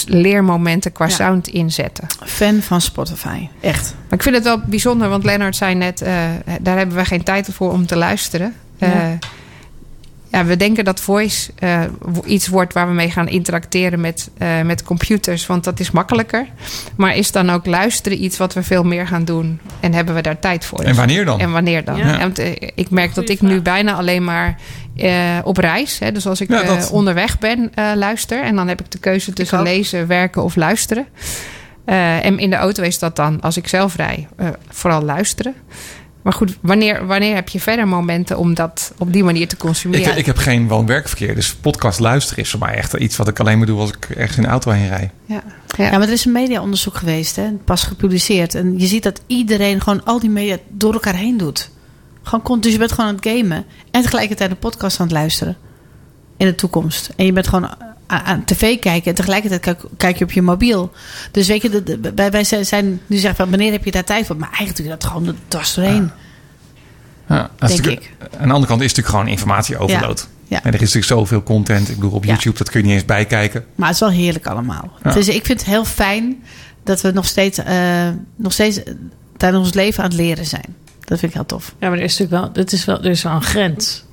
leermomenten 0.06 0.92
qua 0.92 1.06
Ja. 1.06 1.12
sound 1.14 1.48
inzetten. 1.48 2.08
Fan 2.26 2.62
van 2.62 2.82
Spotify. 2.82 3.48
Echt. 3.62 3.96
Maar 4.10 4.18
ik 4.18 4.24
vind 4.24 4.36
het 4.36 4.44
wel 4.44 4.60
bijzonder, 4.66 5.10
want 5.10 5.24
Lennart 5.24 5.56
zei 5.56 5.76
net, 5.76 6.02
eh, 6.02 6.14
daar 6.62 6.78
hebben 6.78 6.96
we 6.96 7.06
geen 7.06 7.24
tijd 7.24 7.48
voor 7.52 7.72
om 7.72 7.86
te 7.86 7.96
luisteren. 7.96 8.54
Eh, 8.80 8.90
Ja. 8.92 9.18
Ja, 10.32 10.46
we 10.46 10.58
denken 10.58 10.84
dat 10.86 11.00
voice 11.00 11.52
eh, 11.60 11.82
iets 12.26 12.48
wordt 12.48 12.74
waar 12.74 12.88
we 12.88 12.94
mee 12.94 13.12
gaan 13.12 13.28
interacteren 13.28 14.00
met, 14.02 14.30
eh, 14.38 14.62
met 14.62 14.84
computers, 14.84 15.46
want 15.46 15.64
dat 15.64 15.80
is 15.80 15.92
makkelijker. 15.92 16.46
Maar 16.96 17.16
is 17.16 17.32
dan 17.32 17.50
ook 17.50 17.66
luisteren 17.66 18.24
iets 18.24 18.38
wat 18.38 18.54
we 18.54 18.64
veel 18.64 18.84
meer 18.84 19.08
gaan 19.08 19.26
doen 19.26 19.60
en 19.80 19.94
hebben 19.94 20.16
we 20.16 20.22
daar 20.22 20.40
tijd 20.40 20.66
voor? 20.66 20.80
En 20.80 20.96
wanneer 20.96 21.26
dan? 21.26 21.40
En 21.40 21.52
wanneer 21.52 21.84
dan? 21.84 21.98
Ja. 21.98 22.14
En, 22.14 22.20
want, 22.20 22.40
eh, 22.40 22.52
ik 22.76 22.90
merk 22.90 23.14
dat 23.14 23.30
ik 23.30 23.42
nu 23.42 23.62
bijna 23.62 23.94
alleen 23.94 24.24
maar 24.24 24.58
eh, 24.96 25.38
op 25.44 25.58
reis, 25.58 26.00
hè, 26.00 26.12
dus 26.12 26.28
als 26.28 26.42
ik 26.42 26.50
Ja, 26.50 26.64
dat- 26.64 26.90
onderweg 26.92 27.40
ben, 27.40 27.72
eh, 27.76 27.92
luister. 27.96 28.44
En 28.44 28.56
dan 28.56 28.68
heb 28.68 28.80
ik 28.80 28.92
de 28.92 28.98
keuze 29.00 29.34
tussen 29.34 29.62
lezen, 29.62 30.08
werken 30.08 30.44
of 30.44 30.56
luisteren. 30.56 31.08
Eh, 31.86 32.26
en 32.26 32.40
in 32.40 32.50
de 32.50 32.56
auto 32.56 32.84
is 32.84 33.00
dat 33.00 33.16
dan, 33.16 33.42
als 33.42 33.58
ik 33.58 33.68
zelf 33.68 33.96
rij, 33.96 34.28
eh, 34.36 34.48
vooral 34.70 35.02
luisteren. 35.04 35.54
Maar 36.22 36.34
goed, 36.34 36.58
wanneer, 36.62 37.06
wanneer 37.06 37.36
heb 37.36 37.50
je 37.50 37.60
verder 37.60 37.88
momenten 37.88 38.38
om 38.38 38.54
dat 38.54 38.94
op 38.98 39.14
die 39.14 39.24
manier 39.24 39.48
te 39.48 39.58
consumeren? 39.58 40.12
Ik, 40.12 40.18
ik 40.18 40.26
heb 40.26 40.38
geen 40.38 40.68
woon-werkverkeer, 40.68 41.36
dus 41.36 41.56
podcast 41.56 42.00
luisteren 42.00 42.44
is 42.44 42.50
voor 42.50 42.60
mij 42.60 42.76
echt 42.76 42.94
iets 42.94 43.16
wat 43.18 43.28
ik 43.28 43.40
alleen 43.40 43.58
maar 43.58 43.68
doe 43.68 43.80
als 43.80 43.90
ik 43.90 44.10
ergens 44.10 44.38
in 44.38 44.44
de 44.44 44.50
auto 44.50 44.72
heen 44.72 44.88
rijd. 44.88 45.12
ja. 45.26 45.44
Ja, 45.78 45.92
maar 45.92 46.02
er 46.02 46.14
is 46.14 46.26
een 46.26 46.32
mediaonderzoek 46.32 46.96
geweest, 46.96 47.36
hè, 47.36 47.52
pas 47.66 47.84
gepubliceerd. 47.84 48.56
En 48.56 48.80
je 48.80 48.86
ziet 48.86 49.04
dat 49.04 49.22
iedereen 49.28 49.82
gewoon 49.82 50.06
al 50.06 50.20
die 50.20 50.30
media 50.30 50.58
door 50.68 50.94
elkaar 50.94 51.16
heen 51.16 51.38
doet. 51.38 51.70
Gewoon, 52.24 52.60
dus 52.60 52.72
je 52.72 52.78
bent 52.78 52.92
gewoon 52.92 53.10
aan 53.10 53.16
het 53.16 53.28
gamen 53.28 53.66
en 53.92 54.02
tegelijkertijd 54.02 54.52
een 54.52 54.58
podcast 54.58 55.00
aan 55.00 55.06
het 55.06 55.16
luisteren. 55.16 55.58
In 56.38 56.46
de 56.46 56.56
toekomst. 56.56 57.10
En 57.16 57.26
je 57.26 57.34
bent 57.34 57.48
gewoon 57.48 57.70
aan, 58.10 58.22
aan 58.24 58.44
tv 58.46 58.80
kijken 58.80 59.10
en 59.10 59.16
tegelijkertijd 59.16 59.62
kijk, 59.62 59.80
kijk 59.98 60.18
je 60.18 60.24
op 60.24 60.32
je 60.32 60.42
mobiel. 60.42 60.92
Dus 61.32 61.48
weet 61.48 61.62
je, 61.62 61.70
de, 61.70 61.84
de- 61.84 62.12
wij, 62.16 62.32
wij 62.32 62.44
zijn- 62.44 63.02
nu 63.08 63.18
zeggen 63.18 63.36
van 63.36 63.50
wanneer 63.50 63.72
heb 63.72 63.86
je 63.86 63.92
daar 63.92 64.04
tijd 64.04 64.26
voor? 64.26 64.36
Maar 64.38 64.48
eigenlijk 64.48 64.78
doe 64.78 64.86
je 64.86 64.92
dat 64.92 65.04
gewoon 65.06 65.36
dwars 65.48 65.74
doorheen. 65.74 66.12
Ja, 67.28 67.50
Denk 67.60 67.72
natuurlijk- 67.72 68.12
Aan 68.22 68.48
de 68.48 68.54
andere 68.54 68.66
kant 68.66 68.82
is 68.82 68.88
het 68.88 68.98
natuurlijk 68.98 69.08
gewoon 69.08 69.28
informatie 69.28 69.78
overload. 69.78 70.28
Ja. 70.48 70.58
En 70.64 70.68
er 70.68 70.74
is 70.74 70.94
natuurlijk 70.94 71.06
zoveel 71.06 71.44
content. 71.44 71.90
Ik 71.90 71.96
bedoel, 71.96 72.12
op 72.12 72.24
Ja. 72.24 72.30
YouTube, 72.32 72.58
dat 72.58 72.70
kun 72.70 72.80
je 72.80 72.86
niet 72.86 72.96
eens 72.96 73.06
bijkijken. 73.06 73.66
Maar 73.76 73.86
het 73.88 73.96
is 73.96 74.02
wel 74.02 74.12
heerlijk 74.12 74.48
allemaal. 74.48 74.92
Ja. 75.04 75.12
Dus 75.12 75.28
ik 75.28 75.46
vind 75.46 75.60
het 75.60 75.70
heel 75.70 75.86
fijn 75.86 76.44
dat 76.84 77.02
we 77.02 77.12
nog 77.12 77.26
steeds, 77.26 77.58
eh, 77.58 78.08
nog 78.36 78.54
steeds 78.54 78.80
tijdens 79.38 79.64
ons 79.66 79.74
leven 79.74 80.04
aan 80.04 80.10
het 80.10 80.20
leren 80.20 80.46
zijn. 80.46 80.76
Dat 81.00 81.20
vind 81.20 81.32
ik 81.32 81.34
heel 81.38 81.46
tof. 81.46 81.74
Ja, 81.80 81.90
maar 81.90 81.98
er 81.98 82.04
is 82.04 82.18
natuurlijk 82.18 82.54
wel, 82.54 82.64
het 82.64 82.74
is 82.74 82.86
wel, 82.86 82.98
er 83.04 83.10
is 83.10 83.24
wel 83.24 83.34
een 83.34 83.42
grens. 83.44 84.04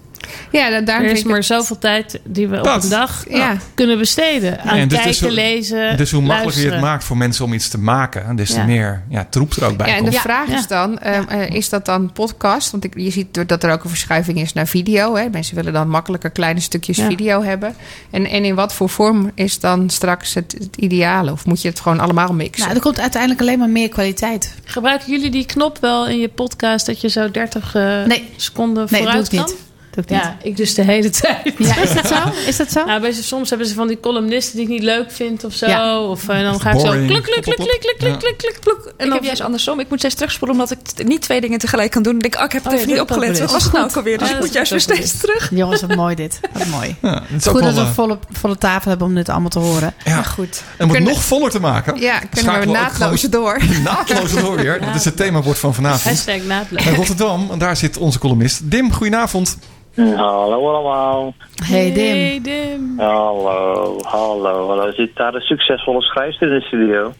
Ja, 0.50 0.70
da- 0.70 0.80
daarom 0.80 1.06
Er 1.06 1.12
is 1.12 1.22
maar 1.24 1.42
zoveel 1.44 1.78
tijd 1.78 2.20
die 2.24 2.48
we 2.48 2.58
op 2.60 2.82
een 2.82 2.88
dag 2.88 3.24
Ja. 3.28 3.56
kunnen 3.74 3.98
besteden. 3.98 4.60
Aan 4.60 4.88
dus 4.88 4.98
kijken, 5.00 5.26
hoe- 5.26 5.34
lezen, 5.34 5.96
Dus 5.96 6.10
hoe 6.10 6.22
makkelijker 6.22 6.62
je 6.64 6.70
het 6.70 6.80
maakt 6.80 7.04
voor 7.04 7.16
mensen 7.16 7.44
om 7.44 7.52
iets 7.52 7.68
te 7.68 7.78
maken, 7.78 8.36
des 8.36 8.50
te 8.50 8.56
Ja. 8.58 8.64
meer 8.64 9.02
ja, 9.08 9.26
troep 9.30 9.52
er 9.52 9.64
ook 9.64 9.76
bij 9.76 9.88
Ja, 9.88 9.96
en 9.96 10.04
de 10.04 10.12
vraag 10.12 10.48
Ja. 10.48 10.56
is 10.58 10.66
dan, 10.66 10.98
ehm, 10.98 11.28
eh, 11.28 11.50
is 11.50 11.68
dat 11.68 11.84
dan 11.84 12.12
podcast? 12.12 12.70
Want 12.70 12.84
ik, 12.84 12.92
je 12.98 13.10
ziet 13.10 13.48
dat 13.48 13.62
er 13.62 13.72
ook 13.72 13.82
een 13.84 13.88
verschuiving 13.90 14.40
is 14.40 14.52
naar 14.52 14.66
video. 14.66 15.16
Hè? 15.16 15.28
Mensen 15.28 15.54
willen 15.56 15.72
dan 15.72 15.88
makkelijker 15.88 16.30
kleine 16.30 16.60
stukjes 16.60 16.96
Ja. 16.96 17.06
video 17.06 17.42
hebben. 17.42 17.74
En, 18.10 18.26
en 18.26 18.44
in 18.44 18.54
wat 18.54 18.74
voor 18.74 18.88
vorm 18.88 19.30
is 19.34 19.60
dan 19.60 19.90
straks 19.90 20.34
het, 20.34 20.56
het 20.58 20.76
ideale? 20.76 21.32
Of 21.32 21.46
moet 21.46 21.62
je 21.62 21.68
het 21.68 21.80
gewoon 21.80 22.00
allemaal 22.00 22.32
mixen? 22.34 22.62
Nou, 22.64 22.74
er 22.74 22.82
komt 22.82 23.00
uiteindelijk 23.00 23.40
alleen 23.40 23.58
maar 23.58 23.68
meer 23.70 23.88
kwaliteit. 23.88 24.54
Gebruiken 24.64 25.10
jullie 25.10 25.30
die 25.30 25.46
knop 25.46 25.78
wel 25.80 26.06
in 26.08 26.18
je 26.18 26.28
podcast 26.28 26.86
dat 26.86 27.00
je 27.00 27.08
zo 27.08 27.30
30 27.30 27.74
eh, 27.74 27.82
Nee. 28.04 28.28
seconden 28.36 28.86
Nee, 28.90 29.00
doe 29.02 29.10
vooruit 29.10 29.32
ik 29.32 29.38
kan? 29.38 29.46
niet. 29.48 29.48
Doe 29.48 29.54
ik 29.56 29.60
niet. 29.60 29.65
Ja, 30.06 30.36
ik 30.42 30.56
dus 30.56 30.74
de 30.74 30.82
hele 30.82 31.10
tijd. 31.10 31.54
Ja, 31.58 31.76
is 31.76 31.94
dat 31.94 32.06
zo? 32.06 32.16
Is 32.46 32.56
dat 32.56 32.72
zo? 32.72 32.84
Nou, 32.84 33.00
bij 33.00 33.12
ze, 33.12 33.22
soms 33.22 33.48
hebben 33.48 33.66
ze 33.68 33.74
van 33.74 33.86
die 33.86 34.00
columnisten 34.00 34.54
die 34.56 34.64
ik 34.64 34.68
niet 34.72 34.82
leuk 34.82 35.10
vind 35.12 35.44
of 35.44 35.52
zo. 35.54 35.66
Ja. 35.66 36.00
Of 36.00 36.28
eh, 36.28 36.40
dan 36.40 36.60
ga 36.60 36.70
ik 36.70 36.78
zo 36.80 36.84
boring. 36.86 37.06
klik, 37.06 37.22
klik, 37.22 37.42
klik, 37.42 37.56
klik, 37.56 37.80
klik, 37.80 37.96
klik, 37.98 38.10
Ja. 38.12 38.16
klik, 38.16 38.36
klik, 38.36 38.56
klik. 38.60 38.76
En 38.84 38.90
ik 38.90 38.96
dan 38.98 39.10
heb 39.12 39.22
juist 39.24 39.40
andersom. 39.40 39.80
Ik 39.80 39.88
moet 39.88 39.98
steeds 39.98 40.14
terugspoelen 40.14 40.56
omdat 40.60 40.70
ik 40.70 41.06
niet 41.06 41.22
twee 41.22 41.40
dingen 41.40 41.58
tegelijk 41.58 41.90
kan 41.90 42.02
doen. 42.02 42.18
Denk 42.18 42.34
ik, 42.34 42.40
oh, 42.40 42.46
ik 42.46 42.52
heb 42.52 42.64
het 42.64 42.72
Oh, 42.72 42.78
even 42.78 42.90
niet 42.92 43.00
opgelet. 43.00 43.38
Wat 43.38 43.52
was 43.52 43.62
het 43.64 43.72
nou 43.72 43.84
ook 43.84 43.96
alweer? 43.96 44.18
Dus 44.18 44.28
Ja, 44.28 44.34
ik 44.34 44.40
dat 44.40 44.46
moet 44.46 44.54
juist 44.54 44.70
weer 44.70 44.80
is 44.80 44.86
ook 44.86 44.96
wel 44.96 45.06
steeds 45.06 45.20
terug. 45.20 45.50
Jongens, 45.60 45.80
wat 45.80 45.94
mooi 45.96 46.14
dit. 46.14 46.40
Wat 46.52 46.66
mooi. 46.66 46.96
Ja, 47.02 47.22
het 47.26 47.40
is 47.40 47.48
ook 47.48 47.54
Goed 47.54 47.62
dat 47.64 47.74
we 47.74 47.80
eh, 47.80 47.92
volle, 47.92 48.18
volle 48.32 48.58
tafel 48.58 48.88
hebben 48.90 49.06
om 49.06 49.14
dit 49.14 49.28
allemaal 49.28 49.48
te 49.50 49.58
horen. 49.58 49.94
ja. 50.04 50.22
goed. 50.22 50.62
En 50.78 50.88
om 50.88 50.94
het 50.94 51.04
nog 51.04 51.22
voller 51.24 51.50
te 51.50 51.60
maken, 51.60 52.00
Ja, 52.00 52.18
kunnen 52.30 52.60
we 52.60 52.66
naadloos 52.66 53.22
door. 53.22 53.58
naadloos 53.84 54.32
door 54.34 54.56
weer. 54.56 54.80
Dat 54.80 54.94
is 54.94 55.04
het 55.04 55.16
themabord 55.16 55.58
van 55.58 55.74
vanavond. 55.74 56.02
hashtag 56.04 56.42
naadloos. 56.46 56.84
Rotterdam, 56.84 57.48
en 57.50 57.58
daar 57.58 57.76
zit 57.76 57.96
onze 57.96 58.18
columnist 58.18 58.70
Dim. 58.70 58.92
Goedenavond. 58.92 59.56
Hallo 59.96 60.68
allemaal. 60.74 61.34
Hey 61.64 61.92
Dim. 61.92 62.04
Hey, 62.04 62.40
Dim. 62.42 62.94
Hallo, 62.98 63.98
hallo, 64.02 64.68
hallo. 64.68 64.92
Zit 64.92 65.16
daar 65.16 65.34
een 65.34 65.40
succesvolle 65.40 66.02
schrijfster 66.02 66.48
in 66.52 66.58
de 66.58 66.64
studio? 66.66 67.12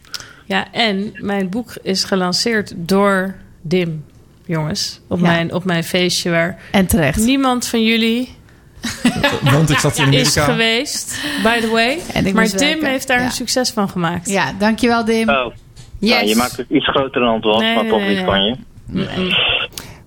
Ja, 0.45 0.71
en 0.71 1.11
mijn 1.13 1.49
boek 1.49 1.73
is 1.83 2.03
gelanceerd 2.03 2.73
door 2.75 3.35
Dim, 3.61 4.05
jongens. 4.45 5.01
Op, 5.07 5.19
Ja. 5.19 5.25
mijn, 5.27 5.53
op 5.53 5.63
mijn 5.63 5.83
feestje 5.83 6.29
waar 6.31 6.59
En 6.71 6.87
terecht. 6.87 7.19
niemand 7.25 7.67
van 7.67 7.83
jullie 7.83 8.35
Want 9.53 9.69
ik 9.69 9.77
zat 9.77 9.97
in 9.97 10.13
is 10.13 10.37
Amerika. 10.37 10.53
geweest, 10.53 11.21
by 11.43 11.59
the 11.59 11.69
way. 11.69 11.97
En 12.13 12.25
ik 12.25 12.33
maar 12.33 12.47
werken. 12.49 12.85
heeft 12.85 13.07
daar 13.07 13.19
Ja. 13.19 13.25
een 13.25 13.31
succes 13.31 13.69
van 13.71 13.89
gemaakt. 13.89 14.29
Ja, 14.29 14.53
dankjewel 14.59 15.05
Dim. 15.05 15.29
Oh, 15.29 15.53
Yes. 15.99 16.11
nou, 16.11 16.25
je 16.27 16.35
maakt 16.35 16.57
het 16.57 16.69
iets 16.69 16.87
groter 16.89 17.21
dan 17.21 17.33
het 17.33 17.43
was, 17.43 17.61
Nee, 17.61 17.73
maar 17.73 17.83
nee, 17.83 17.91
toch 17.91 17.99
nee, 17.99 18.07
niet 18.09 18.17
nee. 18.17 18.25
van 18.25 18.43
je. 18.43 18.55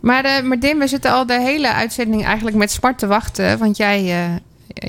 Maar, 0.03 0.25
eh, 0.25 0.43
maar 0.43 0.59
Dim, 0.59 0.79
we 0.79 0.87
zitten 0.87 1.13
al 1.13 1.27
de 1.27 1.41
hele 1.41 1.73
uitzending 1.73 2.25
eigenlijk 2.25 2.57
met 2.57 2.71
smart 2.71 2.99
te 2.99 3.07
wachten. 3.07 3.59
Want 3.59 3.77
jij, 3.77 3.99
eh, 3.99 4.37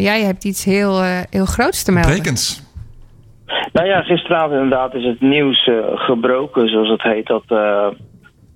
jij 0.03 0.22
hebt 0.22 0.43
iets 0.43 0.66
heel, 0.66 1.01
eh, 1.01 1.20
heel 1.30 1.45
groots 1.45 1.84
te 1.84 1.91
melden. 1.91 2.12
Brekens. 2.12 2.70
Nou 3.74 3.88
ja, 3.88 4.01
gisteravond 4.01 4.53
inderdaad 4.53 4.93
is 4.93 5.03
het 5.05 5.22
nieuws 5.22 5.68
eh, 5.68 5.76
gebroken, 5.93 6.70
zoals 6.70 6.89
het 6.89 7.01
heet, 7.01 7.28
dat 7.28 7.43
eh, 7.47 7.88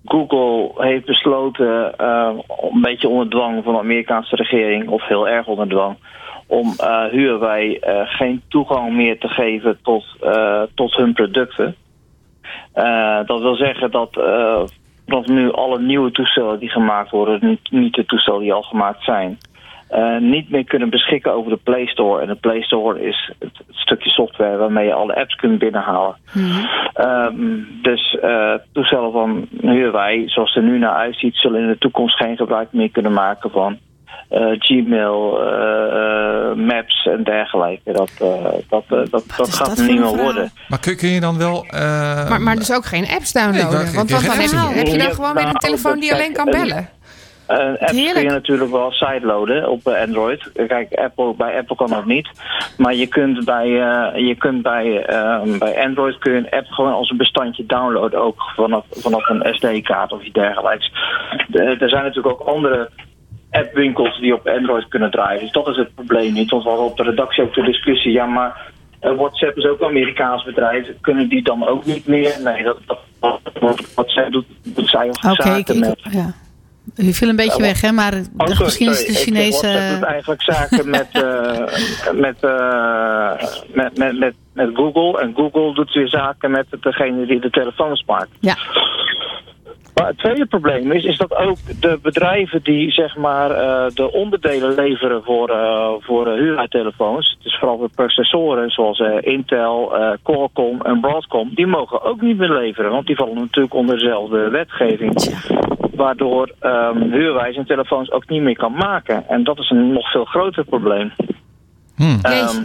Google 0.06 0.72
heeft 0.86 1.06
besloten, 1.06 1.98
eh, 1.98 2.30
een 2.72 2.82
beetje 2.82 3.08
onder 3.08 3.30
dwang 3.30 3.64
van 3.64 3.74
de 3.74 3.80
Amerikaanse 3.80 4.36
regering, 4.36 4.90
of 4.90 5.08
heel 5.08 5.28
erg 5.28 5.48
onder 5.48 5.68
dwang, 5.68 5.98
om 6.48 6.74
eh 6.78 7.06
Huawei 7.12 7.76
eh, 7.76 8.02
geen 8.06 8.42
toegang 8.48 8.94
meer 8.94 9.20
te 9.20 9.28
geven 9.28 9.78
tot, 9.82 10.06
eh, 10.22 10.62
tot 10.76 10.96
hun 10.96 11.14
producten. 11.14 11.76
Eh, 12.74 13.20
dat 13.26 13.42
wil 13.42 13.56
zeggen 13.56 13.92
dat, 13.92 14.10
dat 15.06 15.28
nu 15.28 15.52
alle 15.52 15.80
nieuwe 15.80 16.12
toestellen 16.12 16.60
die 16.60 16.70
gemaakt 16.70 17.12
worden, 17.12 17.40
niet, 17.42 17.72
niet 17.72 17.94
de 17.94 18.06
toestellen 18.06 18.42
die 18.42 18.54
al 18.54 18.62
gemaakt 18.62 19.04
zijn, 19.04 19.38
eh, 19.88 20.18
niet 20.18 20.50
meer 20.50 20.64
kunnen 20.64 20.90
beschikken 20.90 21.34
over 21.34 21.52
de 21.52 21.60
Play 21.64 21.86
Store. 21.86 22.22
En 22.22 22.28
de 22.28 22.36
Play 22.36 22.62
Store 22.62 23.02
is 23.02 23.32
het, 23.40 23.58
het 23.68 23.76
stukje 23.76 24.10
software 24.10 24.58
waarmee 24.58 24.86
je 24.86 24.94
alle 24.94 25.16
apps 25.16 25.36
kunt 25.36 25.60
binnenhalen. 25.60 26.16
Ehm, 26.94 27.60
dus 27.82 28.18
eh, 28.22 28.54
toestellen 28.72 29.12
van 29.12 29.48
Huawei, 29.62 30.28
zoals 30.30 30.54
het 30.54 30.64
er 30.64 30.70
nu 30.70 30.78
naar 30.78 30.96
uitziet, 30.96 31.36
zullen 31.36 31.62
in 31.62 31.68
de 31.68 31.78
toekomst 31.78 32.16
geen 32.16 32.38
gebruik 32.38 32.74
meer 32.74 32.90
kunnen 32.90 33.14
maken 33.14 33.52
van 33.52 33.78
Gmail, 34.60 35.40
eh, 35.42 36.50
eh, 36.50 36.56
Maps 36.56 37.06
en 37.06 37.24
dergelijke. 37.24 37.92
Dat, 37.92 38.10
eh, 38.22 38.28
dat, 38.70 38.84
eh, 38.90 38.98
dat, 39.10 39.24
dat, 39.38 39.48
is 39.48 39.54
gaat 39.56 39.68
dat 39.68 39.78
er 39.78 39.84
niet 39.84 39.96
een 39.96 40.02
meer 40.02 40.16
worden. 40.24 40.52
Maar 40.68 40.80
kun, 40.80 40.98
kun 40.98 41.10
je 41.10 41.20
dan 41.20 41.38
wel... 41.38 41.66
eh, 41.70 42.30
Maar, 42.30 42.42
maar 42.42 42.56
dus 42.56 42.74
ook 42.74 42.86
geen 42.86 43.08
apps 43.08 43.32
downloaden. 43.32 43.70
Nee, 43.84 43.96
want 43.96 43.96
want 43.96 44.10
dan 44.10 44.18
heb 44.22 44.32
je, 44.32 44.40
apps 44.40 44.52
heb 44.76 44.88
je 44.88 44.98
dan 44.98 45.12
gewoon 45.14 45.34
weer 45.34 45.44
een 45.44 45.48
nou, 45.48 45.58
telefoon 45.60 46.00
die 46.00 46.14
alleen 46.14 46.34
kan 46.34 46.48
een- 46.48 46.60
bellen. 46.62 46.90
Eh, 47.48 47.58
apps 47.80 47.92
kun 48.12 48.22
je 48.24 48.30
natuurlijk 48.30 48.72
wel 48.72 48.92
sideloaden 48.92 49.70
op 49.70 49.88
eh, 49.88 50.02
Android. 50.02 50.52
Kijk, 50.68 50.94
Apple, 50.94 51.34
bij 51.38 51.58
Apple 51.58 51.76
kan 51.76 51.90
dat 51.90 52.06
niet. 52.06 52.30
Maar 52.78 52.94
je 52.96 53.08
kunt 53.08 53.46
bij, 53.46 53.66
eh, 53.82 54.28
je 54.28 54.36
kunt 54.38 54.62
bij, 54.62 55.06
ehm, 55.06 55.58
bij 55.58 55.84
Android 55.86 56.18
kun 56.18 56.32
je 56.32 56.38
een 56.38 56.50
app 56.50 56.66
gewoon 56.68 56.94
als 56.94 57.10
een 57.10 57.18
bestandje 57.18 57.66
downloaden. 57.66 58.22
Ook 58.22 58.42
vanaf, 58.56 58.86
vanaf 58.92 59.30
een 59.30 59.54
SD-kaart 59.56 60.12
of 60.12 60.22
iets 60.24 60.34
dergelijks. 60.34 60.92
De- 61.48 61.76
er 61.80 61.90
zijn 61.90 62.04
natuurlijk 62.04 62.42
ook 62.42 62.48
andere 62.48 62.90
appwinkels 63.56 64.20
die 64.20 64.34
op 64.34 64.48
Android 64.48 64.88
kunnen 64.88 65.12
draaien. 65.12 65.42
Dus 65.42 65.52
dat 65.52 65.68
is 65.68 65.78
het 65.78 65.96
probleem 65.96 66.34
niet. 66.34 66.50
Want 66.50 66.64
we 66.64 66.70
hadden 66.70 66.88
op 66.88 66.98
de 66.98 67.04
redactie 67.04 67.44
ook 67.44 67.54
de 67.54 67.64
discussie. 67.64 68.12
Ja, 68.12 68.26
maar 68.26 68.72
eh, 69.00 69.16
WhatsApp 69.16 69.58
is 69.58 69.66
ook 69.66 69.80
een 69.80 69.88
Amerikaans 69.88 70.44
bedrijf. 70.44 70.88
Kunnen 71.02 71.30
die 71.30 71.44
dan 71.44 71.68
ook 71.68 71.86
niet 71.86 72.08
meer? 72.08 72.36
Nee, 72.44 72.64
dat, 72.64 72.78
dat, 72.86 73.00
WhatsApp 73.96 74.32
doet, 74.32 74.46
doet 74.64 74.90
zij 74.90 75.08
Oké, 75.08 75.30
ik, 75.30 75.42
zaken 75.42 75.76
ik, 75.76 75.80
met... 75.80 76.00
ja. 76.12 76.34
U 76.96 77.14
viel 77.14 77.30
een 77.30 77.36
beetje 77.36 77.62
weg, 77.62 77.82
hè? 77.82 77.92
Maar 77.92 78.14
Oh, 78.14 78.48
sorry, 78.48 78.64
misschien 78.64 78.90
is 78.90 78.98
sorry. 78.98 79.14
de 79.14 79.20
Chinese... 79.20 79.68
WhatsApp 79.68 80.00
doet 80.00 80.10
eigenlijk 80.10 80.42
zaken 80.42 80.90
met, 80.90 81.08
eh, 81.12 82.14
met, 82.26 82.36
eh, 82.40 83.32
met, 83.74 83.98
met, 83.98 84.20
met, 84.20 84.34
met 84.54 84.70
Google. 84.74 85.22
En 85.22 85.34
Google 85.36 85.74
doet 85.74 85.94
weer 85.94 86.10
zaken 86.10 86.52
met 86.52 86.66
degene 86.80 87.26
die 87.26 87.40
de 87.40 87.50
telefoons 87.50 88.04
maakt. 88.08 88.30
Ja. 88.40 88.58
Maar 89.96 90.08
het 90.08 90.18
tweede 90.18 90.46
probleem 90.46 90.92
is, 90.92 91.04
is 91.04 91.18
dat 91.18 91.36
ook 91.36 91.58
de 91.80 92.00
bedrijven 92.02 92.64
die 92.64 92.92
zeg 92.92 93.18
maar 93.18 93.52
eh, 93.52 93.86
de 93.94 94.12
onderdelen 94.12 94.74
leveren 94.74 95.24
voor, 95.24 95.50
eh 95.50 95.90
voor 96.00 96.28
eh, 96.28 96.34
huurtelefoons, 96.34 97.38
dus 97.44 97.58
vooral 97.60 97.78
voor 97.78 97.90
processoren 97.90 98.70
zoals 98.70 99.00
eh, 99.00 99.18
Intel, 99.22 99.96
eh, 99.98 100.12
Qualcomm 100.24 100.82
en 100.82 101.00
Broadcom, 101.00 101.52
die 101.54 101.68
mogen 101.68 102.02
ook 102.02 102.22
niet 102.22 102.38
meer 102.38 102.54
leveren, 102.54 102.92
want 102.92 103.08
die 103.08 103.16
vallen 103.16 103.36
natuurlijk 103.36 103.74
onder 103.74 103.96
dezelfde 103.96 104.50
wetgeving. 104.50 105.14
Waardoor 105.96 106.52
um, 106.62 107.12
Huawei 107.12 107.54
zijn 107.54 107.66
telefoons 107.66 108.12
ook 108.12 108.30
niet 108.30 108.42
meer 108.42 108.58
kan 108.58 108.74
maken. 108.74 109.28
En 109.28 109.44
dat 109.44 109.60
is 109.60 109.70
een 109.70 109.94
nog 109.94 110.12
veel 110.12 110.26
groter 110.26 110.64
probleem. 110.64 111.12
Hmm. 111.96 112.20
Ehm. 112.22 112.64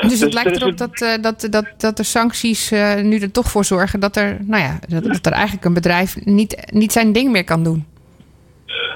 Dus 0.00 0.10
het 0.10 0.20
dus 0.20 0.32
lijkt 0.32 0.50
is 0.50 0.60
erop 0.62 0.76
dat, 0.76 1.00
eh, 1.00 1.22
dat, 1.22 1.48
dat, 1.50 1.64
dat 1.76 1.96
de 1.96 2.02
sancties 2.02 2.70
eh, 2.70 3.02
nu 3.02 3.18
er 3.18 3.32
toch 3.32 3.50
voor 3.50 3.64
zorgen 3.64 4.00
dat 4.00 4.16
er, 4.16 4.36
nou 4.40 4.62
ja, 4.62 4.78
dat, 4.88 5.04
dat 5.04 5.26
er 5.26 5.32
eigenlijk 5.32 5.64
een 5.64 5.74
bedrijf 5.74 6.24
niet, 6.24 6.70
niet 6.72 6.92
zijn 6.92 7.12
ding 7.12 7.30
meer 7.30 7.44
kan 7.44 7.62
doen. 7.62 7.86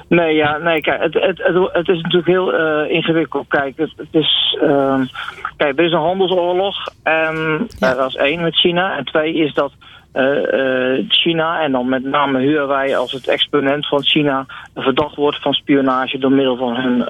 Nee, 0.07 0.35
ja, 0.35 0.57
nee, 0.57 0.81
kijk, 0.81 1.01
het, 1.01 1.13
het, 1.13 1.37
het, 1.43 1.69
het 1.73 1.87
is 1.87 2.01
natuurlijk 2.01 2.27
heel 2.27 2.53
eh, 2.53 2.91
ingewikkeld. 2.91 3.47
Kijk, 3.47 3.77
het, 3.77 3.91
het 3.95 4.07
is, 4.11 4.57
ehm, 4.61 5.05
kijk, 5.57 5.79
er 5.79 5.85
is 5.85 5.91
een 5.91 5.99
handelsoorlog. 5.99 6.75
En 7.03 7.67
Ja. 7.79 7.93
dat 7.93 8.07
is 8.07 8.15
één 8.15 8.41
met 8.41 8.55
China. 8.55 8.97
En 8.97 9.05
twee 9.05 9.33
is 9.33 9.53
dat 9.53 9.71
eh, 10.11 10.93
eh, 10.93 11.05
China, 11.07 11.61
en 11.61 11.71
dan 11.71 11.89
met 11.89 12.03
name 12.03 12.39
Huawei 12.39 12.95
als 12.95 13.11
het 13.11 13.27
exponent 13.27 13.87
van 13.87 14.03
China, 14.03 14.45
verdacht 14.75 15.15
wordt 15.15 15.41
van 15.41 15.53
spionage 15.53 16.17
door 16.17 16.31
middel 16.31 16.57
van 16.57 16.75
hun 16.75 17.05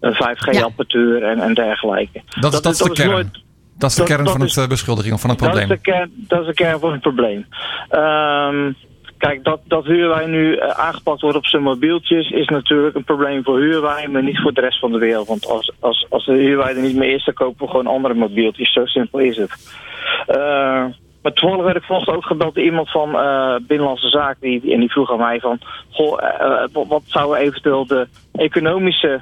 ehm, 0.00 0.12
eh, 0.12 0.20
5G-apparatuur 0.20 1.22
en, 1.22 1.38
en 1.40 1.54
dergelijke. 1.54 2.22
Dat, 2.40 2.52
is- 2.52 2.60
dat 2.60 2.72
is 2.72 2.78
de 2.78 2.90
kern. 2.92 3.10
nooit- 3.10 3.42
dat 3.78 3.90
is 3.90 3.96
de 3.96 4.02
kern 4.04 4.26
van 4.28 4.42
is- 4.44 4.54
het 4.54 4.64
eh, 4.64 4.70
beschuldiging 4.70 5.14
of 5.14 5.20
van 5.20 5.30
het 5.30 5.38
dat 5.38 5.48
probleem. 5.48 5.70
is, 5.70 5.76
de 5.82 5.90
kern, 5.90 6.10
dat 6.16 6.40
is 6.40 6.46
de 6.46 6.54
kern 6.54 6.80
van 6.80 6.92
het 6.92 7.00
probleem. 7.00 7.46
Ehm, 7.88 8.72
kijk, 9.18 9.44
dat, 9.44 9.60
dat 9.64 9.84
huurwij 9.84 10.26
nu 10.26 10.54
eh, 10.56 10.68
aangepakt 10.68 11.20
wordt 11.20 11.36
op 11.36 11.46
zijn 11.46 11.62
mobieltjes 11.62 12.30
is 12.30 12.46
natuurlijk 12.48 12.96
een 12.96 13.04
probleem 13.04 13.44
voor 13.44 13.58
huurwij, 13.58 14.08
maar 14.08 14.22
niet 14.22 14.40
voor 14.40 14.52
de 14.52 14.60
rest 14.60 14.78
van 14.78 14.92
de 14.92 14.98
wereld. 14.98 15.28
Want 15.28 15.46
als, 15.46 15.72
als, 15.80 16.06
als 16.10 16.24
de 16.26 16.32
huurwij 16.32 16.74
er 16.76 16.82
niet 16.82 16.96
meer 16.96 17.14
is, 17.14 17.24
dan 17.24 17.34
kopen 17.34 17.64
we 17.64 17.70
gewoon 17.70 17.86
andere 17.86 18.14
mobieltjes. 18.14 18.72
Zo 18.72 18.84
simpel 18.86 19.18
is 19.18 19.36
het. 19.36 19.78
Eh, 20.26 20.84
maar 21.22 21.32
toevallig 21.32 21.64
werd 21.64 21.76
ik 21.76 21.82
vanochtend 21.82 22.16
ook 22.16 22.24
gebeld 22.24 22.54
door 22.54 22.64
iemand 22.64 22.90
van 22.90 23.14
eh, 23.18 23.54
Binnenlandse 23.66 24.08
Zaken. 24.08 24.40
Die, 24.40 24.72
en 24.72 24.80
die 24.80 24.90
vroeg 24.90 25.12
aan 25.12 25.18
mij 25.18 25.40
van... 25.40 25.58
Goh, 25.90 26.22
eh, 26.22 26.68
wat, 26.88 27.02
zouden 27.06 27.38
eventueel 27.38 27.86
de 27.86 28.08
economische 28.32 29.20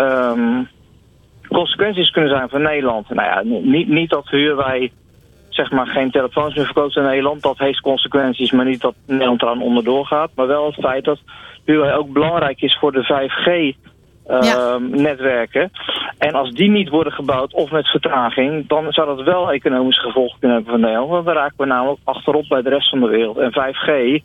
ehm, 0.00 0.62
consequenties 1.48 2.10
kunnen 2.10 2.30
zijn 2.30 2.48
voor 2.48 2.60
Nederland? 2.60 3.08
Nou 3.08 3.28
ja, 3.28 3.58
niet, 3.60 3.88
niet 3.88 4.10
dat 4.10 4.28
huurwij 4.28 4.92
zeg 5.48 5.70
maar 5.70 5.86
geen 5.86 6.10
telefoons 6.10 6.54
meer 6.54 6.64
verkoopt 6.64 6.96
in 6.96 7.02
Nederland. 7.02 7.42
Dat 7.42 7.58
heeft 7.58 7.80
consequenties, 7.80 8.50
maar 8.52 8.64
niet 8.64 8.80
dat 8.80 8.94
Nederland 9.06 9.42
eraan 9.42 9.62
onderdoor 9.62 10.06
gaat. 10.06 10.30
Maar 10.34 10.46
wel 10.46 10.66
het 10.66 10.74
feit 10.74 11.04
dat 11.04 11.18
huurwij 11.64 11.94
ook 11.94 12.12
belangrijk 12.12 12.62
is 12.62 12.78
voor 12.80 12.92
de 12.92 13.04
5G... 13.04 13.76
ehm, 14.26 14.90
netwerken. 14.90 15.70
En 16.18 16.32
als 16.32 16.50
die 16.50 16.70
niet 16.70 16.88
worden 16.88 17.12
gebouwd 17.12 17.54
of 17.54 17.70
met 17.70 17.88
vertraging, 17.88 18.68
dan 18.68 18.92
zou 18.92 19.16
dat 19.16 19.24
wel 19.24 19.52
economische 19.52 20.02
gevolgen 20.02 20.38
kunnen 20.38 20.56
hebben 20.56 20.74
voor 20.74 20.82
Nederland. 20.82 21.10
Want 21.10 21.24
dan 21.24 21.34
raken 21.34 21.56
we 21.56 21.66
namelijk 21.66 22.00
achterop 22.04 22.48
bij 22.48 22.62
de 22.62 22.68
rest 22.68 22.90
van 22.90 23.00
de 23.00 23.08
wereld. 23.08 23.38
En 23.38 23.52
5G, 23.52 24.22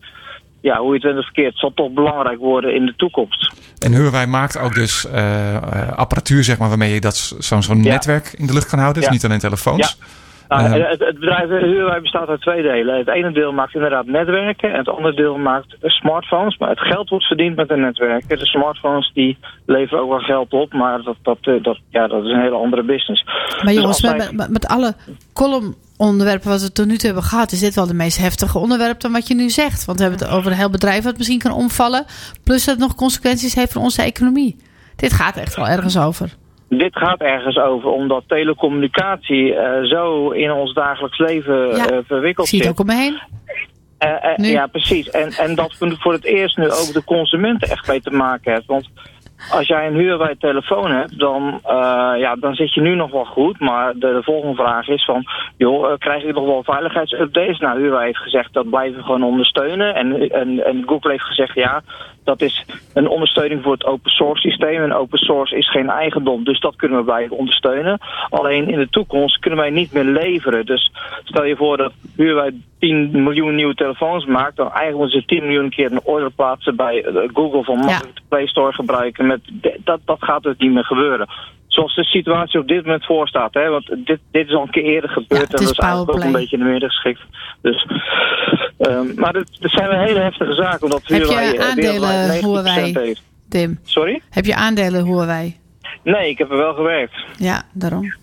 ja, 0.69 0.77
hoe 0.77 0.87
je 0.87 0.93
het 0.93 1.03
went 1.03 1.17
of 1.17 1.23
verkeerd, 1.23 1.57
zal 1.57 1.71
toch 1.75 1.91
belangrijk 1.91 2.39
worden 2.39 2.75
in 2.75 2.85
de 2.85 2.93
toekomst. 2.95 3.53
En 3.79 3.93
Huawei 3.93 4.25
maakt 4.25 4.59
ook 4.59 4.73
dus 4.73 5.07
eh, 5.07 5.55
eh, 5.55 5.91
apparatuur, 5.97 6.43
zeg 6.43 6.57
maar, 6.57 6.69
waarmee 6.69 6.93
je 6.93 7.01
dat 7.01 7.15
zo'n 7.39 7.63
zo'n 7.63 7.83
Ja. 7.83 7.91
netwerk 7.91 8.33
in 8.37 8.45
de 8.47 8.53
lucht 8.53 8.69
kan 8.69 8.79
houden. 8.79 9.01
Dus 9.01 9.09
Ja. 9.09 9.15
niet 9.15 9.25
alleen 9.25 9.39
telefoons. 9.39 9.97
Nou, 10.47 10.63
Eh, 10.63 10.89
het, 10.89 10.99
het 10.99 11.19
bedrijf 11.19 11.49
Huawei 11.49 12.01
bestaat 12.01 12.27
uit 12.27 12.41
twee 12.41 12.61
delen. 12.61 12.97
Het 12.97 13.07
ene 13.07 13.31
deel 13.31 13.51
maakt 13.51 13.73
inderdaad 13.75 14.05
netwerken 14.05 14.71
en 14.71 14.77
het 14.77 14.89
andere 14.89 15.15
deel 15.15 15.37
maakt 15.37 15.75
smartphones. 15.81 16.57
Maar 16.57 16.69
het 16.69 16.79
geld 16.79 17.09
wordt 17.09 17.25
verdiend 17.25 17.55
met 17.55 17.67
de 17.67 17.75
netwerken. 17.77 18.37
De 18.39 18.45
smartphones 18.45 19.11
die 19.13 19.37
leveren 19.65 20.03
ook 20.03 20.09
wel 20.09 20.19
geld 20.19 20.51
op, 20.53 20.73
maar 20.73 21.01
dat, 21.01 21.15
dat, 21.21 21.37
eh, 21.41 21.63
dat, 21.63 21.79
ja, 21.89 22.07
dat 22.07 22.23
is 22.23 22.31
een 22.31 22.41
hele 22.41 22.55
andere 22.55 22.83
business. 22.83 23.23
Maar 23.23 23.63
Dus 23.63 23.73
jongens, 23.73 24.01
met, 24.01 24.49
met, 24.49 24.67
alle 24.67 24.93
column-onderwerpen 25.97 26.49
wat 26.49 26.61
we 26.61 26.71
tot 26.71 26.85
nu 26.85 26.97
toe 26.97 27.05
hebben 27.05 27.23
gehad, 27.23 27.51
is 27.51 27.59
dit 27.59 27.75
wel 27.75 27.87
de 27.87 27.93
meest 27.93 28.17
heftige 28.17 28.57
onderwerp 28.57 28.99
dan 28.99 29.11
wat 29.11 29.27
je 29.27 29.35
nu 29.35 29.49
zegt. 29.49 29.85
Want 29.85 29.97
we 29.97 30.03
hebben 30.03 30.23
het 30.27 30.35
over 30.37 30.51
een 30.51 30.57
heel 30.57 30.69
bedrijf 30.69 31.03
wat 31.03 31.17
misschien 31.17 31.39
kan 31.39 31.51
omvallen. 31.51 32.05
Plus 32.43 32.65
dat 32.65 32.75
het 32.75 32.83
nog 32.83 32.95
consequenties 32.95 33.55
heeft 33.55 33.71
voor 33.73 33.81
onze 33.81 34.01
economie. 34.01 34.55
Dit 34.95 35.13
gaat 35.13 35.37
echt 35.37 35.55
wel 35.55 35.67
ergens 35.67 35.97
over. 35.97 36.35
Dit 36.69 36.97
gaat 36.97 37.19
ergens 37.19 37.57
over, 37.57 37.89
omdat 37.89 38.23
telecommunicatie 38.27 39.53
eh, 39.55 39.83
zo 39.83 40.29
in 40.29 40.51
ons 40.51 40.73
dagelijks 40.73 41.17
leven 41.17 41.75
Ja, 41.75 41.89
eh, 41.89 41.97
Ik 41.97 42.05
verwikkeld 42.07 42.47
zie 42.47 42.59
het 42.59 42.67
zit. 42.67 42.79
ook 42.79 42.89
om 42.89 42.95
me 42.95 43.01
heen. 43.01 43.19
Eh, 43.97 44.51
ja, 44.51 44.67
precies. 44.67 45.09
En, 45.09 45.31
en 45.31 45.55
dat 45.55 45.75
voor 45.77 46.13
het 46.13 46.25
eerst 46.25 46.57
nu 46.57 46.63
ook 46.65 46.93
de 46.93 47.03
consumenten 47.03 47.69
echt 47.69 47.87
mee 47.87 48.01
te 48.01 48.11
maken 48.11 48.53
heeft. 48.53 48.65
Want 48.65 48.89
als 49.51 49.67
jij 49.67 49.87
een 49.87 49.95
huurwij 49.95 50.35
telefoon 50.39 50.91
hebt, 50.91 51.19
dan, 51.19 51.59
eh, 51.63 52.13
ja, 52.17 52.35
dan 52.35 52.55
zit 52.55 52.73
je 52.73 52.81
nu 52.81 52.95
nog 52.95 53.11
wel 53.11 53.25
goed. 53.25 53.59
Maar 53.59 53.93
de, 53.93 53.99
de 53.99 54.23
volgende 54.23 54.55
vraag 54.55 54.87
is 54.87 55.05
van, 55.05 55.23
joh, 55.57 55.91
eh, 55.91 55.97
krijg 55.97 56.23
je 56.23 56.33
nog 56.33 56.45
wel 56.45 56.63
veiligheidsupdates? 56.63 57.59
Nou, 57.59 57.79
Huawei 57.79 58.05
heeft 58.05 58.17
gezegd, 58.17 58.53
dat 58.53 58.69
blijven 58.69 58.97
we 58.97 59.03
gewoon 59.03 59.23
ondersteunen. 59.23 59.95
En, 59.95 60.29
en, 60.29 60.65
en 60.65 60.83
Google 60.85 61.11
heeft 61.11 61.23
gezegd, 61.23 61.55
ja, 61.55 61.81
dat 62.25 62.41
is 62.41 62.65
een 62.93 63.07
ondersteuning 63.07 63.63
voor 63.63 63.71
het 63.71 63.85
open 63.85 64.11
source 64.11 64.41
systeem. 64.41 64.83
En 64.83 64.93
open 64.93 65.17
source 65.17 65.57
is 65.57 65.71
geen 65.71 65.89
eigendom, 65.89 66.43
dus 66.43 66.59
dat 66.59 66.75
kunnen 66.75 66.97
we 66.97 67.03
blijven 67.03 67.37
ondersteunen. 67.37 67.99
Alleen 68.29 68.69
in 68.69 68.79
de 68.79 68.89
toekomst 68.89 69.39
kunnen 69.39 69.59
wij 69.59 69.69
niet 69.69 69.93
meer 69.93 70.03
leveren. 70.03 70.65
Dus 70.65 70.91
stel 71.23 71.45
je 71.45 71.55
voor 71.55 71.77
dat 71.77 71.93
Huawei 72.15 72.61
10 72.79 73.23
miljoen 73.23 73.55
nieuwe 73.55 73.75
telefoons 73.75 74.25
maakt, 74.25 74.55
dan 74.55 74.71
eigenlijk 74.71 74.97
moeten 74.97 75.19
ze 75.19 75.25
10 75.25 75.43
miljoen 75.43 75.69
keer 75.69 75.91
een 75.91 76.03
order 76.03 76.31
plaatsen 76.31 76.75
bij 76.75 77.03
eh, 77.03 77.29
Google 77.33 77.63
van 77.63 77.77
Ja. 77.87 77.99
de 77.99 78.21
Play 78.29 78.47
Store 78.47 78.73
gebruiken. 78.73 79.27
Met, 79.27 79.41
dat, 79.83 79.99
dat 80.05 80.17
gaat 80.19 80.43
dus 80.43 80.57
niet 80.57 80.73
meer 80.73 80.85
gebeuren. 80.85 81.27
Zoals 81.67 81.95
de 81.95 82.03
situatie 82.03 82.59
op 82.59 82.67
dit 82.67 82.83
moment 82.83 83.05
voor 83.05 83.27
staat. 83.27 83.53
Hè? 83.53 83.69
Want 83.69 83.87
dit, 83.87 84.19
dit 84.31 84.47
is 84.47 84.53
al 84.53 84.61
een 84.61 84.69
keer 84.69 84.83
eerder 84.83 85.09
gebeurd 85.09 85.29
Ja, 85.31 85.37
en 85.39 85.47
dat 85.49 85.61
is 85.61 85.71
eigenlijk 85.71 86.17
ook 86.17 86.23
een 86.23 86.31
beetje 86.31 86.57
in 86.57 86.63
de 86.63 86.69
midden 86.69 86.89
geschikt. 86.89 87.21
Dus, 87.61 87.87
ehm, 88.77 89.13
maar 89.15 89.33
dat, 89.33 89.57
dat 89.59 89.71
zijn 89.71 89.89
wel 89.89 89.99
hele 89.99 90.19
heftige 90.19 90.53
zaken. 90.53 90.83
Omdat 90.83 91.01
Heb 91.03 91.23
je 91.23 91.35
eh, 91.35 92.14
aandelen 92.15 92.41
wereldwijd 92.41 92.77
90% 92.77 92.91
Huawei? 92.91 93.05
heeft. 93.07 93.21
Tim, 93.49 93.79
Sorry? 93.83 94.21
heb 94.29 94.45
je 94.45 94.55
aandelen 94.55 95.05
Huawei? 95.05 95.57
Nee, 96.03 96.29
ik 96.29 96.37
heb 96.37 96.51
er 96.51 96.57
wel 96.57 96.73
gewerkt. 96.73 97.13
Ja, 97.37 97.63
daarom. 97.73 98.03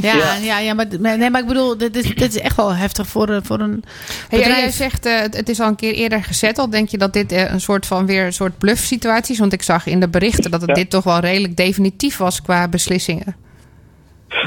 Ja, 0.00 0.14
ja. 0.14 0.34
Ja. 0.42 0.58
ja, 0.58 0.74
maar, 0.74 0.86
nee, 0.98 1.30
maar 1.30 1.40
ik 1.40 1.46
bedoel, 1.46 1.76
dit 1.76 1.96
is, 1.96 2.14
dit 2.14 2.34
is 2.34 2.38
echt 2.40 2.56
wel 2.56 2.74
heftig 2.74 3.06
voor, 3.06 3.28
een- 3.28 3.44
voor 3.44 3.60
een 3.60 3.84
Hey, 4.28 4.38
bedrijf. 4.38 4.58
jij 4.60 4.70
zegt 4.70 5.06
eh, 5.06 5.18
het- 5.20 5.48
is 5.48 5.60
al 5.60 5.68
een 5.68 5.76
keer 5.76 5.92
eerder 5.94 6.24
gezetteld. 6.24 6.72
Denk 6.72 6.88
je 6.88 6.98
dat 6.98 7.12
dit 7.12 7.32
eh, 7.32 7.50
een 7.52 7.60
soort 7.60 7.86
van 7.86 8.06
weer 8.06 8.24
een 8.24 8.32
soort 8.32 8.58
bluff 8.58 8.84
situatie 8.84 9.32
is? 9.34 9.38
Want 9.40 9.52
ik 9.52 9.62
zag 9.62 9.86
in 9.86 10.00
de 10.00 10.08
berichten 10.08 10.50
dat 10.50 10.60
het 10.60 10.70
Ja. 10.70 10.74
dit 10.76 10.90
toch 10.90 11.04
wel 11.04 11.18
redelijk 11.20 11.56
definitief 11.56 12.16
was 12.16 12.42
qua 12.42 12.68
beslissingen. 12.68 13.36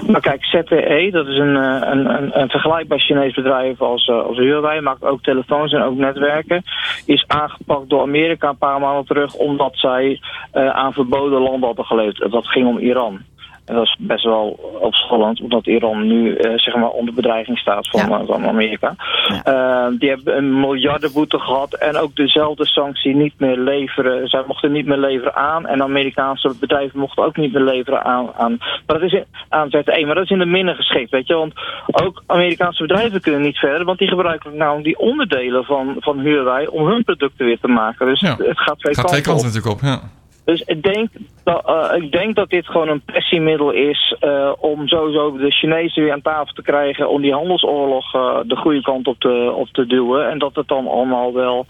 Nou 0.07 0.19
kijk, 0.19 0.45
ZTE, 0.45 1.09
dat 1.11 1.27
is 1.27 1.37
een, 1.37 1.55
eh, 1.55 1.91
een, 1.91 2.15
een, 2.15 2.39
een 2.39 2.49
vergelijkbaar 2.49 2.99
Chinees 2.99 3.33
bedrijf 3.33 3.81
als, 3.81 4.05
eh, 4.05 4.25
als 4.25 4.37
Huawei, 4.37 4.81
maakt 4.81 5.03
ook 5.03 5.23
telefoons 5.23 5.71
en 5.73 5.81
ook 5.81 5.97
netwerken. 5.97 6.63
Is 7.05 7.25
aangepakt 7.27 7.89
door 7.89 8.01
Amerika 8.01 8.49
een 8.49 8.57
paar 8.57 8.79
maanden 8.79 9.05
terug 9.05 9.33
omdat 9.33 9.71
zij 9.75 10.19
eh, 10.51 10.69
aan 10.69 10.93
verboden 10.93 11.41
landen 11.41 11.65
hadden 11.67 11.85
geleverd. 11.85 12.31
Dat 12.31 12.47
ging 12.47 12.67
om 12.67 12.77
Iran. 12.77 13.19
En 13.65 13.75
dat 13.75 13.83
is 13.83 13.95
best 13.99 14.23
wel 14.23 14.59
opvallend, 14.81 15.41
omdat 15.41 15.67
Iran 15.67 16.07
nu 16.07 16.35
eh, 16.35 16.51
zeg 16.55 16.75
maar 16.75 16.89
onder 16.89 17.13
bedreiging 17.13 17.57
staat 17.57 17.89
van, 17.89 18.09
Ja. 18.09 18.25
van 18.25 18.45
Amerika. 18.47 18.95
Ja. 19.27 19.43
Eh, 19.43 19.91
die 19.99 20.09
hebben 20.09 20.37
een 20.37 20.59
miljardenboete 20.59 21.39
gehad 21.39 21.73
en 21.73 21.97
ook 21.97 22.15
dezelfde 22.15 22.65
sanctie 22.65 23.15
niet 23.15 23.33
meer 23.37 23.57
leveren. 23.57 24.27
Zij 24.27 24.43
mochten 24.47 24.71
niet 24.71 24.85
meer 24.85 24.97
leveren 24.97 25.35
aan 25.35 25.65
en 25.67 25.81
Amerikaanse 25.83 26.53
bedrijven 26.59 26.99
mochten 26.99 27.23
ook 27.23 27.37
niet 27.37 27.53
meer 27.53 27.63
leveren 27.63 28.03
aan. 28.03 28.29
aan 28.37 28.57
maar 28.59 28.99
dat 28.99 29.01
is 29.01 29.11
in, 29.13 29.25
aan 29.49 29.69
ZTE, 29.69 30.03
maar 30.05 30.15
dat 30.15 30.23
is 30.23 30.29
in 30.29 30.39
de 30.39 30.45
minder 30.45 30.75
geschikt, 30.75 31.11
weet 31.11 31.27
je. 31.27 31.33
Want 31.35 31.53
ook 31.87 32.23
Amerikaanse 32.27 32.81
bedrijven 32.81 33.21
kunnen 33.21 33.41
niet 33.41 33.57
verder, 33.57 33.85
want 33.85 33.99
die 33.99 34.07
gebruiken 34.07 34.57
nou 34.57 34.81
die 34.83 34.99
onderdelen 34.99 35.63
van, 35.65 35.95
van 35.99 36.19
Huawei 36.19 36.67
om 36.67 36.87
hun 36.87 37.03
producten 37.03 37.45
weer 37.45 37.59
te 37.59 37.67
maken. 37.67 38.05
Dus 38.05 38.19
Ja. 38.19 38.35
het 38.37 38.59
gaat 38.59 38.79
twee 38.79 38.93
gaat 38.95 39.07
twee 39.07 39.21
kanten 39.21 39.21
op. 39.21 39.23
kanten 39.23 39.45
natuurlijk 39.45 39.73
op. 39.75 39.81
Ja. 39.81 39.99
Dus 40.45 40.61
ik 40.61 40.83
denk, 40.83 41.09
dat, 41.43 41.65
eh, 41.65 42.03
ik 42.03 42.11
denk 42.11 42.35
dat 42.35 42.49
dit 42.49 42.67
gewoon 42.67 42.89
een 42.89 43.01
pressiemiddel 43.01 43.71
is 43.71 44.15
eh, 44.19 44.51
om 44.59 44.87
sowieso 44.87 45.37
de 45.37 45.51
Chinezen 45.51 46.03
weer 46.03 46.13
aan 46.13 46.21
tafel 46.21 46.53
te 46.53 46.61
krijgen 46.61 47.09
om 47.09 47.21
die 47.21 47.33
handelsoorlog 47.33 48.15
eh, 48.15 48.39
de 48.45 48.55
goede 48.55 48.81
kant 48.81 49.07
op 49.07 49.19
te, 49.19 49.53
op 49.55 49.67
te 49.67 49.85
duwen. 49.85 50.29
En 50.29 50.39
dat 50.39 50.55
het 50.55 50.67
dan 50.67 50.87
allemaal 50.87 51.33
wel 51.33 51.65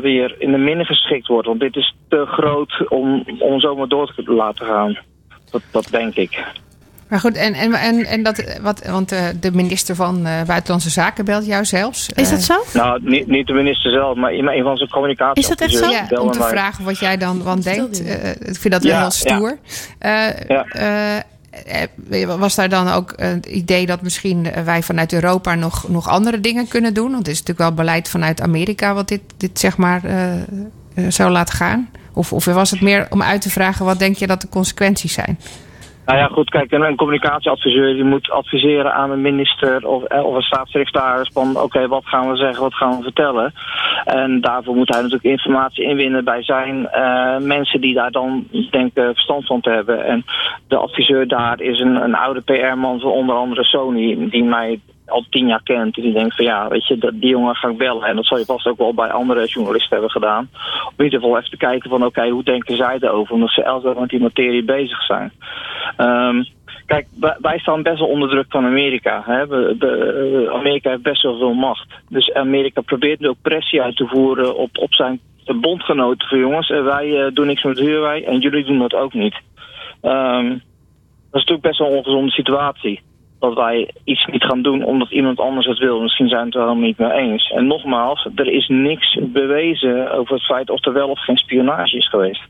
weer 0.00 0.34
in 0.38 0.52
de 0.52 0.58
minne 0.58 0.84
geschikt 0.84 1.26
wordt. 1.26 1.46
Want 1.46 1.60
dit 1.60 1.76
is 1.76 1.94
te 2.08 2.26
groot 2.26 2.88
om, 2.88 3.24
om 3.38 3.60
zomaar 3.60 3.88
door 3.88 4.14
te 4.14 4.32
laten 4.32 4.66
gaan. 4.66 4.98
Dat, 5.50 5.62
dat 5.72 5.88
denk 5.90 6.14
ik. 6.14 6.44
Maar 7.12 7.20
goed, 7.20 7.36
en, 7.36 7.54
en, 7.54 7.72
en, 7.74 8.04
en 8.06 8.22
dat, 8.22 8.44
wat, 8.62 8.86
want 8.86 9.12
eh, 9.12 9.24
de 9.40 9.52
minister 9.52 9.94
van 9.94 10.26
eh, 10.26 10.42
Buitenlandse 10.46 10.90
Zaken 10.90 11.24
belt 11.24 11.46
jou 11.46 11.64
zelfs. 11.64 12.08
Is 12.14 12.30
dat 12.30 12.38
Eh, 12.38 12.44
zo? 12.44 12.54
Nou, 12.72 13.00
niet, 13.02 13.26
niet 13.26 13.46
de 13.46 13.52
minister 13.52 13.90
zelf, 13.90 14.16
maar 14.16 14.32
een 14.32 14.62
van 14.62 14.76
zijn 14.76 14.88
communicatie. 14.90 15.42
Is 15.42 15.48
dat 15.48 15.60
echt 15.60 15.72
zo? 15.74 15.90
Ja, 15.90 16.06
om 16.20 16.30
te 16.30 16.42
vragen 16.42 16.84
wat 16.84 16.98
jij 16.98 17.16
dan 17.16 17.40
van 17.42 17.60
denkt. 17.60 18.04
Eh, 18.04 18.30
ik 18.30 18.56
vind 18.58 18.70
dat 18.72 18.82
wel 18.82 18.92
Ja, 18.92 19.00
heel 19.00 19.10
stoer. 19.10 19.58
Eh, 19.98 20.12
Ja. 20.48 20.64
eh, 20.64 21.16
eh, 22.22 22.38
was 22.38 22.54
daar 22.54 22.68
dan 22.68 22.88
ook 22.88 23.12
het 23.16 23.46
idee 23.46 23.86
dat 23.86 24.02
misschien 24.02 24.46
wij 24.64 24.82
vanuit 24.82 25.12
Europa 25.12 25.54
nog, 25.54 25.88
nog 25.88 26.08
andere 26.08 26.40
dingen 26.40 26.68
kunnen 26.68 26.94
doen? 26.94 27.10
Want 27.10 27.26
het 27.26 27.28
is 27.28 27.38
natuurlijk 27.38 27.68
wel 27.68 27.74
beleid 27.84 28.08
vanuit 28.08 28.40
Amerika 28.40 28.94
wat 28.94 29.08
dit, 29.08 29.20
dit 29.36 29.58
zeg 29.58 29.76
maar 29.76 30.00
zou 31.08 31.30
laten 31.30 31.54
gaan. 31.54 31.90
Of, 32.12 32.32
of 32.32 32.44
was 32.44 32.70
het 32.70 32.80
meer 32.80 33.06
om 33.10 33.22
uit 33.22 33.40
te 33.40 33.50
vragen 33.50 33.84
wat 33.84 33.98
denk 33.98 34.16
je 34.16 34.26
dat 34.26 34.40
de 34.40 34.48
consequenties 34.48 35.12
zijn? 35.12 35.38
Nou 36.06 36.18
ja, 36.18 36.26
goed, 36.26 36.50
kijk, 36.50 36.72
een, 36.72 36.96
communicatieadviseur 36.96 37.94
die 37.94 38.04
moet 38.04 38.30
adviseren 38.30 38.94
aan 38.94 39.10
een 39.10 39.20
minister 39.20 39.86
of, 39.86 40.02
eh, 40.04 40.24
of 40.24 40.34
een 40.34 40.42
staatssecretaris 40.42 41.30
van 41.32 41.60
oké, 41.60 41.88
wat 41.88 42.06
gaan 42.06 42.30
we 42.30 42.36
zeggen, 42.36 42.62
wat 42.62 42.74
gaan 42.74 42.96
we 42.96 43.02
vertellen. 43.02 43.52
En 44.04 44.40
daarvoor 44.40 44.74
moet 44.74 44.88
hij 44.88 45.02
natuurlijk 45.02 45.24
informatie 45.24 45.84
inwinnen 45.84 46.24
bij 46.24 46.42
zijn 46.42 46.88
eh, 46.88 47.38
mensen 47.38 47.80
die 47.80 47.94
daar 47.94 48.10
dan 48.10 48.46
denken 48.70 49.04
verstand 49.04 49.46
van 49.46 49.60
te 49.60 49.70
hebben. 49.70 50.04
En 50.04 50.24
de 50.68 50.76
adviseur 50.76 51.28
daar 51.28 51.60
is 51.60 51.80
een, 51.80 51.96
een 51.96 52.14
oude 52.14 52.40
PR-man 52.40 53.00
van 53.00 53.10
onder 53.10 53.36
andere 53.36 53.64
Sony, 53.64 54.28
die 54.30 54.44
mij 54.44 54.80
al 55.06 55.24
tien 55.30 55.46
jaar 55.46 55.62
kent. 55.62 55.94
Die 55.94 56.12
denkt 56.12 56.36
van 56.36 56.44
ja, 56.44 56.68
weet 56.68 56.86
je, 56.86 56.98
dat, 56.98 57.12
die 57.14 57.30
jongen 57.30 57.54
ga 57.54 57.68
ik 57.68 57.76
bellen. 57.76 58.08
En 58.08 58.16
dat 58.16 58.26
zal 58.26 58.38
je 58.38 58.44
vast 58.44 58.66
ook 58.66 58.78
wel 58.78 58.94
bij 58.94 59.10
andere 59.10 59.46
journalisten 59.46 59.90
hebben 59.90 60.10
gedaan. 60.10 60.48
Om 60.84 60.92
in 60.96 61.04
ieder 61.04 61.20
geval 61.20 61.38
even 61.38 61.50
te 61.50 61.56
kijken 61.56 61.90
van 61.90 62.04
oké, 62.04 62.28
hoe 62.28 62.44
denken 62.44 62.76
zij 62.76 62.96
erover? 63.00 63.34
Omdat 63.34 63.50
ze 63.50 63.80
dag 63.82 63.98
met 63.98 64.08
die 64.08 64.20
materie 64.20 64.64
bezig 64.64 65.04
zijn. 65.04 65.32
Ehm, 65.96 66.42
kijk, 66.86 67.06
wij, 67.40 67.58
staan 67.58 67.82
best 67.82 67.98
wel 67.98 68.08
onder 68.08 68.28
druk 68.28 68.46
van 68.48 68.64
Amerika. 68.64 69.22
Hè? 69.26 69.46
De- 69.78 70.50
Amerika 70.52 70.90
heeft 70.90 71.02
best 71.02 71.22
wel 71.22 71.38
veel 71.38 71.54
macht. 71.54 71.86
Dus 72.08 72.32
Amerika 72.32 72.80
probeert 72.80 73.20
nu 73.20 73.28
ook 73.28 73.42
pressie 73.42 73.82
uit 73.82 73.96
te 73.96 74.06
voeren 74.06 74.56
op, 74.56 74.78
op 74.78 74.94
zijn 74.94 75.20
bondgenoten. 75.44 76.28
Van 76.28 76.38
jongens, 76.38 76.70
eh, 76.70 76.84
wij 76.84 77.24
eh, 77.24 77.34
doen 77.34 77.46
niks 77.46 77.62
met 77.62 77.78
huurwij 77.78 78.24
en 78.24 78.38
jullie 78.38 78.64
doen 78.64 78.78
dat 78.78 78.94
ook 78.94 79.12
niet. 79.12 79.40
Ehm, 80.00 80.48
dat 80.48 81.40
is 81.40 81.46
natuurlijk 81.46 81.62
best 81.62 81.78
wel 81.78 81.88
een 81.88 81.96
ongezonde 81.96 82.30
situatie. 82.30 83.00
Dat 83.42 83.54
wij 83.54 83.90
iets 84.04 84.26
niet 84.26 84.44
gaan 84.44 84.62
doen 84.62 84.84
omdat 84.84 85.10
iemand 85.10 85.40
anders 85.40 85.66
het 85.66 85.78
wil. 85.78 86.00
Misschien 86.00 86.28
zijn 86.28 86.40
we 86.40 86.46
het 86.46 86.54
er 86.54 86.60
helemaal 86.60 86.84
niet 86.84 86.98
mee 86.98 87.12
eens. 87.12 87.50
En 87.50 87.66
nogmaals, 87.66 88.28
er 88.34 88.46
is 88.46 88.68
niks 88.68 89.18
bewezen 89.22 90.12
over 90.12 90.34
het 90.34 90.44
feit 90.44 90.70
of 90.70 90.86
er 90.86 90.92
wel 90.92 91.08
of 91.08 91.24
geen 91.24 91.36
spionage 91.36 91.96
is 91.96 92.08
geweest. 92.08 92.42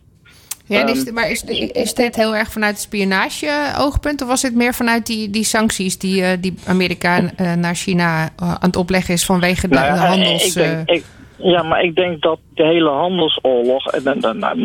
Ja, 0.67 0.87
is, 0.87 1.05
Ehm, 1.05 1.15
maar 1.15 1.31
is, 1.31 1.45
is 1.73 1.95
dit 1.95 2.17
heel 2.17 2.37
erg 2.37 2.53
vanuit 2.53 2.73
het 2.73 2.83
spionage-oogpunt? 2.83 4.23
Of 4.23 4.29
was 4.29 4.41
dit 4.41 4.55
meer 4.55 4.75
vanuit 4.75 5.07
die, 5.07 5.31
die 5.31 5.45
sancties 5.45 5.99
die, 5.99 6.23
eh, 6.23 6.31
die 6.41 6.55
Amerika 6.67 7.21
eh, 7.37 7.53
naar 7.55 7.75
China 7.75 8.25
eh, 8.25 8.49
aan 8.49 8.57
het 8.61 8.77
opleggen 8.77 9.15
is 9.15 9.25
vanwege 9.25 9.69
de, 9.69 9.75
Nou 9.75 9.87
ja, 9.87 9.93
de 9.95 10.07
handels... 10.07 10.47
Ik 10.47 10.55
denk, 10.55 10.91
ik, 10.91 11.05
ja, 11.37 11.63
maar 11.63 11.83
ik 11.83 11.95
denk 11.95 12.23
dat 12.23 12.39
de 12.55 12.65
hele 12.65 12.91
handelsoorlog, 12.91 13.87
en 13.87 14.21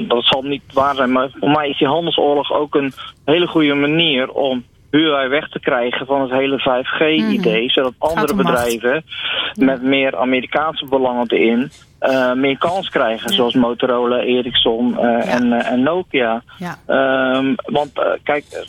dat 0.08 0.24
zal 0.24 0.42
niet 0.42 0.62
waar 0.74 0.96
zijn, 0.96 1.12
maar 1.12 1.30
voor 1.40 1.50
mij 1.50 1.70
is 1.70 1.78
die 1.78 1.88
handelsoorlog 1.88 2.54
ook 2.54 2.76
een 2.76 2.94
hele 3.26 3.48
goede 3.48 3.74
manier 3.74 4.32
om 4.32 4.64
Huawei 4.92 5.28
weg 5.28 5.50
te 5.50 5.60
krijgen 5.60 6.06
van 6.06 6.22
het 6.22 6.32
hele 6.32 6.60
5G-idee, 6.60 7.70
zodat 7.70 7.94
andere 7.98 8.34
macht. 8.34 8.48
bedrijven 8.48 9.04
met 9.54 9.82
meer 9.82 10.18
Amerikaanse 10.18 10.86
belangen 10.86 11.28
erin 11.28 11.72
eh, 12.00 12.34
meer 12.34 12.58
kans 12.58 12.90
krijgen, 12.90 13.30
zoals 13.30 13.54
Motorola, 13.54 14.20
Ericsson 14.20 14.98
eh, 15.00 15.34
en, 15.34 15.54
eh, 15.54 15.72
en 15.72 15.84
Nokia. 15.84 16.44
Ja. 16.58 16.78
Ehm, 16.86 17.54
want 17.56 17.92
kijk, 18.24 18.68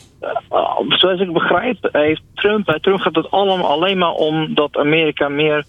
zoals 0.87 1.19
ik 1.19 1.33
begrijp, 1.33 1.89
heeft 1.91 2.21
Trump, 2.33 2.65
bij 2.65 2.79
Trump 2.79 2.99
gaat 2.99 3.15
het 3.15 3.31
allemaal 3.31 3.67
alleen 3.67 3.97
maar 3.97 4.11
om 4.11 4.53
dat 4.53 4.77
Amerika 4.77 5.29
meer 5.29 5.65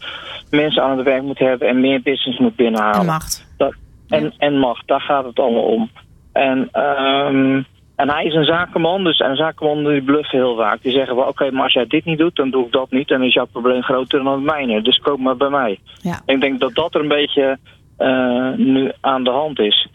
mensen 0.51 0.83
aan 0.83 0.97
het 0.97 1.07
werk 1.07 1.23
moet 1.23 1.39
hebben 1.39 1.69
en 1.69 1.81
meer 1.81 2.03
business 2.03 2.39
moet 2.39 2.57
binnenhalen. 2.57 3.01
En 3.01 3.07
macht. 3.07 3.47
Dat, 3.57 3.75
en, 4.09 4.33
en 4.39 4.59
macht, 4.59 4.87
daar 4.87 5.01
gaat 5.01 5.25
het 5.25 5.39
allemaal 5.39 5.65
om. 5.65 5.91
En, 6.33 6.69
ehm, 6.73 7.63
en 8.01 8.11
hij 8.11 8.25
is 8.25 8.35
een 8.35 8.45
zakenman, 8.45 9.05
dus 9.05 9.19
een 9.19 9.37
zakenman 9.37 9.85
die 9.85 10.03
bluffen 10.03 10.39
heel 10.39 10.57
vaak. 10.57 10.83
Die 10.83 10.93
zeggen 10.93 11.17
wel, 11.17 11.27
oké, 11.27 11.51
maar 11.51 11.63
als 11.63 11.73
jij 11.73 11.87
dit 11.87 12.05
niet 12.05 12.19
doet, 12.19 12.37
dan 12.37 12.51
doe 12.51 12.67
ik 12.67 12.73
dat 12.73 12.91
niet. 12.91 13.11
En 13.11 13.19
dan 13.19 13.27
is 13.27 13.35
jouw 13.35 13.47
probleem 13.47 13.83
groter 13.83 14.23
dan 14.23 14.33
het 14.33 14.43
mijne. 14.43 14.83
Dus 14.83 14.99
koop 14.99 15.19
maar 15.19 15.37
bij 15.37 15.49
mij. 15.51 15.79
Ja. 16.03 16.21
Ik 16.27 16.41
denk 16.41 16.61
dat 16.61 16.75
dat 16.75 16.95
er 16.95 17.01
een 17.01 17.09
beetje 17.09 17.59
eh, 17.97 18.53
nu 18.57 18.93
aan 19.01 19.25
de 19.25 19.31
hand 19.31 19.59
is. 19.59 19.89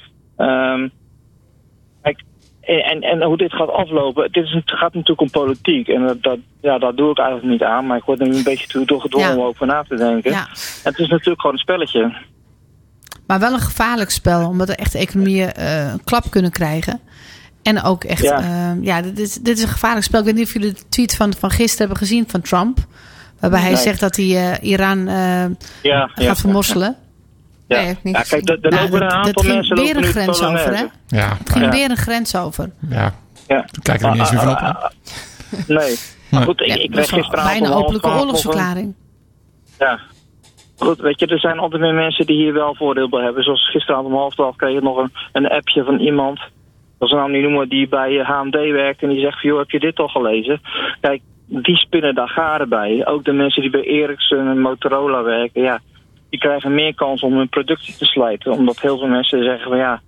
Kijk, 2.02 2.24
en, 2.62 3.02
en 3.02 3.24
hoe 3.24 3.38
dit 3.38 3.54
gaat 3.54 3.70
aflopen, 3.72 4.32
dit 4.32 4.44
is, 4.44 4.52
het 4.52 4.72
gaat 4.72 4.94
natuurlijk 4.94 5.22
om 5.22 5.30
politiek. 5.30 5.88
En 5.88 6.06
dat, 6.06 6.24
dat, 6.24 6.38
ja, 6.62 6.78
daar 6.78 6.96
doe 6.96 7.12
ik 7.12 7.18
eigenlijk 7.18 7.50
niet 7.50 7.64
aan. 7.64 7.86
Maar 7.86 7.98
ik 7.98 8.04
word 8.04 8.20
er 8.20 8.28
nu 8.28 8.36
een 8.36 8.44
beetje 8.44 8.68
toe 8.68 8.86
doorgedwongen 8.86 9.30
Ja. 9.30 9.36
om 9.36 9.44
over 9.44 9.68
na 9.68 9.84
te 9.84 9.96
denken. 9.96 10.32
Ja. 10.32 10.48
En 10.84 10.92
het 10.92 11.00
is 11.00 11.08
natuurlijk 11.08 11.42
gewoon 11.42 11.56
een 11.56 11.62
spelletje. 11.62 12.14
Maar 13.28 13.40
wel 13.40 13.54
een 13.54 13.60
gevaarlijk 13.60 14.10
spel, 14.10 14.48
omdat 14.48 14.70
er 14.70 14.76
echt 14.76 14.96
economieën 14.96 15.52
eh, 15.52 15.92
een 15.92 16.04
klap 16.04 16.24
kunnen 16.30 16.52
krijgen. 16.52 17.00
En 17.66 17.82
ook 17.84 18.04
echt, 18.04 18.22
Ja. 18.24 18.40
ja, 18.40 18.78
ja 18.82 19.02
dit, 19.02 19.20
is, 19.20 19.34
dit 19.34 19.58
is 19.58 19.64
een 19.64 19.70
gevaarlijk 19.70 20.06
spel. 20.06 20.20
Ik 20.20 20.26
weet 20.26 20.36
niet 20.36 20.46
of 20.48 20.54
jullie 20.54 20.74
de 20.74 20.88
tweet 20.90 21.16
van, 21.16 21.34
van 21.40 21.50
gisteren 21.50 21.78
hebben 21.88 21.98
gezien 21.98 22.24
van 22.30 22.42
Trump. 22.42 22.78
Waarbij 23.40 23.60
hij 23.60 23.72
Nee. 23.72 23.82
zegt 23.82 24.00
dat 24.00 24.16
hij 24.16 24.26
eh, 24.26 24.70
Iran 24.72 25.08
eh, 25.08 25.16
Ja, 25.16 25.50
ja. 25.82 26.10
gaat 26.16 26.40
vermosselen. 26.40 26.96
Ja, 27.68 27.78
Nee, 27.78 27.86
heb 27.88 27.98
ik 27.98 28.04
niet 28.04 28.16
ja 28.16 28.22
kijk, 28.22 28.50
er, 28.50 28.58
er 28.62 28.70
Nou, 28.72 28.84
lopen 28.84 29.02
een 29.02 29.08
dat- 29.10 29.18
aantal 29.18 29.44
mensen 29.44 29.76
weer 29.76 29.86
lopen 29.86 30.04
een 30.04 30.12
grens 30.12 30.44
over, 30.44 30.76
hè? 30.78 30.84
Ja, 31.08 31.38
Het 31.38 31.50
ging 31.52 31.66
Ja. 31.66 31.72
weer 31.72 31.90
een 31.90 31.98
grens 31.98 32.36
over. 32.36 32.72
ja. 32.90 33.14
Ja. 33.48 33.66
Kijk 33.82 34.02
er 34.02 34.10
niet 34.12 34.20
eens 34.20 34.32
meer 34.32 34.40
van 34.40 34.50
op. 34.52 34.58
Ah, 34.58 34.64
ah, 34.76 34.84
ah, 34.84 34.90
Nee. 35.68 35.96
Maar 36.30 36.44
goed, 36.44 36.62
ik, 36.62 36.68
Ja, 36.68 36.76
ik 36.76 36.92
kreeg 36.92 37.10
gisteravond 37.10 37.60
bijna 37.60 37.76
openlijke 37.76 38.08
oorlogsverklaring. 38.10 38.94
Ja. 39.80 40.00
Goed, 40.78 41.00
weet 41.00 41.20
je, 41.20 41.26
er 41.28 41.40
zijn 41.40 41.60
altijd 41.60 41.82
meer 41.82 41.94
mensen 41.94 42.26
die 42.26 42.36
hier 42.36 42.54
wel 42.54 42.76
voordeel 42.76 43.10
bij 43.10 43.24
hebben. 43.24 43.44
Zoals 43.44 43.70
gisteravond 43.72 44.08
om 44.08 44.14
half 44.14 44.34
twaalf 44.34 44.56
kreeg 44.56 44.78
ik 44.78 44.84
nog 44.84 44.98
een, 44.98 45.12
een 45.32 45.48
appje 45.50 45.84
van 45.84 46.00
iemand. 46.00 46.40
Dat 47.00 47.10
ze 47.10 47.16
nou 47.16 47.32
niet 47.32 47.42
noemen, 47.42 47.70
die 47.70 47.88
bij 47.88 48.20
eh, 48.20 48.30
HMD 48.30 48.54
werkt. 48.72 49.02
En 49.02 49.10
die 49.10 49.20
zegt 49.22 49.42
van, 49.42 49.50
joh, 49.50 49.60
heb 49.60 49.70
je 49.70 49.80
dit 49.80 49.98
al 50.00 50.08
gelezen? 50.08 50.62
Kijk, 51.02 51.22
die 51.48 51.76
spinnen 51.78 52.16
daar 52.16 52.30
garen 52.30 52.70
bij. 52.70 53.06
Ook 53.06 53.24
de 53.26 53.32
mensen 53.34 53.62
die 53.62 53.72
bij 53.72 53.84
Ericsson 53.84 54.48
en 54.48 54.60
Motorola 54.62 55.24
werken, 55.24 55.62
ja. 55.62 55.80
Die 56.30 56.40
krijgen 56.40 56.74
meer 56.74 56.96
kans 56.96 57.22
om 57.22 57.38
hun 57.38 57.50
productie 57.50 57.96
te 57.98 58.06
slijten. 58.06 58.52
Omdat 58.52 58.80
heel 58.82 58.98
veel 58.98 59.08
mensen 59.08 59.44
zeggen 59.44 59.70
van, 59.70 59.78
ja... 59.78 60.02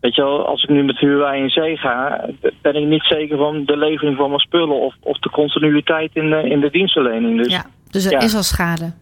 Weet 0.00 0.14
je 0.14 0.22
wel, 0.22 0.46
als 0.46 0.62
ik 0.62 0.68
nu 0.68 0.82
met 0.84 0.98
Huawei 0.98 1.42
in 1.42 1.50
zee 1.50 1.76
ga, 1.76 2.28
ben 2.62 2.74
ik 2.74 2.86
niet 2.86 3.02
zeker 3.04 3.36
van 3.36 3.64
de 3.64 3.76
levering 3.76 4.16
van 4.16 4.28
mijn 4.28 4.40
spullen 4.40 4.80
of, 4.80 4.94
of 5.00 5.18
de 5.18 5.30
continuïteit 5.30 6.10
in 6.12 6.30
de, 6.30 6.48
in 6.48 6.60
de 6.60 6.70
dienstverlening. 6.70 7.36
Dus 7.42 7.52
Ja, 7.52 7.64
dus 7.90 8.04
er 8.04 8.10
Ja. 8.12 8.20
is 8.20 8.34
al 8.34 8.42
schade. 8.42 8.92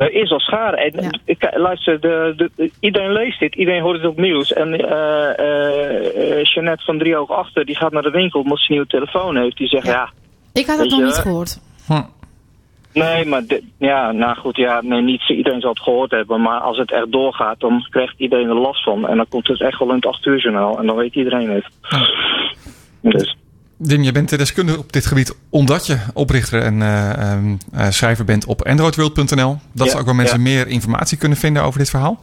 Er 0.00 0.12
is 0.12 0.30
al 0.30 0.40
schade. 0.40 0.76
En, 0.76 1.02
Ja. 1.02 1.10
ik, 1.24 1.48
luister, 1.56 2.00
de, 2.00 2.32
de, 2.36 2.50
de- 2.56 2.70
iedereen 2.80 3.12
leest 3.12 3.40
dit, 3.40 3.54
iedereen 3.54 3.82
hoort 3.82 3.96
het 3.96 4.06
op 4.06 4.16
nieuws. 4.20 4.52
En 4.52 4.74
eh 4.74 5.38
eh 5.38 6.44
Jeannette 6.44 6.84
van 6.84 6.98
Driehoog 6.98 7.30
Achter, 7.30 7.64
die 7.64 7.76
gaat 7.76 7.92
naar 7.92 8.02
de 8.02 8.10
winkel 8.10 8.40
omdat 8.40 8.58
ze 8.58 8.64
een 8.64 8.72
nieuwe 8.74 8.86
telefoon 8.88 9.36
heeft. 9.36 9.56
Die 9.56 9.68
zegt, 9.68 9.86
ja, 9.86 10.10
Ik 10.52 10.66
had 10.66 10.78
het 10.78 10.90
nog 10.90 10.98
je, 10.98 11.04
niet 11.04 11.14
gehoord. 11.14 11.60
nee, 12.92 13.24
maar 13.26 13.42
ja, 13.78 14.12
nou 14.12 14.36
goed, 14.36 14.56
ja, 14.56 14.80
nee, 14.82 15.00
niet 15.02 15.28
iedereen 15.28 15.60
zal 15.60 15.70
het 15.70 15.80
gehoord 15.82 16.10
hebben. 16.10 16.40
Maar 16.42 16.60
als 16.60 16.78
het 16.78 16.92
echt 16.92 17.12
doorgaat, 17.12 17.60
dan 17.60 17.86
krijgt 17.90 18.14
iedereen 18.16 18.48
er 18.48 18.54
last 18.60 18.82
van. 18.82 19.08
En 19.08 19.16
dan 19.16 19.28
komt 19.28 19.46
het 19.48 19.60
echt 19.60 19.78
wel 19.78 19.88
in 19.88 19.94
het 19.94 20.06
8 20.06 20.26
uur 20.26 20.40
journaal. 20.40 20.78
En 20.78 20.86
dan 20.86 20.96
weet 20.96 21.14
iedereen 21.14 21.50
het. 21.50 21.64
Dus, 23.00 23.36
Dim, 23.82 24.02
je 24.02 24.12
bent 24.12 24.38
deskundige 24.38 24.78
op 24.78 24.92
dit 24.92 25.06
gebied 25.06 25.38
omdat 25.50 25.86
je 25.86 25.96
oprichter 26.14 26.62
en 26.62 26.82
eh, 26.82 27.32
ehm, 27.32 27.56
eh, 27.72 27.88
schrijver 27.88 28.24
bent 28.24 28.46
op 28.46 28.66
androidworld.nl. 28.66 29.56
Dat 29.72 29.86
Ja, 29.86 29.92
ze 29.92 29.98
ook 29.98 30.04
wel 30.04 30.14
mensen 30.14 30.36
ja. 30.36 30.42
meer 30.42 30.66
informatie 30.66 31.18
kunnen 31.18 31.38
vinden 31.38 31.62
over 31.62 31.78
dit 31.78 31.90
verhaal. 31.90 32.18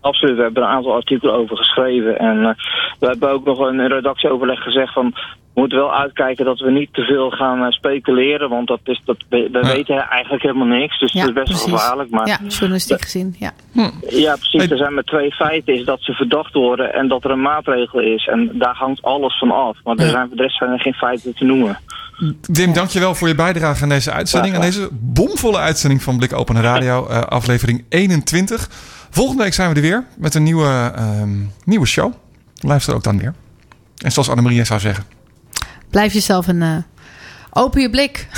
Absoluut, 0.00 0.36
we 0.36 0.42
hebben 0.42 0.62
er 0.62 0.68
een 0.68 0.74
aantal 0.74 0.94
artikelen 0.94 1.34
over 1.34 1.56
geschreven. 1.56 2.18
En 2.18 2.44
eh, 2.44 2.54
we 2.98 3.06
hebben 3.06 3.30
ook 3.30 3.44
nog 3.44 3.58
een 3.58 3.88
redactieoverleg 3.88 4.62
gezegd 4.62 4.92
van... 4.92 5.14
we 5.54 5.60
moeten 5.60 5.78
wel 5.78 5.94
uitkijken 5.94 6.44
dat 6.44 6.58
we 6.60 6.70
niet 6.70 6.88
te 6.92 7.02
veel 7.02 7.30
gaan 7.30 7.60
eh, 7.64 7.70
speculeren. 7.70 8.48
Want 8.48 8.68
dat 8.68 8.80
is, 8.84 9.02
dat, 9.04 9.16
we, 9.28 9.48
we 9.52 9.58
Ja. 9.62 9.72
weten 9.72 9.96
eigenlijk 10.08 10.42
helemaal 10.42 10.66
niks. 10.66 10.98
Dus 10.98 11.12
Ja, 11.12 11.20
het 11.20 11.28
is 11.28 11.34
best 11.34 11.48
wel 11.48 11.58
precies. 11.58 11.80
gevaarlijk. 11.82 12.10
Maar 12.10 12.26
Ja, 12.26 12.38
journalistiek 12.48 13.02
gezien. 13.02 13.36
Ja. 13.38 13.52
ja, 14.08 14.34
precies. 14.36 14.60
Hey. 14.62 14.68
Er 14.70 14.76
zijn 14.76 14.94
maar 14.94 15.02
twee 15.04 15.32
feiten. 15.32 15.74
Is 15.74 15.84
dat 15.84 15.98
ze 16.02 16.12
verdacht 16.12 16.52
worden 16.54 16.94
en 16.94 17.08
dat 17.08 17.24
er 17.24 17.30
een 17.30 17.40
maatregel 17.42 18.00
is. 18.00 18.26
En 18.26 18.50
daar 18.54 18.74
hangt 18.74 19.02
alles 19.02 19.38
van 19.38 19.50
af. 19.50 19.76
Maar 19.84 19.96
er 19.96 20.08
zijn, 20.08 20.26
voor 20.28 20.36
de 20.36 20.42
rest 20.42 20.56
zijn 20.58 20.70
er 20.70 20.80
geen 20.80 20.92
feiten 20.94 21.34
te 21.34 21.44
noemen. 21.44 21.78
Dim, 22.50 22.72
dankjewel 22.72 23.14
voor 23.14 23.28
je 23.28 23.34
bijdrage 23.34 23.82
aan 23.82 23.88
deze 23.88 24.12
uitzending. 24.12 24.54
Aan 24.54 24.60
deze 24.60 24.88
bomvolle 24.92 25.58
uitzending 25.58 26.02
van 26.02 26.16
Blik 26.16 26.32
Open 26.32 26.60
Radio, 26.60 27.06
eh, 27.06 27.20
aflevering 27.20 27.84
21. 27.88 28.68
Volgende 29.10 29.42
week 29.42 29.54
zijn 29.54 29.68
we 29.70 29.74
er 29.74 29.80
weer 29.82 30.04
met 30.18 30.34
een 30.34 30.42
nieuwe, 30.42 30.92
ehm, 30.94 31.30
nieuwe 31.64 31.86
show. 31.86 32.12
Luister 32.60 32.94
ook 32.94 33.02
dan 33.02 33.18
weer. 33.18 33.34
En 34.04 34.12
zoals 34.12 34.28
Annemarie 34.30 34.64
zou 34.64 34.80
zeggen. 34.80 35.04
Blijf 35.90 36.12
jezelf 36.12 36.46
een. 36.46 36.62
Uh, 36.62 36.76
open 37.50 37.80
je 37.80 37.90
blik. 37.90 38.28